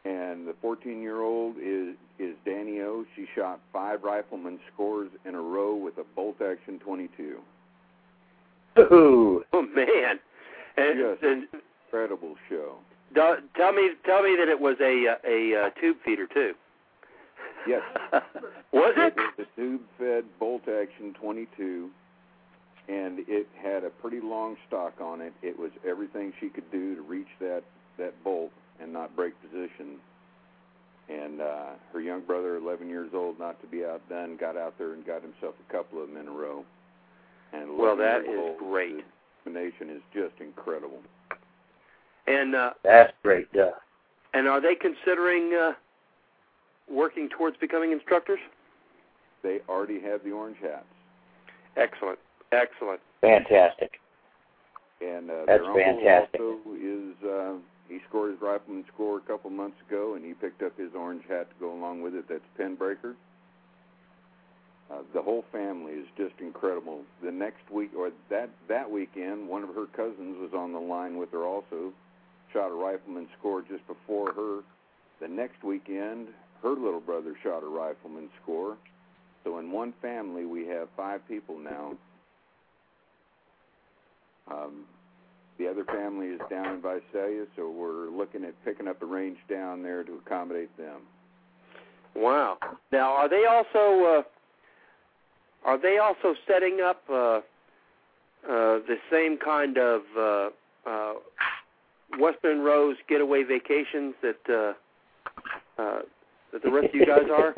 And 0.04 0.46
the 0.46 0.54
14 0.62 1.02
year 1.02 1.20
old 1.22 1.56
is 1.62 1.94
is 2.18 2.34
Danny 2.44 2.80
O. 2.80 3.04
She 3.14 3.26
shot 3.36 3.60
five 3.72 4.02
rifleman 4.02 4.58
scores 4.72 5.10
in 5.26 5.34
a 5.34 5.40
row 5.40 5.74
with 5.76 5.98
a 5.98 6.04
bolt 6.16 6.36
action 6.40 6.78
22. 6.78 7.38
Ooh. 8.78 9.44
Oh 9.52 9.62
man. 9.62 10.18
And, 10.76 10.98
Yes. 10.98 11.18
and 11.22 11.48
Incredible 11.86 12.36
show. 12.48 12.76
do, 13.14 13.36
tell 13.56 13.72
me 13.72 13.90
tell 14.06 14.22
me 14.22 14.36
that 14.38 14.48
it 14.48 14.58
was 14.60 14.76
a 14.80 15.08
uh, 15.08 15.28
a 15.28 15.66
uh, 15.66 15.70
tube 15.80 15.96
feeder 16.04 16.26
too. 16.26 16.52
Yes. 17.66 17.82
was 18.72 18.94
it? 18.96 19.14
was 19.16 19.46
a 19.46 19.60
tube 19.60 19.80
fed 19.98 20.24
bolt 20.38 20.62
action 20.68 21.14
22 21.20 21.90
and 22.88 23.20
it 23.28 23.46
had 23.62 23.84
a 23.84 23.90
pretty 23.90 24.20
long 24.20 24.56
stock 24.66 24.94
on 25.00 25.20
it. 25.20 25.32
It 25.42 25.58
was 25.58 25.70
everything 25.86 26.32
she 26.40 26.48
could 26.48 26.70
do 26.70 26.94
to 26.96 27.02
reach 27.02 27.28
that 27.40 27.62
that 27.98 28.12
bolt 28.24 28.50
and 28.80 28.92
not 28.92 29.14
break 29.16 29.34
position. 29.42 29.96
And 31.08 31.40
uh, 31.40 31.70
her 31.92 32.00
young 32.00 32.20
brother, 32.20 32.56
11 32.56 32.88
years 32.88 33.10
old, 33.14 33.38
not 33.38 33.60
to 33.62 33.66
be 33.66 33.84
outdone, 33.84 34.36
got 34.36 34.56
out 34.56 34.74
there 34.78 34.92
and 34.92 35.04
got 35.06 35.22
himself 35.22 35.54
a 35.68 35.72
couple 35.72 36.02
of 36.02 36.08
them 36.08 36.18
in 36.18 36.28
a 36.28 36.30
row. 36.30 36.64
And 37.52 37.78
Well, 37.78 37.94
11 37.94 37.98
that 37.98 38.24
years 38.24 38.38
is 38.38 38.44
old, 38.44 38.58
great. 38.58 38.96
The 38.96 39.04
combination 39.50 39.90
is 39.90 40.02
just 40.12 40.34
incredible. 40.40 40.98
And 42.26 42.54
uh, 42.54 42.70
That's 42.84 43.12
great. 43.22 43.48
Uh, 43.58 43.70
and 44.34 44.46
are 44.46 44.60
they 44.60 44.74
considering 44.74 45.54
uh, 45.54 45.72
working 46.90 47.28
towards 47.30 47.56
becoming 47.56 47.92
instructors? 47.92 48.40
They 49.42 49.60
already 49.68 50.00
have 50.02 50.22
the 50.24 50.32
orange 50.32 50.58
hats. 50.60 50.84
Excellent, 51.76 52.18
excellent. 52.52 53.00
Fantastic. 53.20 54.00
And 55.00 55.30
uh, 55.30 55.44
That's 55.46 55.64
fantastic. 55.64 56.40
also 56.40 56.58
is 56.74 57.14
uh, 57.24 57.54
he 57.88 57.98
scored 58.08 58.32
his 58.32 58.40
rifleman 58.42 58.84
score 58.92 59.18
a 59.18 59.20
couple 59.20 59.50
months 59.50 59.76
ago, 59.88 60.14
and 60.14 60.24
he 60.24 60.34
picked 60.34 60.62
up 60.62 60.76
his 60.76 60.90
orange 60.94 61.22
hat 61.28 61.48
to 61.50 61.56
go 61.60 61.72
along 61.72 62.02
with 62.02 62.14
it. 62.14 62.24
That's 62.28 62.42
Pinbreaker. 62.58 63.14
Uh, 64.90 65.02
the 65.14 65.20
whole 65.20 65.44
family 65.52 65.92
is 65.92 66.06
just 66.16 66.34
incredible. 66.40 67.02
The 67.22 67.30
next 67.30 67.70
week, 67.70 67.90
or 67.96 68.10
that 68.30 68.48
that 68.68 68.90
weekend, 68.90 69.48
one 69.48 69.62
of 69.62 69.74
her 69.74 69.86
cousins 69.86 70.36
was 70.40 70.50
on 70.54 70.72
the 70.72 70.78
line 70.78 71.18
with 71.18 71.30
her 71.32 71.44
also, 71.44 71.92
shot 72.52 72.70
a 72.70 72.74
rifleman 72.74 73.28
score 73.38 73.62
just 73.62 73.86
before 73.86 74.32
her. 74.32 74.60
The 75.20 75.28
next 75.28 75.62
weekend, 75.62 76.28
her 76.62 76.70
little 76.70 77.00
brother 77.00 77.34
shot 77.42 77.62
a 77.62 77.66
rifleman 77.66 78.30
score. 78.42 78.76
So 79.44 79.58
in 79.58 79.70
one 79.70 79.92
family, 80.00 80.44
we 80.44 80.66
have 80.66 80.88
five 80.96 81.26
people 81.28 81.58
now. 81.58 81.92
Um, 84.50 84.84
the 85.58 85.68
other 85.68 85.84
family 85.84 86.28
is 86.28 86.40
down 86.48 86.74
in 86.74 86.80
Visalia, 86.80 87.44
so 87.56 87.68
we're 87.70 88.08
looking 88.08 88.44
at 88.44 88.54
picking 88.64 88.86
up 88.86 89.02
a 89.02 89.06
range 89.06 89.38
down 89.50 89.82
there 89.82 90.04
to 90.04 90.20
accommodate 90.24 90.74
them. 90.76 91.00
Wow. 92.14 92.58
Now, 92.92 93.12
are 93.12 93.28
they 93.28 93.44
also 93.44 94.04
uh, 94.04 94.22
are 95.68 95.78
they 95.78 95.98
also 95.98 96.34
setting 96.46 96.80
up 96.80 97.02
uh, 97.10 97.14
uh, 97.14 97.40
the 98.46 98.96
same 99.10 99.36
kind 99.36 99.78
of 99.78 100.02
uh, 100.16 100.48
uh, 100.88 101.14
Western 102.18 102.60
Rose 102.60 102.96
getaway 103.08 103.42
vacations 103.42 104.14
that 104.22 104.38
uh, 104.48 105.82
uh, 105.82 105.98
that 106.52 106.62
the 106.62 106.70
rest 106.70 106.88
of 106.88 106.94
you 106.94 107.06
guys 107.06 107.28
are? 107.30 107.54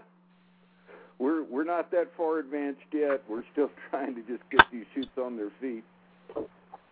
we're 1.18 1.42
we're 1.44 1.64
not 1.64 1.90
that 1.90 2.08
far 2.16 2.38
advanced 2.38 2.80
yet. 2.92 3.22
We're 3.28 3.44
still 3.52 3.70
trying 3.90 4.14
to 4.14 4.22
just 4.22 4.42
get 4.50 4.62
these 4.72 4.86
shoots 4.94 5.16
on 5.18 5.36
their 5.36 5.50
feet. 5.60 5.84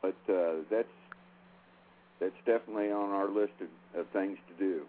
But 0.03 0.17
uh, 0.29 0.63
that's 0.71 0.89
that's 2.21 2.35
definitely 2.45 2.91
on 2.91 3.11
our 3.11 3.29
list 3.29 3.53
of, 3.61 4.01
of 4.01 4.07
things 4.09 4.39
to 4.49 4.65
do. 4.65 4.83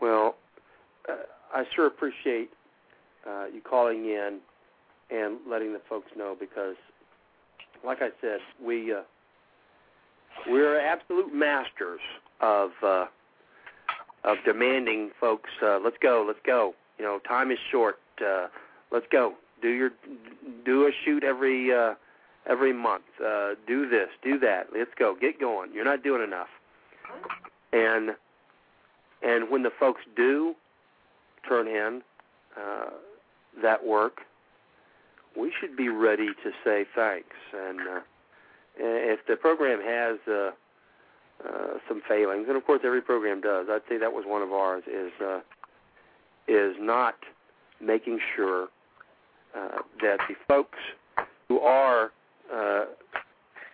Well, 0.00 0.36
uh, 1.08 1.14
I 1.54 1.64
sure 1.74 1.86
appreciate 1.86 2.50
uh, 3.26 3.46
you 3.52 3.60
calling 3.60 4.04
in 4.06 4.40
and 5.10 5.38
letting 5.48 5.72
the 5.72 5.80
folks 5.88 6.10
know 6.16 6.36
because, 6.38 6.76
like 7.84 7.98
I 8.02 8.08
said, 8.20 8.40
we 8.62 8.92
uh, 8.92 9.02
we're 10.48 10.78
absolute 10.78 11.32
masters 11.32 12.00
of 12.40 12.70
uh, 12.82 13.06
of 14.24 14.38
demanding 14.44 15.10
folks. 15.20 15.50
Uh, 15.62 15.78
let's 15.82 15.96
go, 16.02 16.24
let's 16.26 16.40
go. 16.44 16.74
You 16.98 17.04
know, 17.04 17.18
time 17.26 17.50
is 17.50 17.58
short. 17.70 17.98
Uh, 18.24 18.46
let's 18.90 19.06
go. 19.10 19.34
Do 19.62 19.68
your 19.68 19.90
do 20.64 20.86
a 20.86 20.90
shoot 21.04 21.24
every 21.24 21.72
uh, 21.72 21.94
every 22.46 22.72
month. 22.72 23.04
Uh, 23.24 23.54
do 23.66 23.88
this, 23.88 24.08
do 24.22 24.38
that. 24.40 24.68
Let's 24.76 24.90
go. 24.98 25.16
Get 25.18 25.40
going. 25.40 25.72
You're 25.72 25.84
not 25.84 26.02
doing 26.02 26.22
enough. 26.22 26.48
And 27.72 28.10
and 29.22 29.50
when 29.50 29.62
the 29.62 29.70
folks 29.78 30.02
do 30.16 30.54
turn 31.48 31.66
in 31.66 32.02
uh, 32.56 32.90
that 33.62 33.84
work, 33.84 34.20
we 35.38 35.52
should 35.58 35.76
be 35.76 35.88
ready 35.88 36.28
to 36.28 36.50
say 36.64 36.84
thanks. 36.94 37.36
And 37.52 37.80
uh, 37.80 38.00
if 38.76 39.20
the 39.26 39.36
program 39.36 39.80
has 39.80 40.18
uh, 40.28 40.50
uh, 41.46 41.78
some 41.88 42.02
failings, 42.08 42.46
and 42.48 42.56
of 42.56 42.64
course 42.64 42.80
every 42.84 43.02
program 43.02 43.40
does, 43.40 43.66
I'd 43.70 43.82
say 43.88 43.98
that 43.98 44.12
was 44.12 44.24
one 44.26 44.42
of 44.42 44.52
ours. 44.52 44.84
Is 44.86 45.12
uh, 45.20 45.40
is 46.48 46.74
not 46.78 47.14
making 47.80 48.18
sure 48.36 48.68
uh, 49.56 49.78
that 50.00 50.18
the 50.28 50.34
folks 50.48 50.78
who 51.48 51.60
are 51.60 52.12
uh, 52.52 52.84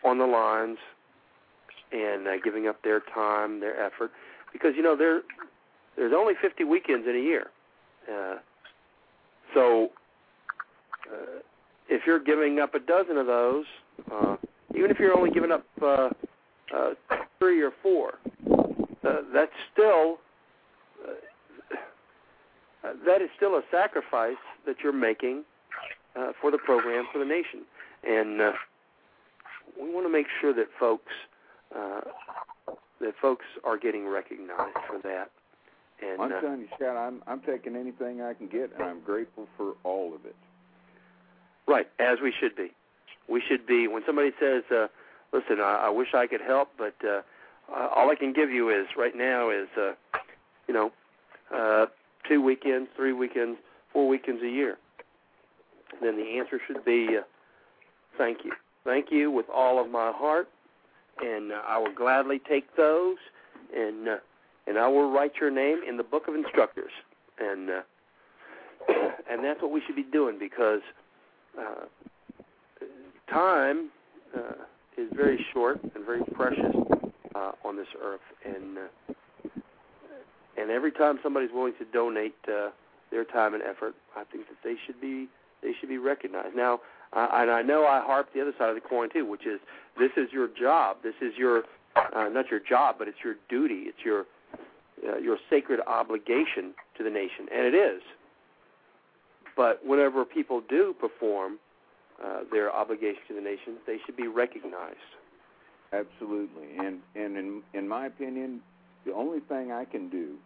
on 0.05 0.19
the 0.19 0.27
lines 0.27 0.79
and 1.93 2.27
uh, 2.27 2.33
giving 2.43 2.69
up 2.69 2.83
their 2.83 3.01
time, 3.15 3.61
their 3.61 3.81
effort, 3.81 4.11
because 4.53 4.73
you 4.77 4.83
know 4.83 4.97
there 4.97 5.23
there's 5.97 6.13
only 6.17 6.35
50 6.41 6.65
weekends 6.65 7.07
in 7.09 7.17
a 7.17 7.19
year. 7.19 7.51
Uh, 8.11 8.37
so 9.55 9.91
uh, 11.13 11.41
if 11.89 12.03
you're 12.07 12.23
giving 12.23 12.61
up 12.61 12.75
a 12.75 12.79
dozen 12.79 13.17
of 13.17 13.27
those, 13.27 13.65
uh, 14.11 14.37
even 14.75 14.91
if 14.91 14.99
you're 14.99 15.17
only 15.17 15.31
giving 15.31 15.51
up 15.51 15.65
uh, 15.83 16.09
uh, 16.75 16.91
three 17.39 17.61
or 17.61 17.73
four, 17.83 18.15
uh, 19.05 19.23
that's 19.35 19.53
still 19.73 20.19
uh, 21.07 21.13
that 22.83 23.23
is 23.23 23.29
still 23.37 23.55
a 23.57 23.63
sacrifice 23.71 24.41
that 24.67 24.77
you're 24.83 24.93
making 24.93 25.45
uh, 26.17 26.33
for 26.41 26.51
the 26.51 26.59
program 26.59 27.07
for 27.13 27.19
the 27.19 27.25
nation, 27.25 27.61
and 28.07 28.41
uh, 28.41 28.53
we 29.81 29.93
want 29.93 30.07
to 30.07 30.13
make 30.13 30.27
sure 30.41 30.53
that 30.55 30.67
folks 30.79 31.13
uh, 31.77 32.01
that 33.01 33.15
folks 33.21 33.45
are 33.65 33.79
getting 33.79 34.07
recognized 34.07 34.77
for 34.89 34.99
that. 35.03 35.31
And 36.03 36.21
I'm 36.21 36.33
uh, 36.33 36.41
telling 36.41 36.61
you, 36.61 36.69
Scott, 36.77 36.97
I'm 36.97 37.23
I'm 37.27 37.41
taking 37.41 37.77
anything 37.77 38.23
I 38.23 38.35
can 38.35 38.49
get, 38.49 38.73
and 38.75 38.83
I'm 38.83 39.01
grateful 39.01 39.47
for 39.57 39.75
all 39.85 40.15
of 40.15 40.25
it. 40.25 40.37
Right, 41.67 41.89
as 41.99 42.19
we 42.23 42.33
should 42.39 42.57
be. 42.57 42.73
We 43.29 43.43
should 43.47 43.67
be. 43.67 43.87
When 43.87 44.03
somebody 44.07 44.33
says, 44.41 44.65
uh, 44.75 44.89
"Listen, 45.33 45.61
I, 45.61 45.87
I 45.87 45.89
wish 45.91 46.15
I 46.15 46.27
could 46.27 46.41
help, 46.41 46.71
but 46.77 46.95
uh, 47.05 47.21
uh, 47.73 47.89
all 47.95 48.11
I 48.11 48.15
can 48.15 48.33
give 48.33 48.51
you 48.51 48.71
is 48.71 48.89
right 48.97 49.17
now 49.17 49.51
is, 49.51 49.69
uh, 49.77 49.93
you 50.67 50.75
know, 50.75 50.91
uh, 51.55 51.87
two 52.31 52.41
weekends, 52.41 52.89
three 52.97 53.13
weekends, 53.13 53.59
four 53.93 54.09
weekends 54.09 54.43
a 54.43 54.49
year," 54.49 54.79
then 56.01 56.17
the 56.17 56.39
answer 56.39 56.61
should 56.67 56.85
be, 56.85 57.19
uh, 57.19 57.23
"Thank 58.17 58.45
you, 58.45 58.53
thank 58.85 59.11
you 59.11 59.31
with 59.31 59.47
all 59.53 59.81
of 59.81 59.91
my 59.91 60.13
heart, 60.13 60.49
and 61.21 61.53
uh, 61.53 61.63
I 61.67 61.79
will 61.79 61.93
gladly 61.93 62.39
take 62.39 62.77
those, 62.77 63.17
and 63.77 64.09
uh, 64.09 64.17
and 64.67 64.79
I 64.79 64.87
will 64.89 65.11
write 65.11 65.33
your 65.41 65.51
name 65.51 65.81
in 65.87 65.97
the 65.97 66.05
book 66.05 66.29
of 66.29 66.35
instructors." 66.35 66.93
And 67.39 67.71
uh, 67.71 67.81
and 69.31 69.45
that's 69.45 69.61
what 69.61 69.73
we 69.73 69.83
should 69.87 69.97
be 69.97 70.05
doing 70.05 70.39
because 70.39 70.83
uh, 71.59 71.87
time 73.29 73.91
uh, 74.37 74.65
is 74.97 75.09
very 75.15 75.45
short 75.53 75.81
and 75.95 76.05
very 76.05 76.23
precious 76.35 76.75
uh, 77.35 77.53
on 77.65 77.77
this 77.77 77.89
earth, 78.03 78.21
and 78.45 78.79
uh, 78.79 79.13
and 80.61 80.71
every 80.71 80.93
time 80.93 81.19
somebody's 81.23 81.51
willing 81.53 81.75
to 81.79 81.85
donate 81.87 82.35
uh, 82.49 82.71
their 83.11 83.25
time 83.25 83.55
and 83.55 83.63
effort, 83.63 83.95
I 84.17 84.25
think 84.25 84.47
that 84.49 84.59
they 84.63 84.75
should 84.87 85.01
be 85.01 85.29
they 85.63 85.73
should 85.79 85.89
be 85.89 85.99
recognized. 85.99 86.57
Now, 86.57 86.81
and 87.13 87.51
I 87.51 87.63
know 87.63 87.85
I 87.87 88.01
harp 88.01 88.33
the 88.35 88.41
other 88.41 88.55
side 88.59 88.69
of 88.71 88.75
the 88.75 88.81
coin 88.81 89.11
too, 89.13 89.27
which 89.27 89.47
is 89.47 89.61
this 89.99 90.13
is 90.17 90.33
your 90.33 90.49
job, 90.49 90.99
this 91.03 91.15
is 91.21 91.35
your 91.37 91.65
uh, 91.97 92.29
not 92.29 92.51
your 92.51 92.61
job, 92.61 92.97
but 92.99 93.09
it's 93.09 93.19
your 93.25 93.35
duty, 93.49 93.85
it's 93.87 93.99
your 94.05 94.27
uh, 95.07 95.19
your 95.19 95.39
sacred 95.49 95.81
obligation 95.87 96.75
to 96.97 97.05
the 97.05 97.11
nation, 97.11 97.47
and 97.53 97.67
it 97.67 97.75
is. 97.75 98.03
But 99.57 99.85
whenever 99.85 100.25
people 100.25 100.63
do 100.69 100.95
perform 100.99 101.59
uh, 102.23 102.41
their 102.53 102.75
obligation 102.75 103.23
to 103.29 103.35
the 103.35 103.41
nation, 103.41 103.77
they 103.87 103.99
should 104.07 104.17
be 104.17 104.29
recognized. 104.29 104.97
Absolutely, 105.93 106.77
and 106.79 107.01
and 107.17 107.37
in 107.37 107.63
in 107.75 107.89
my 107.89 108.07
opinion, 108.07 108.61
the 109.05 109.13
only 109.13 109.41
thing 109.41 109.73
I 109.73 109.85
can 109.85 110.09
do 110.09 110.37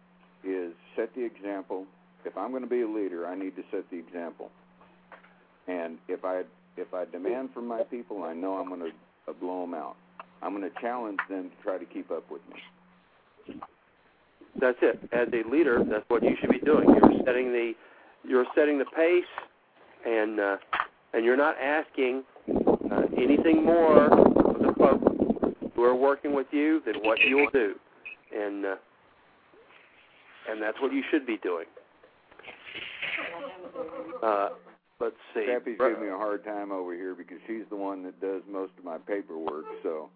is 0.47 0.73
set 0.95 1.13
the 1.15 1.23
example. 1.23 1.85
If 2.25 2.37
I'm 2.37 2.51
going 2.51 2.63
to 2.63 2.69
be 2.69 2.81
a 2.81 2.87
leader, 2.87 3.27
I 3.27 3.35
need 3.35 3.55
to 3.55 3.63
set 3.71 3.89
the 3.91 3.97
example. 3.97 4.49
And 5.67 5.97
if 6.07 6.23
I 6.23 6.43
if 6.77 6.93
I 6.93 7.05
demand 7.05 7.49
from 7.53 7.67
my 7.67 7.83
people, 7.83 8.23
I 8.23 8.33
know 8.33 8.53
I'm 8.55 8.67
going 8.67 8.81
to 8.81 8.91
uh, 9.29 9.33
blow 9.39 9.61
them 9.61 9.73
out. 9.73 9.95
I'm 10.41 10.55
going 10.55 10.69
to 10.69 10.81
challenge 10.81 11.19
them 11.29 11.49
to 11.49 11.63
try 11.63 11.77
to 11.77 11.85
keep 11.85 12.11
up 12.11 12.29
with 12.29 12.41
me. 12.49 13.55
That's 14.59 14.77
it. 14.81 14.99
As 15.11 15.27
a 15.33 15.49
leader, 15.49 15.83
that's 15.89 16.03
what 16.09 16.23
you 16.23 16.35
should 16.39 16.49
be 16.49 16.59
doing. 16.59 16.87
You're 16.89 17.19
setting 17.25 17.51
the 17.51 17.73
you're 18.27 18.45
setting 18.55 18.77
the 18.77 18.85
pace, 18.85 19.23
and 20.05 20.39
uh, 20.39 20.57
and 21.13 21.25
you're 21.25 21.37
not 21.37 21.55
asking 21.61 22.23
uh, 22.49 23.03
anything 23.17 23.63
more 23.63 24.05
of 24.05 24.59
the 24.59 24.73
folks 24.77 25.05
who 25.75 25.83
are 25.83 25.95
working 25.95 26.33
with 26.33 26.47
you 26.51 26.81
than 26.85 26.95
what 27.03 27.19
you'll 27.27 27.49
do, 27.51 27.75
and 28.35 28.65
uh, 28.65 28.75
and 30.49 30.61
that's 30.61 30.79
what 30.81 30.93
you 30.93 31.03
should 31.09 31.25
be 31.25 31.37
doing. 31.37 31.65
Uh, 34.23 34.49
let's 34.99 35.15
see. 35.33 35.45
Cappy's 35.47 35.77
giving 35.77 36.01
me 36.01 36.09
a 36.09 36.17
hard 36.17 36.43
time 36.43 36.71
over 36.71 36.93
here 36.93 37.15
because 37.15 37.37
she's 37.47 37.63
the 37.69 37.75
one 37.75 38.03
that 38.03 38.19
does 38.21 38.41
most 38.49 38.71
of 38.77 38.83
my 38.83 38.97
paperwork, 38.97 39.65
so 39.83 40.09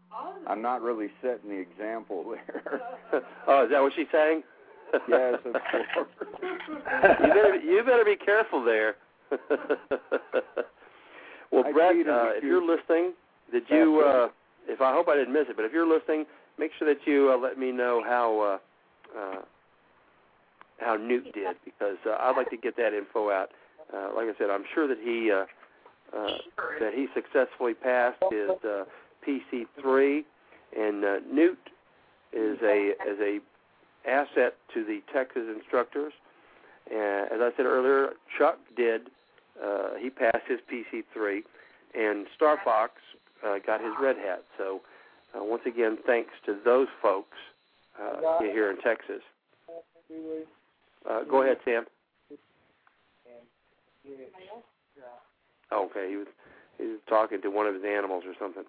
I'm 0.47 0.61
not 0.61 0.81
really 0.81 1.07
setting 1.21 1.49
the 1.49 1.57
example 1.59 2.35
there. 2.35 2.81
oh, 3.47 3.63
is 3.65 3.71
that 3.71 3.81
what 3.81 3.93
she's 3.95 4.07
saying? 4.11 4.43
yes, 5.07 5.35
of 5.45 5.53
course. 5.53 6.07
you 6.41 7.27
better 7.27 7.55
you 7.55 7.83
better 7.85 8.05
be 8.05 8.15
careful 8.15 8.63
there. 8.63 8.95
well, 11.51 11.63
I 11.65 11.71
Brett, 11.71 11.95
uh, 12.07 12.29
if 12.35 12.43
you. 12.43 12.49
you're 12.49 12.65
listening, 12.65 13.13
did 13.51 13.63
you? 13.69 14.03
Uh, 14.05 14.29
if 14.67 14.81
I 14.81 14.93
hope 14.93 15.07
I 15.07 15.15
didn't 15.15 15.33
miss 15.33 15.45
it, 15.49 15.55
but 15.55 15.65
if 15.65 15.71
you're 15.71 15.87
listening, 15.87 16.25
make 16.57 16.71
sure 16.77 16.87
that 16.93 17.05
you 17.05 17.31
uh, 17.33 17.37
let 17.37 17.57
me 17.57 17.71
know 17.71 18.01
how 18.05 18.59
uh, 19.15 19.19
uh, 19.19 19.41
how 20.79 20.95
Newt 20.95 21.33
did 21.33 21.55
because 21.65 21.97
uh, 22.05 22.17
I'd 22.19 22.37
like 22.37 22.49
to 22.51 22.57
get 22.57 22.77
that 22.77 22.93
info 22.93 23.29
out. 23.31 23.49
Uh, 23.93 24.09
like 24.15 24.27
I 24.27 24.37
said, 24.37 24.49
I'm 24.49 24.65
sure 24.73 24.87
that 24.87 24.99
he 25.03 25.31
uh, 25.31 25.45
uh, 26.15 26.37
that 26.79 26.93
he 26.93 27.07
successfully 27.13 27.73
passed 27.73 28.21
his 28.31 28.51
uh, 28.63 28.85
PC3, 29.27 30.23
and 30.77 31.03
uh, 31.03 31.17
Newt 31.31 31.59
is 32.33 32.57
a 32.63 32.93
as 33.07 33.17
a 33.19 33.39
asset 34.07 34.55
to 34.73 34.83
the 34.85 35.01
Texas 35.13 35.43
instructors. 35.53 36.13
And 36.89 37.31
as 37.31 37.39
I 37.41 37.51
said 37.55 37.65
earlier, 37.65 38.13
Chuck 38.37 38.57
did. 38.75 39.09
Uh, 39.61 39.95
he 39.99 40.09
passed 40.09 40.47
his 40.47 40.59
PC3, 40.71 41.41
and 41.93 42.27
Star 42.35 42.57
Fox 42.63 42.93
uh, 43.45 43.59
got 43.65 43.81
his 43.81 43.91
red 44.01 44.15
hat. 44.15 44.43
So 44.57 44.81
uh, 45.35 45.43
once 45.43 45.63
again, 45.65 45.97
thanks 46.05 46.31
to 46.45 46.57
those 46.63 46.87
folks 47.01 47.37
uh, 48.01 48.39
here 48.39 48.71
in 48.71 48.77
Texas. 48.77 49.21
Uh, 51.07 51.23
go 51.23 51.41
ahead, 51.43 51.57
Sam. 51.65 51.85
Okay, 55.71 56.09
he 56.09 56.15
was 56.17 56.27
he 56.77 56.85
was 56.85 56.99
talking 57.07 57.41
to 57.41 57.49
one 57.49 57.67
of 57.67 57.75
his 57.75 57.83
animals 57.83 58.23
or 58.25 58.33
something. 58.39 58.63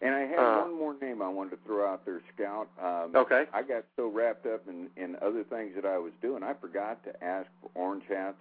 And 0.00 0.14
I 0.14 0.20
had 0.26 0.38
Uh, 0.38 0.60
one 0.62 0.74
more 0.78 0.94
name 1.00 1.22
I 1.22 1.28
wanted 1.28 1.50
to 1.50 1.56
throw 1.64 1.86
out 1.86 2.04
there, 2.04 2.20
Scout. 2.34 2.68
Um, 2.82 3.14
Okay. 3.14 3.46
I 3.52 3.62
got 3.62 3.84
so 3.96 4.08
wrapped 4.08 4.44
up 4.46 4.66
in, 4.68 4.90
in 4.96 5.16
other 5.22 5.44
things 5.44 5.74
that 5.76 5.86
I 5.86 5.96
was 5.98 6.12
doing, 6.20 6.42
I 6.42 6.52
forgot 6.54 7.02
to 7.04 7.24
ask 7.24 7.48
for 7.62 7.70
orange 7.74 8.04
hats 8.08 8.36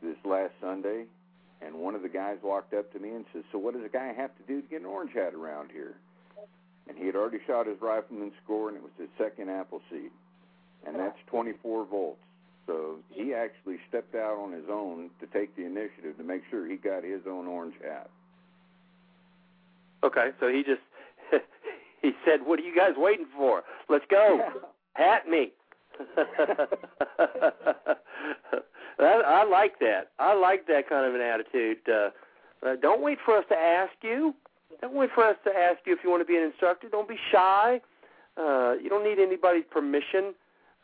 this 0.00 0.16
last 0.24 0.52
Sunday. 0.60 1.04
And 1.60 1.74
one 1.76 1.94
of 1.94 2.02
the 2.02 2.08
guys 2.08 2.38
walked 2.42 2.74
up 2.74 2.90
to 2.92 2.98
me 2.98 3.10
and 3.10 3.24
says, 3.32 3.44
"So 3.52 3.58
what 3.58 3.74
does 3.74 3.84
a 3.84 3.88
guy 3.88 4.12
have 4.12 4.34
to 4.36 4.42
do 4.48 4.62
to 4.62 4.66
get 4.68 4.80
an 4.80 4.86
orange 4.86 5.12
hat 5.12 5.34
around 5.34 5.70
here?" 5.70 5.94
And 6.88 6.98
he 6.98 7.06
had 7.06 7.14
already 7.14 7.38
shot 7.46 7.66
his 7.66 7.80
rifleman 7.80 8.32
score, 8.42 8.68
and 8.68 8.76
it 8.76 8.82
was 8.82 8.90
his 8.98 9.08
second 9.16 9.48
apple 9.50 9.80
seed, 9.90 10.10
and 10.86 10.98
that's 10.98 11.18
24 11.26 11.86
volts. 11.86 12.18
So 12.66 12.96
he 13.10 13.34
actually 13.34 13.78
stepped 13.88 14.14
out 14.14 14.38
on 14.38 14.52
his 14.52 14.64
own 14.70 15.10
to 15.20 15.26
take 15.26 15.54
the 15.56 15.64
initiative 15.64 16.16
to 16.18 16.24
make 16.24 16.42
sure 16.50 16.66
he 16.66 16.76
got 16.76 17.02
his 17.02 17.22
own 17.28 17.46
orange 17.46 17.74
hat. 17.82 18.08
Okay, 20.04 20.30
so 20.40 20.48
he 20.48 20.62
just 20.62 20.80
he 22.02 22.12
said, 22.24 22.40
"What 22.44 22.58
are 22.58 22.62
you 22.62 22.74
guys 22.74 22.92
waiting 22.96 23.26
for? 23.36 23.62
Let's 23.88 24.04
go, 24.10 24.40
hat 24.94 25.28
me." 25.28 25.52
I, 28.98 29.22
I 29.26 29.44
like 29.44 29.78
that. 29.80 30.10
I 30.18 30.34
like 30.34 30.66
that 30.66 30.88
kind 30.88 31.06
of 31.06 31.14
an 31.14 31.20
attitude. 31.20 31.78
Uh, 31.88 32.10
uh, 32.64 32.76
don't 32.80 33.02
wait 33.02 33.18
for 33.24 33.36
us 33.36 33.44
to 33.48 33.56
ask 33.56 33.92
you. 34.02 34.34
Don't 34.80 34.94
wait 34.94 35.10
for 35.14 35.24
us 35.24 35.36
to 35.44 35.50
ask 35.50 35.80
you 35.84 35.92
if 35.92 36.00
you 36.02 36.10
want 36.10 36.22
to 36.22 36.26
be 36.26 36.36
an 36.36 36.44
instructor. 36.44 36.88
Don't 36.88 37.08
be 37.08 37.18
shy. 37.30 37.80
Uh, 38.36 38.74
you 38.82 38.88
don't 38.88 39.04
need 39.04 39.18
anybody's 39.18 39.64
permission 39.70 40.34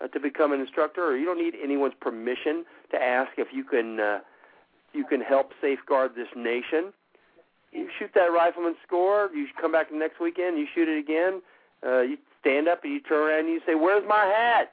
uh, 0.02 0.08
to 0.08 0.20
become 0.20 0.52
an 0.52 0.60
instructor, 0.60 1.04
or 1.04 1.16
you 1.16 1.24
don't 1.24 1.38
need 1.38 1.54
anyone's 1.62 1.94
permission 2.00 2.64
to 2.90 3.02
ask 3.02 3.32
if 3.36 3.48
you 3.52 3.64
can 3.64 4.00
uh, 4.00 4.20
you 4.92 5.04
can 5.04 5.20
help 5.20 5.52
safeguard 5.60 6.14
this 6.14 6.28
nation. 6.36 6.92
You 7.72 7.88
shoot 7.98 8.10
that 8.14 8.32
rifleman 8.32 8.76
score. 8.86 9.30
You 9.34 9.46
come 9.60 9.72
back 9.72 9.90
the 9.90 9.96
next 9.96 10.20
weekend. 10.20 10.58
You 10.58 10.66
shoot 10.74 10.88
it 10.88 10.98
again. 10.98 11.42
Uh, 11.84 12.00
you 12.00 12.18
stand 12.40 12.66
up 12.68 12.82
and 12.82 12.92
you 12.92 13.00
turn 13.00 13.28
around 13.28 13.40
and 13.40 13.48
you 13.48 13.60
say, 13.66 13.74
"Where's 13.74 14.04
my 14.08 14.24
hat?" 14.24 14.72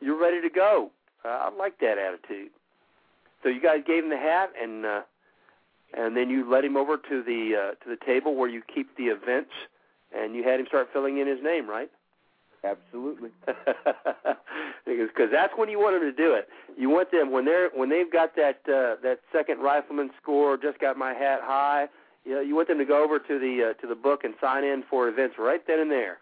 You're 0.00 0.20
ready 0.20 0.40
to 0.40 0.50
go. 0.50 0.90
Uh, 1.24 1.28
I 1.28 1.50
like 1.56 1.78
that 1.80 1.98
attitude. 1.98 2.50
So 3.42 3.48
you 3.48 3.60
guys 3.60 3.80
gave 3.86 4.04
him 4.04 4.10
the 4.10 4.16
hat, 4.16 4.52
and 4.60 4.84
uh, 4.84 5.02
and 5.94 6.16
then 6.16 6.30
you 6.30 6.50
led 6.50 6.64
him 6.64 6.76
over 6.76 6.96
to 6.96 7.22
the 7.22 7.56
uh, 7.56 7.84
to 7.84 7.88
the 7.88 7.98
table 8.04 8.34
where 8.34 8.48
you 8.48 8.62
keep 8.62 8.96
the 8.96 9.04
events, 9.04 9.52
and 10.16 10.34
you 10.34 10.42
had 10.42 10.60
him 10.60 10.66
start 10.66 10.88
filling 10.92 11.18
in 11.18 11.26
his 11.26 11.42
name, 11.42 11.68
right? 11.68 11.90
Absolutely. 12.66 13.30
because 14.86 15.30
that's 15.30 15.52
when 15.56 15.68
you 15.68 15.78
want 15.78 15.94
them 15.94 16.02
to 16.02 16.12
do 16.12 16.32
it. 16.34 16.48
You 16.76 16.90
want 16.90 17.10
them 17.10 17.30
when 17.30 17.44
they're 17.44 17.70
when 17.74 17.88
they've 17.88 18.10
got 18.10 18.34
that 18.36 18.60
uh, 18.66 18.96
that 19.02 19.18
second 19.32 19.60
rifleman 19.60 20.10
score, 20.20 20.56
just 20.56 20.78
got 20.80 20.96
my 20.96 21.12
hat 21.12 21.40
high. 21.42 21.86
You 22.24 22.34
know, 22.34 22.40
you 22.40 22.56
want 22.56 22.68
them 22.68 22.78
to 22.78 22.84
go 22.84 23.04
over 23.04 23.18
to 23.18 23.38
the 23.38 23.70
uh, 23.70 23.74
to 23.80 23.86
the 23.86 23.94
book 23.94 24.24
and 24.24 24.34
sign 24.40 24.64
in 24.64 24.82
for 24.90 25.08
events 25.08 25.36
right 25.38 25.64
then 25.66 25.80
and 25.80 25.90
there. 25.90 26.18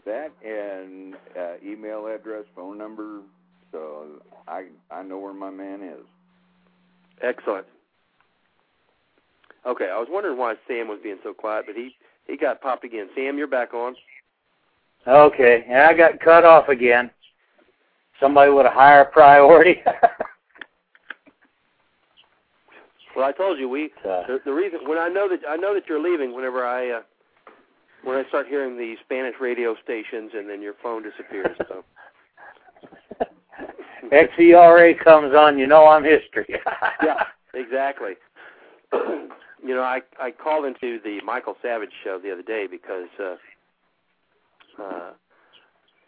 that 0.07 0.31
and 0.45 1.15
uh, 1.39 1.55
email 1.65 2.07
address, 2.07 2.45
phone 2.55 2.79
number, 2.79 3.21
so 3.73 4.23
I 4.49 4.67
I 4.91 5.03
know 5.03 5.19
where 5.19 5.35
my 5.35 5.51
man 5.51 5.83
is. 5.83 6.05
Excellent. 7.23 7.67
Okay, 9.67 9.91
I 9.93 9.99
was 9.99 10.07
wondering 10.09 10.39
why 10.39 10.55
Sam 10.69 10.87
was 10.87 11.01
being 11.03 11.19
so 11.25 11.35
quiet, 11.35 11.65
but 11.67 11.75
he 11.75 11.97
he 12.27 12.37
got 12.37 12.61
popped 12.61 12.85
again. 12.85 13.09
Sam, 13.15 13.39
you're 13.39 13.47
back 13.47 13.75
on. 13.75 13.95
Okay, 15.07 15.65
and 15.69 15.83
I 15.83 15.95
got 15.95 16.21
cut 16.21 16.45
off 16.45 16.69
again. 16.69 17.11
Somebody 18.21 18.51
with 18.51 18.67
a 18.67 18.71
higher 18.71 19.05
priority. 19.13 19.83
Well, 23.15 23.25
I 23.25 23.33
told 23.33 23.59
you 23.59 23.69
we 23.69 23.87
uh, 24.05 24.27
the, 24.27 24.41
the 24.45 24.53
reason 24.53 24.81
when 24.87 24.99
I 24.99 25.09
know 25.09 25.29
that 25.29 25.41
I 25.49 25.57
know 25.57 25.73
that 25.75 25.85
you're 25.89 26.03
leaving 26.03 26.35
whenever 26.35 26.67
I 26.67 26.91
uh, 26.91 27.01
when 28.05 28.17
I 28.17 28.29
start 28.29 28.47
hearing 28.47 28.77
the 28.77 28.97
Spanish 29.05 29.35
radio 29.41 29.75
stations 29.83 30.33
and 30.35 30.49
then 30.49 30.61
your 30.61 30.75
phone 30.83 31.03
disappears. 31.03 31.57
So 31.69 31.85
XERA 34.13 35.03
comes 35.03 35.35
on, 35.35 35.59
you 35.59 35.67
know 35.67 35.87
I'm 35.87 36.05
history. 36.05 36.47
yeah, 37.03 37.25
exactly. 37.55 38.13
you 39.65 39.75
know, 39.75 39.83
I 39.83 40.01
I 40.21 40.31
called 40.31 40.65
into 40.65 41.01
the 41.03 41.21
Michael 41.25 41.57
Savage 41.63 41.93
show 42.05 42.19
the 42.19 42.33
other 42.33 42.43
day 42.43 42.67
because 42.71 43.09
uh, 43.19 43.37
uh, 44.83 45.11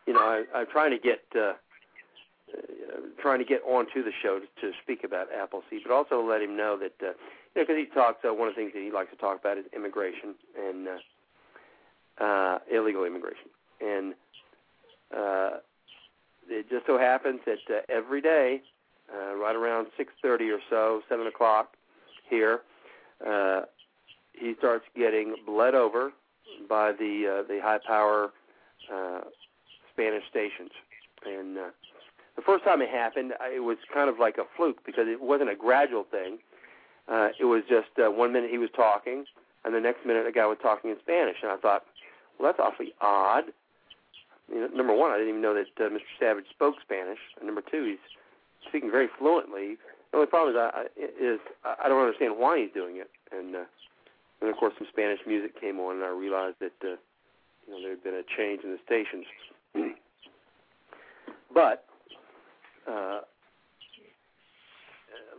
you 0.07 0.13
know 0.13 0.21
I, 0.21 0.45
I'm 0.55 0.67
trying 0.67 0.91
to 0.91 0.99
get 0.99 1.21
uh, 1.35 1.41
uh, 1.41 3.01
trying 3.21 3.39
to 3.39 3.45
get 3.45 3.63
onto 3.67 4.03
the 4.03 4.13
show 4.23 4.39
to, 4.39 4.47
to 4.61 4.73
speak 4.83 5.05
about 5.05 5.29
Appleseed, 5.33 5.83
but 5.85 5.93
also 5.93 6.27
let 6.27 6.43
him 6.43 6.57
know 6.57 6.79
that 6.79 6.95
uh, 7.03 7.13
you 7.55 7.63
know 7.63 7.63
because 7.63 7.77
he 7.77 7.87
talks. 7.87 8.25
Uh, 8.25 8.35
one 8.35 8.49
of 8.49 8.55
the 8.55 8.61
things 8.61 8.73
that 8.75 8.83
he 8.83 8.91
likes 8.91 9.11
to 9.11 9.17
talk 9.17 9.41
about 9.41 9.59
is 9.59 9.65
immigration 9.75 10.35
and 10.59 10.89
uh, 10.89 12.25
uh, 12.25 12.59
illegal 12.73 13.05
immigration, 13.05 13.49
and 13.81 14.15
uh, 15.17 15.51
it 16.49 16.69
just 16.71 16.87
so 16.87 16.99
happens 16.99 17.41
that 17.47 17.59
uh, 17.71 17.81
every 17.89 18.21
day, 18.21 18.63
uh, 19.15 19.35
right 19.37 19.57
around 19.57 19.89
six 19.97 20.13
thirty 20.23 20.51
or 20.51 20.61
so, 20.71 21.03
seven 21.09 21.27
o'clock 21.27 21.75
here, 22.29 22.61
uh, 23.27 23.63
he 24.33 24.55
starts 24.59 24.85
getting 24.97 25.37
bled 25.47 25.75
over 25.75 26.13
by 26.69 26.93
the 26.93 27.41
uh, 27.41 27.49
the 27.49 27.61
high 27.63 27.79
power 27.87 28.31
uh, 28.93 29.21
Spanish 29.93 30.25
stations, 30.31 30.71
and 31.27 31.59
uh, 31.59 31.71
the 32.37 32.43
first 32.43 32.65
time 32.65 32.81
it 32.81 32.89
happened, 32.89 33.33
it 33.53 33.61
was 33.61 33.79
kind 33.93 34.09
of 34.09 34.19
like 34.19 34.39
a 34.39 34.45
fluke 34.57 34.85
because 34.87 35.07
it 35.09 35.21
wasn't 35.21 35.51
a 35.51 35.57
gradual 35.57 36.05
thing. 36.09 36.39
Uh, 37.09 37.31
it 37.41 37.45
was 37.45 37.63
just 37.69 37.89
uh, 37.99 38.11
one 38.11 38.33
minute 38.33 38.51
he 38.51 38.59
was 38.59 38.71
talking, 38.77 39.25
and 39.65 39.75
the 39.75 39.81
next 39.81 40.07
minute 40.07 40.27
a 40.27 40.33
guy 40.33 40.47
was 40.47 40.59
talking 40.63 40.91
in 40.91 40.97
Spanish, 41.01 41.37
and 41.43 41.51
I 41.51 41.57
thought, 41.57 41.83
well, 42.39 42.49
that's 42.49 42.61
awfully 42.61 42.95
odd. 43.01 43.45
You 44.53 44.61
know, 44.61 44.69
number 44.69 44.95
one, 44.95 45.11
I 45.11 45.17
didn't 45.17 45.31
even 45.31 45.43
know 45.43 45.55
that 45.55 45.67
uh, 45.85 45.89
Mr. 45.89 46.07
Savage 46.21 46.45
spoke 46.51 46.77
Spanish, 46.81 47.19
and 47.39 47.47
number 47.47 47.63
two, 47.63 47.85
he's 47.85 48.05
speaking 48.69 48.91
very 48.91 49.09
fluently. 49.19 49.77
Only 50.19 50.27
problem 50.31 50.57
is 50.57 50.59
I, 50.59 50.83
I- 50.83 51.25
is 51.25 51.39
I 51.65 51.75
I 51.85 51.89
don't 51.89 52.01
understand 52.03 52.35
why 52.37 52.59
he's 52.59 52.73
doing 52.75 52.97
it, 52.97 53.09
and 53.31 53.55
uh, 53.55 53.65
and 54.41 54.51
of 54.51 54.57
course 54.57 54.75
some 54.77 54.89
Spanish 54.91 55.21
music 55.29 55.61
came 55.61 55.79
on, 55.79 55.97
and 55.97 56.05
I 56.05 56.09
realized 56.09 56.57
that 56.59 56.73
uh, 56.83 56.97
you 57.67 57.71
know 57.71 57.81
there 57.81 57.91
had 57.91 58.03
been 58.03 58.15
a 58.15 58.25
change 58.37 58.65
in 58.65 58.73
the 58.73 58.79
stations. 58.85 59.27
but 61.55 61.85
uh, 62.91 63.21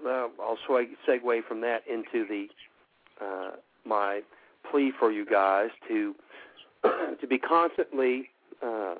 well, 0.02 0.32
I'll 0.40 0.58
segue 0.66 1.44
from 1.46 1.60
that 1.60 1.82
into 1.86 2.26
the 2.26 2.48
uh, 3.22 3.52
my 3.86 4.22
plea 4.72 4.94
for 4.98 5.12
you 5.12 5.26
guys 5.26 5.72
to 5.90 6.16
to 7.20 7.28
be 7.28 7.38
constantly 7.38 8.30
uh, 8.64 8.96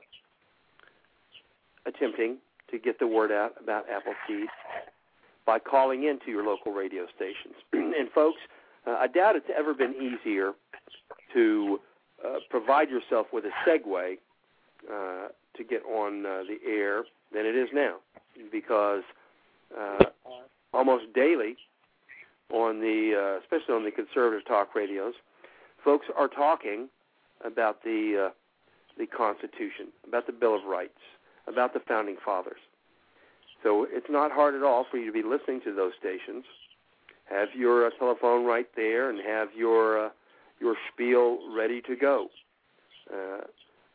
attempting 1.86 2.38
to 2.70 2.78
get 2.78 3.00
the 3.00 3.08
word 3.08 3.32
out 3.32 3.54
about 3.64 3.86
Appleseed 3.90 4.50
by 5.50 5.58
calling 5.58 6.04
into 6.04 6.30
your 6.30 6.46
local 6.46 6.72
radio 6.72 7.08
stations. 7.16 7.56
and 7.74 8.08
folks, 8.14 8.38
uh, 8.86 8.92
I 9.00 9.08
doubt 9.08 9.36
it's 9.36 9.50
ever 9.58 9.74
been 9.74 9.96
easier 9.96 10.52
to 11.34 11.80
uh, 12.24 12.36
provide 12.52 12.92
yourself 12.92 13.26
with 13.34 13.46
a 13.46 13.68
segue 13.68 14.18
uh, 14.88 15.30
to 15.58 15.64
get 15.64 15.82
on 15.86 16.24
uh, 16.24 16.44
the 16.48 16.60
air 16.64 17.06
than 17.34 17.48
it 17.48 17.56
is 17.56 17.68
now, 17.74 17.96
because 18.52 19.02
uh, 19.76 20.04
almost 20.72 21.06
daily 21.16 21.58
on 22.54 22.80
the, 22.80 23.16
uh, 23.18 23.42
especially 23.42 23.74
on 23.74 23.84
the 23.84 23.90
conservative 23.90 24.46
talk 24.48 24.76
radios, 24.76 25.16
folks 25.84 26.06
are 26.16 26.28
talking 26.28 26.90
about 27.44 27.82
the 27.84 28.28
uh, 28.28 28.34
the 29.00 29.08
Constitution, 29.08 29.88
about 30.08 30.28
the 30.28 30.34
Bill 30.34 30.56
of 30.56 30.66
Rights, 30.66 31.00
about 31.48 31.74
the 31.74 31.80
founding 31.80 32.18
fathers. 32.24 32.60
So 33.64 33.86
it's 33.90 34.08
not 34.10 34.32
hard 34.32 34.56
at 34.56 34.64
all 34.64 34.86
for 34.90 34.98
you 34.98 35.06
to 35.06 35.12
be 35.12 35.28
listening 35.28 35.62
to 35.66 35.74
those 35.74 35.94
stations. 36.00 36.46
Have 37.30 37.50
your 37.56 37.88
uh, 37.88 37.90
telephone 38.00 38.46
right 38.46 38.68
there 38.76 39.10
and 39.10 39.20
have 39.26 39.50
your 39.56 40.06
uh, 40.06 40.10
your 40.60 40.76
spiel 40.92 41.40
ready 41.56 41.82
to 41.82 41.96
go. 41.96 42.28
Uh, 43.12 43.42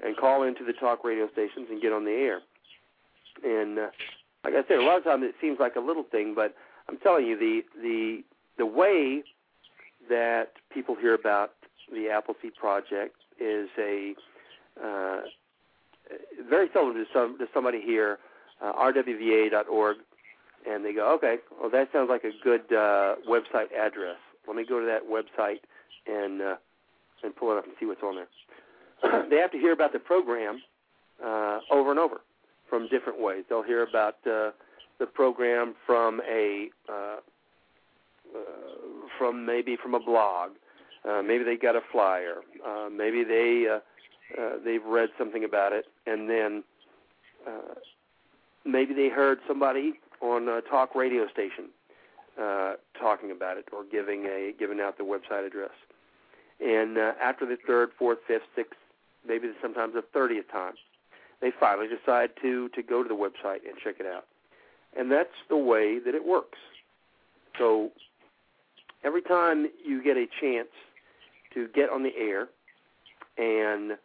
and 0.03 0.17
call 0.17 0.43
into 0.43 0.65
the 0.65 0.73
talk 0.73 1.05
radio 1.05 1.29
stations 1.33 1.69
and 1.71 1.81
get 1.81 1.93
on 1.93 2.05
the 2.05 2.11
air. 2.11 2.41
And 3.45 3.79
uh, 3.79 3.89
like 4.45 4.55
I 4.55 4.67
said, 4.69 4.79
a 4.79 4.83
lot 4.83 4.99
of 4.99 5.05
times 5.05 5.23
it 5.25 5.35
seems 5.41 5.59
like 5.61 5.77
a 5.77 5.81
little 5.81 6.03
thing, 6.03 6.35
but 6.35 6.55
I'm 6.89 6.99
telling 6.99 7.27
you, 7.27 7.39
the 7.39 7.63
the 7.81 8.25
the 8.59 8.67
way 8.67 9.23
that 10.09 10.53
people 10.73 10.95
hear 10.95 11.15
about 11.15 11.53
the 11.93 12.11
Appleseed 12.11 12.55
Project 12.55 13.17
is 13.41 13.69
a 13.79 14.15
uh, 14.83 15.21
very 16.49 16.69
seldom 16.73 16.97
does, 16.97 17.07
some, 17.13 17.39
does 17.39 17.49
somebody 17.55 17.81
hear 17.81 18.19
uh, 18.63 18.73
rwva.org 18.73 19.97
and 20.69 20.85
they 20.85 20.95
go, 20.95 21.13
okay, 21.15 21.37
well 21.61 21.71
that 21.71 21.89
sounds 21.93 22.09
like 22.09 22.25
a 22.25 22.33
good 22.43 22.63
uh, 22.73 23.17
website 23.29 23.73
address. 23.79 24.17
Let 24.47 24.57
me 24.57 24.65
go 24.67 24.81
to 24.81 24.87
that 24.87 25.03
website 25.09 25.61
and 26.07 26.41
uh, 26.41 26.57
and 27.23 27.35
pull 27.35 27.53
it 27.53 27.59
up 27.59 27.65
and 27.65 27.75
see 27.81 27.87
what's 27.87 28.03
on 28.03 28.17
there. 28.17 29.29
they 29.31 29.37
have 29.37 29.51
to 29.53 29.59
hear 29.59 29.73
about 29.73 29.93
the 29.93 29.99
program 29.99 30.61
uh, 31.25 31.61
over 31.71 31.91
and 31.91 31.99
over 31.99 32.21
from 32.69 32.89
different 32.89 33.21
ways. 33.21 33.45
They'll 33.49 33.63
hear 33.63 33.83
about 33.83 34.17
uh, 34.27 34.51
the 34.99 35.07
program 35.07 35.75
from 35.87 36.21
a 36.29 36.69
uh, 36.89 37.17
uh, 38.35 38.39
from 39.19 39.47
maybe 39.47 39.77
from 39.83 39.95
a 39.95 40.01
blog. 40.01 40.53
Uh, 41.09 41.23
maybe 41.23 41.45
they 41.45 41.57
got 41.57 41.77
a 41.77 41.81
flyer. 41.93 42.37
Uh, 42.67 42.89
maybe 42.91 43.25
they 43.25 43.67
uh, 43.71 44.41
uh, 44.41 44.57
they've 44.65 44.85
read 44.85 45.11
something 45.19 45.45
about 45.45 45.73
it, 45.73 45.87
and 46.07 46.29
then 46.29 46.65
uh, 47.47 47.75
maybe 48.65 48.95
they 48.95 49.09
heard 49.09 49.39
somebody 49.47 49.95
on 50.21 50.49
a 50.49 50.61
talk 50.63 50.95
radio 50.95 51.29
station 51.29 51.67
uh, 52.41 52.75
talking 52.99 53.31
about 53.31 53.59
it 53.59 53.67
or 53.73 53.85
giving 53.85 54.25
a 54.25 54.53
giving 54.59 54.81
out 54.81 54.99
the 54.99 55.05
website 55.05 55.47
address. 55.47 55.71
And 56.61 56.99
uh, 56.99 57.13
after 57.21 57.47
the 57.47 57.57
third, 57.67 57.91
fourth, 57.99 58.19
fifth, 58.27 58.43
sixth, 58.55 58.79
maybe 59.27 59.51
sometimes 59.61 59.95
the 59.95 60.03
thirtieth 60.03 60.51
time, 60.51 60.75
they 61.41 61.51
finally 61.59 61.89
decide 61.89 62.31
to 62.43 62.69
to 62.71 62.83
go 62.83 63.03
to 63.03 63.09
the 63.09 63.15
website 63.15 63.67
and 63.69 63.77
check 63.83 63.97
it 64.01 64.07
out. 64.07 64.25
And 64.97 65.11
that's 65.11 65.35
the 65.49 65.57
way 65.57 65.99
that 65.99 66.15
it 66.15 66.25
works. 66.25 66.59
So 67.59 67.91
every 69.03 69.23
time 69.23 69.69
you 69.85 70.03
get 70.03 70.17
a 70.17 70.27
chance 70.41 70.69
to 71.53 71.69
get 71.69 71.91
on 71.91 72.03
the 72.03 72.13
air 72.17 72.49
and 73.37 73.99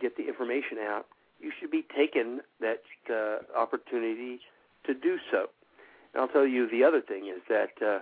get 0.00 0.16
the 0.16 0.26
information 0.26 0.78
out, 0.80 1.06
you 1.40 1.52
should 1.58 1.70
be 1.70 1.84
taking 1.96 2.40
that 2.60 2.82
uh, 3.10 3.38
opportunity 3.58 4.40
to 4.84 4.94
do 4.94 5.18
so. 5.30 5.48
And 6.12 6.22
I'll 6.22 6.28
tell 6.28 6.46
you 6.46 6.68
the 6.68 6.84
other 6.84 7.00
thing 7.00 7.26
is 7.26 7.42
that 7.48 7.70
uh, 7.82 7.98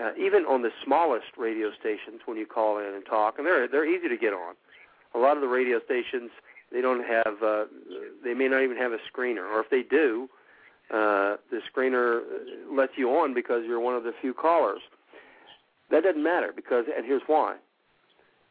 uh, 0.00 0.12
even 0.18 0.44
on 0.44 0.62
the 0.62 0.70
smallest 0.84 1.36
radio 1.36 1.70
stations, 1.78 2.20
when 2.24 2.36
you 2.36 2.46
call 2.46 2.78
in 2.78 2.94
and 2.94 3.04
talk, 3.04 3.38
and 3.38 3.46
they're 3.46 3.68
they're 3.68 3.86
easy 3.86 4.08
to 4.08 4.16
get 4.16 4.32
on. 4.32 4.54
A 5.14 5.18
lot 5.18 5.36
of 5.36 5.42
the 5.42 5.48
radio 5.48 5.80
stations 5.84 6.30
they 6.72 6.80
don't 6.80 7.04
have 7.04 7.42
uh, 7.42 7.64
they 8.24 8.34
may 8.34 8.48
not 8.48 8.62
even 8.62 8.76
have 8.76 8.92
a 8.92 8.98
screener, 9.12 9.44
or 9.50 9.60
if 9.60 9.70
they 9.70 9.82
do, 9.82 10.28
uh, 10.90 11.36
the 11.50 11.60
screener 11.74 12.22
lets 12.70 12.92
you 12.96 13.10
on 13.10 13.34
because 13.34 13.62
you're 13.66 13.80
one 13.80 13.94
of 13.94 14.04
the 14.04 14.12
few 14.20 14.32
callers. 14.32 14.80
That 15.90 16.04
doesn't 16.04 16.22
matter 16.22 16.52
because, 16.54 16.86
and 16.94 17.04
here's 17.04 17.22
why. 17.26 17.56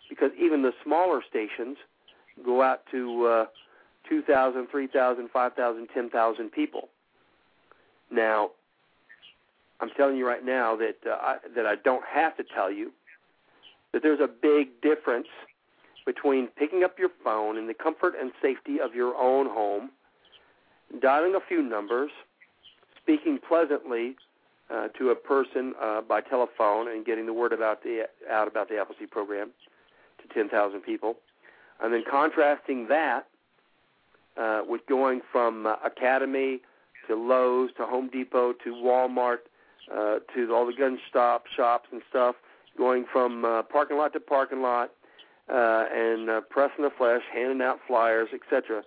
Because 0.10 0.32
even 0.40 0.62
the 0.62 0.74
smaller 0.84 1.22
stations 1.28 1.78
go 2.46 2.62
out 2.62 2.82
to 2.92 3.26
uh, 3.26 3.46
2,000, 4.10 4.68
3,000, 4.70 5.30
5,000, 5.30 5.88
10,000 5.94 6.52
people. 6.52 6.90
Now, 8.12 8.52
I'm 9.80 9.90
telling 9.98 10.18
you 10.18 10.28
right 10.28 10.46
now 10.46 10.76
that 10.76 10.98
uh, 11.06 11.16
I, 11.16 11.38
that 11.56 11.66
I 11.66 11.76
don't 11.76 12.04
have 12.06 12.38
to 12.38 12.44
tell 12.44 12.72
you 12.72 12.92
that 13.94 14.04
there's 14.04 14.20
a 14.20 14.28
big 14.28 14.82
difference 14.82 15.28
between 16.06 16.48
picking 16.48 16.84
up 16.84 16.98
your 16.98 17.10
phone 17.24 17.58
in 17.58 17.68
the 17.68 17.74
comfort 17.74 18.14
and 18.20 18.32
safety 18.42 18.80
of 18.80 18.96
your 18.96 19.16
own 19.16 19.48
home, 19.48 19.92
dialing 21.02 21.36
a 21.36 21.40
few 21.48 21.62
numbers, 21.62 22.12
speaking 23.02 23.40
pleasantly 23.48 24.16
uh, 24.72 24.88
to 24.98 25.10
a 25.10 25.16
person 25.16 25.74
uh, 25.82 26.02
by 26.02 26.22
telephone 26.22 26.90
and 26.90 27.06
getting 27.06 27.26
the 27.26 27.34
word 27.34 27.54
about 27.54 27.84
the 27.84 28.04
out 28.30 28.48
about 28.48 28.70
the 28.70 28.80
Appleseed 28.80 29.12
program 29.12 29.52
to 30.22 30.34
10,000 30.34 30.82
people, 30.82 31.16
and 31.82 31.94
then 31.94 32.04
contrasting 32.10 32.88
that 32.88 33.28
uh, 34.38 34.62
with 34.68 34.82
going 34.88 35.22
from 35.32 35.66
uh, 35.66 35.76
Academy 35.86 36.62
to 37.08 37.16
Lowe's 37.16 37.72
to 37.78 37.86
Home 37.86 38.10
Depot 38.12 38.54
to 38.64 38.70
Walmart 38.72 39.40
uh, 39.94 40.20
to 40.36 40.54
all 40.54 40.66
the 40.66 40.74
gun 40.74 41.00
stop 41.10 41.44
shops 41.56 41.90
and 41.92 42.02
stuff, 42.10 42.36
going 42.78 43.06
from 43.12 43.44
uh, 43.44 43.64
parking 43.64 43.98
lot 43.98 44.14
to 44.14 44.20
parking 44.20 44.62
lot 44.62 44.92
uh, 45.52 45.86
and 45.94 46.30
uh, 46.30 46.42
pressing 46.50 46.84
the 46.84 46.92
flesh, 46.98 47.22
handing 47.34 47.62
out 47.62 47.80
flyers, 47.88 48.30
etc. 48.34 48.84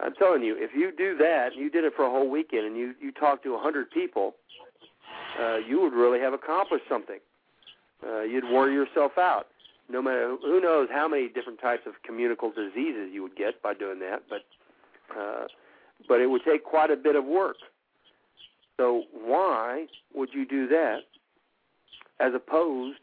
I'm 0.00 0.14
telling 0.14 0.42
you, 0.42 0.56
if 0.58 0.72
you 0.74 0.92
do 0.96 1.16
that, 1.18 1.52
and 1.52 1.60
you 1.60 1.70
did 1.70 1.84
it 1.84 1.92
for 1.96 2.04
a 2.04 2.10
whole 2.10 2.28
weekend, 2.28 2.66
and 2.66 2.76
you 2.76 2.94
you 3.00 3.12
talk 3.12 3.42
to 3.44 3.54
a 3.54 3.58
hundred 3.58 3.90
people, 3.90 4.34
uh, 5.40 5.56
you 5.56 5.80
would 5.80 5.92
really 5.92 6.20
have 6.20 6.32
accomplished 6.32 6.84
something. 6.88 7.18
Uh, 8.06 8.22
you'd 8.22 8.44
wear 8.44 8.70
yourself 8.70 9.12
out. 9.18 9.46
No 9.88 10.02
matter 10.02 10.36
who 10.42 10.60
knows 10.60 10.88
how 10.90 11.06
many 11.08 11.28
different 11.28 11.60
types 11.60 11.82
of 11.86 11.94
communicable 12.04 12.50
diseases 12.50 13.10
you 13.12 13.22
would 13.22 13.36
get 13.36 13.62
by 13.62 13.74
doing 13.74 14.00
that, 14.00 14.22
but 14.28 14.42
uh, 15.16 15.46
but 16.08 16.20
it 16.20 16.26
would 16.26 16.42
take 16.44 16.64
quite 16.64 16.90
a 16.90 16.96
bit 16.96 17.14
of 17.16 17.24
work. 17.24 17.56
So 18.76 19.04
why 19.12 19.86
would 20.14 20.30
you 20.32 20.46
do 20.46 20.66
that 20.68 20.98
as 22.20 22.32
opposed 22.34 22.98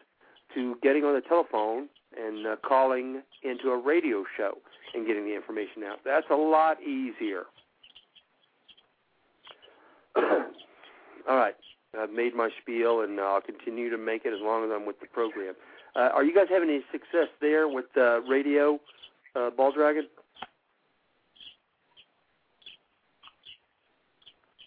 to 0.54 0.76
getting 0.84 1.04
on 1.04 1.16
the 1.16 1.22
telephone 1.22 1.88
and 2.18 2.46
uh, 2.46 2.56
calling 2.64 3.22
into 3.44 3.70
a 3.70 3.78
radio 3.78 4.24
show 4.38 4.58
and 4.94 5.08
getting 5.08 5.26
the 5.26 5.36
information 5.36 5.84
out? 5.84 6.00
That's 6.06 6.28
a 6.30 6.36
lot 6.36 6.82
easier. 6.82 7.44
All 10.16 11.38
right. 11.38 11.56
I've 12.00 12.12
made 12.12 12.36
my 12.36 12.50
spiel, 12.62 13.02
and 13.02 13.20
I'll 13.20 13.42
continue 13.42 13.90
to 13.90 13.98
make 13.98 14.26
it 14.26 14.34
as 14.34 14.40
long 14.42 14.66
as 14.66 14.72
I'm 14.74 14.86
with 14.86 15.00
the 15.00 15.06
program. 15.08 15.54
Uh, 15.96 16.10
are 16.14 16.24
you 16.24 16.34
guys 16.34 16.48
having 16.50 16.70
any 16.70 16.82
success 16.92 17.28
there 17.40 17.68
with 17.68 17.86
uh, 17.98 18.22
radio, 18.22 18.80
uh, 19.36 19.50
Ball 19.52 19.72
Dragon? 19.72 20.08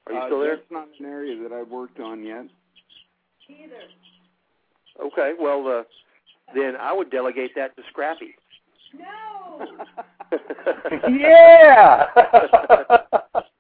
Are 0.07 0.13
you 0.13 0.19
uh, 0.21 0.27
still 0.27 0.41
there? 0.41 0.57
That's 0.57 0.71
not 0.71 0.89
an 1.01 1.07
area 1.07 1.43
that 1.43 1.53
I've 1.53 1.69
worked 1.69 1.99
on 1.99 2.25
yet. 2.25 2.47
Either. 3.49 5.07
Okay, 5.07 5.33
well, 5.39 5.67
uh, 5.67 5.83
then 6.55 6.77
I 6.81 6.93
would 6.93 7.11
delegate 7.11 7.51
that 7.57 7.77
to 7.77 7.83
Scrappy. 7.91 8.35
No. 8.97 9.67
yeah. 11.11 12.07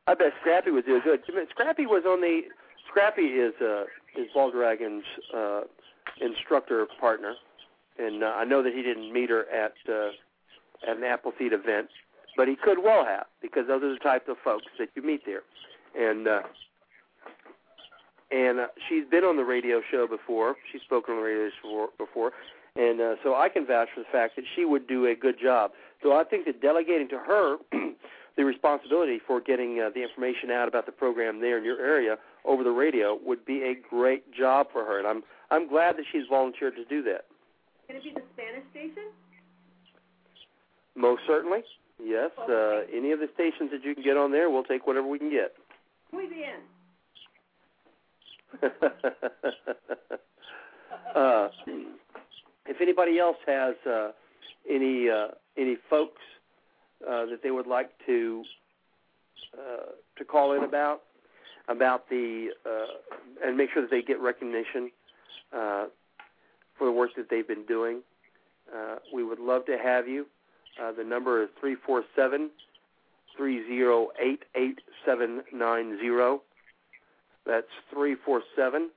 I 0.06 0.14
bet 0.14 0.32
Scrappy 0.40 0.70
would 0.70 0.86
do 0.86 1.00
good. 1.02 1.20
Scrappy 1.50 1.86
was 1.86 2.04
on 2.06 2.20
the. 2.20 2.42
Scrappy 2.88 3.22
is 3.22 3.52
uh, 3.60 3.82
is 4.16 4.28
Ball 4.32 4.50
Dragon's 4.50 5.04
uh, 5.36 5.62
instructor 6.20 6.86
partner, 7.00 7.34
and 7.98 8.22
uh, 8.22 8.26
I 8.26 8.44
know 8.44 8.62
that 8.62 8.72
he 8.74 8.82
didn't 8.82 9.12
meet 9.12 9.30
her 9.30 9.48
at 9.50 9.74
uh, 9.88 10.10
at 10.88 10.96
an 10.96 11.04
Appleseed 11.04 11.52
event, 11.52 11.88
but 12.36 12.48
he 12.48 12.56
could 12.56 12.82
well 12.82 13.04
have 13.04 13.26
because 13.40 13.66
those 13.66 13.82
are 13.82 13.92
the 13.92 13.98
type 13.98 14.28
of 14.28 14.36
folks 14.42 14.66
that 14.78 14.88
you 14.94 15.02
meet 15.02 15.22
there, 15.24 15.42
and 15.98 16.28
uh, 16.28 16.42
and 18.30 18.60
uh, 18.60 18.66
she's 18.88 19.04
been 19.10 19.24
on 19.24 19.36
the 19.36 19.44
radio 19.44 19.80
show 19.90 20.06
before. 20.06 20.56
She's 20.72 20.82
spoken 20.82 21.14
on 21.14 21.20
the 21.20 21.26
radio 21.26 21.50
show 21.62 21.88
before, 21.98 22.32
and 22.74 23.00
uh, 23.00 23.14
so 23.22 23.34
I 23.34 23.48
can 23.48 23.66
vouch 23.66 23.88
for 23.94 24.00
the 24.00 24.10
fact 24.10 24.36
that 24.36 24.44
she 24.54 24.64
would 24.64 24.86
do 24.86 25.06
a 25.06 25.14
good 25.14 25.36
job. 25.40 25.72
So 26.02 26.12
I 26.12 26.24
think 26.24 26.46
that 26.46 26.60
delegating 26.60 27.08
to 27.08 27.18
her 27.18 27.56
the 28.36 28.44
responsibility 28.44 29.18
for 29.26 29.40
getting 29.40 29.80
uh, 29.80 29.90
the 29.94 30.02
information 30.02 30.50
out 30.50 30.68
about 30.68 30.86
the 30.86 30.92
program 30.92 31.40
there 31.40 31.56
in 31.56 31.64
your 31.64 31.80
area 31.80 32.16
over 32.44 32.62
the 32.62 32.70
radio 32.70 33.18
would 33.24 33.44
be 33.44 33.62
a 33.62 33.74
great 33.74 34.32
job 34.32 34.66
for 34.72 34.84
her, 34.84 34.98
and 34.98 35.06
I'm 35.06 35.22
I'm 35.50 35.68
glad 35.68 35.96
that 35.96 36.04
she's 36.10 36.24
volunteered 36.28 36.76
to 36.76 36.84
do 36.84 37.02
that. 37.04 37.26
Can 37.86 37.96
it 37.96 38.04
be 38.04 38.12
the 38.14 38.22
Spanish 38.34 38.64
station? 38.70 39.10
Most 40.94 41.22
certainly, 41.26 41.60
yes. 42.02 42.30
Uh, 42.38 42.82
any 42.92 43.12
of 43.12 43.20
the 43.20 43.28
stations 43.34 43.70
that 43.70 43.84
you 43.84 43.94
can 43.94 44.02
get 44.02 44.16
on 44.16 44.32
there, 44.32 44.50
we'll 44.50 44.64
take 44.64 44.86
whatever 44.86 45.06
we 45.06 45.18
can 45.18 45.30
get. 45.30 45.54
Muy 46.12 46.26
bien. 46.26 46.60
uh, 51.14 51.48
if 52.66 52.80
anybody 52.80 53.18
else 53.18 53.36
has 53.46 53.74
uh, 53.86 54.12
any 54.70 55.08
uh, 55.10 55.28
any 55.58 55.76
folks 55.90 56.22
uh, 57.06 57.26
that 57.26 57.40
they 57.42 57.50
would 57.50 57.66
like 57.66 57.90
to 58.06 58.44
uh, 59.54 59.90
to 60.16 60.24
call 60.24 60.52
in 60.52 60.64
about 60.64 61.02
about 61.68 62.08
the 62.08 62.48
uh, 62.64 62.86
and 63.44 63.56
make 63.56 63.70
sure 63.72 63.82
that 63.82 63.90
they 63.90 64.02
get 64.02 64.20
recognition 64.20 64.90
uh, 65.52 65.86
for 66.78 66.86
the 66.86 66.92
work 66.92 67.10
that 67.16 67.28
they've 67.30 67.46
been 67.46 67.66
doing, 67.66 68.02
uh, 68.74 68.96
we 69.12 69.24
would 69.24 69.38
love 69.38 69.64
to 69.66 69.78
have 69.82 70.08
you. 70.08 70.26
Uh, 70.82 70.92
the 70.92 71.04
number 71.04 71.42
is 71.42 71.48
three 71.60 71.76
four 71.86 72.02
seven 72.14 72.50
three 73.36 73.66
zero 73.66 74.08
eight 74.22 74.44
eight 74.54 74.80
seven 75.04 75.42
nine 75.52 75.98
zero. 76.00 76.42
That's 77.46 77.66
three 77.92 78.16
four 78.24 78.42
seven 78.56 78.90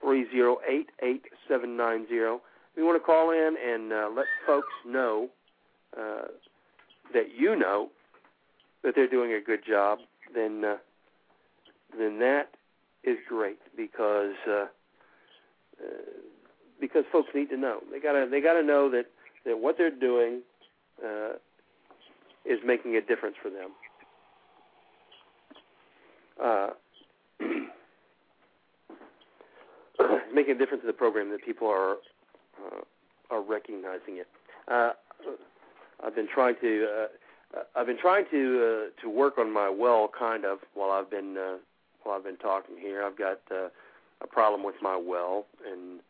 three 0.00 0.26
zero 0.30 0.58
eight 0.68 0.88
eight 1.02 1.24
seven 1.48 1.76
nine 1.76 2.06
zero. 2.08 2.40
We 2.76 2.82
want 2.82 3.00
to 3.00 3.04
call 3.04 3.30
in 3.30 3.56
and 3.64 3.92
uh, 3.92 4.08
let 4.14 4.26
folks 4.46 4.72
know 4.86 5.28
uh, 5.96 6.28
that 7.12 7.28
you 7.36 7.56
know 7.56 7.90
that 8.82 8.94
they're 8.94 9.08
doing 9.08 9.32
a 9.32 9.40
good 9.40 9.60
job, 9.66 9.98
then 10.34 10.64
uh, 10.64 10.76
then 11.98 12.18
that 12.18 12.50
is 13.04 13.16
great 13.28 13.58
because 13.76 14.34
uh, 14.48 14.66
uh, 15.80 15.86
because 16.80 17.04
folks 17.10 17.28
need 17.34 17.48
to 17.50 17.56
know. 17.56 17.80
They 17.90 17.98
gotta 18.00 18.28
they 18.30 18.40
gotta 18.40 18.62
know 18.62 18.88
that 18.90 19.06
that 19.44 19.58
what 19.58 19.76
they're 19.78 19.90
doing 19.90 20.42
uh, 21.04 21.32
is 22.44 22.58
making 22.64 22.94
a 22.96 23.00
difference 23.00 23.36
for 23.42 23.50
them. 23.50 23.70
Uh, 26.42 26.68
making 30.34 30.56
a 30.56 30.58
difference 30.58 30.82
in 30.82 30.86
the 30.86 30.92
program 30.92 31.30
that 31.30 31.44
people 31.44 31.68
are 31.68 31.96
uh, 32.64 32.82
are 33.30 33.42
recognizing 33.42 34.18
it. 34.18 34.28
Uh, 34.68 34.92
I've 36.04 36.14
been 36.14 36.28
trying 36.32 36.54
to 36.60 36.86
uh, 36.86 37.06
I've 37.74 37.86
been 37.86 37.98
trying 37.98 38.26
to 38.30 38.88
uh, 38.98 39.02
to 39.02 39.08
work 39.08 39.38
on 39.38 39.52
my 39.52 39.68
well 39.68 40.10
kind 40.16 40.44
of 40.44 40.58
while 40.74 40.90
I've 40.90 41.10
been 41.10 41.36
uh, 41.36 41.56
while 42.02 42.16
I've 42.16 42.24
been 42.24 42.36
talking 42.36 42.76
here. 42.78 43.02
I've 43.02 43.16
got 43.16 43.40
uh, 43.50 43.68
a 44.22 44.26
problem 44.26 44.62
with 44.62 44.76
my 44.82 44.96
well 44.96 45.46
and 45.70 46.00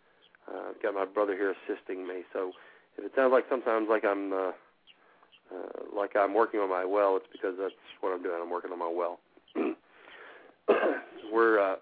uh, 0.52 0.70
I've 0.70 0.82
got 0.82 0.94
my 0.94 1.04
brother 1.04 1.34
here 1.34 1.54
assisting 1.54 2.06
me. 2.06 2.22
So 2.32 2.52
if 2.98 3.04
it 3.04 3.12
sounds 3.16 3.32
like 3.32 3.44
sometimes 3.48 3.88
like 3.88 4.04
I'm 4.04 4.32
uh, 4.32 4.52
uh, 5.52 5.82
like 5.94 6.16
I'm 6.16 6.34
working 6.34 6.60
on 6.60 6.68
my 6.68 6.84
well, 6.84 7.16
it's 7.16 7.26
because 7.30 7.54
that's 7.58 7.74
what 8.00 8.12
I'm 8.12 8.22
doing. 8.22 8.38
I'm 8.40 8.50
working 8.50 8.72
on 8.72 8.78
my 8.78 8.92
well. 8.94 9.18
We're 11.32 11.60
uh, 11.60 11.76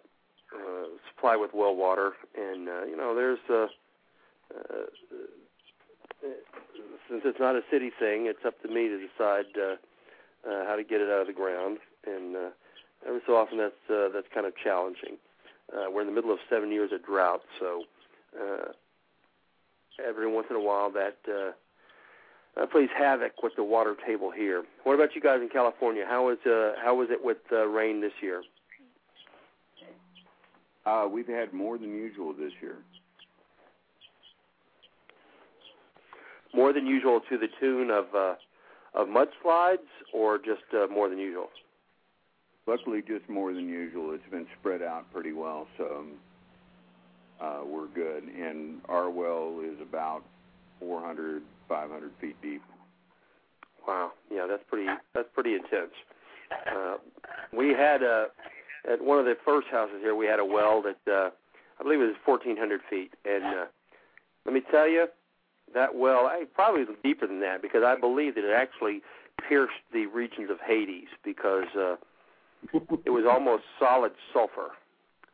uh, 0.55 0.87
supplied 1.15 1.37
with 1.37 1.51
well 1.55 1.75
water, 1.75 2.13
and 2.37 2.69
uh, 2.69 2.85
you 2.85 2.97
know 2.97 3.15
there's 3.15 3.39
uh, 3.51 3.67
uh, 4.55 4.87
since 7.09 7.23
it's 7.25 7.41
not 7.41 7.57
a 7.57 7.63
city 7.71 7.91
thing, 7.99 8.27
it's 8.27 8.45
up 8.47 8.61
to 8.63 8.69
me 8.69 8.89
to 8.89 8.99
decide 8.99 9.47
uh, 9.57 9.77
uh, 10.49 10.67
how 10.67 10.77
to 10.77 10.85
get 10.85 11.01
it 11.01 11.11
out 11.11 11.21
of 11.21 11.27
the 11.27 11.33
ground, 11.33 11.79
and 12.07 12.37
uh, 12.37 12.51
every 13.07 13.21
so 13.27 13.37
often 13.37 13.59
that's 13.59 13.85
uh, 13.91 14.09
that's 14.13 14.27
kind 14.33 14.47
of 14.47 14.53
challenging. 14.57 15.17
Uh, 15.73 15.91
we're 15.91 16.03
in 16.03 16.07
the 16.07 16.13
middle 16.13 16.33
of 16.33 16.39
seven 16.49 16.71
years 16.71 16.93
of 16.93 17.05
drought, 17.05 17.43
so 17.59 17.85
uh, 18.41 18.73
every 20.07 20.31
once 20.31 20.47
in 20.51 20.57
a 20.57 20.61
while 20.61 20.91
that 20.93 21.17
uh, 21.29 21.53
uh, 22.61 22.67
plays 22.67 22.89
havoc 22.97 23.43
with 23.43 23.53
the 23.57 23.65
water 23.65 23.97
table 24.07 24.31
here. 24.31 24.65
What 24.85 24.95
about 24.95 25.15
you 25.15 25.21
guys 25.21 25.41
in 25.41 25.49
California? 25.49 26.05
How 26.09 26.31
is 26.31 26.39
uh, 26.47 26.73
how 26.83 26.95
was 26.95 27.09
it 27.11 27.25
with 27.25 27.39
uh, 27.53 27.67
rain 27.67 28.01
this 28.01 28.13
year? 28.23 28.43
Uh, 30.87 31.09
we've 31.11 31.27
had 31.27 31.53
more 31.53 31.79
than 31.79 31.91
usual 31.91 32.33
this 32.33 32.53
year. 32.61 32.77
More 36.55 36.73
than 36.73 36.87
usual 36.87 37.21
to 37.29 37.39
the 37.39 37.49
tune 37.61 37.91
of 37.91 38.05
uh, 38.15 38.35
of 38.95 39.09
mudslides, 39.09 39.79
or 40.13 40.39
just 40.39 40.63
uh, 40.73 40.87
more 40.93 41.09
than 41.09 41.19
usual? 41.19 41.49
Luckily, 42.67 43.03
just 43.07 43.29
more 43.29 43.53
than 43.53 43.69
usual. 43.69 44.15
It's 44.15 44.31
been 44.31 44.47
spread 44.61 44.81
out 44.81 45.13
pretty 45.13 45.33
well, 45.33 45.67
so 45.77 45.85
um, 45.99 46.13
uh, 47.41 47.61
we're 47.67 47.89
good. 47.89 48.25
And 48.25 48.81
our 48.89 49.11
well 49.11 49.61
is 49.65 49.81
about 49.81 50.23
400, 50.81 51.43
500 51.69 52.11
feet 52.21 52.37
deep. 52.43 52.63
Wow, 53.87 54.13
yeah, 54.31 54.47
that's 54.49 54.63
pretty 54.69 54.87
that's 55.15 55.29
pretty 55.35 55.55
intense. 55.55 55.93
Uh, 56.75 56.97
we 57.53 57.69
had 57.69 58.03
a 58.03 58.29
at 58.91 59.03
one 59.03 59.19
of 59.19 59.27
the 59.27 59.37
first 59.45 59.67
houses 59.71 59.97
here. 60.01 60.15
We 60.15 60.27
had 60.27 60.39
a 60.39 60.45
well 60.45 60.83
that 60.83 61.13
uh, 61.13 61.31
I 61.79 61.83
believe 61.83 62.01
it 62.01 62.07
was 62.07 62.17
1,400 62.25 62.81
feet, 62.89 63.13
and 63.27 63.45
uh, 63.45 63.65
let 64.47 64.55
me 64.55 64.63
tell 64.71 64.89
you, 64.89 65.07
that 65.73 65.95
well, 65.95 66.27
I, 66.27 66.45
probably 66.55 66.85
deeper 67.03 67.27
than 67.27 67.41
that, 67.41 67.63
because 67.63 67.83
I 67.85 67.99
believe 67.99 68.35
that 68.37 68.45
it 68.45 68.55
actually 68.55 69.03
pierced 69.49 69.75
the 69.93 70.07
regions 70.07 70.51
of 70.51 70.59
Hades 70.65 71.09
because 71.25 71.67
uh, 71.77 71.97
it 73.05 73.11
was 73.11 73.25
almost 73.29 73.65
solid 73.79 74.13
sulfur. 74.33 74.71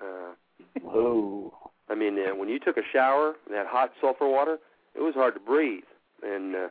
Uh, 0.01 0.35
Whoa. 0.83 1.70
I 1.91 1.95
mean, 1.95 2.19
uh, 2.19 2.35
when 2.35 2.49
you 2.49 2.59
took 2.59 2.77
a 2.77 2.83
shower 2.93 3.35
in 3.47 3.53
that 3.55 3.67
hot 3.67 3.93
sulfur 4.01 4.29
water, 4.29 4.59
it 4.95 5.01
was 5.01 5.15
hard 5.15 5.35
to 5.35 5.41
breathe, 5.41 5.85
and 6.23 6.55
uh, 6.55 6.69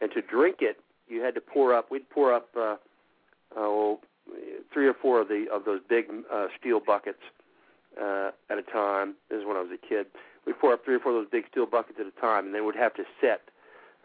and 0.00 0.10
to 0.12 0.20
drink 0.20 0.56
it, 0.60 0.78
you 1.08 1.22
had 1.22 1.34
to 1.36 1.40
pour 1.40 1.74
up. 1.74 1.90
We'd 1.90 2.08
pour 2.10 2.34
up 2.34 2.48
uh, 2.58 2.76
oh, 3.56 4.00
three 4.72 4.86
or 4.86 4.94
four 4.94 5.20
of 5.20 5.28
the 5.28 5.46
of 5.52 5.64
those 5.64 5.80
big 5.88 6.06
uh, 6.32 6.46
steel 6.58 6.80
buckets 6.84 7.22
uh, 8.00 8.30
at 8.50 8.58
a 8.58 8.62
time. 8.62 9.14
This 9.30 9.40
is 9.40 9.46
when 9.46 9.56
I 9.56 9.60
was 9.60 9.70
a 9.72 9.86
kid. 9.86 10.06
We'd 10.46 10.58
pour 10.58 10.72
up 10.72 10.84
three 10.84 10.96
or 10.96 11.00
four 11.00 11.12
of 11.12 11.22
those 11.22 11.30
big 11.30 11.44
steel 11.50 11.66
buckets 11.66 11.98
at 12.00 12.06
a 12.06 12.20
time, 12.20 12.46
and 12.46 12.54
then 12.54 12.66
we'd 12.66 12.76
have 12.76 12.94
to 12.94 13.04
set, 13.20 13.42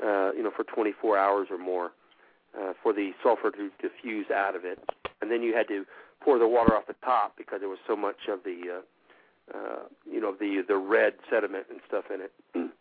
uh, 0.04 0.32
you 0.34 0.42
know, 0.42 0.52
for 0.56 0.64
24 0.64 1.18
hours 1.18 1.48
or 1.52 1.58
more 1.58 1.92
uh, 2.58 2.74
for 2.82 2.94
the 2.94 3.12
sulfur 3.22 3.52
to 3.52 3.70
diffuse 3.82 4.26
out 4.32 4.56
of 4.56 4.66
it, 4.66 4.80
and 5.22 5.32
then 5.32 5.44
you 5.44 5.56
had 5.56 5.68
to 5.68 5.86
pour 6.24 6.40
the 6.40 6.48
water 6.48 6.76
off 6.76 6.88
the 6.88 6.96
top 7.04 7.34
because 7.38 7.60
there 7.60 7.70
was 7.70 7.80
so 7.88 7.96
much 7.96 8.28
of 8.30 8.44
the 8.44 8.78
uh, 8.78 8.82
uh, 9.54 9.84
you 10.10 10.20
know 10.20 10.36
the 10.40 10.64
the 10.68 10.78
red 10.78 11.14
sediment 11.30 11.66
and 11.70 11.80
stuff 11.88 12.06
in 12.14 12.22
it. 12.22 12.32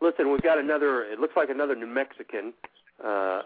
Listen, 0.00 0.30
we've 0.32 0.42
got 0.42 0.58
another. 0.58 1.04
It 1.04 1.20
looks 1.20 1.34
like 1.36 1.50
another 1.50 1.74
New 1.76 1.86
Mexican 1.86 2.52
uh, 3.04 3.42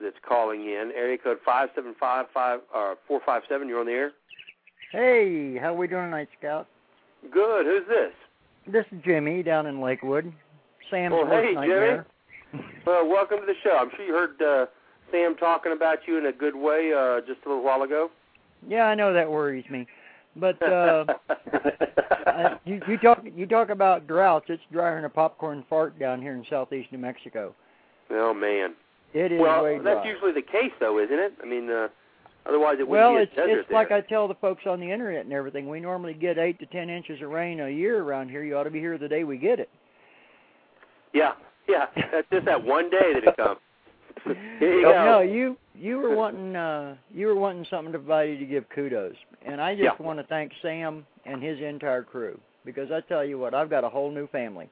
that's 0.00 0.16
calling 0.26 0.62
in. 0.62 0.92
Area 0.94 1.18
code 1.18 1.38
five 1.44 1.68
seven 1.74 1.94
five 1.98 2.26
five 2.32 2.60
uh, 2.74 2.94
four 3.06 3.20
five 3.24 3.42
seven. 3.48 3.68
You're 3.68 3.80
on 3.80 3.86
the 3.86 3.92
air. 3.92 4.12
Hey, 4.92 5.56
how 5.58 5.74
are 5.74 5.76
we 5.76 5.86
doing 5.86 6.06
tonight, 6.06 6.28
Scout? 6.38 6.66
Good. 7.30 7.66
Who's 7.66 7.86
this? 7.88 8.12
This 8.66 8.84
is 8.92 9.02
Jimmy 9.04 9.42
down 9.42 9.66
in 9.66 9.80
Lakewood. 9.80 10.32
Sam's 10.90 11.12
worst 11.12 11.32
hey, 11.32 11.54
nightmare. 11.54 12.06
Well, 12.84 13.08
welcome 13.08 13.38
to 13.38 13.46
the 13.46 13.54
show. 13.62 13.76
I'm 13.80 13.90
sure 13.94 14.04
you 14.04 14.12
heard 14.12 14.42
uh, 14.42 14.66
Sam 15.12 15.36
talking 15.36 15.70
about 15.72 15.98
you 16.08 16.18
in 16.18 16.26
a 16.26 16.32
good 16.32 16.56
way 16.56 16.92
uh, 16.92 17.20
just 17.20 17.44
a 17.46 17.48
little 17.48 17.62
while 17.62 17.82
ago. 17.82 18.10
Yeah, 18.66 18.84
I 18.84 18.94
know 18.94 19.12
that 19.12 19.30
worries 19.30 19.64
me. 19.70 19.86
But 20.36 20.62
uh 20.62 21.04
uh, 22.26 22.56
you, 22.64 22.80
you 22.88 22.98
talk 22.98 23.24
you 23.24 23.46
talk 23.46 23.70
about 23.70 24.06
droughts. 24.06 24.46
It's 24.48 24.62
drier 24.72 24.96
than 24.96 25.04
a 25.04 25.10
popcorn 25.10 25.64
fart 25.68 25.98
down 25.98 26.22
here 26.22 26.34
in 26.34 26.44
southeast 26.48 26.92
New 26.92 26.98
Mexico. 26.98 27.54
oh 28.10 28.34
man. 28.34 28.74
It 29.12 29.32
is 29.32 29.40
well, 29.40 29.64
that's 29.82 30.06
usually 30.06 30.32
the 30.32 30.42
case, 30.42 30.70
though, 30.78 31.00
isn't 31.00 31.18
it? 31.18 31.32
I 31.42 31.46
mean, 31.46 31.68
uh, 31.68 31.88
otherwise 32.46 32.76
it 32.78 32.86
well, 32.86 33.12
wouldn't 33.12 33.30
it's 33.30 33.36
be 33.36 33.42
a 33.42 33.46
desert 33.46 33.66
Well, 33.70 33.82
it's 33.82 33.90
like. 33.90 34.04
I 34.04 34.06
tell 34.06 34.28
the 34.28 34.36
folks 34.36 34.62
on 34.66 34.78
the 34.78 34.90
internet 34.90 35.24
and 35.24 35.32
everything. 35.32 35.68
We 35.68 35.80
normally 35.80 36.14
get 36.14 36.38
eight 36.38 36.60
to 36.60 36.66
ten 36.66 36.88
inches 36.88 37.20
of 37.20 37.30
rain 37.30 37.58
a 37.60 37.68
year 37.68 38.02
around 38.02 38.28
here. 38.28 38.44
You 38.44 38.56
ought 38.56 38.64
to 38.64 38.70
be 38.70 38.78
here 38.78 38.98
the 38.98 39.08
day 39.08 39.24
we 39.24 39.36
get 39.36 39.58
it. 39.58 39.68
Yeah, 41.12 41.32
yeah. 41.68 41.86
That's 42.12 42.28
just 42.32 42.44
that 42.46 42.64
one 42.64 42.88
day 42.88 43.14
that 43.14 43.24
it 43.24 43.36
comes. 43.36 43.58
You 44.60 44.84
Oh. 44.86 45.04
No, 45.04 45.20
you 45.20 45.56
you 45.74 45.98
were 45.98 46.14
wanting 46.22 46.56
uh 46.56 46.96
you 47.12 47.26
were 47.26 47.34
wanting 47.34 47.66
something 47.70 47.92
to 47.92 47.98
somebody 47.98 48.38
to 48.38 48.44
give 48.44 48.68
kudos, 48.70 49.14
and 49.44 49.60
I 49.60 49.74
just 49.74 49.84
Yeah. 49.84 50.06
want 50.06 50.18
to 50.18 50.24
thank 50.26 50.52
Sam 50.62 51.06
and 51.24 51.42
his 51.42 51.60
entire 51.60 52.02
crew 52.02 52.38
because 52.64 52.90
I 52.90 53.00
tell 53.00 53.24
you 53.24 53.38
what, 53.38 53.54
I've 53.54 53.70
got 53.70 53.84
a 53.84 53.88
whole 53.88 54.10
new 54.10 54.26
family, 54.28 54.68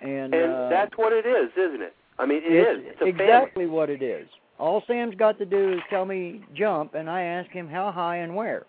and, 0.00 0.34
and 0.34 0.52
uh, 0.52 0.68
that's 0.68 0.96
what 0.96 1.12
it 1.12 1.26
is, 1.26 1.50
isn't 1.56 1.82
it? 1.82 1.94
I 2.18 2.26
mean, 2.26 2.38
it 2.38 2.52
it's 2.52 2.80
is. 2.80 2.92
It's 3.00 3.20
exactly 3.20 3.66
what 3.66 3.90
it 3.90 4.02
is. 4.02 4.28
All 4.58 4.82
Sam's 4.86 5.14
got 5.14 5.38
to 5.38 5.46
do 5.46 5.72
is 5.74 5.80
tell 5.90 6.04
me 6.04 6.44
jump, 6.54 6.94
and 6.94 7.08
I 7.08 7.22
ask 7.22 7.50
him 7.50 7.68
how 7.68 7.90
high 7.90 8.18
and 8.18 8.34
where. 8.34 8.64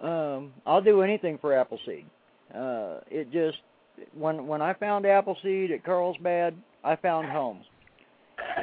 Um, 0.00 0.52
I'll 0.64 0.80
do 0.82 1.02
anything 1.02 1.38
for 1.38 1.52
Appleseed. 1.52 2.06
Uh, 2.54 3.00
it 3.10 3.30
just 3.32 3.58
when 4.14 4.46
when 4.46 4.62
I 4.62 4.74
found 4.74 5.04
Appleseed 5.06 5.70
at 5.72 5.84
Carlsbad, 5.84 6.54
I 6.84 6.96
found 6.96 7.28
home. 7.28 7.62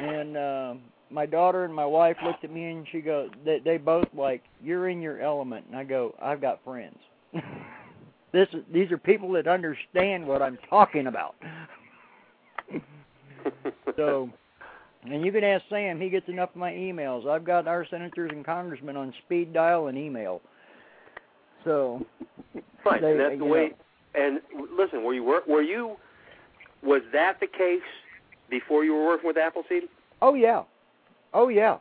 And 0.04 0.36
um, 0.36 0.80
my 1.10 1.26
daughter 1.26 1.64
and 1.64 1.74
my 1.74 1.86
wife 1.86 2.16
looked 2.24 2.44
at 2.44 2.52
me 2.52 2.64
and 2.64 2.86
she 2.90 3.00
goes, 3.00 3.30
they, 3.44 3.60
they 3.64 3.76
both 3.76 4.08
like, 4.14 4.42
"You're 4.62 4.88
in 4.88 5.00
your 5.00 5.20
element." 5.20 5.66
And 5.68 5.76
I 5.76 5.84
go, 5.84 6.14
"I've 6.20 6.40
got 6.40 6.62
friends. 6.64 6.98
this 8.32 8.48
is, 8.52 8.62
these 8.72 8.90
are 8.90 8.98
people 8.98 9.30
that 9.32 9.46
understand 9.46 10.26
what 10.26 10.42
I'm 10.42 10.58
talking 10.68 11.06
about." 11.06 11.34
so 13.96 14.30
and 15.04 15.24
you 15.24 15.30
can 15.32 15.44
ask 15.44 15.64
Sam. 15.70 16.00
He 16.00 16.08
gets 16.08 16.28
enough 16.28 16.50
of 16.50 16.56
my 16.56 16.72
emails. 16.72 17.28
I've 17.28 17.44
got 17.44 17.68
our 17.68 17.86
senators 17.88 18.30
and 18.32 18.44
congressmen 18.44 18.96
on 18.96 19.12
speed 19.24 19.52
dial 19.52 19.86
and 19.86 19.96
email. 19.96 20.40
So 21.64 22.04
Right, 22.84 23.00
they- 23.00 23.12
and 23.12 23.20
that's 23.20 23.30
the 23.32 23.36
know. 23.38 23.46
way. 23.46 23.72
And 24.14 24.40
listen, 24.76 25.02
were 25.04 25.14
you 25.14 25.24
wor- 25.24 25.42
were 25.46 25.62
you 25.62 25.96
was 26.82 27.02
that 27.12 27.38
the 27.40 27.46
case 27.46 27.82
before 28.48 28.84
you 28.84 28.94
were 28.94 29.04
working 29.04 29.26
with 29.26 29.36
Appleseed? 29.36 29.88
Oh 30.22 30.34
yeah, 30.34 30.62
oh 31.34 31.48
yeah. 31.48 31.78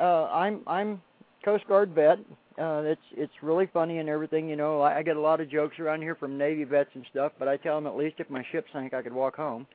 Uh, 0.00 0.24
I'm 0.26 0.60
I'm 0.66 1.00
Coast 1.44 1.66
Guard 1.68 1.90
vet. 1.94 2.18
Uh, 2.58 2.82
it's 2.84 3.00
it's 3.12 3.32
really 3.42 3.68
funny 3.72 3.98
and 3.98 4.08
everything. 4.08 4.48
You 4.48 4.56
know, 4.56 4.80
I, 4.80 4.98
I 4.98 5.02
get 5.02 5.16
a 5.16 5.20
lot 5.20 5.40
of 5.40 5.50
jokes 5.50 5.78
around 5.78 6.02
here 6.02 6.14
from 6.14 6.38
Navy 6.38 6.64
vets 6.64 6.90
and 6.94 7.04
stuff. 7.10 7.32
But 7.38 7.48
I 7.48 7.56
tell 7.56 7.76
them 7.76 7.86
at 7.86 7.96
least 7.96 8.16
if 8.18 8.30
my 8.30 8.44
ship 8.52 8.66
sank, 8.72 8.94
I 8.94 9.02
could 9.02 9.12
walk 9.12 9.36
home. 9.36 9.66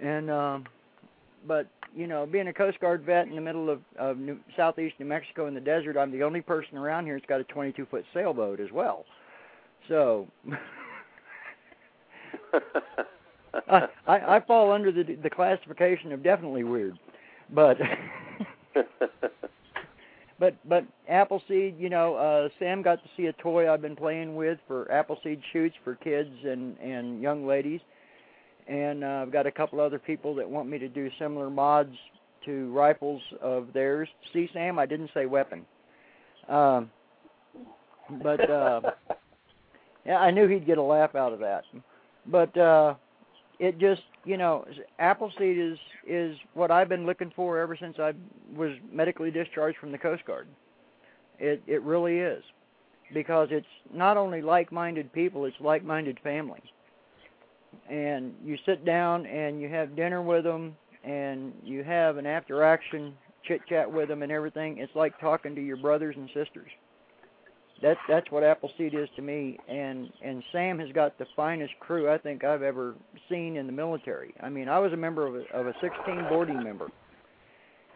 And 0.00 0.30
um, 0.30 0.66
but 1.46 1.68
you 1.94 2.06
know, 2.06 2.26
being 2.26 2.48
a 2.48 2.52
Coast 2.52 2.80
Guard 2.80 3.02
vet 3.04 3.26
in 3.26 3.34
the 3.34 3.40
middle 3.40 3.68
of, 3.68 3.80
of 3.98 4.16
New, 4.16 4.38
southeast 4.56 4.94
New 4.98 5.06
Mexico 5.06 5.46
in 5.46 5.54
the 5.54 5.60
desert, 5.60 5.96
I'm 5.96 6.10
the 6.10 6.22
only 6.22 6.40
person 6.40 6.78
around 6.78 7.04
here 7.04 7.16
that's 7.16 7.28
got 7.28 7.40
a 7.40 7.44
22 7.44 7.86
foot 7.90 8.04
sailboat 8.14 8.60
as 8.60 8.72
well. 8.72 9.04
So 9.88 10.26
I, 13.68 13.88
I 14.06 14.36
I 14.36 14.40
fall 14.46 14.72
under 14.72 14.90
the 14.92 15.16
the 15.22 15.30
classification 15.30 16.12
of 16.12 16.22
definitely 16.22 16.64
weird, 16.64 16.98
but 17.50 17.76
but 20.38 20.56
but 20.68 20.84
Appleseed, 21.08 21.78
you 21.78 21.90
know, 21.90 22.14
uh 22.16 22.48
Sam 22.58 22.82
got 22.82 23.02
to 23.02 23.10
see 23.16 23.26
a 23.26 23.32
toy 23.34 23.70
I've 23.72 23.82
been 23.82 23.96
playing 23.96 24.36
with 24.36 24.58
for 24.66 24.90
Appleseed 24.90 25.40
shoots 25.52 25.76
for 25.84 25.96
kids 25.96 26.30
and 26.44 26.78
and 26.78 27.20
young 27.20 27.46
ladies, 27.46 27.80
and 28.68 29.04
uh, 29.04 29.22
I've 29.22 29.32
got 29.32 29.46
a 29.46 29.52
couple 29.52 29.80
other 29.80 29.98
people 29.98 30.34
that 30.36 30.48
want 30.48 30.68
me 30.68 30.78
to 30.78 30.88
do 30.88 31.10
similar 31.18 31.50
mods 31.50 31.94
to 32.44 32.72
rifles 32.72 33.22
of 33.40 33.68
theirs. 33.72 34.08
See, 34.32 34.48
Sam, 34.52 34.78
I 34.78 34.86
didn't 34.86 35.10
say 35.14 35.26
weapon. 35.26 35.64
Um, 36.48 36.90
but 38.22 38.50
uh, 38.50 38.80
yeah, 40.06 40.18
I 40.18 40.30
knew 40.30 40.48
he'd 40.48 40.66
get 40.66 40.78
a 40.78 40.82
laugh 40.82 41.14
out 41.14 41.32
of 41.32 41.38
that. 41.40 41.64
But 42.26 42.56
uh, 42.56 42.94
it 43.62 43.78
just, 43.78 44.02
you 44.24 44.36
know, 44.36 44.66
Appleseed 44.98 45.56
is 45.56 45.78
is 46.04 46.36
what 46.54 46.72
I've 46.72 46.88
been 46.88 47.06
looking 47.06 47.32
for 47.36 47.60
ever 47.60 47.76
since 47.76 47.96
I 48.00 48.12
was 48.56 48.72
medically 48.90 49.30
discharged 49.30 49.78
from 49.78 49.92
the 49.92 49.98
Coast 49.98 50.24
Guard. 50.24 50.48
It 51.38 51.62
it 51.68 51.80
really 51.82 52.18
is 52.18 52.42
because 53.14 53.48
it's 53.52 53.66
not 53.94 54.16
only 54.16 54.42
like-minded 54.42 55.12
people, 55.12 55.44
it's 55.44 55.56
like-minded 55.60 56.18
family. 56.24 56.60
And 57.88 58.34
you 58.44 58.58
sit 58.66 58.84
down 58.84 59.26
and 59.26 59.60
you 59.60 59.68
have 59.68 59.94
dinner 59.94 60.22
with 60.22 60.42
them 60.42 60.76
and 61.04 61.52
you 61.62 61.84
have 61.84 62.16
an 62.16 62.26
after-action 62.26 63.14
chit-chat 63.44 63.90
with 63.90 64.08
them 64.08 64.22
and 64.22 64.32
everything. 64.32 64.78
It's 64.78 64.94
like 64.96 65.18
talking 65.20 65.54
to 65.54 65.60
your 65.60 65.76
brothers 65.76 66.16
and 66.16 66.28
sisters. 66.34 66.70
That's 67.82 67.98
that's 68.08 68.30
what 68.30 68.44
Appleseed 68.44 68.94
is 68.94 69.08
to 69.16 69.22
me, 69.22 69.58
and 69.68 70.08
and 70.24 70.42
Sam 70.52 70.78
has 70.78 70.90
got 70.92 71.18
the 71.18 71.26
finest 71.34 71.72
crew 71.80 72.08
I 72.08 72.16
think 72.16 72.44
I've 72.44 72.62
ever 72.62 72.94
seen 73.28 73.56
in 73.56 73.66
the 73.66 73.72
military. 73.72 74.32
I 74.40 74.48
mean, 74.48 74.68
I 74.68 74.78
was 74.78 74.92
a 74.92 74.96
member 74.96 75.26
of 75.26 75.34
a, 75.34 75.42
of 75.52 75.66
a 75.66 75.74
16 75.80 76.28
boarding 76.28 76.62
member, 76.62 76.88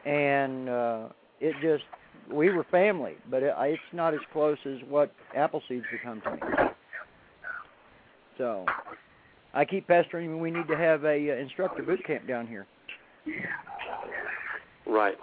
and 0.04 0.68
uh, 0.68 1.08
it 1.40 1.54
just 1.62 1.84
we 2.32 2.50
were 2.50 2.64
family, 2.64 3.14
but 3.30 3.44
it, 3.44 3.54
it's 3.56 3.80
not 3.92 4.12
as 4.12 4.20
close 4.32 4.58
as 4.66 4.78
what 4.88 5.12
Appleseed's 5.36 5.84
become 5.92 6.20
to 6.22 6.30
me. 6.32 6.38
So, 8.38 8.66
I 9.54 9.64
keep 9.64 9.86
pestering 9.86 10.26
him. 10.26 10.40
We 10.40 10.50
need 10.50 10.66
to 10.68 10.76
have 10.76 11.04
a 11.04 11.30
uh, 11.30 11.36
instructor 11.36 11.82
boot 11.82 12.04
camp 12.04 12.26
down 12.26 12.46
here. 12.46 12.66
Right. 14.86 15.16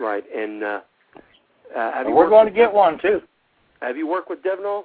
Right. 0.00 0.24
And 0.34 0.62
uh, 0.62 0.80
uh, 1.76 1.92
have 1.92 2.06
you 2.08 2.14
We're 2.14 2.28
going 2.28 2.46
to 2.46 2.50
with- 2.52 2.56
get 2.56 2.72
one 2.72 2.98
too. 3.00 3.20
Have 3.80 3.96
you 3.96 4.06
worked 4.08 4.28
with 4.28 4.42
Devnall? 4.42 4.82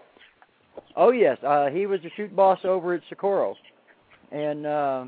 Oh 0.95 1.11
yes, 1.11 1.37
uh, 1.43 1.69
he 1.69 1.85
was 1.85 1.99
the 2.01 2.09
shoot 2.15 2.35
boss 2.35 2.59
over 2.63 2.93
at 2.93 3.01
Socorro, 3.09 3.55
and 4.31 4.65
uh, 4.65 5.05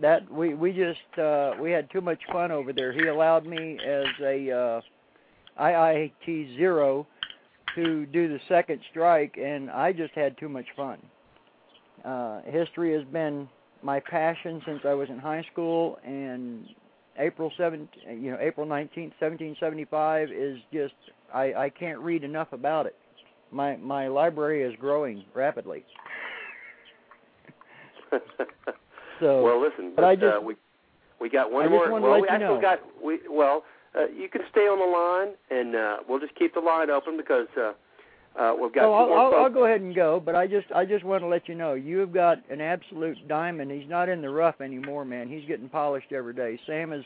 that 0.00 0.30
we 0.30 0.54
we 0.54 0.72
just 0.72 1.18
uh, 1.18 1.52
we 1.60 1.70
had 1.70 1.90
too 1.90 2.00
much 2.00 2.20
fun 2.32 2.50
over 2.50 2.72
there. 2.72 2.92
He 2.92 3.06
allowed 3.06 3.46
me 3.46 3.78
as 3.86 4.06
a 4.22 4.50
uh, 4.50 4.80
IIT 5.62 6.56
zero 6.56 7.06
to 7.74 8.06
do 8.06 8.28
the 8.28 8.40
second 8.48 8.80
strike, 8.90 9.36
and 9.42 9.70
I 9.70 9.92
just 9.92 10.14
had 10.14 10.36
too 10.38 10.48
much 10.48 10.66
fun. 10.76 10.98
Uh, 12.04 12.40
history 12.46 12.92
has 12.94 13.04
been 13.12 13.48
my 13.82 14.00
passion 14.00 14.60
since 14.66 14.80
I 14.84 14.94
was 14.94 15.08
in 15.10 15.18
high 15.18 15.44
school, 15.52 15.98
and 16.04 16.66
April 17.20 17.52
7, 17.56 17.88
you 18.08 18.30
know, 18.32 18.38
April 18.40 18.66
19th, 18.66 19.12
1775 19.20 20.30
is 20.32 20.58
just 20.72 20.94
I 21.32 21.52
I 21.54 21.70
can't 21.70 21.98
read 22.00 22.24
enough 22.24 22.52
about 22.52 22.86
it. 22.86 22.96
My 23.52 23.76
my 23.76 24.08
library 24.08 24.62
is 24.62 24.74
growing 24.80 25.24
rapidly. 25.34 25.84
So 29.20 29.42
well, 29.42 29.60
listen, 29.60 29.92
but 29.94 30.04
I 30.04 30.16
but, 30.16 30.24
uh, 30.26 30.30
just- 30.32 30.44
we 30.44 30.54
we 31.20 31.28
got 31.28 31.52
one 31.52 31.66
I 31.66 31.68
more. 31.68 31.92
well, 32.00 32.14
we 32.14 32.20
you 32.20 32.26
actually 32.28 32.54
know. 32.54 32.60
got 32.60 32.80
we 33.04 33.18
well. 33.30 33.64
Uh, 33.94 34.06
you 34.06 34.28
can 34.28 34.40
stay 34.50 34.60
on 34.62 34.78
the 34.78 34.86
line, 34.86 35.34
and 35.50 35.74
uh, 35.76 35.96
we'll 36.08 36.20
just 36.20 36.34
keep 36.36 36.54
the 36.54 36.60
line 36.60 36.90
open 36.90 37.16
because 37.16 37.48
uh, 37.60 37.72
uh, 38.38 38.54
we've 38.60 38.72
got 38.72 38.84
oh, 38.84 38.92
I'll, 38.94 39.12
I'll, 39.12 39.34
I'll 39.44 39.50
go 39.50 39.64
ahead 39.66 39.80
and 39.80 39.94
go, 39.94 40.20
but 40.24 40.34
I 40.36 40.46
just 40.46 40.66
I 40.74 40.84
just 40.84 41.04
want 41.04 41.22
to 41.22 41.26
let 41.26 41.48
you 41.48 41.54
know 41.54 41.74
you've 41.74 42.12
got 42.12 42.38
an 42.50 42.60
absolute 42.60 43.16
diamond. 43.28 43.70
He's 43.70 43.88
not 43.88 44.08
in 44.08 44.22
the 44.22 44.30
rough 44.30 44.60
anymore, 44.60 45.04
man. 45.04 45.28
He's 45.28 45.44
getting 45.46 45.68
polished 45.68 46.12
every 46.12 46.34
day. 46.34 46.58
Sam 46.66 46.92
is 46.92 47.04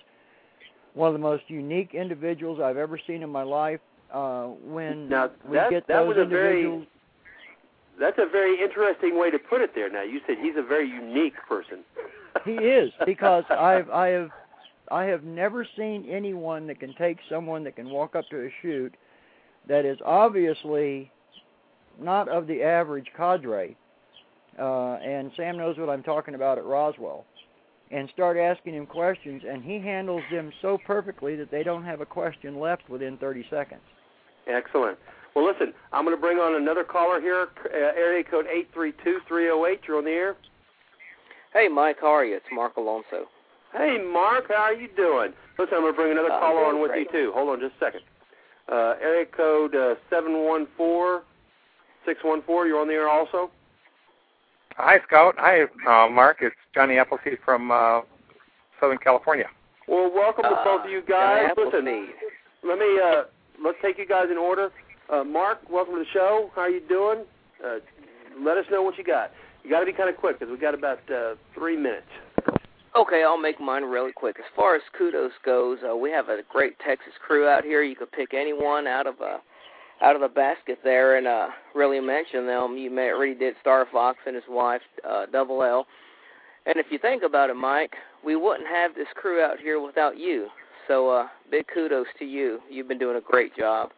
one 0.92 1.08
of 1.08 1.14
the 1.14 1.18
most 1.20 1.44
unique 1.48 1.94
individuals 1.94 2.60
I've 2.60 2.76
ever 2.76 2.98
seen 3.06 3.22
in 3.22 3.30
my 3.30 3.42
life. 3.42 3.80
Uh, 4.12 4.44
when 4.64 5.08
Now, 5.08 5.30
we 5.48 5.56
that- 5.56 5.70
get 5.70 5.86
that 5.88 6.00
those 6.04 6.08
was 6.08 6.18
a 6.18 6.24
very- 6.26 6.58
individuals, 6.60 6.86
That's 7.98 8.18
a 8.18 8.26
very 8.30 8.60
interesting 8.62 9.18
way 9.18 9.30
to 9.30 9.38
put 9.38 9.60
it. 9.60 9.74
There. 9.74 9.90
Now, 9.90 10.02
you 10.02 10.20
said 10.26 10.36
he's 10.40 10.56
a 10.56 10.62
very 10.62 10.88
unique 10.88 11.34
person. 11.48 11.78
he 12.44 12.52
is 12.52 12.92
because 13.06 13.44
I've 13.50 13.88
I 13.90 14.08
have 14.08 14.30
I 14.90 15.04
have 15.04 15.24
never 15.24 15.66
seen 15.76 16.06
anyone 16.08 16.66
that 16.66 16.78
can 16.78 16.92
take 16.94 17.18
someone 17.30 17.64
that 17.64 17.76
can 17.76 17.88
walk 17.90 18.14
up 18.14 18.28
to 18.30 18.44
a 18.46 18.50
shoot 18.60 18.94
that 19.66 19.84
is 19.86 19.98
obviously 20.04 21.10
not 22.00 22.28
of 22.28 22.46
the 22.46 22.62
average 22.62 23.06
cadre. 23.16 23.76
Uh, 24.58 24.94
and 24.94 25.32
Sam 25.36 25.56
knows 25.56 25.76
what 25.78 25.88
I'm 25.90 26.02
talking 26.02 26.34
about 26.34 26.58
at 26.58 26.64
Roswell. 26.64 27.24
And 27.90 28.08
start 28.12 28.36
asking 28.36 28.74
him 28.74 28.86
questions, 28.86 29.42
and 29.48 29.62
he 29.62 29.78
handles 29.78 30.22
them 30.30 30.50
so 30.62 30.78
perfectly 30.86 31.36
that 31.36 31.50
they 31.50 31.62
don't 31.62 31.84
have 31.84 32.00
a 32.00 32.06
question 32.06 32.58
left 32.58 32.88
within 32.88 33.16
30 33.18 33.44
seconds. 33.50 33.82
Excellent. 34.48 34.98
Well, 35.34 35.44
listen, 35.46 35.74
I'm 35.92 36.04
going 36.04 36.16
to 36.16 36.20
bring 36.20 36.38
on 36.38 36.60
another 36.60 36.84
caller 36.84 37.20
here, 37.20 37.48
uh, 37.66 37.76
area 37.76 38.22
code 38.24 38.46
eight 38.46 38.68
three 38.72 38.92
two 39.02 39.18
three 39.26 39.44
zero 39.44 39.66
eight. 39.66 39.80
You're 39.86 39.98
on 39.98 40.04
the 40.04 40.10
air. 40.10 40.36
Hey, 41.52 41.68
Mike, 41.68 41.96
how 42.00 42.08
are 42.08 42.24
you? 42.24 42.36
It's 42.36 42.46
Mark 42.52 42.76
Alonso. 42.76 43.26
Hey, 43.72 43.98
Mark, 43.98 44.44
how 44.48 44.62
are 44.62 44.74
you 44.74 44.88
doing? 44.96 45.32
Listen, 45.58 45.74
I'm 45.74 45.82
going 45.82 45.92
to 45.92 45.96
bring 45.96 46.12
another 46.12 46.30
I'm 46.32 46.40
caller 46.40 46.64
on 46.66 46.80
with 46.80 46.92
great. 46.92 47.08
you 47.12 47.26
too. 47.26 47.32
Hold 47.34 47.48
on 47.50 47.60
just 47.60 47.74
a 47.80 47.84
second. 47.84 48.00
Uh, 48.70 48.94
area 49.02 49.26
code 49.26 49.74
uh, 49.74 49.94
seven 50.08 50.44
one 50.44 50.66
four 50.76 51.22
six 52.04 52.20
one 52.22 52.42
four. 52.42 52.66
You're 52.66 52.80
on 52.80 52.88
the 52.88 52.94
air 52.94 53.08
also. 53.08 53.50
Hi, 54.76 54.98
Scout. 55.06 55.34
Hi, 55.38 55.62
uh, 55.86 56.08
Mark. 56.10 56.38
It's 56.40 56.56
Johnny 56.74 56.98
Appleseed 56.98 57.38
from 57.44 57.70
uh, 57.70 58.00
Southern 58.80 58.98
California. 58.98 59.46
Well, 59.86 60.10
welcome 60.12 60.44
to 60.44 60.50
Uh, 60.50 60.64
both 60.64 60.84
of 60.84 60.90
you 60.90 61.02
guys. 61.02 61.50
Listen, 61.56 62.08
let 62.64 62.78
me 62.78 62.98
uh, 63.02 63.24
let's 63.62 63.78
take 63.82 63.98
you 63.98 64.06
guys 64.06 64.26
in 64.30 64.38
order. 64.38 64.70
Uh, 65.12 65.22
Mark, 65.22 65.58
welcome 65.70 65.94
to 65.94 66.00
the 66.00 66.10
show. 66.12 66.50
How 66.54 66.62
are 66.62 66.70
you 66.70 66.80
doing? 66.80 67.24
Uh, 67.64 67.76
let 68.42 68.56
us 68.56 68.64
know 68.70 68.82
what 68.82 68.98
you 68.98 69.04
got. 69.04 69.30
You 69.62 69.70
got 69.70 69.80
to 69.80 69.86
be 69.86 69.92
kind 69.92 70.08
of 70.08 70.16
quick 70.16 70.38
because 70.38 70.50
we 70.50 70.58
got 70.58 70.74
about 70.74 70.98
uh, 71.10 71.34
three 71.54 71.76
minutes. 71.76 72.08
Okay, 72.96 73.22
I'll 73.22 73.38
make 73.38 73.60
mine 73.60 73.82
really 73.84 74.12
quick. 74.12 74.36
As 74.38 74.44
far 74.56 74.76
as 74.76 74.82
kudos 74.96 75.32
goes, 75.44 75.78
uh, 75.88 75.96
we 75.96 76.10
have 76.10 76.28
a 76.28 76.40
great 76.48 76.78
Texas 76.78 77.12
crew 77.24 77.46
out 77.46 77.64
here. 77.64 77.82
You 77.82 77.96
could 77.96 78.12
pick 78.12 78.34
anyone 78.34 78.86
out 78.86 79.06
of 79.06 79.20
uh, 79.20 79.38
out 80.04 80.14
of 80.14 80.20
the 80.20 80.28
basket 80.28 80.78
there 80.84 81.16
and 81.16 81.26
uh, 81.26 81.48
really 81.74 81.98
mention 81.98 82.46
them. 82.46 82.76
You 82.76 82.90
may 82.90 83.08
already 83.08 83.34
did 83.34 83.54
Star 83.62 83.86
Fox 83.90 84.18
and 84.26 84.34
his 84.34 84.44
wife, 84.48 84.82
uh, 85.08 85.24
Double 85.32 85.62
L. 85.62 85.86
And 86.66 86.76
if 86.76 86.86
you 86.90 86.98
think 86.98 87.22
about 87.22 87.48
it, 87.48 87.54
Mike, 87.54 87.94
we 88.24 88.36
wouldn't 88.36 88.68
have 88.68 88.94
this 88.94 89.06
crew 89.14 89.42
out 89.42 89.58
here 89.58 89.80
without 89.80 90.18
you. 90.18 90.48
So 90.88 91.08
uh, 91.08 91.26
big 91.50 91.64
kudos 91.72 92.06
to 92.18 92.26
you. 92.26 92.60
You've 92.70 92.88
been 92.88 92.98
doing 92.98 93.16
a 93.16 93.20
great 93.20 93.56
job. 93.56 93.90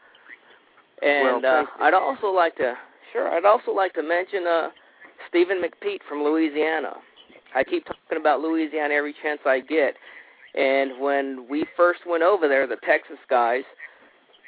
And 1.02 1.42
Well, 1.42 1.64
uh. 1.64 1.84
I'd 1.84 1.94
also 1.94 2.28
like 2.28 2.56
to, 2.56 2.74
sure, 3.12 3.28
I'd 3.28 3.44
also 3.44 3.72
like 3.72 3.92
to 3.94 4.02
mention 4.02 4.46
uh, 4.46 4.68
Stephen 5.28 5.60
McPeak 5.60 5.98
from 6.08 6.22
Louisiana. 6.22 6.94
I 7.54 7.64
keep 7.64 7.84
talking 7.84 8.18
about 8.20 8.40
Louisiana 8.40 8.94
every 8.94 9.14
chance 9.22 9.40
I 9.44 9.60
get. 9.60 9.94
And 10.54 11.00
when 11.00 11.46
we 11.50 11.66
first 11.76 12.00
went 12.06 12.22
over 12.22 12.48
there, 12.48 12.66
the 12.66 12.76
Texas 12.86 13.18
guys, 13.28 13.64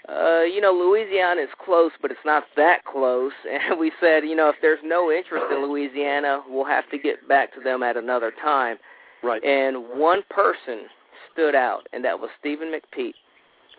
uh, 0.09 0.43
you 0.43 0.61
know, 0.61 0.73
Louisiana 0.73 1.43
is 1.43 1.49
close, 1.65 1.93
but 2.01 2.11
it's 2.11 2.21
not 2.25 2.45
that 2.57 2.85
close. 2.85 3.33
And 3.51 3.79
we 3.79 3.93
said, 4.01 4.25
you 4.25 4.35
know, 4.35 4.49
if 4.49 4.57
there's 4.63 4.79
no 4.85 5.11
interest 5.11 5.47
in 5.51 5.63
Louisiana, 5.69 6.43
we'll 6.49 6.65
have 6.65 6.89
to 6.91 6.99
get 6.99 7.27
back 7.29 7.53
to 7.55 7.61
them 7.61 7.83
at 7.83 7.97
another 7.97 8.33
time. 8.43 8.77
Right. 9.23 9.43
And 9.45 9.85
one 9.99 10.23
person 10.31 10.87
stood 11.33 11.55
out, 11.55 11.87
and 11.93 12.05
that 12.05 12.19
was 12.19 12.31
Stephen 12.39 12.73
McPeak. 12.73 13.15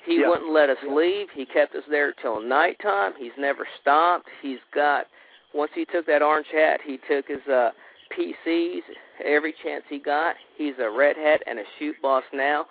He 0.05 0.21
Yeah. 0.21 0.29
wouldn't 0.29 0.51
let 0.51 0.69
us 0.69 0.77
leave. 0.83 1.29
He 1.31 1.45
kept 1.45 1.75
us 1.75 1.83
there 1.89 2.13
till 2.13 2.39
nighttime. 2.41 3.13
He's 3.17 3.35
never 3.37 3.67
stopped. 3.81 4.27
He's 4.41 4.59
got 4.73 5.07
once 5.53 5.71
he 5.73 5.83
took 5.85 6.05
that 6.05 6.21
orange 6.21 6.47
hat, 6.51 6.79
he 6.81 6.97
took 7.07 7.27
his 7.27 7.45
uh 7.47 7.71
PCs 8.11 8.81
every 9.23 9.53
chance 9.63 9.83
he 9.89 9.99
got. 9.99 10.35
He's 10.57 10.73
a 10.79 10.89
red 10.89 11.15
hat 11.17 11.41
and 11.47 11.59
a 11.59 11.63
shoot 11.77 11.95
boss 12.01 12.23
now. 12.33 12.67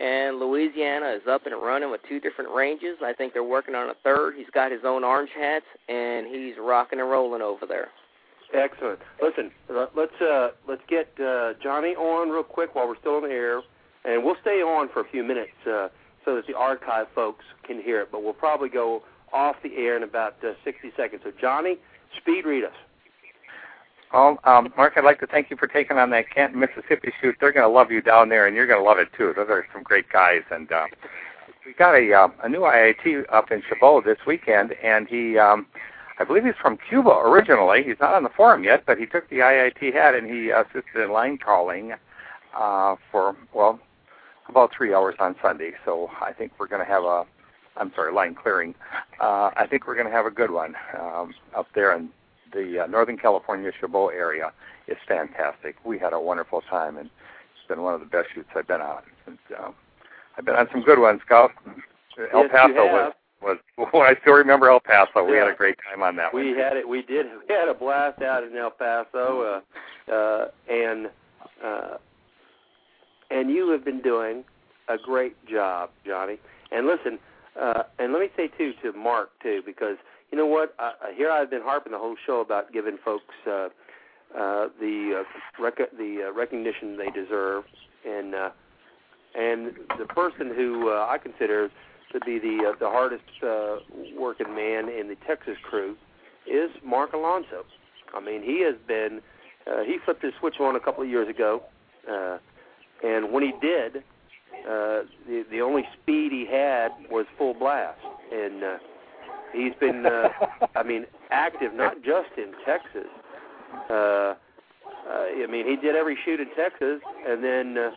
And 0.00 0.40
Louisiana 0.40 1.10
is 1.10 1.28
up 1.28 1.44
and 1.44 1.54
running 1.54 1.90
with 1.90 2.00
two 2.08 2.20
different 2.20 2.50
ranges. 2.50 2.96
I 3.04 3.12
think 3.12 3.34
they're 3.34 3.44
working 3.44 3.74
on 3.74 3.90
a 3.90 3.94
third. 4.02 4.34
He's 4.36 4.48
got 4.52 4.72
his 4.72 4.80
own 4.84 5.04
orange 5.04 5.30
hats 5.38 5.66
and 5.88 6.26
he's 6.26 6.54
rocking 6.58 7.00
and 7.00 7.10
rolling 7.10 7.42
over 7.42 7.66
there. 7.66 7.88
Excellent. 8.54 8.98
Listen, 9.22 9.50
let's 9.94 10.20
uh, 10.20 10.48
let's 10.66 10.82
get 10.88 11.08
uh, 11.20 11.52
Johnny 11.62 11.94
on 11.94 12.30
real 12.30 12.42
quick 12.42 12.74
while 12.74 12.88
we're 12.88 12.98
still 12.98 13.16
on 13.16 13.22
the 13.22 13.28
air, 13.28 13.62
and 14.04 14.24
we'll 14.24 14.36
stay 14.40 14.60
on 14.60 14.88
for 14.88 15.00
a 15.00 15.08
few 15.08 15.22
minutes 15.22 15.52
uh, 15.66 15.88
so 16.24 16.34
that 16.34 16.48
the 16.48 16.56
archive 16.56 17.06
folks 17.14 17.44
can 17.64 17.80
hear 17.80 18.00
it. 18.00 18.08
But 18.10 18.24
we'll 18.24 18.32
probably 18.32 18.68
go 18.68 19.02
off 19.32 19.54
the 19.62 19.76
air 19.76 19.96
in 19.96 20.02
about 20.02 20.34
uh, 20.42 20.54
60 20.64 20.90
seconds. 20.96 21.22
So, 21.24 21.30
Johnny, 21.40 21.76
speed 22.16 22.44
read 22.44 22.64
us. 22.64 22.74
Um, 24.12 24.38
um, 24.44 24.72
Mark, 24.76 24.94
I'd 24.96 25.04
like 25.04 25.20
to 25.20 25.26
thank 25.26 25.50
you 25.50 25.56
for 25.56 25.68
taking 25.68 25.96
on 25.96 26.10
that 26.10 26.30
Canton, 26.30 26.58
Mississippi 26.58 27.12
shoot. 27.20 27.36
They're 27.40 27.52
going 27.52 27.66
to 27.66 27.72
love 27.72 27.92
you 27.92 28.02
down 28.02 28.28
there, 28.28 28.46
and 28.46 28.56
you're 28.56 28.66
going 28.66 28.80
to 28.80 28.84
love 28.84 28.98
it 28.98 29.08
too. 29.16 29.32
Those 29.36 29.48
are 29.48 29.66
some 29.72 29.84
great 29.84 30.10
guys, 30.10 30.42
and 30.50 30.70
uh, 30.72 30.86
we 31.64 31.74
got 31.74 31.94
a 31.94 32.12
uh, 32.12 32.28
a 32.42 32.48
new 32.48 32.60
IIT 32.60 33.26
up 33.32 33.52
in 33.52 33.62
Chabot 33.68 34.04
this 34.04 34.18
weekend, 34.26 34.72
and 34.82 35.06
he, 35.06 35.38
um, 35.38 35.66
I 36.18 36.24
believe 36.24 36.44
he's 36.44 36.54
from 36.60 36.76
Cuba 36.88 37.10
originally. 37.10 37.84
He's 37.84 38.00
not 38.00 38.14
on 38.14 38.24
the 38.24 38.30
forum 38.30 38.64
yet, 38.64 38.82
but 38.84 38.98
he 38.98 39.06
took 39.06 39.28
the 39.30 39.38
IIT 39.38 39.92
hat 39.92 40.16
and 40.16 40.26
he 40.26 40.50
assisted 40.50 41.04
in 41.04 41.12
line 41.12 41.38
calling 41.38 41.92
uh, 42.56 42.96
for 43.12 43.36
well 43.54 43.78
about 44.48 44.72
three 44.76 44.92
hours 44.92 45.14
on 45.20 45.36
Sunday. 45.40 45.72
So 45.84 46.10
I 46.20 46.32
think 46.32 46.50
we're 46.58 46.66
going 46.66 46.84
to 46.84 46.92
have 46.92 47.04
a 47.04 47.24
I'm 47.76 47.92
sorry, 47.94 48.12
line 48.12 48.34
clearing. 48.34 48.74
Uh, 49.20 49.50
I 49.56 49.66
think 49.68 49.86
we're 49.86 49.94
going 49.94 50.06
to 50.06 50.12
have 50.12 50.26
a 50.26 50.30
good 50.30 50.50
one 50.50 50.74
um, 51.00 51.32
up 51.56 51.68
there 51.74 51.96
in 51.96 52.10
the 52.52 52.84
uh, 52.84 52.86
Northern 52.86 53.16
California 53.16 53.70
Chabot 53.80 54.08
area. 54.08 54.52
It's 54.86 55.00
fantastic. 55.06 55.76
We 55.84 55.98
had 55.98 56.12
a 56.12 56.20
wonderful 56.20 56.62
time, 56.68 56.96
and 56.96 57.06
it's 57.06 57.68
been 57.68 57.82
one 57.82 57.94
of 57.94 58.00
the 58.00 58.06
best 58.06 58.28
shoots 58.34 58.48
I've 58.56 58.66
been 58.66 58.80
on. 58.80 59.02
And, 59.26 59.38
uh, 59.58 59.70
I've 60.36 60.44
been 60.44 60.56
on 60.56 60.68
some 60.72 60.82
good 60.82 60.98
ones, 60.98 61.20
Scout. 61.26 61.50
El 62.32 62.42
Yes, 62.42 62.50
Paso 62.52 62.84
was 62.86 63.12
was 63.42 63.56
well, 63.78 64.02
I 64.02 64.14
still 64.20 64.34
remember 64.34 64.68
El 64.68 64.80
Paso. 64.80 65.24
We 65.24 65.36
had 65.36 65.48
a 65.48 65.54
great 65.54 65.76
time 65.88 66.02
on 66.02 66.16
that 66.16 66.34
We 66.34 66.50
one. 66.50 66.58
had 66.58 66.76
it. 66.76 66.88
We 66.88 67.02
did. 67.02 67.26
We 67.48 67.54
had 67.54 67.68
a 67.68 67.74
blast 67.74 68.20
out 68.22 68.44
in 68.44 68.56
El 68.56 68.70
Paso, 68.70 69.62
uh, 70.08 70.12
uh, 70.12 70.48
and 70.70 71.08
uh, 71.64 71.96
and 73.30 73.50
you 73.50 73.70
have 73.70 73.84
been 73.84 74.00
doing 74.02 74.44
a 74.88 74.96
great 74.98 75.34
job, 75.46 75.90
Johnny. 76.04 76.38
And 76.72 76.86
listen, 76.86 77.18
uh, 77.60 77.84
and 77.98 78.12
let 78.12 78.20
me 78.20 78.28
say 78.36 78.48
too 78.48 78.72
to 78.82 78.92
Mark 78.92 79.30
too, 79.42 79.62
because 79.64 79.96
you 80.30 80.38
know 80.38 80.46
what? 80.46 80.74
Uh, 80.78 80.92
here 81.14 81.30
I've 81.30 81.50
been 81.50 81.62
harping 81.62 81.92
the 81.92 81.98
whole 81.98 82.16
show 82.26 82.40
about 82.40 82.72
giving 82.72 82.98
folks 83.04 83.34
uh, 83.46 83.68
uh, 84.36 84.68
the 84.78 85.22
uh, 85.24 85.62
rec- 85.62 85.90
the 85.96 86.28
uh, 86.28 86.32
recognition 86.32 86.96
they 86.96 87.10
deserve, 87.10 87.64
and 88.06 88.34
uh, 88.34 88.50
and 89.34 89.72
the 89.98 90.06
person 90.06 90.52
who 90.54 90.90
uh, 90.90 91.06
I 91.08 91.18
consider 91.18 91.70
to 92.12 92.20
be 92.20 92.38
the 92.38 92.70
uh, 92.70 92.78
the 92.78 92.88
hardest 92.88 93.24
uh, 93.42 93.76
working 94.18 94.54
man 94.54 94.88
in 94.88 95.08
the 95.08 95.16
Texas 95.26 95.56
crew 95.68 95.96
is 96.46 96.70
Mark 96.84 97.12
Alonso. 97.12 97.64
I 98.14 98.20
mean, 98.20 98.42
he 98.42 98.62
has 98.64 98.76
been 98.86 99.20
uh, 99.66 99.82
he 99.82 99.98
flipped 100.04 100.22
his 100.22 100.32
switch 100.38 100.60
on 100.60 100.76
a 100.76 100.80
couple 100.80 101.02
of 101.02 101.08
years 101.08 101.28
ago, 101.28 101.62
uh, 102.10 102.38
and 103.04 103.32
when 103.32 103.42
he 103.42 103.52
did, 103.60 103.98
uh, 104.64 105.02
the 105.26 105.44
the 105.50 105.60
only 105.60 105.82
speed 106.00 106.30
he 106.30 106.46
had 106.50 106.90
was 107.10 107.26
full 107.36 107.54
blast, 107.54 107.98
and 108.32 108.62
uh, 108.62 108.76
he's 109.52 109.74
been 109.80 110.06
uh, 110.06 110.28
I 110.76 110.82
mean 110.82 111.06
active 111.30 111.74
not 111.74 112.02
just 112.02 112.30
in 112.36 112.52
Texas. 112.64 113.10
Uh, 113.88 114.34
uh, 115.08 115.26
I 115.42 115.46
mean, 115.48 115.66
he 115.66 115.76
did 115.76 115.96
every 115.96 116.16
shoot 116.24 116.40
in 116.40 116.48
Texas, 116.54 117.00
and 117.26 117.42
then 117.42 117.78
uh, 117.78 117.90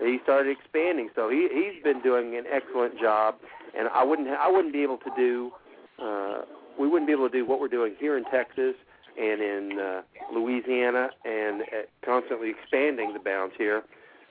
he 0.00 0.18
started 0.22 0.50
expanding. 0.50 1.08
So 1.14 1.28
he 1.28 1.48
he's 1.52 1.82
been 1.82 2.00
doing 2.02 2.36
an 2.36 2.44
excellent 2.50 2.98
job, 2.98 3.36
and 3.78 3.88
I 3.88 4.02
wouldn't 4.02 4.28
I 4.28 4.50
wouldn't 4.50 4.72
be 4.72 4.82
able 4.82 4.98
to 4.98 5.10
do 5.16 5.52
uh, 6.02 6.42
we 6.78 6.88
wouldn't 6.88 7.06
be 7.06 7.12
able 7.12 7.28
to 7.28 7.36
do 7.36 7.44
what 7.44 7.60
we're 7.60 7.68
doing 7.68 7.94
here 7.98 8.16
in 8.16 8.24
Texas 8.24 8.74
and 9.18 9.40
in 9.40 9.78
uh, 9.80 10.02
Louisiana, 10.32 11.10
and 11.24 11.62
uh, 11.62 11.64
constantly 12.04 12.50
expanding 12.50 13.12
the 13.12 13.18
bounds 13.18 13.54
here 13.58 13.82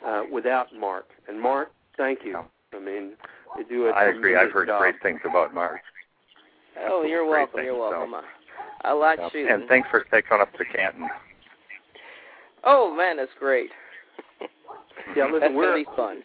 uh, 0.05 0.23
without 0.31 0.67
Mark. 0.73 1.09
And 1.27 1.41
Mark, 1.41 1.71
thank 1.97 2.19
you. 2.23 2.39
I 2.73 2.79
mean, 2.79 3.13
you 3.57 3.65
do 3.67 3.87
a 3.87 3.91
I 3.91 4.05
agree. 4.05 4.35
I've 4.35 4.51
heard 4.51 4.67
job. 4.67 4.79
great 4.79 5.01
things 5.01 5.19
about 5.25 5.53
Mark. 5.53 5.81
Oh, 6.85 7.03
you're 7.03 7.23
Great 7.27 7.29
welcome. 7.29 7.55
things, 7.55 7.65
You're 7.65 7.79
welcome. 7.79 8.11
so. 8.11 8.21
I, 8.83 8.89
I 8.89 8.91
like 8.93 9.19
Yep. 9.19 9.31
shooting. 9.31 9.51
And 9.51 9.67
thanks 9.67 9.89
for 9.89 10.01
taking 10.11 10.39
us 10.39 10.47
to 10.57 10.65
Canton. 10.65 11.09
Oh 12.63 12.93
man, 12.93 13.17
that's 13.17 13.31
great. 13.39 13.69
Yeah, 15.15 15.25
listen, 15.25 15.39
that's 15.39 15.53
we're 15.53 15.71
gonna 15.71 15.83
be 15.85 15.95
fun. 15.95 16.23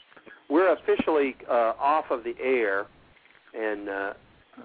we're 0.49 0.73
officially 0.73 1.37
uh, 1.49 1.75
off 1.79 2.07
of 2.11 2.25
the 2.25 2.35
air, 2.43 2.87
and 3.55 3.89
uh, 3.89 4.13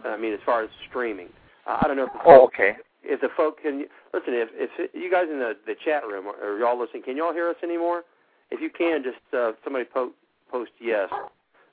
I 0.05 0.17
mean 0.17 0.33
as 0.33 0.39
far 0.45 0.63
as 0.63 0.69
streaming. 0.89 1.29
Uh, 1.67 1.77
I 1.81 1.87
don't 1.87 1.97
know 1.97 2.05
if 2.05 2.13
the 2.13 2.19
Oh, 2.19 2.39
folk, 2.39 2.53
okay. 2.55 2.75
if 3.03 3.21
the 3.21 3.29
folk 3.37 3.61
can 3.61 3.85
listen. 4.13 4.33
If 4.33 4.49
if 4.53 4.89
you 4.93 5.11
guys 5.11 5.25
in 5.31 5.39
the 5.39 5.55
the 5.65 5.75
chat 5.85 6.05
room 6.07 6.25
are, 6.27 6.35
are 6.43 6.57
y'all 6.59 6.79
listening, 6.79 7.03
can 7.03 7.15
y'all 7.17 7.33
hear 7.33 7.49
us 7.49 7.57
anymore? 7.63 8.03
If 8.49 8.59
you 8.61 8.69
can, 8.69 9.03
just 9.03 9.19
uh, 9.33 9.51
somebody 9.63 9.85
po- 9.85 10.13
post 10.51 10.71
yes. 10.81 11.09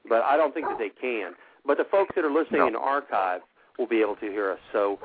But 0.08 0.22
I 0.22 0.36
don't 0.36 0.52
think 0.52 0.66
that 0.66 0.78
they 0.78 0.90
can. 0.90 1.32
But 1.64 1.78
the 1.78 1.84
folks 1.90 2.14
that 2.16 2.24
are 2.24 2.30
listening 2.32 2.60
No. 2.60 2.66
in 2.66 2.72
the 2.74 2.78
archive 2.80 3.40
will 3.78 3.86
be 3.86 4.00
able 4.00 4.16
to 4.16 4.26
hear 4.26 4.52
us. 4.52 4.58
So, 4.72 4.98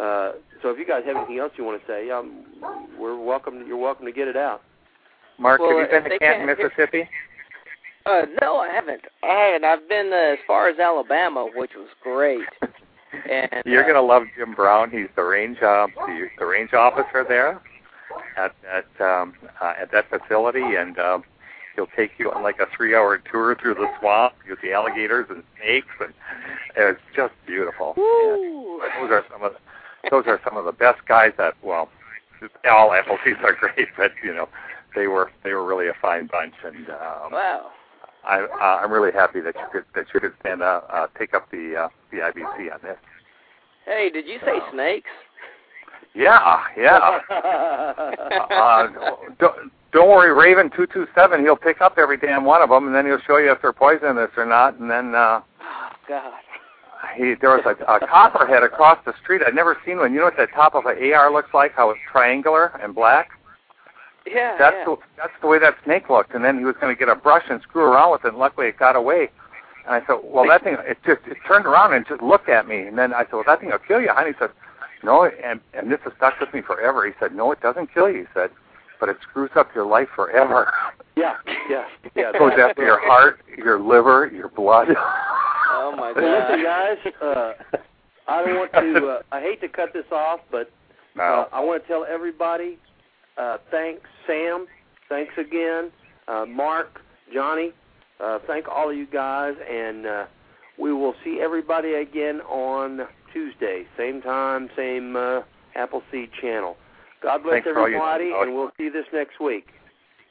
uh, 0.00 0.32
so 0.62 0.70
if 0.70 0.78
you 0.78 0.86
guys 0.86 1.02
have 1.06 1.16
anything 1.16 1.38
else 1.38 1.52
you 1.56 1.64
want 1.64 1.80
to 1.80 1.86
say, 1.86 2.10
um, 2.10 2.44
we're 2.98 3.18
welcome. 3.18 3.64
You're 3.66 3.76
welcome 3.76 4.06
to 4.06 4.12
get 4.12 4.28
it 4.28 4.36
out. 4.36 4.62
Mark, 5.38 5.60
Well, 5.60 5.78
have 5.78 5.90
you 5.92 6.00
been 6.00 6.10
to 6.10 6.18
Canton, 6.18 6.46
Mississippi? 6.46 7.08
Uh, 8.06 8.22
no, 8.40 8.56
I 8.56 8.68
haven't. 8.68 9.02
I 9.22 9.52
haven't. 9.52 9.64
I've 9.64 9.88
been 9.88 10.12
uh, 10.12 10.32
as 10.32 10.38
far 10.46 10.68
as 10.68 10.78
Alabama, 10.78 11.48
which 11.54 11.72
was 11.76 11.88
great. 12.02 12.46
And 13.28 13.64
You're 13.66 13.82
uh, 13.82 13.88
gonna 13.88 14.06
love 14.06 14.22
Jim 14.38 14.54
Brown. 14.54 14.88
He's 14.88 15.08
the 15.16 15.24
range 15.24 15.58
uh, 15.58 15.88
the, 16.06 16.28
the 16.38 16.46
range 16.46 16.72
officer 16.74 17.24
there 17.28 17.60
at 18.36 18.54
at 18.70 18.86
um, 19.04 19.34
uh, 19.60 19.72
at 19.80 19.90
that 19.90 20.08
facility, 20.08 20.76
and 20.76 20.96
um, 20.98 21.24
he'll 21.80 21.96
take 21.96 22.12
you 22.18 22.30
on 22.30 22.42
like 22.42 22.58
a 22.60 22.66
three-hour 22.76 23.22
tour 23.30 23.56
through 23.60 23.74
the 23.74 23.86
swamp 23.98 24.34
with 24.48 24.58
the 24.62 24.72
alligators 24.72 25.26
and 25.30 25.42
snakes, 25.56 25.88
and 26.00 26.12
it's 26.76 27.00
just 27.16 27.32
beautiful. 27.46 27.94
Woo. 27.96 28.82
And 28.82 28.90
those 29.02 29.10
are 29.10 29.24
some 29.32 29.42
of 29.42 29.52
the, 29.52 30.10
those 30.10 30.24
are 30.26 30.40
some 30.44 30.58
of 30.58 30.66
the 30.66 30.72
best 30.72 31.00
guys 31.08 31.32
that 31.38 31.54
well, 31.62 31.88
all 32.70 32.90
FLCs 32.90 33.42
are 33.42 33.54
great, 33.60 33.88
but 33.96 34.12
you 34.22 34.34
know 34.34 34.48
they 34.94 35.06
were 35.06 35.30
they 35.42 35.54
were 35.54 35.64
really 35.64 35.88
a 35.88 35.94
fine 36.02 36.28
bunch, 36.30 36.54
and 36.64 36.88
um, 36.90 37.32
Wow. 37.32 37.70
I, 38.22 38.40
uh, 38.40 38.84
I'm 38.84 38.92
really 38.92 39.12
happy 39.12 39.40
that 39.40 39.54
you 39.54 39.66
could 39.72 39.84
that 39.94 40.04
you 40.12 40.20
could 40.20 40.34
stand 40.40 40.62
uh, 40.62 40.82
uh, 40.92 41.06
take 41.18 41.32
up 41.32 41.50
the 41.50 41.84
uh, 41.84 41.88
the 42.10 42.18
IBC 42.18 42.72
on 42.72 42.80
this. 42.82 42.98
Hey, 43.86 44.10
did 44.12 44.26
you 44.26 44.38
say 44.44 44.58
snakes? 44.72 45.08
Yeah, 46.14 46.60
yeah. 46.76 47.20
uh, 47.30 48.88
don't, 49.38 49.72
don't 49.92 50.08
worry, 50.08 50.32
Raven 50.32 50.70
two 50.74 50.86
two 50.86 51.06
seven. 51.14 51.40
He'll 51.40 51.56
pick 51.56 51.80
up 51.80 51.98
every 51.98 52.16
damn 52.16 52.44
one 52.44 52.62
of 52.62 52.68
them, 52.70 52.86
and 52.86 52.94
then 52.94 53.06
he'll 53.06 53.20
show 53.20 53.38
you 53.38 53.52
if 53.52 53.60
they're 53.62 53.72
poisonous 53.72 54.30
or 54.36 54.46
not. 54.46 54.78
And 54.78 54.90
then 54.90 55.14
uh, 55.14 55.40
Oh 55.60 55.88
God. 56.08 56.32
he 57.16 57.34
there 57.40 57.50
was 57.50 57.64
a, 57.66 57.82
a 57.84 58.06
copperhead 58.06 58.62
across 58.62 58.98
the 59.04 59.14
street. 59.22 59.42
I'd 59.46 59.54
never 59.54 59.76
seen 59.84 59.98
one. 59.98 60.12
You 60.12 60.20
know 60.20 60.26
what 60.26 60.36
the 60.36 60.46
top 60.54 60.74
of 60.74 60.86
an 60.86 61.12
AR 61.12 61.32
looks 61.32 61.52
like? 61.52 61.72
How 61.72 61.90
it's 61.90 62.00
triangular 62.10 62.78
and 62.82 62.94
black. 62.94 63.30
Yeah. 64.26 64.56
That's 64.58 64.76
yeah. 64.78 64.84
the 64.84 64.96
that's 65.16 65.32
the 65.40 65.46
way 65.48 65.58
that 65.58 65.76
snake 65.84 66.08
looked. 66.08 66.34
And 66.34 66.44
then 66.44 66.58
he 66.58 66.64
was 66.64 66.76
going 66.80 66.94
to 66.94 66.98
get 66.98 67.08
a 67.08 67.14
brush 67.16 67.44
and 67.50 67.60
screw 67.62 67.82
around 67.82 68.12
with 68.12 68.24
it. 68.24 68.28
And 68.28 68.38
luckily, 68.38 68.68
it 68.68 68.78
got 68.78 68.96
away. 68.96 69.30
And 69.86 69.94
I 69.94 70.06
said, 70.06 70.20
"Well, 70.22 70.46
that 70.46 70.62
thing 70.62 70.76
it 70.80 70.98
just 71.04 71.20
it 71.26 71.38
turned 71.46 71.66
around 71.66 71.94
and 71.94 72.06
just 72.06 72.22
looked 72.22 72.48
at 72.48 72.68
me." 72.68 72.82
And 72.82 72.96
then 72.98 73.12
I 73.12 73.24
said, 73.24 73.32
"Well, 73.32 73.44
that 73.46 73.60
thing 73.60 73.70
will 73.70 73.78
kill 73.78 74.00
you, 74.00 74.10
honey." 74.12 74.30
He 74.30 74.36
said, 74.38 74.50
"No," 75.02 75.24
and 75.24 75.60
and 75.74 75.90
this 75.90 76.00
has 76.04 76.12
stuck 76.16 76.38
with 76.38 76.52
me 76.54 76.60
forever. 76.60 77.06
He 77.06 77.12
said, 77.18 77.34
"No, 77.34 77.50
it 77.50 77.60
doesn't 77.60 77.92
kill 77.92 78.10
you." 78.10 78.20
He 78.20 78.26
said, 78.34 78.50
"But 79.00 79.08
it 79.08 79.16
screws 79.28 79.50
up 79.56 79.74
your 79.74 79.84
life 79.86 80.08
forever." 80.14 80.72
Yeah, 81.16 81.36
yeah, 81.68 81.86
yeah. 82.14 82.30
It 82.34 82.38
goes 82.38 82.52
after 82.58 82.84
your 82.84 83.00
heart, 83.00 83.40
your 83.56 83.80
liver, 83.80 84.30
your 84.32 84.48
blood. 84.48 84.88
Oh 85.72 85.92
my 85.96 86.12
Well, 86.12 86.48
listen, 86.50 86.62
guys. 86.64 86.96
Uh, 87.20 87.52
I 88.28 88.44
don't 88.44 88.56
want 88.56 88.72
to. 88.72 89.06
Uh, 89.06 89.22
I 89.32 89.40
hate 89.40 89.60
to 89.62 89.68
cut 89.68 89.92
this 89.92 90.04
off, 90.12 90.40
but 90.50 90.70
No. 91.16 91.22
uh, 91.24 91.48
I 91.52 91.60
want 91.60 91.82
to 91.82 91.88
tell 91.88 92.04
everybody. 92.08 92.78
Uh, 93.36 93.58
thanks, 93.70 94.02
Sam. 94.26 94.66
Thanks 95.08 95.32
again, 95.38 95.90
uh, 96.28 96.44
Mark, 96.46 97.00
Johnny. 97.34 97.72
Uh, 98.20 98.38
thank 98.46 98.68
all 98.68 98.90
of 98.90 98.96
you 98.96 99.06
guys, 99.06 99.54
and 99.68 100.06
uh, 100.06 100.24
we 100.78 100.92
will 100.92 101.14
see 101.24 101.40
everybody 101.40 101.94
again 101.94 102.40
on 102.42 103.00
Tuesday, 103.32 103.84
same 103.96 104.20
time, 104.22 104.68
same 104.76 105.16
uh, 105.16 105.40
Appleseed 105.74 106.30
channel. 106.40 106.76
God 107.22 107.42
bless 107.42 107.54
Thanks 107.54 107.68
for 107.68 107.78
all 107.80 107.88
you 107.88 107.96
everybody, 107.96 108.32
and 108.34 108.54
we'll 108.54 108.70
see 108.76 108.84
you 108.84 108.92
this 108.92 109.04
next 109.12 109.40
week. 109.40 109.66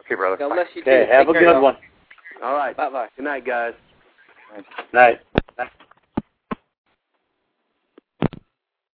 okay, 0.02 0.16
brother. 0.16 0.38
God 0.38 0.54
bless 0.54 0.68
you 0.76 0.82
Okay, 0.82 1.06
too. 1.06 1.12
have 1.12 1.28
Take 1.28 1.30
a 1.30 1.34
care, 1.34 1.42
good 1.42 1.52
y'all. 1.54 1.62
one. 1.62 1.78
All 2.44 2.54
right. 2.54 2.76
Bye 2.76 2.90
bye. 2.90 3.08
Good 3.16 3.26
night, 3.26 3.46
guys. 3.46 3.74
Night. 4.94 5.20